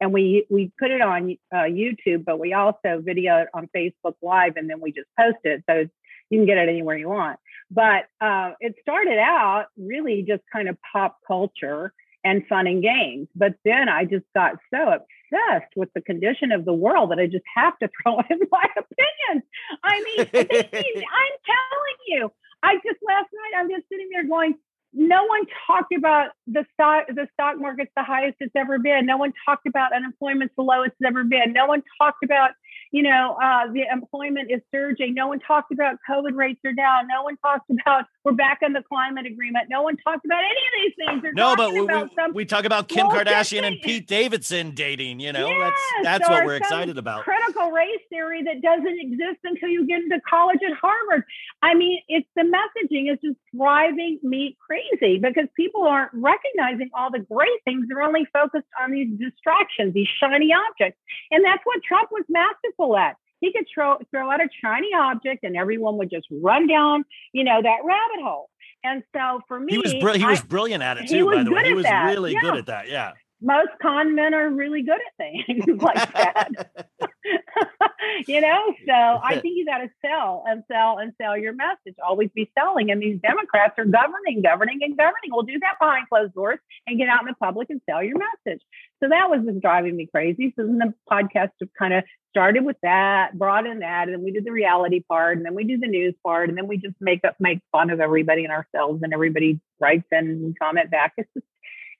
And 0.00 0.12
we 0.12 0.46
we 0.48 0.72
put 0.78 0.90
it 0.90 1.00
on 1.00 1.36
uh, 1.52 1.64
YouTube, 1.64 2.24
but 2.24 2.38
we 2.38 2.52
also 2.52 3.00
video 3.00 3.38
it 3.38 3.48
on 3.52 3.68
Facebook 3.76 4.14
Live 4.22 4.56
and 4.56 4.70
then 4.70 4.80
we 4.80 4.92
just 4.92 5.08
post 5.18 5.38
it. 5.44 5.64
So 5.68 5.86
you 6.30 6.38
can 6.38 6.46
get 6.46 6.58
it 6.58 6.68
anywhere 6.68 6.96
you 6.96 7.08
want. 7.08 7.38
But 7.70 8.04
uh, 8.20 8.52
it 8.60 8.74
started 8.80 9.18
out 9.18 9.66
really 9.76 10.24
just 10.26 10.42
kind 10.52 10.68
of 10.68 10.76
pop 10.92 11.18
culture 11.26 11.92
and 12.24 12.46
fun 12.48 12.66
and 12.66 12.82
games. 12.82 13.28
But 13.34 13.54
then 13.64 13.88
I 13.88 14.04
just 14.04 14.24
got 14.34 14.54
so 14.72 14.82
obsessed 14.82 15.72
with 15.76 15.88
the 15.94 16.00
condition 16.00 16.52
of 16.52 16.64
the 16.64 16.74
world 16.74 17.10
that 17.10 17.18
I 17.18 17.26
just 17.26 17.44
have 17.54 17.78
to 17.78 17.88
throw 18.02 18.18
in 18.18 18.40
my 18.50 18.66
opinions. 18.76 19.44
I 19.82 20.02
mean, 20.02 20.26
I'm 20.34 21.36
telling 21.46 21.98
you, 22.08 22.32
I 22.62 22.74
just 22.76 22.98
last 23.06 23.28
night 23.32 23.60
I'm 23.60 23.70
just 23.70 23.88
sitting 23.88 24.08
there 24.12 24.26
going, 24.26 24.54
no 24.92 25.24
one 25.24 25.42
talked 25.66 25.92
about 25.94 26.30
the 26.46 26.64
stock 26.72 27.06
the 27.08 27.28
stock 27.34 27.60
market's 27.60 27.92
the 27.96 28.02
highest 28.02 28.36
it's 28.40 28.56
ever 28.56 28.78
been. 28.78 29.04
No 29.04 29.18
one 29.18 29.32
talked 29.44 29.66
about 29.66 29.92
unemployment's 29.92 30.54
the 30.56 30.62
lowest 30.62 30.92
it's 30.98 31.06
ever 31.06 31.22
been. 31.22 31.52
No 31.52 31.66
one 31.66 31.82
talked 32.00 32.24
about 32.24 32.52
you 32.92 33.02
know, 33.02 33.36
uh, 33.42 33.72
the 33.72 33.84
employment 33.90 34.50
is 34.50 34.60
surging. 34.72 35.14
No 35.14 35.28
one 35.28 35.40
talked 35.40 35.72
about 35.72 35.96
COVID 36.08 36.34
rates 36.34 36.60
are 36.64 36.72
down. 36.72 37.06
No 37.08 37.22
one 37.22 37.36
talked 37.38 37.70
about 37.70 38.04
we're 38.24 38.32
back 38.32 38.60
on 38.64 38.72
the 38.72 38.82
climate 38.82 39.26
agreement. 39.26 39.68
No 39.70 39.82
one 39.82 39.96
talked 39.96 40.24
about 40.24 40.42
any 40.42 40.48
of 40.50 40.94
these 40.96 41.06
things. 41.06 41.22
They're 41.22 41.32
No, 41.32 41.54
but 41.56 41.72
we, 41.72 41.86
we 42.32 42.44
talk 42.44 42.64
about 42.64 42.88
Kim 42.88 43.06
Kardashian 43.06 43.64
and. 43.64 43.76
Pete 43.82 44.06
Davidson 44.06 44.72
dating. 44.72 45.20
You 45.20 45.32
know, 45.32 45.46
Yes, 45.46 45.72
that's 46.02 46.18
that's 46.18 46.30
what 46.30 46.44
we're 46.44 46.56
excited 46.56 46.98
about. 46.98 47.24
Critical 47.24 47.70
race 47.70 48.00
theory 48.10 48.42
that 48.42 48.60
doesn't 48.62 48.98
exist 49.00 49.38
until 49.44 49.68
you 49.68 49.86
get 49.86 50.00
into 50.00 50.20
college 50.28 50.58
at 50.66 50.76
Harvard. 50.76 51.24
I 51.62 51.74
mean, 51.74 52.00
it's 52.08 52.28
the 52.34 52.42
messaging 52.42 53.12
is 53.12 53.18
just 53.22 53.38
driving 53.54 54.18
me 54.22 54.56
crazy 54.60 55.18
because 55.18 55.46
people 55.56 55.82
aren't 55.82 56.10
recognizing 56.14 56.90
all 56.94 57.10
the 57.10 57.20
great 57.20 57.62
things. 57.64 57.86
They're 57.88 58.02
only 58.02 58.26
focused 58.32 58.68
on 58.80 58.92
these 58.92 59.08
distractions, 59.18 59.94
these 59.94 60.08
shiny 60.20 60.50
objects. 60.52 60.98
And 61.30 61.44
that's 61.44 61.62
what 61.64 61.80
Trump 61.86 62.10
was 62.10 62.24
masterful 62.28 62.85
at. 62.94 63.16
He 63.40 63.52
could 63.52 63.64
throw 63.72 63.96
throw 64.10 64.30
out 64.30 64.40
a 64.40 64.48
shiny 64.62 64.90
object 64.94 65.44
and 65.44 65.56
everyone 65.56 65.96
would 65.96 66.10
just 66.10 66.26
run 66.30 66.66
down, 66.66 67.04
you 67.32 67.42
know, 67.44 67.60
that 67.62 67.78
rabbit 67.84 68.22
hole. 68.22 68.50
And 68.84 69.02
so 69.14 69.40
for 69.48 69.58
me, 69.58 69.72
He 69.72 69.78
was 69.78 69.94
br- 69.94 70.10
he 70.12 70.24
I- 70.24 70.30
was 70.30 70.42
brilliant 70.42 70.82
at 70.82 70.98
it 70.98 71.08
too. 71.08 71.24
By 71.30 71.42
the 71.42 71.50
way, 71.50 71.64
he 71.64 71.72
was 71.74 71.84
that. 71.84 72.04
really 72.06 72.34
good 72.40 72.56
at 72.56 72.66
that. 72.66 72.88
Yeah. 72.88 73.12
most 73.42 73.70
con 73.82 74.14
men 74.14 74.32
are 74.34 74.48
really 74.50 74.82
good 74.82 74.94
at 75.06 75.16
things 75.18 75.64
like 75.82 76.12
that. 76.12 76.70
you 78.26 78.40
know, 78.40 78.74
so 78.86 78.92
I 78.92 79.38
think 79.40 79.56
you 79.56 79.64
got 79.64 79.78
to 79.78 79.90
sell 80.04 80.44
and 80.46 80.62
sell 80.70 80.98
and 80.98 81.12
sell 81.20 81.36
your 81.36 81.52
message. 81.52 81.94
Always 82.06 82.30
be 82.34 82.50
selling. 82.58 82.90
And 82.90 83.00
these 83.00 83.20
Democrats 83.20 83.74
are 83.78 83.84
governing, 83.84 84.42
governing, 84.42 84.80
and 84.82 84.96
governing. 84.96 85.30
We'll 85.30 85.42
do 85.42 85.58
that 85.60 85.78
behind 85.80 86.08
closed 86.08 86.34
doors 86.34 86.58
and 86.86 86.98
get 86.98 87.08
out 87.08 87.22
in 87.22 87.26
the 87.28 87.34
public 87.34 87.70
and 87.70 87.80
sell 87.88 88.02
your 88.02 88.18
message. 88.18 88.62
So 89.02 89.08
that 89.08 89.30
was 89.30 89.44
just 89.44 89.60
driving 89.60 89.96
me 89.96 90.06
crazy. 90.06 90.52
So 90.56 90.66
then 90.66 90.78
the 90.78 90.94
podcast 91.10 91.50
kind 91.78 91.94
of 91.94 92.04
started 92.30 92.64
with 92.64 92.76
that, 92.82 93.36
brought 93.38 93.66
in 93.66 93.78
that, 93.80 94.04
and 94.08 94.14
then 94.14 94.22
we 94.22 94.30
did 94.30 94.44
the 94.44 94.52
reality 94.52 95.02
part, 95.08 95.38
and 95.38 95.46
then 95.46 95.54
we 95.54 95.64
do 95.64 95.78
the 95.78 95.86
news 95.86 96.14
part, 96.22 96.50
and 96.50 96.58
then 96.58 96.66
we 96.66 96.76
just 96.76 96.94
make 97.00 97.24
up 97.24 97.34
make 97.40 97.60
fun 97.72 97.88
of 97.88 97.98
everybody 97.98 98.44
and 98.44 98.52
ourselves, 98.52 99.02
and 99.02 99.14
everybody 99.14 99.58
writes 99.80 100.06
and 100.10 100.54
comment 100.58 100.90
back. 100.90 101.14
It's 101.16 101.30
just 101.32 101.46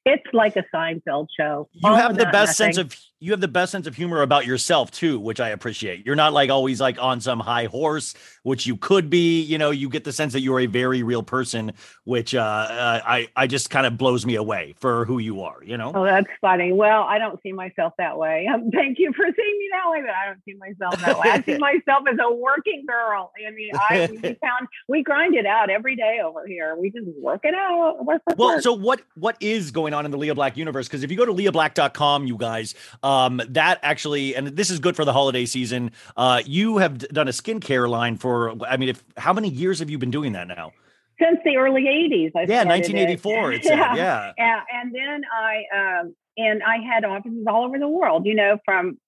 it's 0.07 0.27
like 0.33 0.55
a 0.57 0.65
Seinfeld 0.73 1.27
show. 1.37 1.69
You 1.73 1.91
All 1.91 1.97
have 1.97 2.17
the 2.17 2.27
best 2.27 2.61
nothing. 2.61 2.75
sense 2.75 2.77
of 2.79 2.97
you 3.19 3.31
have 3.31 3.41
the 3.41 3.49
best 3.49 3.73
sense 3.73 3.87
of 3.87 3.95
humor 3.97 4.21
about 4.21 4.45
yourself 4.45 4.91
too, 4.91 5.19
which 5.19 5.41
I 5.41 5.49
appreciate. 5.49 6.05
You're 6.05 6.17
not 6.17 6.33
like 6.35 6.51
always 6.51 6.81
like 6.81 7.03
on 7.03 7.21
some 7.21 7.41
high 7.41 7.65
horse, 7.65 8.15
which 8.43 8.67
you 8.67 8.77
could 8.77 9.09
be. 9.09 9.41
You 9.41 9.57
know, 9.57 9.71
you 9.71 9.89
get 9.89 10.05
the 10.05 10.13
sense 10.13 10.35
that 10.35 10.41
you're 10.41 10.61
a 10.61 10.67
very 10.67 11.03
real 11.03 11.23
person, 11.23 11.73
which 12.05 12.35
uh, 12.35 12.41
uh, 12.41 13.01
I 13.05 13.29
I 13.35 13.47
just 13.47 13.71
kind 13.71 13.87
of 13.87 13.97
blows 13.97 14.27
me 14.27 14.35
away 14.35 14.75
for 14.79 15.07
who 15.07 15.19
you 15.19 15.41
are. 15.43 15.65
You 15.65 15.79
know. 15.79 15.93
Oh, 15.95 16.05
that's 16.05 16.27
funny. 16.43 16.73
Well, 16.73 17.05
I 17.05 17.19
don't 17.19 17.41
see 17.43 17.53
myself 17.53 17.95
that 17.99 18.19
way. 18.19 18.47
Um, 18.53 18.71
thank 18.75 18.99
you 18.99 19.13
for 19.15 19.25
seeing 19.25 19.59
me 19.59 19.69
that 19.73 19.91
way, 19.91 20.01
but 20.03 20.11
I 20.11 20.27
don't 20.27 20.45
see 20.45 20.55
myself 20.55 21.01
that 21.01 21.19
way. 21.19 21.31
I 21.31 21.43
see 21.43 21.59
myself 21.59 22.05
as 22.11 22.19
a 22.23 22.35
working 22.35 22.85
girl. 22.87 23.33
I 23.47 23.51
mean, 23.51 23.71
I 23.75 24.09
we 24.11 24.19
found 24.43 24.69
we 24.89 25.03
grind 25.03 25.35
it 25.35 25.47
out 25.47 25.71
every 25.71 25.97
day 25.97 26.19
over 26.23 26.47
here. 26.47 26.77
We 26.79 26.91
just 26.91 27.07
work 27.19 27.41
it 27.45 27.55
out. 27.55 28.05
Work, 28.05 28.21
work, 28.27 28.39
Well, 28.39 28.49
work. 28.57 28.63
so 28.63 28.75
what 28.75 29.01
what 29.15 29.37
is 29.41 29.71
going 29.71 29.95
on 29.95 30.05
in 30.05 30.11
the 30.11 30.19
Lea 30.19 30.33
Black 30.33 30.57
universe? 30.59 30.87
Because 30.87 31.03
if 31.03 31.11
you 31.11 31.17
go 31.17 31.25
to 31.25 31.33
leablack.com, 31.33 32.27
you 32.27 32.37
guys, 32.37 32.75
um, 33.07 33.41
that 33.49 33.79
actually, 33.83 34.35
and 34.35 34.49
this 34.49 34.71
is 34.71 34.81
good 34.81 34.97
for 34.97 35.05
the 35.05 35.13
holiday 35.13 35.47
season. 35.47 35.93
Uh, 36.17 36.43
you 36.45 36.79
have 36.79 36.99
done 36.99 37.29
a 37.29 37.33
skincare 37.33 37.89
line 37.89 38.17
for. 38.17 38.55
I 38.67 38.77
mean, 38.77 38.89
if 38.89 39.05
how 39.17 39.33
many 39.33 39.49
years 39.49 39.79
have 39.79 39.91
you 39.91 39.99
been 39.99 40.11
doing 40.11 40.33
that 40.33 40.49
now? 40.49 40.73
since 41.21 41.39
the 41.45 41.57
early 41.57 41.83
'80s, 41.83 42.33
I 42.35 42.43
Yeah, 42.43 42.65
1984. 42.65 43.53
It. 43.53 43.57
It 43.57 43.65
said, 43.65 43.79
yeah. 43.97 44.33
and, 44.37 44.63
and 44.73 44.95
then 44.95 45.23
I 45.33 45.65
um, 45.75 46.17
and 46.37 46.63
I 46.63 46.79
had 46.79 47.05
offices 47.05 47.47
all 47.49 47.65
over 47.65 47.79
the 47.79 47.89
world. 47.89 48.27
You 48.27 48.35
know, 48.35 48.59
from 48.65 48.99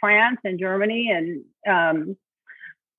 France 0.00 0.40
and 0.44 0.58
Germany 0.58 1.10
and 1.10 1.44
um, 1.72 2.16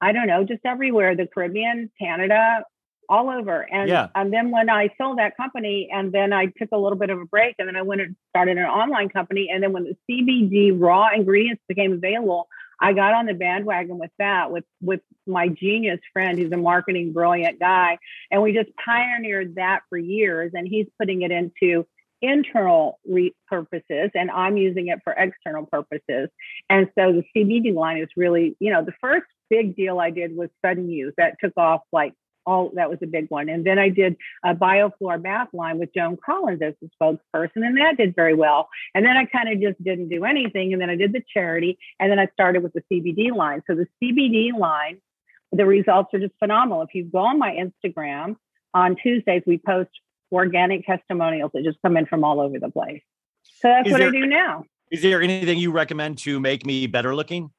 I 0.02 0.12
don't 0.12 0.28
know, 0.28 0.44
just 0.44 0.62
everywhere, 0.66 1.16
the 1.16 1.28
Caribbean, 1.28 1.92
Canada, 2.00 2.64
all 3.10 3.30
over. 3.30 3.62
And 3.72 3.90
Yeah. 3.90 4.08
and 4.16 4.32
then 4.34 4.52
when 4.52 4.70
I 4.70 4.90
sold 4.98 5.18
that 5.20 5.38
company, 5.38 5.90
and 5.92 6.12
then 6.12 6.34
I 6.34 6.48
took 6.48 6.70
a 6.72 6.78
little 6.78 6.98
bit 6.98 7.10
of 7.10 7.20
a 7.20 7.26
break, 7.26 7.56
and 7.60 7.68
then 7.68 7.76
I 7.76 7.82
went 7.82 8.02
and 8.02 8.16
started 8.30 8.58
an 8.58 8.66
online 8.66 9.10
company. 9.10 9.50
And 9.52 9.64
then 9.64 9.74
when 9.74 9.84
the 9.84 9.96
CBD 10.08 10.72
raw 10.72 11.10
ingredients 11.14 11.64
became 11.68 11.94
available, 11.94 12.48
I 12.80 12.94
got 12.94 13.14
on 13.14 13.26
the 13.26 13.34
bandwagon 13.34 13.98
with 13.98 14.12
that 14.20 14.52
with 14.52 14.66
with 14.82 15.02
my 15.26 15.48
genius 15.48 16.00
friend 16.14 16.38
who's 16.38 16.52
a 16.52 16.58
marketing 16.58 17.14
brilliant 17.14 17.60
guy, 17.60 17.98
and 18.32 18.42
we 18.42 18.54
just 18.54 18.70
pioneered 18.84 19.56
that 19.56 19.82
for 19.90 19.98
years. 19.98 20.52
And 20.54 20.68
he's 20.68 20.88
putting 21.00 21.22
it 21.22 21.32
into 21.32 21.86
internal 22.22 23.00
re- 23.08 23.36
purposes 23.48 24.10
and 24.16 24.32
I'm 24.32 24.58
using 24.58 24.88
it 24.88 25.00
for 25.04 25.14
external 25.14 25.66
purposes. 25.66 26.30
And 26.70 26.88
so 26.98 27.14
the 27.14 27.24
CBD 27.36 27.74
line 27.74 27.98
is 27.98 28.10
really, 28.16 28.56
you 28.60 28.72
know, 28.72 28.84
the 28.84 28.94
first 29.00 29.28
big 29.50 29.76
deal 29.76 30.00
I 30.00 30.10
did 30.10 30.36
was 30.36 30.50
sudden 30.66 30.90
use 30.90 31.14
that 31.18 31.36
took 31.40 31.54
off 31.58 31.82
like 31.92 32.14
all 32.48 32.72
that 32.76 32.90
was 32.90 32.98
a 33.04 33.06
big 33.06 33.28
one. 33.30 33.50
And 33.50 33.66
then 33.66 33.78
I 33.78 33.90
did 33.90 34.16
a 34.44 34.56
biofloor 34.56 35.22
bath 35.22 35.50
line 35.54 35.78
with 35.78 35.94
Joan 35.94 36.18
Collins 36.26 36.62
as 36.64 36.74
the 36.82 36.90
spokesperson, 37.00 37.58
and 37.58 37.78
that 37.78 37.98
did 37.98 38.16
very 38.16 38.34
well. 38.34 38.70
And 38.96 39.06
then 39.06 39.18
I 39.18 39.26
kind 39.26 39.50
of 39.50 39.62
just 39.62 39.84
didn't 39.84 40.10
do 40.10 40.24
anything. 40.24 40.74
And 40.74 40.82
then 40.82 40.90
I 40.90 40.96
did 40.96 41.14
the 41.14 41.22
charity, 41.32 41.78
and 42.00 42.10
then 42.10 42.18
I 42.18 42.28
started 42.34 42.64
with 42.64 42.74
the 42.74 42.82
CBD 42.92 43.36
line. 43.36 43.62
So 43.70 43.76
the 43.76 43.88
CBD 44.02 44.58
line, 44.58 45.00
the 45.52 45.66
results 45.66 46.14
are 46.14 46.20
just 46.20 46.34
phenomenal. 46.40 46.82
If 46.82 46.90
you 46.94 47.04
go 47.04 47.20
on 47.20 47.38
my 47.38 47.52
Instagram 47.52 48.38
on 48.74 48.96
Tuesdays, 48.96 49.44
we 49.46 49.58
post 49.58 49.90
organic 50.32 50.86
testimonials 50.86 51.52
that 51.54 51.64
just 51.64 51.78
come 51.82 51.98
in 51.98 52.06
from 52.06 52.24
all 52.24 52.40
over 52.40 52.58
the 52.60 52.70
place. 52.70 53.02
So 53.60 53.68
that's 53.68 53.88
Is 53.88 53.92
what 53.92 54.02
I 54.02 54.10
do 54.10 54.26
now. 54.26 54.64
Is 54.90 55.02
there 55.02 55.22
anything 55.22 55.58
you 55.58 55.72
recommend 55.72 56.18
to 56.20 56.40
make 56.40 56.66
me 56.66 56.88
better 56.88 57.14
looking? 57.14 57.52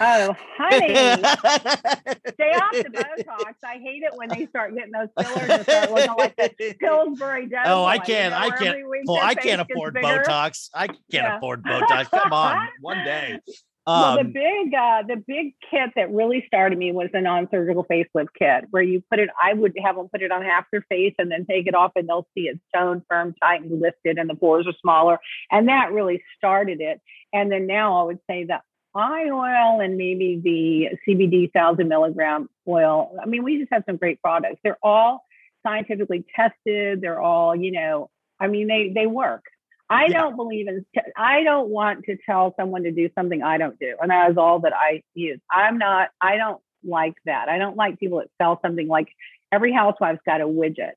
Oh, 0.00 0.34
honey, 0.56 0.88
stay 0.94 2.52
off 2.54 2.72
the 2.72 2.90
Botox. 2.92 3.54
I 3.64 3.74
hate 3.78 4.02
it 4.02 4.12
when 4.14 4.28
they 4.28 4.46
start 4.46 4.74
getting 4.74 4.92
those 4.92 5.08
fillers 5.18 5.48
and 5.50 5.62
start 5.62 5.90
looking 5.90 6.14
like 6.16 6.36
the 6.36 6.74
Pillsbury 6.80 7.46
Doughboy. 7.46 7.70
Oh, 7.70 7.84
I 7.84 7.98
can't. 7.98 8.34
I 8.34 8.50
can't. 8.50 8.78
Well, 9.06 9.18
I 9.22 9.34
can't 9.34 9.60
afford. 9.60 9.94
Botox. 9.94 10.70
I 10.74 10.86
can't 10.88 10.98
Yeah. 11.10 11.36
afford 11.36 11.62
Botox. 11.62 12.10
Come 12.10 12.32
on, 12.32 12.68
one 12.80 12.98
day. 13.04 13.38
well, 13.86 14.14
the 14.14 14.20
Um, 14.20 14.32
big, 14.32 14.74
uh, 14.74 15.02
the 15.08 15.16
big 15.26 15.54
kit 15.70 15.90
that 15.96 16.10
really 16.12 16.44
started 16.46 16.78
me 16.78 16.92
was 16.92 17.08
the 17.12 17.20
non-surgical 17.20 17.84
facelift 17.84 18.28
kit, 18.38 18.64
where 18.70 18.82
you 18.82 19.02
put 19.10 19.18
it. 19.18 19.28
I 19.42 19.52
would 19.54 19.74
have 19.84 19.96
them 19.96 20.08
put 20.08 20.22
it 20.22 20.30
on 20.32 20.42
half 20.42 20.64
their 20.70 20.82
face 20.88 21.14
and 21.18 21.30
then 21.30 21.44
take 21.46 21.66
it 21.66 21.74
off, 21.74 21.92
and 21.96 22.08
they'll 22.08 22.26
see 22.34 22.42
it's 22.48 22.60
toned, 22.74 23.02
firm, 23.08 23.34
tight, 23.42 23.62
and 23.62 23.80
lifted, 23.80 24.18
and 24.18 24.30
the 24.30 24.34
pores 24.36 24.66
are 24.66 24.74
smaller. 24.80 25.18
And 25.50 25.68
that 25.68 25.92
really 25.92 26.22
started 26.38 26.80
it. 26.80 27.00
And 27.34 27.50
then 27.50 27.66
now 27.66 28.00
I 28.00 28.04
would 28.04 28.18
say 28.28 28.44
the 28.44 28.60
eye 28.94 29.28
oil 29.30 29.80
and 29.80 29.96
maybe 29.96 30.40
the 30.42 30.96
CBD 31.06 31.52
thousand 31.52 31.88
milligram 31.88 32.48
oil. 32.68 33.16
I 33.22 33.26
mean, 33.26 33.42
we 33.44 33.58
just 33.58 33.72
have 33.72 33.84
some 33.86 33.96
great 33.96 34.20
products. 34.20 34.60
They're 34.62 34.78
all 34.82 35.24
scientifically 35.64 36.24
tested. 36.34 37.00
They're 37.00 37.20
all, 37.20 37.54
you 37.56 37.72
know, 37.72 38.10
I 38.40 38.48
mean, 38.48 38.66
they 38.68 38.92
they 38.94 39.06
work. 39.06 39.44
I 39.88 40.06
Yeah. 40.06 40.22
don't 40.22 40.36
believe 40.36 40.68
in. 40.68 40.84
I 41.16 41.42
don't 41.42 41.68
want 41.68 42.04
to 42.04 42.16
tell 42.24 42.54
someone 42.58 42.84
to 42.84 42.92
do 42.92 43.10
something 43.14 43.42
I 43.42 43.58
don't 43.58 43.78
do, 43.78 43.96
and 44.00 44.10
that 44.10 44.30
is 44.30 44.36
all 44.38 44.60
that 44.60 44.72
I 44.74 45.02
use. 45.14 45.40
I'm 45.50 45.78
not. 45.78 46.08
I 46.20 46.36
don't 46.36 46.60
like 46.84 47.14
that. 47.26 47.48
I 47.48 47.58
don't 47.58 47.76
like 47.76 47.98
people 48.00 48.18
that 48.18 48.28
sell 48.40 48.58
something 48.62 48.88
like 48.88 49.08
every 49.52 49.72
housewife's 49.72 50.20
got 50.26 50.40
a 50.40 50.46
widget. 50.46 50.92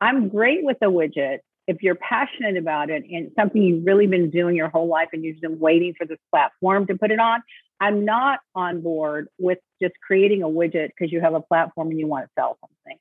I'm 0.00 0.28
great 0.28 0.64
with 0.64 0.78
a 0.80 0.86
widget 0.86 1.40
if 1.70 1.84
you're 1.84 1.94
passionate 1.94 2.56
about 2.56 2.90
it 2.90 3.04
and 3.08 3.30
something 3.38 3.62
you've 3.62 3.86
really 3.86 4.08
been 4.08 4.28
doing 4.28 4.56
your 4.56 4.68
whole 4.68 4.88
life 4.88 5.08
and 5.12 5.24
you've 5.24 5.40
been 5.40 5.60
waiting 5.60 5.94
for 5.96 6.04
this 6.04 6.18
platform 6.32 6.84
to 6.88 6.98
put 6.98 7.12
it 7.12 7.20
on. 7.20 7.40
I'm 7.78 8.04
not 8.04 8.40
on 8.56 8.80
board 8.82 9.28
with 9.38 9.58
just 9.80 9.94
creating 10.04 10.42
a 10.42 10.48
widget 10.48 10.88
because 10.88 11.12
you 11.12 11.20
have 11.20 11.34
a 11.34 11.40
platform 11.40 11.90
and 11.90 11.98
you 11.98 12.08
want 12.08 12.24
to 12.26 12.30
sell 12.36 12.58
something. 12.60 12.98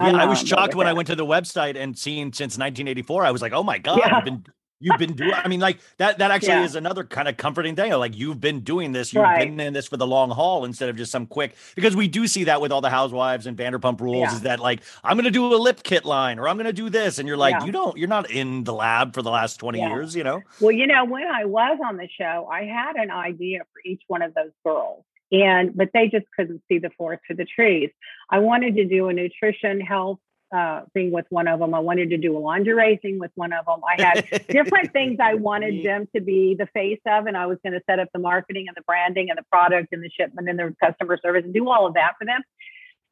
yeah, 0.00 0.22
I 0.22 0.26
was 0.26 0.38
shocked 0.40 0.76
when 0.76 0.86
I 0.86 0.92
went 0.92 1.08
to 1.08 1.16
the 1.16 1.26
website 1.26 1.76
and 1.76 1.98
seen 1.98 2.32
since 2.32 2.52
1984. 2.56 3.24
I 3.24 3.32
was 3.32 3.42
like, 3.42 3.52
oh 3.52 3.64
my 3.64 3.78
god, 3.78 3.98
Yeah. 3.98 4.14
you've 4.16 4.24
been 4.24 4.44
you've 4.80 4.98
been 4.98 5.14
doing. 5.14 5.32
I 5.34 5.48
mean, 5.48 5.60
like 5.60 5.78
that. 5.98 6.18
That 6.18 6.30
actually 6.30 6.48
Yeah. 6.54 6.64
is 6.64 6.74
another 6.74 7.04
kind 7.04 7.28
of 7.28 7.36
comforting 7.36 7.74
thing. 7.76 7.92
Like 7.92 8.16
you've 8.16 8.40
been 8.40 8.60
doing 8.60 8.92
this. 8.92 9.12
You've 9.12 9.22
Right. 9.22 9.40
been 9.48 9.58
in 9.60 9.72
this 9.72 9.86
for 9.88 9.96
the 9.96 10.06
long 10.06 10.30
haul 10.30 10.64
instead 10.64 10.88
of 10.88 10.96
just 10.96 11.10
some 11.12 11.26
quick. 11.26 11.54
Because 11.74 11.96
we 11.96 12.08
do 12.08 12.26
see 12.26 12.44
that 12.44 12.60
with 12.60 12.72
all 12.72 12.80
the 12.80 12.90
housewives 12.90 13.46
and 13.46 13.56
Vanderpump 13.56 14.00
Rules. 14.00 14.18
Yeah. 14.28 14.32
Is 14.32 14.40
that 14.42 14.60
like 14.60 14.80
I'm 15.04 15.16
going 15.16 15.24
to 15.24 15.30
do 15.30 15.46
a 15.52 15.56
lip 15.56 15.82
kit 15.82 16.04
line 16.04 16.38
or 16.38 16.48
I'm 16.48 16.56
going 16.56 16.66
to 16.66 16.72
do 16.72 16.88
this, 16.90 17.18
and 17.18 17.26
you're 17.26 17.36
like, 17.36 17.54
Yeah. 17.60 17.66
you 17.66 17.72
don't. 17.72 17.96
You're 17.98 18.08
not 18.08 18.30
in 18.30 18.64
the 18.64 18.72
lab 18.72 19.14
for 19.14 19.22
the 19.22 19.30
last 19.30 19.56
20 19.58 19.78
Yeah. 19.78 19.88
years. 19.90 20.14
You 20.14 20.24
know. 20.24 20.42
Well, 20.60 20.72
you 20.72 20.86
know, 20.86 21.04
when 21.04 21.24
I 21.26 21.44
was 21.44 21.78
on 21.84 21.96
the 21.96 22.08
show, 22.08 22.48
I 22.50 22.64
had 22.64 22.96
an 22.96 23.10
idea 23.10 23.60
for 23.72 23.80
each 23.84 24.02
one 24.06 24.22
of 24.22 24.34
those 24.34 24.52
girls. 24.64 25.04
And 25.30 25.76
but 25.76 25.90
they 25.92 26.08
just 26.08 26.24
couldn't 26.34 26.62
see 26.68 26.78
the 26.78 26.88
forest 26.96 27.22
for 27.26 27.34
the 27.34 27.44
trees. 27.44 27.90
I 28.30 28.38
wanted 28.38 28.76
to 28.76 28.84
do 28.86 29.08
a 29.08 29.12
nutrition 29.12 29.80
health 29.80 30.20
uh, 30.54 30.82
thing 30.94 31.10
with 31.12 31.26
one 31.28 31.48
of 31.48 31.60
them. 31.60 31.74
I 31.74 31.78
wanted 31.80 32.10
to 32.10 32.16
do 32.16 32.36
a 32.36 32.40
lingerie 32.40 32.98
thing 33.00 33.18
with 33.18 33.30
one 33.34 33.52
of 33.52 33.66
them. 33.66 33.80
I 33.86 34.00
had 34.00 34.46
different 34.48 34.92
things 34.94 35.18
I 35.20 35.34
wanted 35.34 35.84
them 35.84 36.08
to 36.14 36.20
be 36.20 36.56
the 36.58 36.66
face 36.66 37.00
of, 37.06 37.26
and 37.26 37.36
I 37.36 37.46
was 37.46 37.58
going 37.62 37.74
to 37.74 37.82
set 37.88 37.98
up 37.98 38.08
the 38.12 38.18
marketing 38.18 38.66
and 38.68 38.76
the 38.76 38.82
branding 38.82 39.30
and 39.30 39.38
the 39.38 39.44
product 39.50 39.88
and 39.92 40.02
the 40.02 40.10
shipment 40.10 40.48
and 40.48 40.58
the 40.58 40.74
customer 40.82 41.18
service 41.22 41.44
and 41.44 41.54
do 41.54 41.68
all 41.68 41.86
of 41.86 41.94
that 41.94 42.14
for 42.18 42.24
them. 42.24 42.40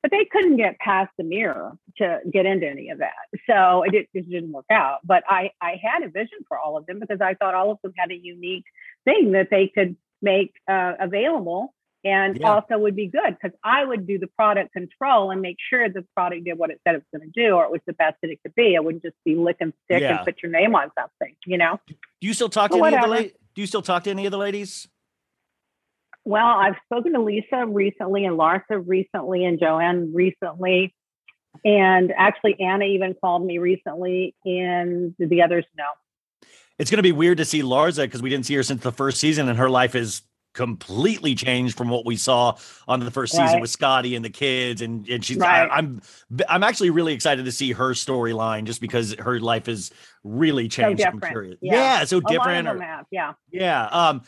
But 0.02 0.12
they 0.12 0.24
couldn't 0.30 0.56
get 0.56 0.78
past 0.78 1.10
the 1.18 1.24
mirror 1.24 1.72
to 1.98 2.20
get 2.32 2.46
into 2.46 2.68
any 2.68 2.90
of 2.90 2.98
that, 2.98 3.14
so 3.48 3.82
it, 3.82 3.94
it 3.94 4.08
just 4.14 4.30
didn't 4.30 4.52
work 4.52 4.66
out. 4.70 4.98
But 5.04 5.24
I 5.28 5.50
I 5.60 5.80
had 5.82 6.04
a 6.04 6.08
vision 6.08 6.38
for 6.46 6.58
all 6.58 6.76
of 6.76 6.86
them 6.86 7.00
because 7.00 7.20
I 7.20 7.34
thought 7.34 7.54
all 7.54 7.72
of 7.72 7.78
them 7.82 7.92
had 7.96 8.12
a 8.12 8.16
unique 8.16 8.66
thing 9.04 9.32
that 9.32 9.48
they 9.50 9.66
could 9.66 9.96
make 10.22 10.52
uh, 10.68 10.92
available. 11.00 11.74
And 12.06 12.38
Yeah. 12.38 12.52
also 12.52 12.78
would 12.78 12.94
be 12.94 13.08
good 13.08 13.36
because 13.40 13.56
I 13.64 13.84
would 13.84 14.06
do 14.06 14.16
the 14.18 14.28
product 14.28 14.72
control 14.72 15.32
and 15.32 15.42
make 15.42 15.56
sure 15.68 15.88
the 15.88 16.02
product 16.14 16.44
did 16.44 16.56
what 16.56 16.70
it 16.70 16.80
said 16.86 16.94
it 16.94 16.98
was 17.12 17.20
going 17.20 17.32
to 17.32 17.40
do, 17.48 17.54
or 17.56 17.64
it 17.64 17.70
was 17.72 17.80
the 17.86 17.94
best 17.94 18.14
that 18.22 18.30
it 18.30 18.38
could 18.42 18.54
be. 18.54 18.76
I 18.76 18.80
wouldn't 18.80 19.02
just 19.02 19.16
be 19.24 19.34
lick 19.34 19.56
and 19.60 19.72
stick 19.84 20.02
Yeah. 20.02 20.18
and 20.18 20.24
put 20.24 20.40
your 20.42 20.52
name 20.52 20.76
on 20.76 20.90
something, 20.98 21.34
you 21.46 21.58
know. 21.58 21.80
Do 21.88 21.96
you 22.28 22.32
still 22.34 22.48
talk 22.48 22.70
to 22.70 22.84
any 22.84 22.96
of 22.96 23.02
the 23.02 23.08
la- 23.08 23.20
Do 23.22 23.60
you 23.62 23.66
still 23.66 23.82
talk 23.82 24.04
to 24.04 24.10
any 24.10 24.24
of 24.26 24.30
the 24.30 24.38
ladies? 24.38 24.86
Well, 26.24 26.46
I've 26.46 26.76
spoken 26.84 27.12
to 27.14 27.20
Lisa 27.20 27.66
recently 27.66 28.24
and 28.24 28.36
Larsa 28.38 28.82
recently 28.84 29.44
and 29.44 29.58
Joanne 29.58 30.12
recently. 30.14 30.94
And 31.64 32.12
actually, 32.16 32.60
Anna 32.60 32.84
even 32.84 33.14
called 33.14 33.44
me 33.46 33.58
recently, 33.58 34.34
and 34.44 35.14
the 35.18 35.42
others 35.42 35.64
no. 35.76 35.84
It's 36.78 36.90
going 36.90 36.98
to 36.98 37.02
be 37.02 37.12
weird 37.12 37.38
to 37.38 37.44
see 37.46 37.62
Larsa 37.62 38.02
because 38.04 38.20
we 38.22 38.28
didn't 38.28 38.44
see 38.46 38.54
her 38.56 38.62
since 38.62 38.82
the 38.82 38.92
first 38.92 39.18
season, 39.18 39.48
and 39.48 39.58
her 39.58 39.70
life 39.70 39.94
is 39.94 40.22
completely 40.56 41.34
changed 41.34 41.76
from 41.76 41.88
what 41.90 42.04
we 42.06 42.16
saw 42.16 42.56
on 42.88 42.98
the 42.98 43.10
first 43.10 43.36
season 43.36 43.60
with 43.60 43.70
Scottie 43.70 44.16
and 44.16 44.24
the 44.24 44.30
kids. 44.30 44.80
And 44.82 45.06
and 45.08 45.24
she's 45.24 45.36
Right. 45.36 45.68
I, 45.70 45.78
am 45.78 46.00
I'm 46.48 46.64
actually 46.64 46.90
really 46.90 47.12
excited 47.12 47.44
to 47.44 47.52
see 47.52 47.72
her 47.72 47.90
storyline 47.92 48.64
just 48.64 48.80
because 48.80 49.14
her 49.20 49.38
life 49.38 49.68
is 49.68 49.92
really 50.24 50.64
So 50.64 50.82
changed. 50.82 51.04
I'm 51.04 51.12
different. 51.16 51.32
curious. 51.32 51.56
Yeah. 51.60 51.74
Yeah, 52.00 52.04
so 52.04 52.16
A 52.16 52.18
lot 52.18 52.24
of 52.24 52.30
different. 52.32 52.68
or- 52.68 53.06
yeah. 53.12 53.34
yeah. 53.52 53.84
Um, 53.86 54.22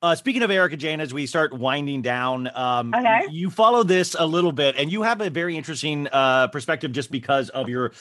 uh, 0.00 0.16
speaking 0.16 0.42
of 0.42 0.50
Erika 0.50 0.76
Jayne, 0.76 1.00
as 1.00 1.14
we 1.14 1.26
start 1.26 1.52
winding 1.56 2.02
down, 2.02 2.50
um, 2.56 2.92
Okay. 2.92 3.26
you 3.30 3.50
follow 3.50 3.84
this 3.84 4.16
a 4.18 4.26
little 4.26 4.50
bit, 4.50 4.74
and 4.76 4.90
you 4.90 5.02
have 5.02 5.20
a 5.20 5.30
very 5.30 5.56
interesting 5.56 6.08
uh, 6.10 6.48
perspective 6.48 6.90
just 6.90 7.12
because 7.12 7.50
of 7.50 7.68
your 7.68 7.92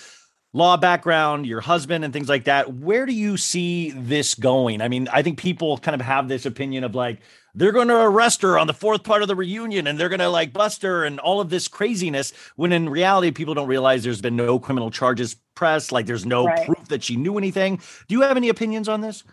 law 0.54 0.76
background, 0.78 1.46
your 1.46 1.62
husband, 1.62 2.04
and 2.04 2.14
things 2.14 2.28
like 2.28 2.44
that. 2.46 2.74
Where 2.74 3.06
do 3.06 3.14
you 3.14 3.38
see 3.38 3.92
this 3.92 4.36
going? 4.36 4.82
I 4.82 4.88
mean, 4.88 5.08
I 5.08 5.22
think 5.22 5.40
people 5.40 5.78
kind 5.78 5.96
of 6.00 6.06
have 6.06 6.28
this 6.28 6.46
opinion 6.46 6.84
of 6.84 6.94
like 6.96 7.20
they're 7.54 7.72
going 7.72 7.88
to 7.90 8.00
arrest 8.00 8.42
her 8.44 8.58
on 8.58 8.68
the 8.68 8.74
fourth 8.74 9.04
part 9.04 9.22
of 9.22 9.28
the 9.28 9.36
reunion, 9.36 9.88
and 9.88 10.00
they're 10.00 10.10
going 10.10 10.20
to 10.20 10.30
like 10.30 10.54
bust 10.54 10.82
her, 10.84 11.04
and 11.06 11.20
all 11.20 11.42
of 11.42 11.50
this 11.50 11.68
craziness. 11.68 12.34
When 12.56 12.72
in 12.72 12.90
reality, 12.90 13.32
people 13.32 13.54
don't 13.54 13.68
realize 13.68 14.04
there's 14.04 14.22
been 14.22 14.36
no 14.36 14.60
criminal 14.60 14.92
charges 14.92 15.36
pressed, 15.56 15.92
like 15.92 16.06
there's 16.06 16.26
no 16.26 16.46
Right. 16.46 16.66
proof 16.66 16.88
that 16.90 17.04
she 17.04 17.16
knew 17.16 17.38
anything. 17.38 17.78
Do 18.08 18.16
you 18.16 18.22
have 18.22 18.38
any 18.38 18.50
opinions 18.50 18.90
on 18.90 19.02
this? 19.02 19.24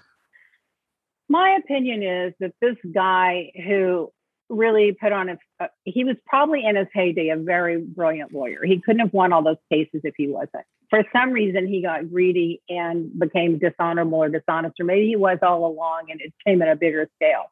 My 1.29 1.59
opinion 1.63 2.03
is 2.03 2.35
that 2.41 2.55
this 2.61 2.77
guy 2.95 3.53
who 3.67 4.11
really 4.49 4.93
put 4.93 5.13
on 5.13 5.39
uh, 5.61 5.67
he 5.85 6.05
was 6.05 6.17
probably 6.27 6.65
in 6.65 6.77
his 6.77 6.87
heyday 6.93 7.29
a 7.29 7.37
very 7.37 7.81
brilliant 7.81 8.33
lawyer. 8.33 8.61
He 8.65 8.81
couldn't 8.81 9.01
have 9.01 9.13
won 9.13 9.33
all 9.33 9.43
those 9.43 9.57
cases 9.71 10.01
if 10.05 10.15
he 10.17 10.29
wasn't. 10.29 10.65
For 10.91 11.05
some 11.13 11.33
reason, 11.33 11.67
he 11.67 11.83
got 11.83 12.09
greedy 12.11 12.63
and 12.69 13.17
became 13.19 13.59
dishonorable 13.59 14.23
or 14.23 14.29
dishonest, 14.29 14.81
or 14.81 14.85
maybe 14.85 15.07
he 15.07 15.17
was 15.17 15.39
all 15.43 15.67
along 15.67 16.07
and 16.11 16.21
it 16.21 16.33
came 16.47 16.63
at 16.63 16.69
a 16.69 16.77
bigger 16.77 17.09
scale. 17.17 17.51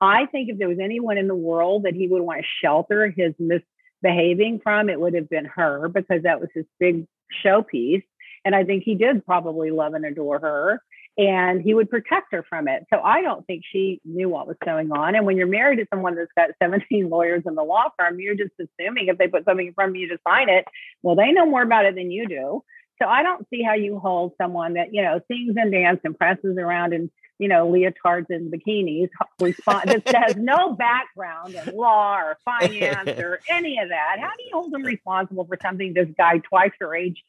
I 0.00 0.26
think 0.26 0.50
if 0.50 0.58
there 0.58 0.68
was 0.68 0.78
anyone 0.82 1.16
in 1.16 1.28
the 1.28 1.34
world 1.34 1.84
that 1.84 1.94
he 1.94 2.08
would 2.08 2.22
want 2.22 2.40
to 2.40 2.46
shelter 2.62 3.08
his 3.08 3.32
misbehaving 3.38 4.60
from, 4.62 4.90
it 4.90 5.00
would 5.00 5.14
have 5.14 5.30
been 5.30 5.46
her 5.46 5.88
because 5.88 6.24
that 6.24 6.40
was 6.40 6.50
his 6.54 6.66
big 6.78 7.06
showpiece. 7.44 8.04
And 8.44 8.54
I 8.54 8.64
think 8.64 8.82
he 8.82 8.94
did 8.94 9.24
probably 9.24 9.70
love 9.70 9.94
and 9.94 10.04
adore 10.04 10.38
her 10.40 10.82
and 11.16 11.62
he 11.62 11.74
would 11.74 11.90
protect 11.90 12.32
her 12.32 12.44
from 12.48 12.66
it. 12.66 12.86
So 12.92 13.00
I 13.00 13.22
don't 13.22 13.46
think 13.46 13.62
she 13.70 14.00
knew 14.04 14.28
what 14.28 14.48
was 14.48 14.56
going 14.64 14.90
on. 14.90 15.14
And 15.14 15.24
when 15.24 15.36
you're 15.36 15.46
married 15.46 15.76
to 15.78 15.86
someone 15.92 16.16
that's 16.16 16.32
got 16.36 16.50
17 16.62 17.08
lawyers 17.08 17.42
in 17.46 17.54
the 17.54 17.62
law 17.62 17.84
firm, 17.98 18.18
you're 18.18 18.34
just 18.34 18.52
assuming 18.58 19.08
if 19.08 19.18
they 19.18 19.28
put 19.28 19.44
something 19.44 19.66
in 19.66 19.74
front 19.74 19.90
of 19.90 19.96
you 19.96 20.08
to 20.08 20.18
sign 20.26 20.48
it, 20.48 20.64
well, 21.02 21.14
they 21.14 21.32
know 21.32 21.46
more 21.46 21.62
about 21.62 21.84
it 21.84 21.94
than 21.94 22.10
you 22.10 22.26
do. 22.26 22.64
So 23.02 23.08
I 23.08 23.22
don't 23.22 23.46
see 23.50 23.62
how 23.62 23.74
you 23.74 23.98
hold 23.98 24.32
someone 24.40 24.74
that, 24.74 24.92
you 24.92 25.02
know, 25.02 25.20
sings 25.28 25.54
and 25.56 25.72
dances 25.72 26.02
and 26.04 26.16
presses 26.16 26.56
around 26.58 26.92
in, 26.92 27.10
you 27.40 27.48
know, 27.48 27.66
leotards 27.68 28.26
and 28.30 28.52
bikinis, 28.52 29.08
respond 29.40 29.90
that 29.90 30.14
has 30.14 30.36
no 30.36 30.74
background 30.74 31.56
in 31.56 31.76
law 31.76 32.16
or 32.16 32.38
finance 32.44 33.18
or 33.18 33.40
any 33.50 33.80
of 33.80 33.88
that. 33.88 34.16
How 34.20 34.30
do 34.36 34.44
you 34.44 34.50
hold 34.52 34.72
them 34.72 34.82
responsible 34.82 35.44
for 35.44 35.58
something 35.60 35.92
this 35.92 36.08
guy 36.16 36.38
twice 36.38 36.70
her 36.78 36.94
age 36.94 37.24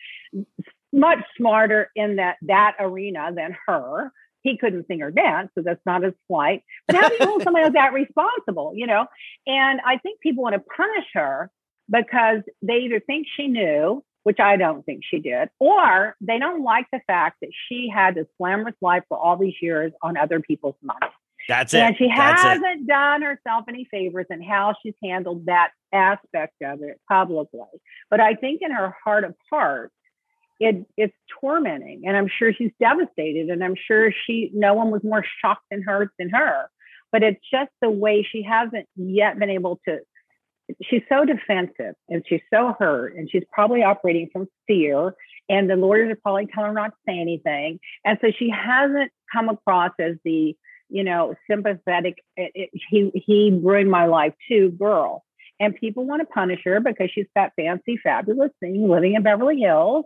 much 0.94 1.20
smarter 1.38 1.90
in 1.96 2.18
that 2.18 2.38
that 2.44 2.76
arena 2.80 3.32
than 3.36 3.56
her. 3.68 4.12
He 4.42 4.58
couldn't 4.58 4.86
sing 4.88 5.02
or 5.02 5.10
dance, 5.10 5.50
so 5.56 5.64
that's 5.66 5.82
not 5.88 6.04
his 6.04 6.14
flight. 6.28 6.64
But 6.88 6.98
how 6.98 7.10
do 7.10 7.16
you 7.20 7.26
hold 7.26 7.44
somebody 7.44 7.66
like 7.66 7.74
that 7.74 7.94
responsible? 7.94 8.74
You 8.76 8.86
know, 8.86 9.08
and 9.48 9.82
I 9.84 9.98
think 9.98 10.20
people 10.20 10.44
want 10.44 10.54
to 10.54 10.62
punish 10.76 11.06
her 11.14 11.50
because 11.90 12.42
they 12.62 12.82
either 12.82 13.00
think 13.00 13.26
she 13.36 13.48
knew, 13.48 14.04
which 14.24 14.40
I 14.40 14.58
don't 14.58 14.86
think 14.86 15.02
she 15.04 15.20
did, 15.20 15.50
or 15.60 16.16
they 16.22 16.38
don't 16.38 16.64
like 16.64 16.86
the 16.92 17.02
fact 17.08 17.38
that 17.42 17.50
she 17.68 17.90
had 17.94 18.14
this 18.14 18.28
glamorous 18.40 18.76
life 18.82 19.04
for 19.10 19.18
all 19.18 19.36
these 19.38 19.56
years 19.62 19.94
on 20.04 20.16
other 20.16 20.40
people's 20.40 20.78
money. 20.84 21.12
That's 21.48 21.74
it. 21.74 21.80
And 21.80 21.98
she 21.98 22.08
That's 22.08 22.42
hasn't 22.42 22.88
done 22.88 23.22
herself 23.22 23.66
any 23.68 23.88
favors 23.90 24.26
in 24.30 24.42
how 24.42 24.76
she's 24.82 24.96
handled 25.04 25.46
that 25.46 25.72
aspect 25.94 26.56
of 26.64 26.82
it 26.82 27.00
publicly. 27.10 27.62
But 28.10 28.20
I 28.20 28.34
think 28.34 28.62
in 28.64 28.72
her 28.72 28.96
heart 29.04 29.24
of 29.24 29.36
hearts, 29.50 29.94
it 30.60 30.86
it's 30.98 31.16
tormenting, 31.42 32.04
and 32.06 32.16
I'm 32.16 32.28
sure 32.28 32.54
she's 32.54 32.72
devastated, 32.80 33.50
and 33.50 33.64
I'm 33.64 33.76
sure 33.76 34.12
she 34.26 34.52
no 34.54 34.74
one 34.74 34.92
was 34.92 35.02
more 35.04 35.24
shocked 35.42 35.66
and 35.72 35.84
hurt 35.84 36.10
than 36.18 36.30
her. 36.30 36.70
But 37.12 37.24
it's 37.24 37.42
just 37.52 37.72
the 37.82 37.90
way 37.90 38.28
she 38.30 38.44
hasn't 38.44 38.88
yet 38.96 39.40
been 39.40 39.50
able 39.50 39.80
to. 39.88 40.00
She's 40.82 41.04
so 41.10 41.26
defensive, 41.26 41.96
and 42.10 42.24
she's 42.28 42.42
so 42.52 42.76
hurt, 42.80 43.16
and 43.16 43.30
she's 43.30 43.44
probably 43.52 43.84
operating 43.84 44.30
from 44.32 44.48
fear. 44.68 45.14
And 45.48 45.70
the 45.70 45.76
lawyers 45.76 46.12
are 46.12 46.20
probably 46.22 46.48
telling 46.48 46.70
her 46.70 46.74
not 46.74 46.92
to 46.92 46.98
say 47.08 47.20
anything, 47.20 47.80
and 48.04 48.18
so 48.22 48.32
she 48.38 48.50
hasn't 48.50 49.12
come 49.32 49.50
across 49.50 49.92
as 50.00 50.16
the 50.24 50.56
you 50.90 51.04
know, 51.04 51.36
sympathetic. 51.50 52.24
It, 52.38 52.52
it, 52.54 52.70
he 52.74 53.12
he 53.14 53.60
ruined 53.62 53.90
my 53.90 54.06
life 54.06 54.34
too, 54.48 54.70
girl. 54.70 55.24
And 55.60 55.76
people 55.76 56.06
want 56.06 56.22
to 56.22 56.26
punish 56.26 56.62
her 56.66 56.80
because 56.82 57.10
she's 57.14 57.28
got 57.36 57.54
fancy, 57.56 57.98
fabulous 57.98 58.52
thing 58.60 58.90
living 58.90 59.16
in 59.16 59.24
Beverly 59.24 59.62
Hills, 59.62 60.06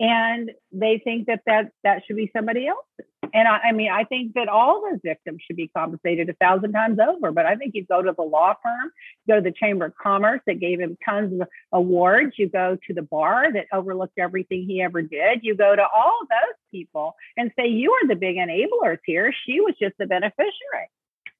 and 0.00 0.50
they 0.72 0.98
think 1.04 1.26
that 1.26 1.42
that 1.46 1.72
that 1.84 2.02
should 2.06 2.16
be 2.16 2.30
somebody 2.34 2.66
else's. 2.66 3.06
And 3.32 3.46
I, 3.46 3.58
I 3.68 3.72
mean, 3.72 3.90
I 3.92 4.04
think 4.04 4.32
that 4.34 4.48
all 4.48 4.82
those 4.82 4.98
victims 5.04 5.42
should 5.46 5.56
be 5.56 5.68
compensated 5.68 6.30
a 6.30 6.32
thousand 6.32 6.72
times 6.72 6.98
over. 6.98 7.30
But 7.30 7.44
I 7.46 7.54
think 7.54 7.74
you 7.74 7.84
go 7.84 8.02
to 8.02 8.12
the 8.12 8.22
law 8.22 8.54
firm, 8.62 8.90
go 9.28 9.36
to 9.36 9.42
the 9.42 9.52
Chamber 9.52 9.84
of 9.84 9.94
Commerce 10.02 10.40
that 10.46 10.58
gave 10.58 10.80
him 10.80 10.96
tons 11.04 11.38
of 11.40 11.46
awards. 11.70 12.32
You 12.38 12.48
go 12.48 12.78
to 12.86 12.94
the 12.94 13.02
bar 13.02 13.52
that 13.52 13.66
overlooked 13.72 14.18
everything 14.18 14.64
he 14.66 14.80
ever 14.82 15.02
did. 15.02 15.40
You 15.42 15.54
go 15.54 15.76
to 15.76 15.82
all 15.82 16.20
those 16.22 16.56
people 16.72 17.14
and 17.36 17.52
say 17.56 17.68
you 17.68 17.92
are 17.92 18.08
the 18.08 18.16
big 18.16 18.36
enablers 18.36 18.98
here. 19.04 19.32
She 19.46 19.60
was 19.60 19.74
just 19.80 19.96
the 19.98 20.06
beneficiary. 20.06 20.88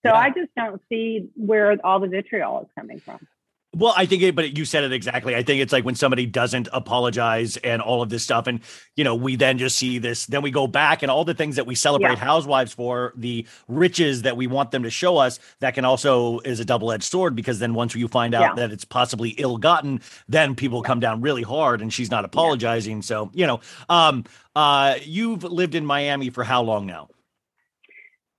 So 0.04 0.12
Yeah. 0.12 0.18
I 0.18 0.28
just 0.30 0.54
don't 0.54 0.80
see 0.90 1.30
where 1.34 1.76
all 1.82 1.98
the 1.98 2.08
vitriol 2.08 2.60
is 2.62 2.68
coming 2.78 3.00
from. 3.00 3.26
Well, 3.72 3.94
I 3.97 4.05
think 4.05 4.22
it, 4.22 4.34
but 4.34 4.59
you 4.59 4.64
said 4.64 4.82
it 4.82 4.92
exactly. 4.92 5.36
I 5.36 5.44
think 5.44 5.62
it's 5.62 5.72
like 5.72 5.84
when 5.84 5.94
somebody 5.94 6.26
doesn't 6.26 6.68
apologize 6.72 7.56
and 7.59 7.80
all 7.80 8.02
of 8.02 8.09
this 8.09 8.24
stuff. 8.24 8.48
And, 8.48 8.60
you 8.97 9.05
know, 9.05 9.14
we 9.14 9.36
then 9.36 9.59
just 9.59 9.78
see 9.78 9.98
this, 9.98 10.26
then 10.26 10.42
we 10.42 10.51
go 10.51 10.66
back 10.66 11.02
and 11.02 11.10
all 11.10 11.24
the 11.24 11.34
things 11.34 11.55
that 11.55 11.68
we 11.68 11.76
celebrate 11.76 12.14
Yeah. 12.14 12.24
housewives 12.24 12.72
for, 12.72 13.12
the 13.16 13.47
riches 13.68 14.22
that 14.22 14.36
we 14.36 14.48
want 14.48 14.72
them 14.72 14.82
to 14.82 14.90
show 14.90 15.18
us, 15.18 15.38
that 15.60 15.74
can 15.74 15.84
also 15.84 16.40
is 16.40 16.59
a 16.59 16.64
double 16.64 16.90
edged 16.90 17.05
sword 17.05 17.36
because 17.36 17.60
then 17.60 17.72
once 17.72 17.94
you 17.94 18.09
find 18.09 18.34
out 18.34 18.42
Yeah. 18.42 18.55
that 18.55 18.72
it's 18.72 18.84
possibly 18.84 19.30
ill 19.38 19.56
gotten, 19.56 20.01
then 20.28 20.56
people 20.56 20.82
come 20.82 20.98
down 20.98 21.20
really 21.20 21.42
hard 21.42 21.80
and 21.80 21.92
she's 21.92 22.10
not 22.10 22.24
apologizing. 22.24 23.02
So, 23.02 23.30
you 23.34 23.47
know, 23.47 23.60
um, 23.88 24.24
uh, 24.56 24.97
you've 25.05 25.44
lived 25.44 25.76
in 25.76 25.86
Miami 25.86 26.30
for 26.30 26.42
how 26.42 26.62
long 26.62 26.86
now? 26.86 27.09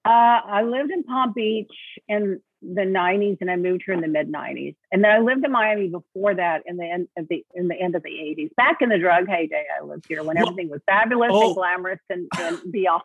Uh, 0.03 0.41
I 0.45 0.63
lived 0.63 0.91
in 0.91 1.03
Palm 1.03 1.31
Beach 1.33 1.71
in 2.09 2.41
the 2.61 2.81
90s 2.81 3.37
and 3.41 3.49
I 3.49 3.55
moved 3.55 3.83
here 3.85 3.93
in 3.93 4.01
the 4.01 4.07
mid 4.07 4.31
90s. 4.31 4.75
And 4.91 5.03
then 5.03 5.11
I 5.11 5.19
lived 5.19 5.43
in 5.43 5.51
Miami 5.51 5.87
before 5.87 6.35
that 6.35 6.63
in 6.65 6.77
the 6.77 6.85
end 6.85 7.07
of 7.17 7.27
the 7.27 7.43
in 7.55 7.67
the 7.67 7.75
end 7.75 7.95
of 7.95 8.03
the 8.03 8.09
80s. 8.09 8.53
Back 8.55 8.81
in 8.81 8.89
the 8.89 8.97
drug 8.99 9.27
heyday, 9.27 9.65
I 9.79 9.83
lived 9.83 10.05
here 10.07 10.23
when 10.23 10.35
Well- 10.37 10.49
everything 10.49 10.69
was 10.69 10.81
fabulous 10.85 11.31
Oh. 11.33 11.47
and 11.47 11.55
glamorous 11.55 11.99
and, 12.09 12.27
and 12.39 12.71
beyond. 12.71 13.01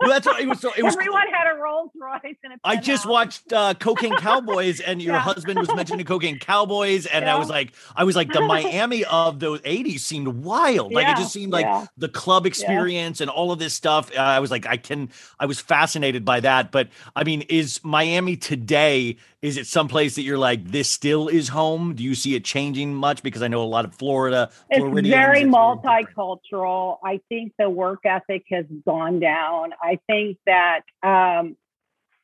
Well, 0.00 0.08
that's 0.10 0.26
what 0.26 0.40
it 0.40 0.48
was. 0.48 0.60
So 0.60 0.72
it 0.76 0.82
was. 0.82 0.94
Everyone 0.96 1.26
had 1.32 1.52
a 1.54 1.58
Rolls 1.60 1.90
Royce 2.00 2.36
and 2.44 2.54
a 2.54 2.56
I 2.64 2.76
just 2.76 3.06
watched 3.06 3.52
uh, 3.52 3.74
Cocaine 3.74 4.16
Cowboys, 4.16 4.80
and 4.80 5.02
your 5.02 5.14
Yeah. 5.14 5.20
husband 5.20 5.58
was 5.58 5.74
mentioning 5.74 6.06
Cocaine 6.06 6.38
Cowboys, 6.38 7.06
and 7.06 7.24
I 7.28 7.36
was 7.38 7.48
like, 7.50 7.72
I 7.94 8.04
was 8.04 8.16
like, 8.16 8.32
the 8.32 8.40
Miami 8.54 9.04
of 9.04 9.40
those 9.40 9.60
'80s 9.62 10.00
seemed 10.00 10.28
wild. 10.28 10.92
Like 10.92 11.08
it 11.08 11.16
just 11.16 11.32
seemed 11.32 11.52
like 11.52 11.66
yeah. 11.66 11.86
the 11.96 12.08
club 12.08 12.46
experience 12.46 13.20
and 13.20 13.30
all 13.30 13.52
of 13.52 13.58
this 13.58 13.74
stuff. 13.74 14.10
Uh, 14.16 14.20
I 14.20 14.40
was 14.40 14.50
like, 14.50 14.66
I 14.66 14.76
can, 14.76 15.10
I 15.38 15.46
was 15.46 15.60
fascinated 15.60 16.24
by 16.24 16.40
that. 16.40 16.70
But 16.72 16.88
I 17.14 17.24
mean, 17.24 17.42
is 17.42 17.82
Miami 17.84 18.36
today? 18.36 18.93
Is 19.42 19.56
it 19.56 19.66
someplace 19.66 20.14
that 20.16 20.22
you're 20.22 20.38
like, 20.38 20.64
this 20.64 20.88
still 20.88 21.28
is 21.28 21.48
home? 21.48 21.94
Do 21.94 22.02
you 22.02 22.14
see 22.14 22.34
it 22.34 22.44
changing 22.44 22.94
much? 22.94 23.22
Because 23.22 23.42
I 23.42 23.48
know 23.48 23.62
a 23.62 23.64
lot 23.64 23.84
of 23.84 23.94
Florida. 23.94 24.50
It's 24.70 24.80
Floridians, 24.80 25.14
very 25.14 25.44
different. 25.44 25.82
multicultural. 25.82 26.98
I 27.04 27.20
think 27.28 27.52
the 27.58 27.68
work 27.68 28.00
ethic 28.04 28.44
has 28.50 28.64
gone 28.86 29.20
down. 29.20 29.72
I 29.82 29.98
think 30.06 30.38
that 30.46 30.82
um, 31.02 31.56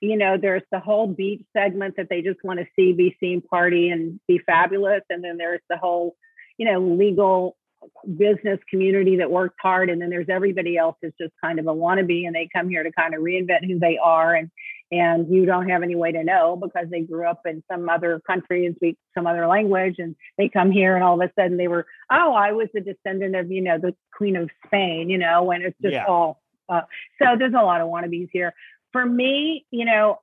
you 0.00 0.16
know 0.16 0.36
there's 0.40 0.62
the 0.72 0.80
whole 0.80 1.06
beach 1.06 1.44
segment 1.56 1.96
that 1.96 2.08
they 2.08 2.22
just 2.22 2.42
want 2.42 2.60
to 2.60 2.66
see, 2.76 2.92
be 2.92 3.16
seen, 3.20 3.42
party, 3.42 3.90
and 3.90 4.18
be 4.26 4.38
fabulous, 4.38 5.02
and 5.10 5.22
then 5.22 5.36
there's 5.36 5.62
the 5.68 5.76
whole 5.76 6.16
you 6.56 6.70
know 6.70 6.80
legal 6.80 7.56
business 8.16 8.58
community 8.68 9.16
that 9.16 9.30
works 9.30 9.56
hard, 9.60 9.90
and 9.90 10.00
then 10.00 10.10
there's 10.10 10.28
everybody 10.28 10.76
else 10.76 10.96
that's 11.02 11.16
just 11.20 11.32
kind 11.42 11.58
of 11.58 11.66
a 11.66 11.74
wannabe, 11.74 12.26
and 12.26 12.34
they 12.34 12.48
come 12.54 12.68
here 12.68 12.82
to 12.82 12.92
kind 12.92 13.14
of 13.14 13.20
reinvent 13.20 13.66
who 13.66 13.78
they 13.78 13.98
are, 14.02 14.34
and 14.34 14.50
and 14.90 15.32
you 15.32 15.46
don't 15.46 15.68
have 15.68 15.82
any 15.82 15.94
way 15.94 16.12
to 16.12 16.24
know 16.24 16.56
because 16.56 16.88
they 16.90 17.00
grew 17.02 17.26
up 17.26 17.42
in 17.46 17.62
some 17.70 17.88
other 17.88 18.20
country 18.26 18.66
and 18.66 18.74
speak 18.76 18.96
some 19.16 19.26
other 19.26 19.46
language, 19.46 19.96
and 19.98 20.16
they 20.36 20.48
come 20.48 20.70
here, 20.70 20.94
and 20.94 21.04
all 21.04 21.20
of 21.20 21.28
a 21.28 21.32
sudden 21.40 21.56
they 21.56 21.68
were 21.68 21.86
oh, 22.10 22.34
I 22.34 22.52
was 22.52 22.68
a 22.74 22.80
descendant 22.80 23.36
of, 23.36 23.50
you 23.50 23.60
know, 23.60 23.78
the 23.78 23.94
Queen 24.12 24.36
of 24.36 24.50
Spain, 24.66 25.08
you 25.10 25.18
know, 25.18 25.50
and 25.52 25.62
it's 25.64 25.78
just 25.80 25.94
Yeah. 25.94 26.06
all. 26.06 26.42
Uh, 26.68 26.82
so 27.20 27.36
there's 27.38 27.54
a 27.54 27.62
lot 27.62 27.80
of 27.80 27.88
wannabes 27.88 28.28
here. 28.32 28.52
For 28.92 29.04
me, 29.04 29.66
you 29.70 29.84
know, 29.84 30.20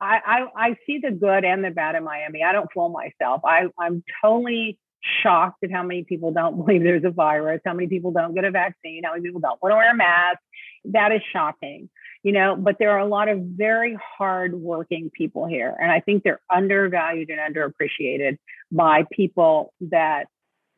I, 0.00 0.20
I 0.26 0.68
I 0.68 0.76
see 0.86 0.98
the 0.98 1.10
good 1.10 1.44
and 1.44 1.64
the 1.64 1.70
bad 1.70 1.94
in 1.94 2.04
Miami. 2.04 2.42
I 2.42 2.52
don't 2.52 2.70
fool 2.72 2.88
myself. 2.88 3.42
I 3.44 3.68
I'm 3.78 4.02
totally 4.22 4.78
shocked 5.22 5.62
at 5.62 5.70
how 5.70 5.82
many 5.82 6.04
people 6.04 6.32
don't 6.32 6.56
believe 6.64 6.82
there's 6.82 7.04
a 7.04 7.10
virus, 7.10 7.60
how 7.64 7.74
many 7.74 7.88
people 7.88 8.10
don't 8.10 8.34
get 8.34 8.44
a 8.44 8.50
vaccine, 8.50 9.02
how 9.04 9.12
many 9.12 9.22
people 9.22 9.40
don't 9.40 9.62
want 9.62 9.72
to 9.72 9.76
wear 9.76 9.90
a 9.90 9.96
mask. 9.96 10.38
That 10.86 11.12
is 11.12 11.22
shocking, 11.32 11.88
you 12.24 12.32
know. 12.32 12.56
But 12.56 12.76
there 12.80 12.90
are 12.90 12.98
a 12.98 13.06
lot 13.06 13.28
of 13.28 13.38
very 13.40 13.96
hardworking 14.18 15.10
people 15.16 15.46
here, 15.46 15.76
and 15.80 15.92
I 15.92 16.00
think 16.00 16.24
they're 16.24 16.40
undervalued 16.52 17.30
and 17.30 17.54
underappreciated 17.54 18.38
by 18.72 19.04
people 19.12 19.72
that 19.82 20.24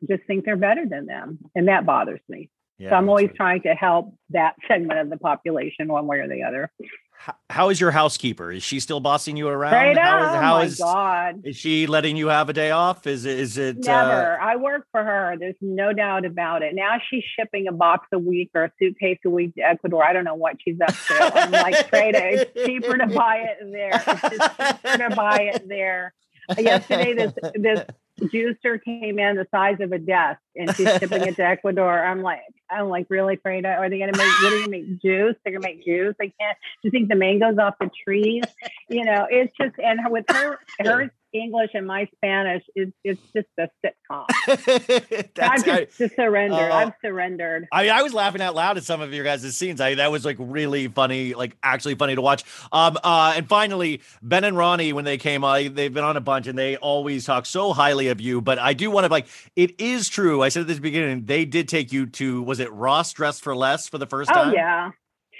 just 0.07 0.23
think 0.27 0.45
they're 0.45 0.55
better 0.55 0.85
than 0.85 1.07
them, 1.07 1.39
and 1.55 1.67
that 1.67 1.87
bothers 1.87 2.21
me. 2.29 2.51
Yeah, 2.77 2.91
so 2.91 2.95
I'm 2.97 3.09
always 3.09 3.27
right. 3.29 3.35
trying 3.35 3.61
to 3.63 3.73
help 3.73 4.13
that 4.29 4.55
segment 4.67 4.99
of 4.99 5.09
the 5.09 5.17
population 5.17 5.87
one 5.87 6.05
way 6.05 6.19
or 6.19 6.27
the 6.27 6.43
other. 6.43 6.71
How- 7.19 7.35
how 7.49 7.69
is 7.69 7.81
your 7.81 7.91
housekeeper? 7.91 8.51
Is 8.51 8.63
she 8.63 8.79
still 8.79 8.99
bossing 8.99 9.35
you 9.37 9.47
around? 9.47 9.71
Straight 9.73 9.97
How 9.97 10.19
oh 10.19 10.59
my 10.59 10.63
is- 10.65 10.77
God. 10.79 11.41
Is 11.43 11.57
she 11.57 11.87
letting 11.87 12.15
you 12.15 12.27
have 12.27 12.47
a 12.49 12.53
day 12.53 12.71
off? 12.71 13.05
Is 13.07 13.25
it? 13.25 13.39
Is 13.39 13.57
it? 13.57 13.77
Uh, 13.87 13.91
Never. 13.91 14.39
I 14.39 14.55
work 14.55 14.85
for 14.91 15.03
her. 15.03 15.35
There's 15.39 15.55
no 15.59 15.93
doubt 15.93 16.25
about 16.25 16.61
it. 16.61 16.75
Now 16.75 16.97
she's 17.09 17.23
shipping 17.37 17.67
a 17.67 17.71
box 17.71 18.07
a 18.13 18.19
week 18.19 18.51
or 18.53 18.65
a 18.65 18.71
suitcase 18.79 19.17
a 19.25 19.29
week 19.29 19.55
to 19.55 19.61
Ecuador. 19.61 20.03
I 20.05 20.13
don't 20.13 20.23
know 20.25 20.35
what 20.35 20.55
she's 20.63 20.79
up 20.79 20.93
to. 21.07 21.13
I'm 21.39 21.51
like, 21.51 21.89
trade 21.89 22.15
it. 22.15 22.51
It's 22.55 22.65
cheaper 22.65 22.97
to 22.97 23.07
buy 23.07 23.37
it 23.49 23.57
there. 23.71 24.03
It's 24.05 24.81
cheaper 24.81 25.09
to 25.09 25.15
buy 25.15 25.49
it 25.53 25.67
there. 25.67 26.13
Yesterday, 26.57 27.13
this 27.13 27.33
this 27.55 27.85
juicer 28.21 28.83
came 28.83 29.19
in 29.19 29.35
the 29.35 29.47
size 29.51 29.77
of 29.79 29.91
a 29.91 29.99
desk, 29.99 30.39
and 30.55 30.75
she's 30.75 30.89
shipping 30.97 31.21
it 31.23 31.35
to 31.35 31.43
Ecuador. 31.45 32.03
I'm 32.03 32.21
like, 32.21 32.41
I'm 32.69 32.89
like, 32.89 33.07
really, 33.09 33.37
Freda? 33.37 33.77
Are 33.77 33.89
they 33.89 33.99
going 33.99 34.11
to 34.11 34.17
make? 34.17 34.41
What 34.41 34.53
are 34.53 34.57
they 34.57 34.63
to 34.63 34.69
make 34.69 35.01
juice? 35.01 35.35
They're 35.43 35.53
going 35.53 35.61
to 35.61 35.67
make 35.67 35.85
juice. 35.85 36.15
They 36.19 36.33
can't. 36.39 36.57
Do 36.81 36.87
you 36.87 36.91
think 36.91 37.09
the 37.09 37.15
mangoes 37.15 37.57
off 37.57 37.75
the 37.79 37.89
trees? 38.03 38.43
You 38.89 39.05
know, 39.05 39.27
it's 39.29 39.53
just 39.59 39.77
and 39.79 39.99
with 40.09 40.25
her 40.29 40.59
her 40.79 41.11
English 41.39 41.71
and 41.73 41.85
my 41.87 42.07
Spanish, 42.15 42.63
it's 42.75 42.91
it's 43.03 43.21
just 43.35 43.47
a 43.57 43.69
sitcom. 43.85 44.25
That's, 45.35 45.39
I've 45.39 45.67
I, 45.67 45.85
just, 45.85 45.97
just 45.97 46.15
surrendered. 46.15 46.71
uh, 46.71 46.75
I've 46.75 46.93
surrendered. 47.03 47.67
I, 47.71 47.83
mean, 47.83 47.91
I 47.91 48.01
was 48.03 48.13
laughing 48.13 48.41
out 48.41 48.55
loud 48.55 48.77
at 48.77 48.83
some 48.83 49.01
of 49.01 49.13
your 49.13 49.23
guys' 49.23 49.55
scenes. 49.55 49.79
I 49.81 49.95
that 49.95 50.11
was 50.11 50.25
like 50.25 50.37
really 50.39 50.87
funny, 50.87 51.33
like 51.33 51.55
actually 51.63 51.95
funny 51.95 52.15
to 52.15 52.21
watch. 52.21 52.43
Um, 52.71 52.97
uh, 53.03 53.33
and 53.35 53.47
finally, 53.47 54.01
Ben 54.21 54.43
and 54.43 54.57
Ronnie, 54.57 54.93
when 54.93 55.05
they 55.05 55.17
came, 55.17 55.43
uh, 55.43 55.55
they've 55.69 55.93
been 55.93 56.03
on 56.03 56.17
a 56.17 56.21
bunch, 56.21 56.47
and 56.47 56.57
they 56.57 56.77
always 56.77 57.25
talk 57.25 57.45
so 57.45 57.73
highly 57.73 58.07
of 58.09 58.19
you. 58.21 58.41
But 58.41 58.59
I 58.59 58.73
do 58.73 58.89
want 58.91 59.05
to 59.05 59.11
like, 59.11 59.27
it 59.55 59.79
is 59.79 60.09
true. 60.09 60.41
I 60.41 60.49
said 60.49 60.61
at 60.61 60.67
the 60.67 60.79
beginning, 60.79 61.25
they 61.25 61.45
did 61.45 61.67
take 61.67 61.91
you 61.91 62.05
to 62.07 62.41
was 62.43 62.59
it 62.59 62.71
Ross 62.71 63.13
Dressed 63.13 63.43
for 63.43 63.55
Less 63.55 63.87
for 63.87 63.97
the 63.97 64.07
first 64.07 64.29
Oh 64.31 64.33
time? 64.33 64.53
yeah, 64.53 64.91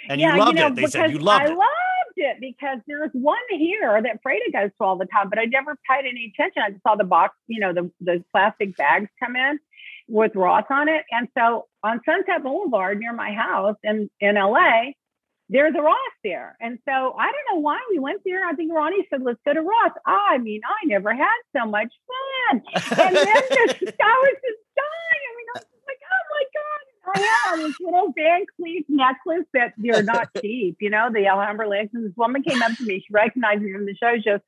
and 0.09 0.19
yeah. 0.21 0.33
you 0.33 0.39
loved 0.39 0.55
know, 0.57 0.67
it. 0.67 0.75
They 0.75 0.85
said 0.87 1.11
you 1.11 1.19
loved 1.19 1.43
I 1.43 1.45
it. 1.47 1.57
loved 1.57 1.61
it 2.17 2.37
because 2.39 2.79
there's 2.87 3.11
one 3.13 3.37
here 3.49 4.01
that 4.01 4.23
Freda 4.23 4.51
goes 4.51 4.71
to 4.77 4.83
all 4.83 4.97
the 4.97 5.05
time, 5.05 5.29
but 5.29 5.39
I 5.39 5.45
never 5.45 5.77
paid 5.89 6.05
any 6.07 6.33
attention. 6.33 6.63
I 6.65 6.71
just 6.71 6.83
saw 6.83 6.95
the 6.95 7.03
box, 7.03 7.35
you 7.47 7.59
know, 7.59 7.73
the 7.73 7.91
the 8.01 8.23
plastic 8.31 8.75
bags 8.77 9.09
come 9.21 9.35
in 9.35 9.59
with 10.07 10.35
Ross 10.35 10.65
on 10.69 10.89
it, 10.89 11.03
and 11.11 11.27
so 11.37 11.67
on 11.83 12.01
Sunset 12.05 12.43
Boulevard 12.43 12.99
near 12.99 13.13
my 13.13 13.31
house 13.31 13.77
in 13.83 14.09
in 14.19 14.35
LA. 14.35 14.91
There's 15.49 15.73
a 15.77 15.81
Ross 15.81 15.95
there. 16.25 16.57
And 16.59 16.77
so 16.83 16.91
I 16.91 17.31
don't 17.31 17.55
know 17.55 17.61
why 17.61 17.79
we 17.89 17.99
went 17.99 18.21
there. 18.25 18.45
I 18.45 18.51
think 18.51 18.73
Ronnie 18.73 19.07
said, 19.09 19.21
let's 19.23 19.39
go 19.45 19.53
to 19.53 19.61
Ross. 19.61 19.91
I 20.05 20.39
mean, 20.39 20.59
I 20.67 20.85
never 20.85 21.15
had 21.15 21.39
so 21.55 21.65
much 21.65 21.87
fun. 22.51 22.61
And 22.75 23.15
then 23.15 23.25
this, 23.49 23.95
I 23.95 24.15
was 24.27 24.35
just 24.43 24.61
dying. 24.75 25.23
I 25.23 25.31
mean, 25.39 25.47
I 25.47 25.59
was 25.59 25.67
just 25.71 25.87
like, 25.87 26.03
oh 26.03 26.23
my 26.35 26.43
God. 26.51 26.83
I 27.15 27.19
had 27.19 27.59
this 27.59 27.75
little 27.79 28.13
Van 28.15 28.45
Cleef 28.59 28.85
necklace 28.89 29.45
that 29.53 29.73
they're 29.77 30.03
not 30.03 30.29
cheap, 30.41 30.77
you 30.79 30.89
know, 30.89 31.09
the 31.11 31.27
Alhambra. 31.27 31.69
And 31.69 31.89
this 32.05 32.15
woman 32.15 32.43
came 32.43 32.61
up 32.61 32.75
to 32.77 32.83
me. 32.83 32.99
She 33.05 33.13
recognized 33.13 33.61
me 33.61 33.71
from 33.73 33.85
the 33.85 33.95
show. 33.95 34.13
She 34.17 34.29
goes, 34.29 34.39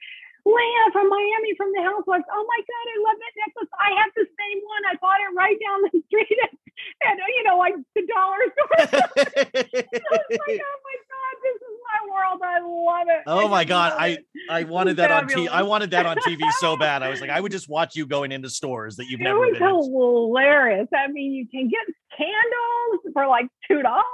Lea 0.46 0.92
from 0.94 1.10
Miami 1.10 1.54
from 1.58 1.72
the 1.76 1.84
housewives. 1.84 2.24
Oh 2.32 2.46
my 2.48 2.60
God, 2.64 2.86
I 2.90 2.98
love 3.04 3.18
that 3.20 3.34
necklace. 3.46 3.70
I 3.80 3.90
have 4.02 4.12
the 4.16 4.26
same 4.26 4.60
one. 4.64 4.82
I 4.90 4.96
bought 5.02 5.20
it 5.20 5.36
right 5.36 5.58
down 5.60 5.82
the 5.92 6.02
street 6.08 6.38
at, 6.44 7.12
at 7.12 7.18
you 7.18 7.44
know, 7.44 7.58
like 7.58 7.76
the 7.94 8.08
dollar 8.08 8.40
store. 8.56 8.76
I 8.80 9.44
was 9.60 10.40
like, 10.48 10.62
oh 10.64 10.80
my 10.88 10.98
God, 11.12 11.36
this 11.44 11.56
is 11.60 11.76
my 11.92 12.00
world. 12.10 12.42
I 12.42 12.60
love 12.62 13.08
it. 13.10 13.24
Oh 13.28 13.48
I 13.48 13.50
my 13.50 13.66
God, 13.66 13.94
I 13.98 14.08
it. 14.08 14.26
I 14.50 14.64
wanted 14.64 14.98
that 14.98 15.12
on 15.12 15.28
TV. 15.28 15.50
I 15.50 15.64
wanted 15.64 15.92
that 15.92 16.06
on 16.06 16.18
TV 16.18 16.42
so 16.54 16.78
bad. 16.80 17.04
I 17.04 17.10
was 17.10 17.22
like, 17.22 17.30
I 17.30 17.40
would 17.40 17.52
just 17.52 17.70
watch 17.70 17.96
you 17.96 18.06
going 18.08 18.32
into 18.32 18.50
stores 18.50 18.96
that 18.96 19.06
you've 19.08 19.20
It 19.20 19.26
never 19.26 19.40
was 19.40 19.58
been. 19.60 19.68
hilarious. 19.68 20.88
I 20.96 21.08
mean, 21.12 21.34
you 21.34 21.48
can 21.48 21.68
get 21.70 21.86
candles 22.16 23.14
for 23.14 23.28
like 23.28 23.48
two 23.68 23.82
dollars. 23.82 24.06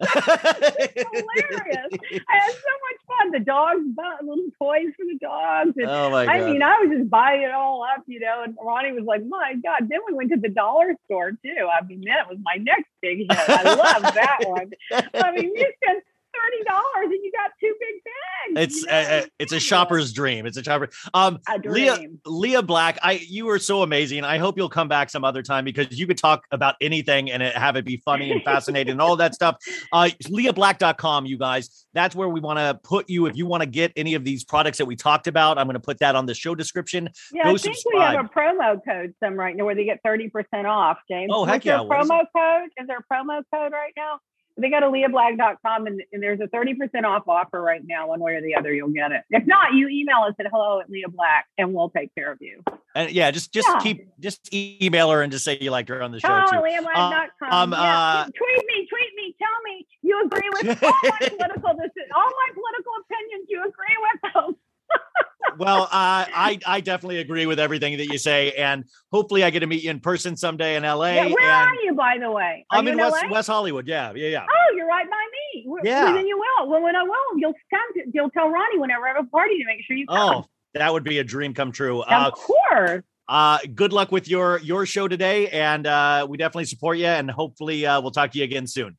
hilarious. 0.00 1.90
I 2.28 2.36
had 2.36 2.52
so 2.52 2.74
much 2.86 3.00
fun. 3.06 3.30
The 3.32 3.40
dogs 3.40 3.82
bought 3.94 4.24
little 4.24 4.50
toys 4.58 4.92
for 4.96 5.04
the 5.04 5.18
dogs. 5.20 5.72
And, 5.76 5.86
Oh 5.88 6.10
my 6.10 6.26
god! 6.26 6.34
I 6.34 6.50
mean, 6.50 6.62
I 6.62 6.78
was 6.80 6.96
just 6.96 7.10
buying 7.10 7.42
it 7.42 7.52
all 7.52 7.82
up, 7.82 8.04
you 8.06 8.20
know. 8.20 8.42
And 8.44 8.56
Ronnie 8.62 8.92
was 8.92 9.04
like, 9.04 9.24
"My 9.26 9.54
God!" 9.62 9.88
Then 9.88 10.00
we 10.06 10.14
went 10.14 10.30
to 10.30 10.38
the 10.38 10.48
dollar 10.48 10.94
store 11.06 11.32
too. 11.32 11.68
I 11.72 11.84
mean, 11.84 12.02
that 12.06 12.28
was 12.28 12.38
my 12.42 12.56
next 12.56 12.90
big 13.02 13.18
hit. 13.18 13.30
I 13.30 13.62
love 13.62 14.14
that 14.14 14.38
one. 14.46 14.70
I 15.14 15.32
mean, 15.32 15.52
you 15.56 15.72
spend 15.82 16.02
thirty 16.38 16.64
dollars 16.64 17.12
and 17.12 17.24
you 17.24 17.32
got 17.32 17.50
two 17.60 17.74
big 17.80 18.02
bags. 18.04 18.74
It's 18.74 18.82
you 18.82 18.88
uh, 18.88 19.02
know? 19.02 19.18
uh, 19.18 19.26
it's 19.38 19.52
a 19.52 19.60
shopper's 19.60 20.12
dream. 20.12 20.46
It's 20.46 20.56
a 20.56 20.62
shopper. 20.62 20.88
Um, 21.14 21.38
a 21.48 21.58
Lea 21.68 21.96
dream. 21.96 22.20
Lea 22.26 22.62
Black, 22.62 22.98
I 23.02 23.12
you 23.12 23.46
were 23.46 23.58
so 23.58 23.82
amazing. 23.82 24.24
I 24.24 24.38
hope 24.38 24.56
you'll 24.56 24.68
come 24.68 24.88
back 24.88 25.10
some 25.10 25.24
other 25.24 25.42
time 25.42 25.64
because 25.64 25.98
you 25.98 26.06
could 26.06 26.18
talk 26.18 26.44
about 26.50 26.76
anything 26.80 27.30
and 27.30 27.42
it, 27.42 27.56
have 27.56 27.76
it 27.76 27.84
be 27.84 27.98
funny 27.98 28.30
and 28.30 28.42
fascinating 28.42 28.92
and 28.92 29.00
all 29.00 29.16
that 29.16 29.34
stuff. 29.34 29.56
Uh, 29.90 30.10
LeaBlack.com, 30.24 31.24
you 31.24 31.38
guys. 31.38 31.86
That's 31.94 32.14
where 32.14 32.28
we 32.28 32.40
want 32.40 32.58
to 32.58 32.78
put 32.82 33.08
you 33.08 33.26
if 33.26 33.36
you 33.36 33.46
want 33.46 33.62
to 33.62 33.68
get 33.68 33.92
any 33.96 34.14
of 34.14 34.24
these 34.24 34.44
products 34.44 34.78
that 34.78 34.86
we 34.86 34.96
talked 34.96 35.26
about. 35.26 35.58
I'm 35.58 35.66
going 35.66 35.74
to 35.74 35.80
put 35.80 35.98
that 36.00 36.14
on 36.14 36.26
the 36.26 36.34
show 36.34 36.54
description. 36.54 37.08
Yeah, 37.32 37.44
Go 37.44 37.54
I 37.54 37.56
think 37.56 37.76
we 37.92 37.98
have 38.00 38.24
a 38.24 38.28
promo 38.28 38.78
code 38.84 39.14
some 39.22 39.34
right 39.34 39.56
now 39.56 39.64
where 39.64 39.74
they 39.74 39.84
get 39.84 40.00
30% 40.06 40.30
off, 40.66 40.98
James. 41.10 41.30
Oh, 41.32 41.40
What's 41.40 41.52
heck 41.52 41.64
yeah. 41.64 41.78
Their 41.78 41.86
What 41.86 42.02
is 42.02 42.10
promo 42.10 42.24
code? 42.36 42.70
Is 42.76 42.86
there 42.86 42.98
a 42.98 43.14
promo 43.14 43.42
code 43.52 43.72
right 43.72 43.92
now? 43.96 44.18
They 44.60 44.70
go 44.70 44.80
to 44.80 44.86
leablack.com 44.86 45.86
and, 45.86 46.02
and 46.12 46.22
there's 46.22 46.40
a 46.40 46.48
30% 46.48 47.04
off 47.04 47.28
offer 47.28 47.62
right 47.62 47.80
now. 47.84 48.08
One 48.08 48.20
way 48.20 48.34
or 48.34 48.42
the 48.42 48.56
other, 48.56 48.74
you'll 48.74 48.88
get 48.90 49.12
it. 49.12 49.22
If 49.30 49.46
not, 49.46 49.74
you 49.74 49.88
email 49.88 50.24
us 50.28 50.34
at 50.40 50.46
hello 50.50 50.80
at 50.80 50.90
Lea 50.90 51.04
Black 51.08 51.46
and 51.56 51.72
we'll 51.72 51.90
take 51.90 52.14
care 52.14 52.32
of 52.32 52.38
you. 52.40 52.62
And 52.94 53.10
yeah, 53.12 53.30
just 53.30 53.52
just 53.52 53.68
Yeah. 53.68 53.78
keep 53.80 54.08
just 54.18 54.52
email 54.52 55.10
her 55.10 55.22
and 55.22 55.30
just 55.30 55.44
say 55.44 55.58
you 55.60 55.70
liked 55.70 55.88
her 55.90 56.02
on 56.02 56.10
the 56.10 56.18
show 56.20 56.28
Oh, 56.30 56.50
too. 56.50 56.56
leablack.com. 56.58 57.52
um, 57.52 57.70
yeah. 57.72 57.78
uh, 57.78 58.24
tweet 58.24 58.66
me, 58.66 58.88
tweet 58.88 59.14
me, 59.16 59.36
tell 59.38 59.62
me 59.64 59.86
you 60.02 60.24
agree 60.24 60.48
with 60.50 60.82
all 60.82 60.90
my 61.04 61.28
political 61.28 61.68
all 61.68 62.30
my 62.30 62.48
political 62.54 62.92
opinions. 63.04 63.46
You 63.48 63.60
agree 63.60 63.96
with 64.02 64.32
them. 64.34 64.56
well, 65.58 65.82
uh, 65.84 65.88
I 65.92 66.58
I 66.66 66.80
definitely 66.80 67.18
agree 67.18 67.46
with 67.46 67.58
everything 67.58 67.96
that 67.98 68.06
you 68.06 68.18
say, 68.18 68.52
and 68.52 68.84
hopefully 69.12 69.44
I 69.44 69.50
get 69.50 69.60
to 69.60 69.66
meet 69.66 69.82
you 69.82 69.90
in 69.90 70.00
person 70.00 70.36
someday 70.36 70.76
in 70.76 70.82
LA. 70.82 71.12
Yeah, 71.12 71.26
where 71.26 71.50
are 71.50 71.74
you, 71.82 71.94
by 71.94 72.16
the 72.20 72.30
way? 72.30 72.66
Are 72.70 72.78
I'm 72.78 72.88
in 72.88 72.94
in 72.94 72.98
West 73.00 73.24
West 73.30 73.48
Hollywood. 73.48 73.86
Yeah, 73.86 74.12
yeah, 74.14 74.28
yeah. 74.28 74.46
Oh, 74.48 74.76
you're 74.76 74.86
right 74.86 75.08
by 75.08 75.24
me. 75.32 75.66
Yeah. 75.84 76.04
Well, 76.04 76.14
then 76.14 76.26
you 76.26 76.38
will. 76.38 76.68
Well, 76.68 76.82
when 76.82 76.96
I 76.96 77.02
will, 77.02 77.38
you'll 77.38 77.54
come. 77.70 77.94
To, 77.94 78.10
you'll 78.12 78.30
tell 78.30 78.48
Ronnie 78.48 78.78
whenever 78.78 79.06
I 79.06 79.14
have 79.14 79.24
a 79.24 79.28
party 79.28 79.58
to 79.58 79.64
make 79.66 79.84
sure 79.86 79.96
you 79.96 80.06
come. 80.06 80.18
Oh, 80.18 80.44
that 80.74 80.92
would 80.92 81.04
be 81.04 81.18
a 81.18 81.24
dream 81.24 81.54
come 81.54 81.72
true. 81.72 82.00
Uh, 82.00 82.30
of 82.32 82.34
course. 82.34 83.02
uh, 83.28 83.58
good 83.74 83.92
luck 83.92 84.12
with 84.12 84.28
your 84.28 84.58
your 84.60 84.86
show 84.86 85.08
today, 85.08 85.48
and 85.48 85.86
uh, 85.86 86.26
we 86.28 86.36
definitely 86.36 86.66
support 86.66 86.98
you, 86.98 87.06
and 87.06 87.30
hopefully 87.30 87.86
uh, 87.86 88.00
we'll 88.00 88.10
talk 88.10 88.32
to 88.32 88.38
you 88.38 88.44
again 88.44 88.66
soon. 88.66 88.96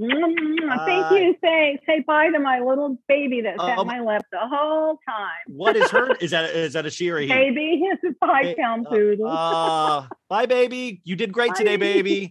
Mm, 0.00 0.84
Thank 0.86 1.06
Uh, 1.06 1.14
you. 1.14 1.36
Say 1.40 1.78
say 1.86 2.00
bye 2.06 2.28
to 2.30 2.38
my 2.40 2.58
little 2.58 2.98
baby 3.06 3.42
that 3.42 3.56
sat 3.60 3.78
Um, 3.78 3.80
on 3.80 3.86
my 3.86 4.00
lap 4.00 4.26
the 4.32 4.38
whole 4.40 4.98
time. 5.08 5.28
What 5.46 5.76
is 5.76 5.88
her? 5.90 6.14
is 6.16 6.32
that 6.32 6.50
is 6.50 6.72
that 6.72 6.84
a 6.84 6.90
she 6.90 7.10
or 7.10 7.18
a 7.18 7.22
he? 7.22 7.28
Baby, 7.28 7.80
he's 7.84 8.10
a 8.10 8.14
five 8.26 8.44
Hey, 8.46 8.54
pound 8.56 8.86
poodle. 8.90 9.28
Uh, 9.28 10.08
bye, 10.28 10.46
baby. 10.46 11.00
You 11.04 11.14
did 11.14 11.32
great 11.32 11.50
Bye. 11.50 11.58
today, 11.58 11.76
baby. 11.76 12.30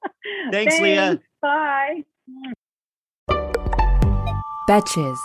Thanks, 0.50 0.80
Lea. 0.80 1.18
Bye. 1.42 2.04
Betches. 4.68 5.18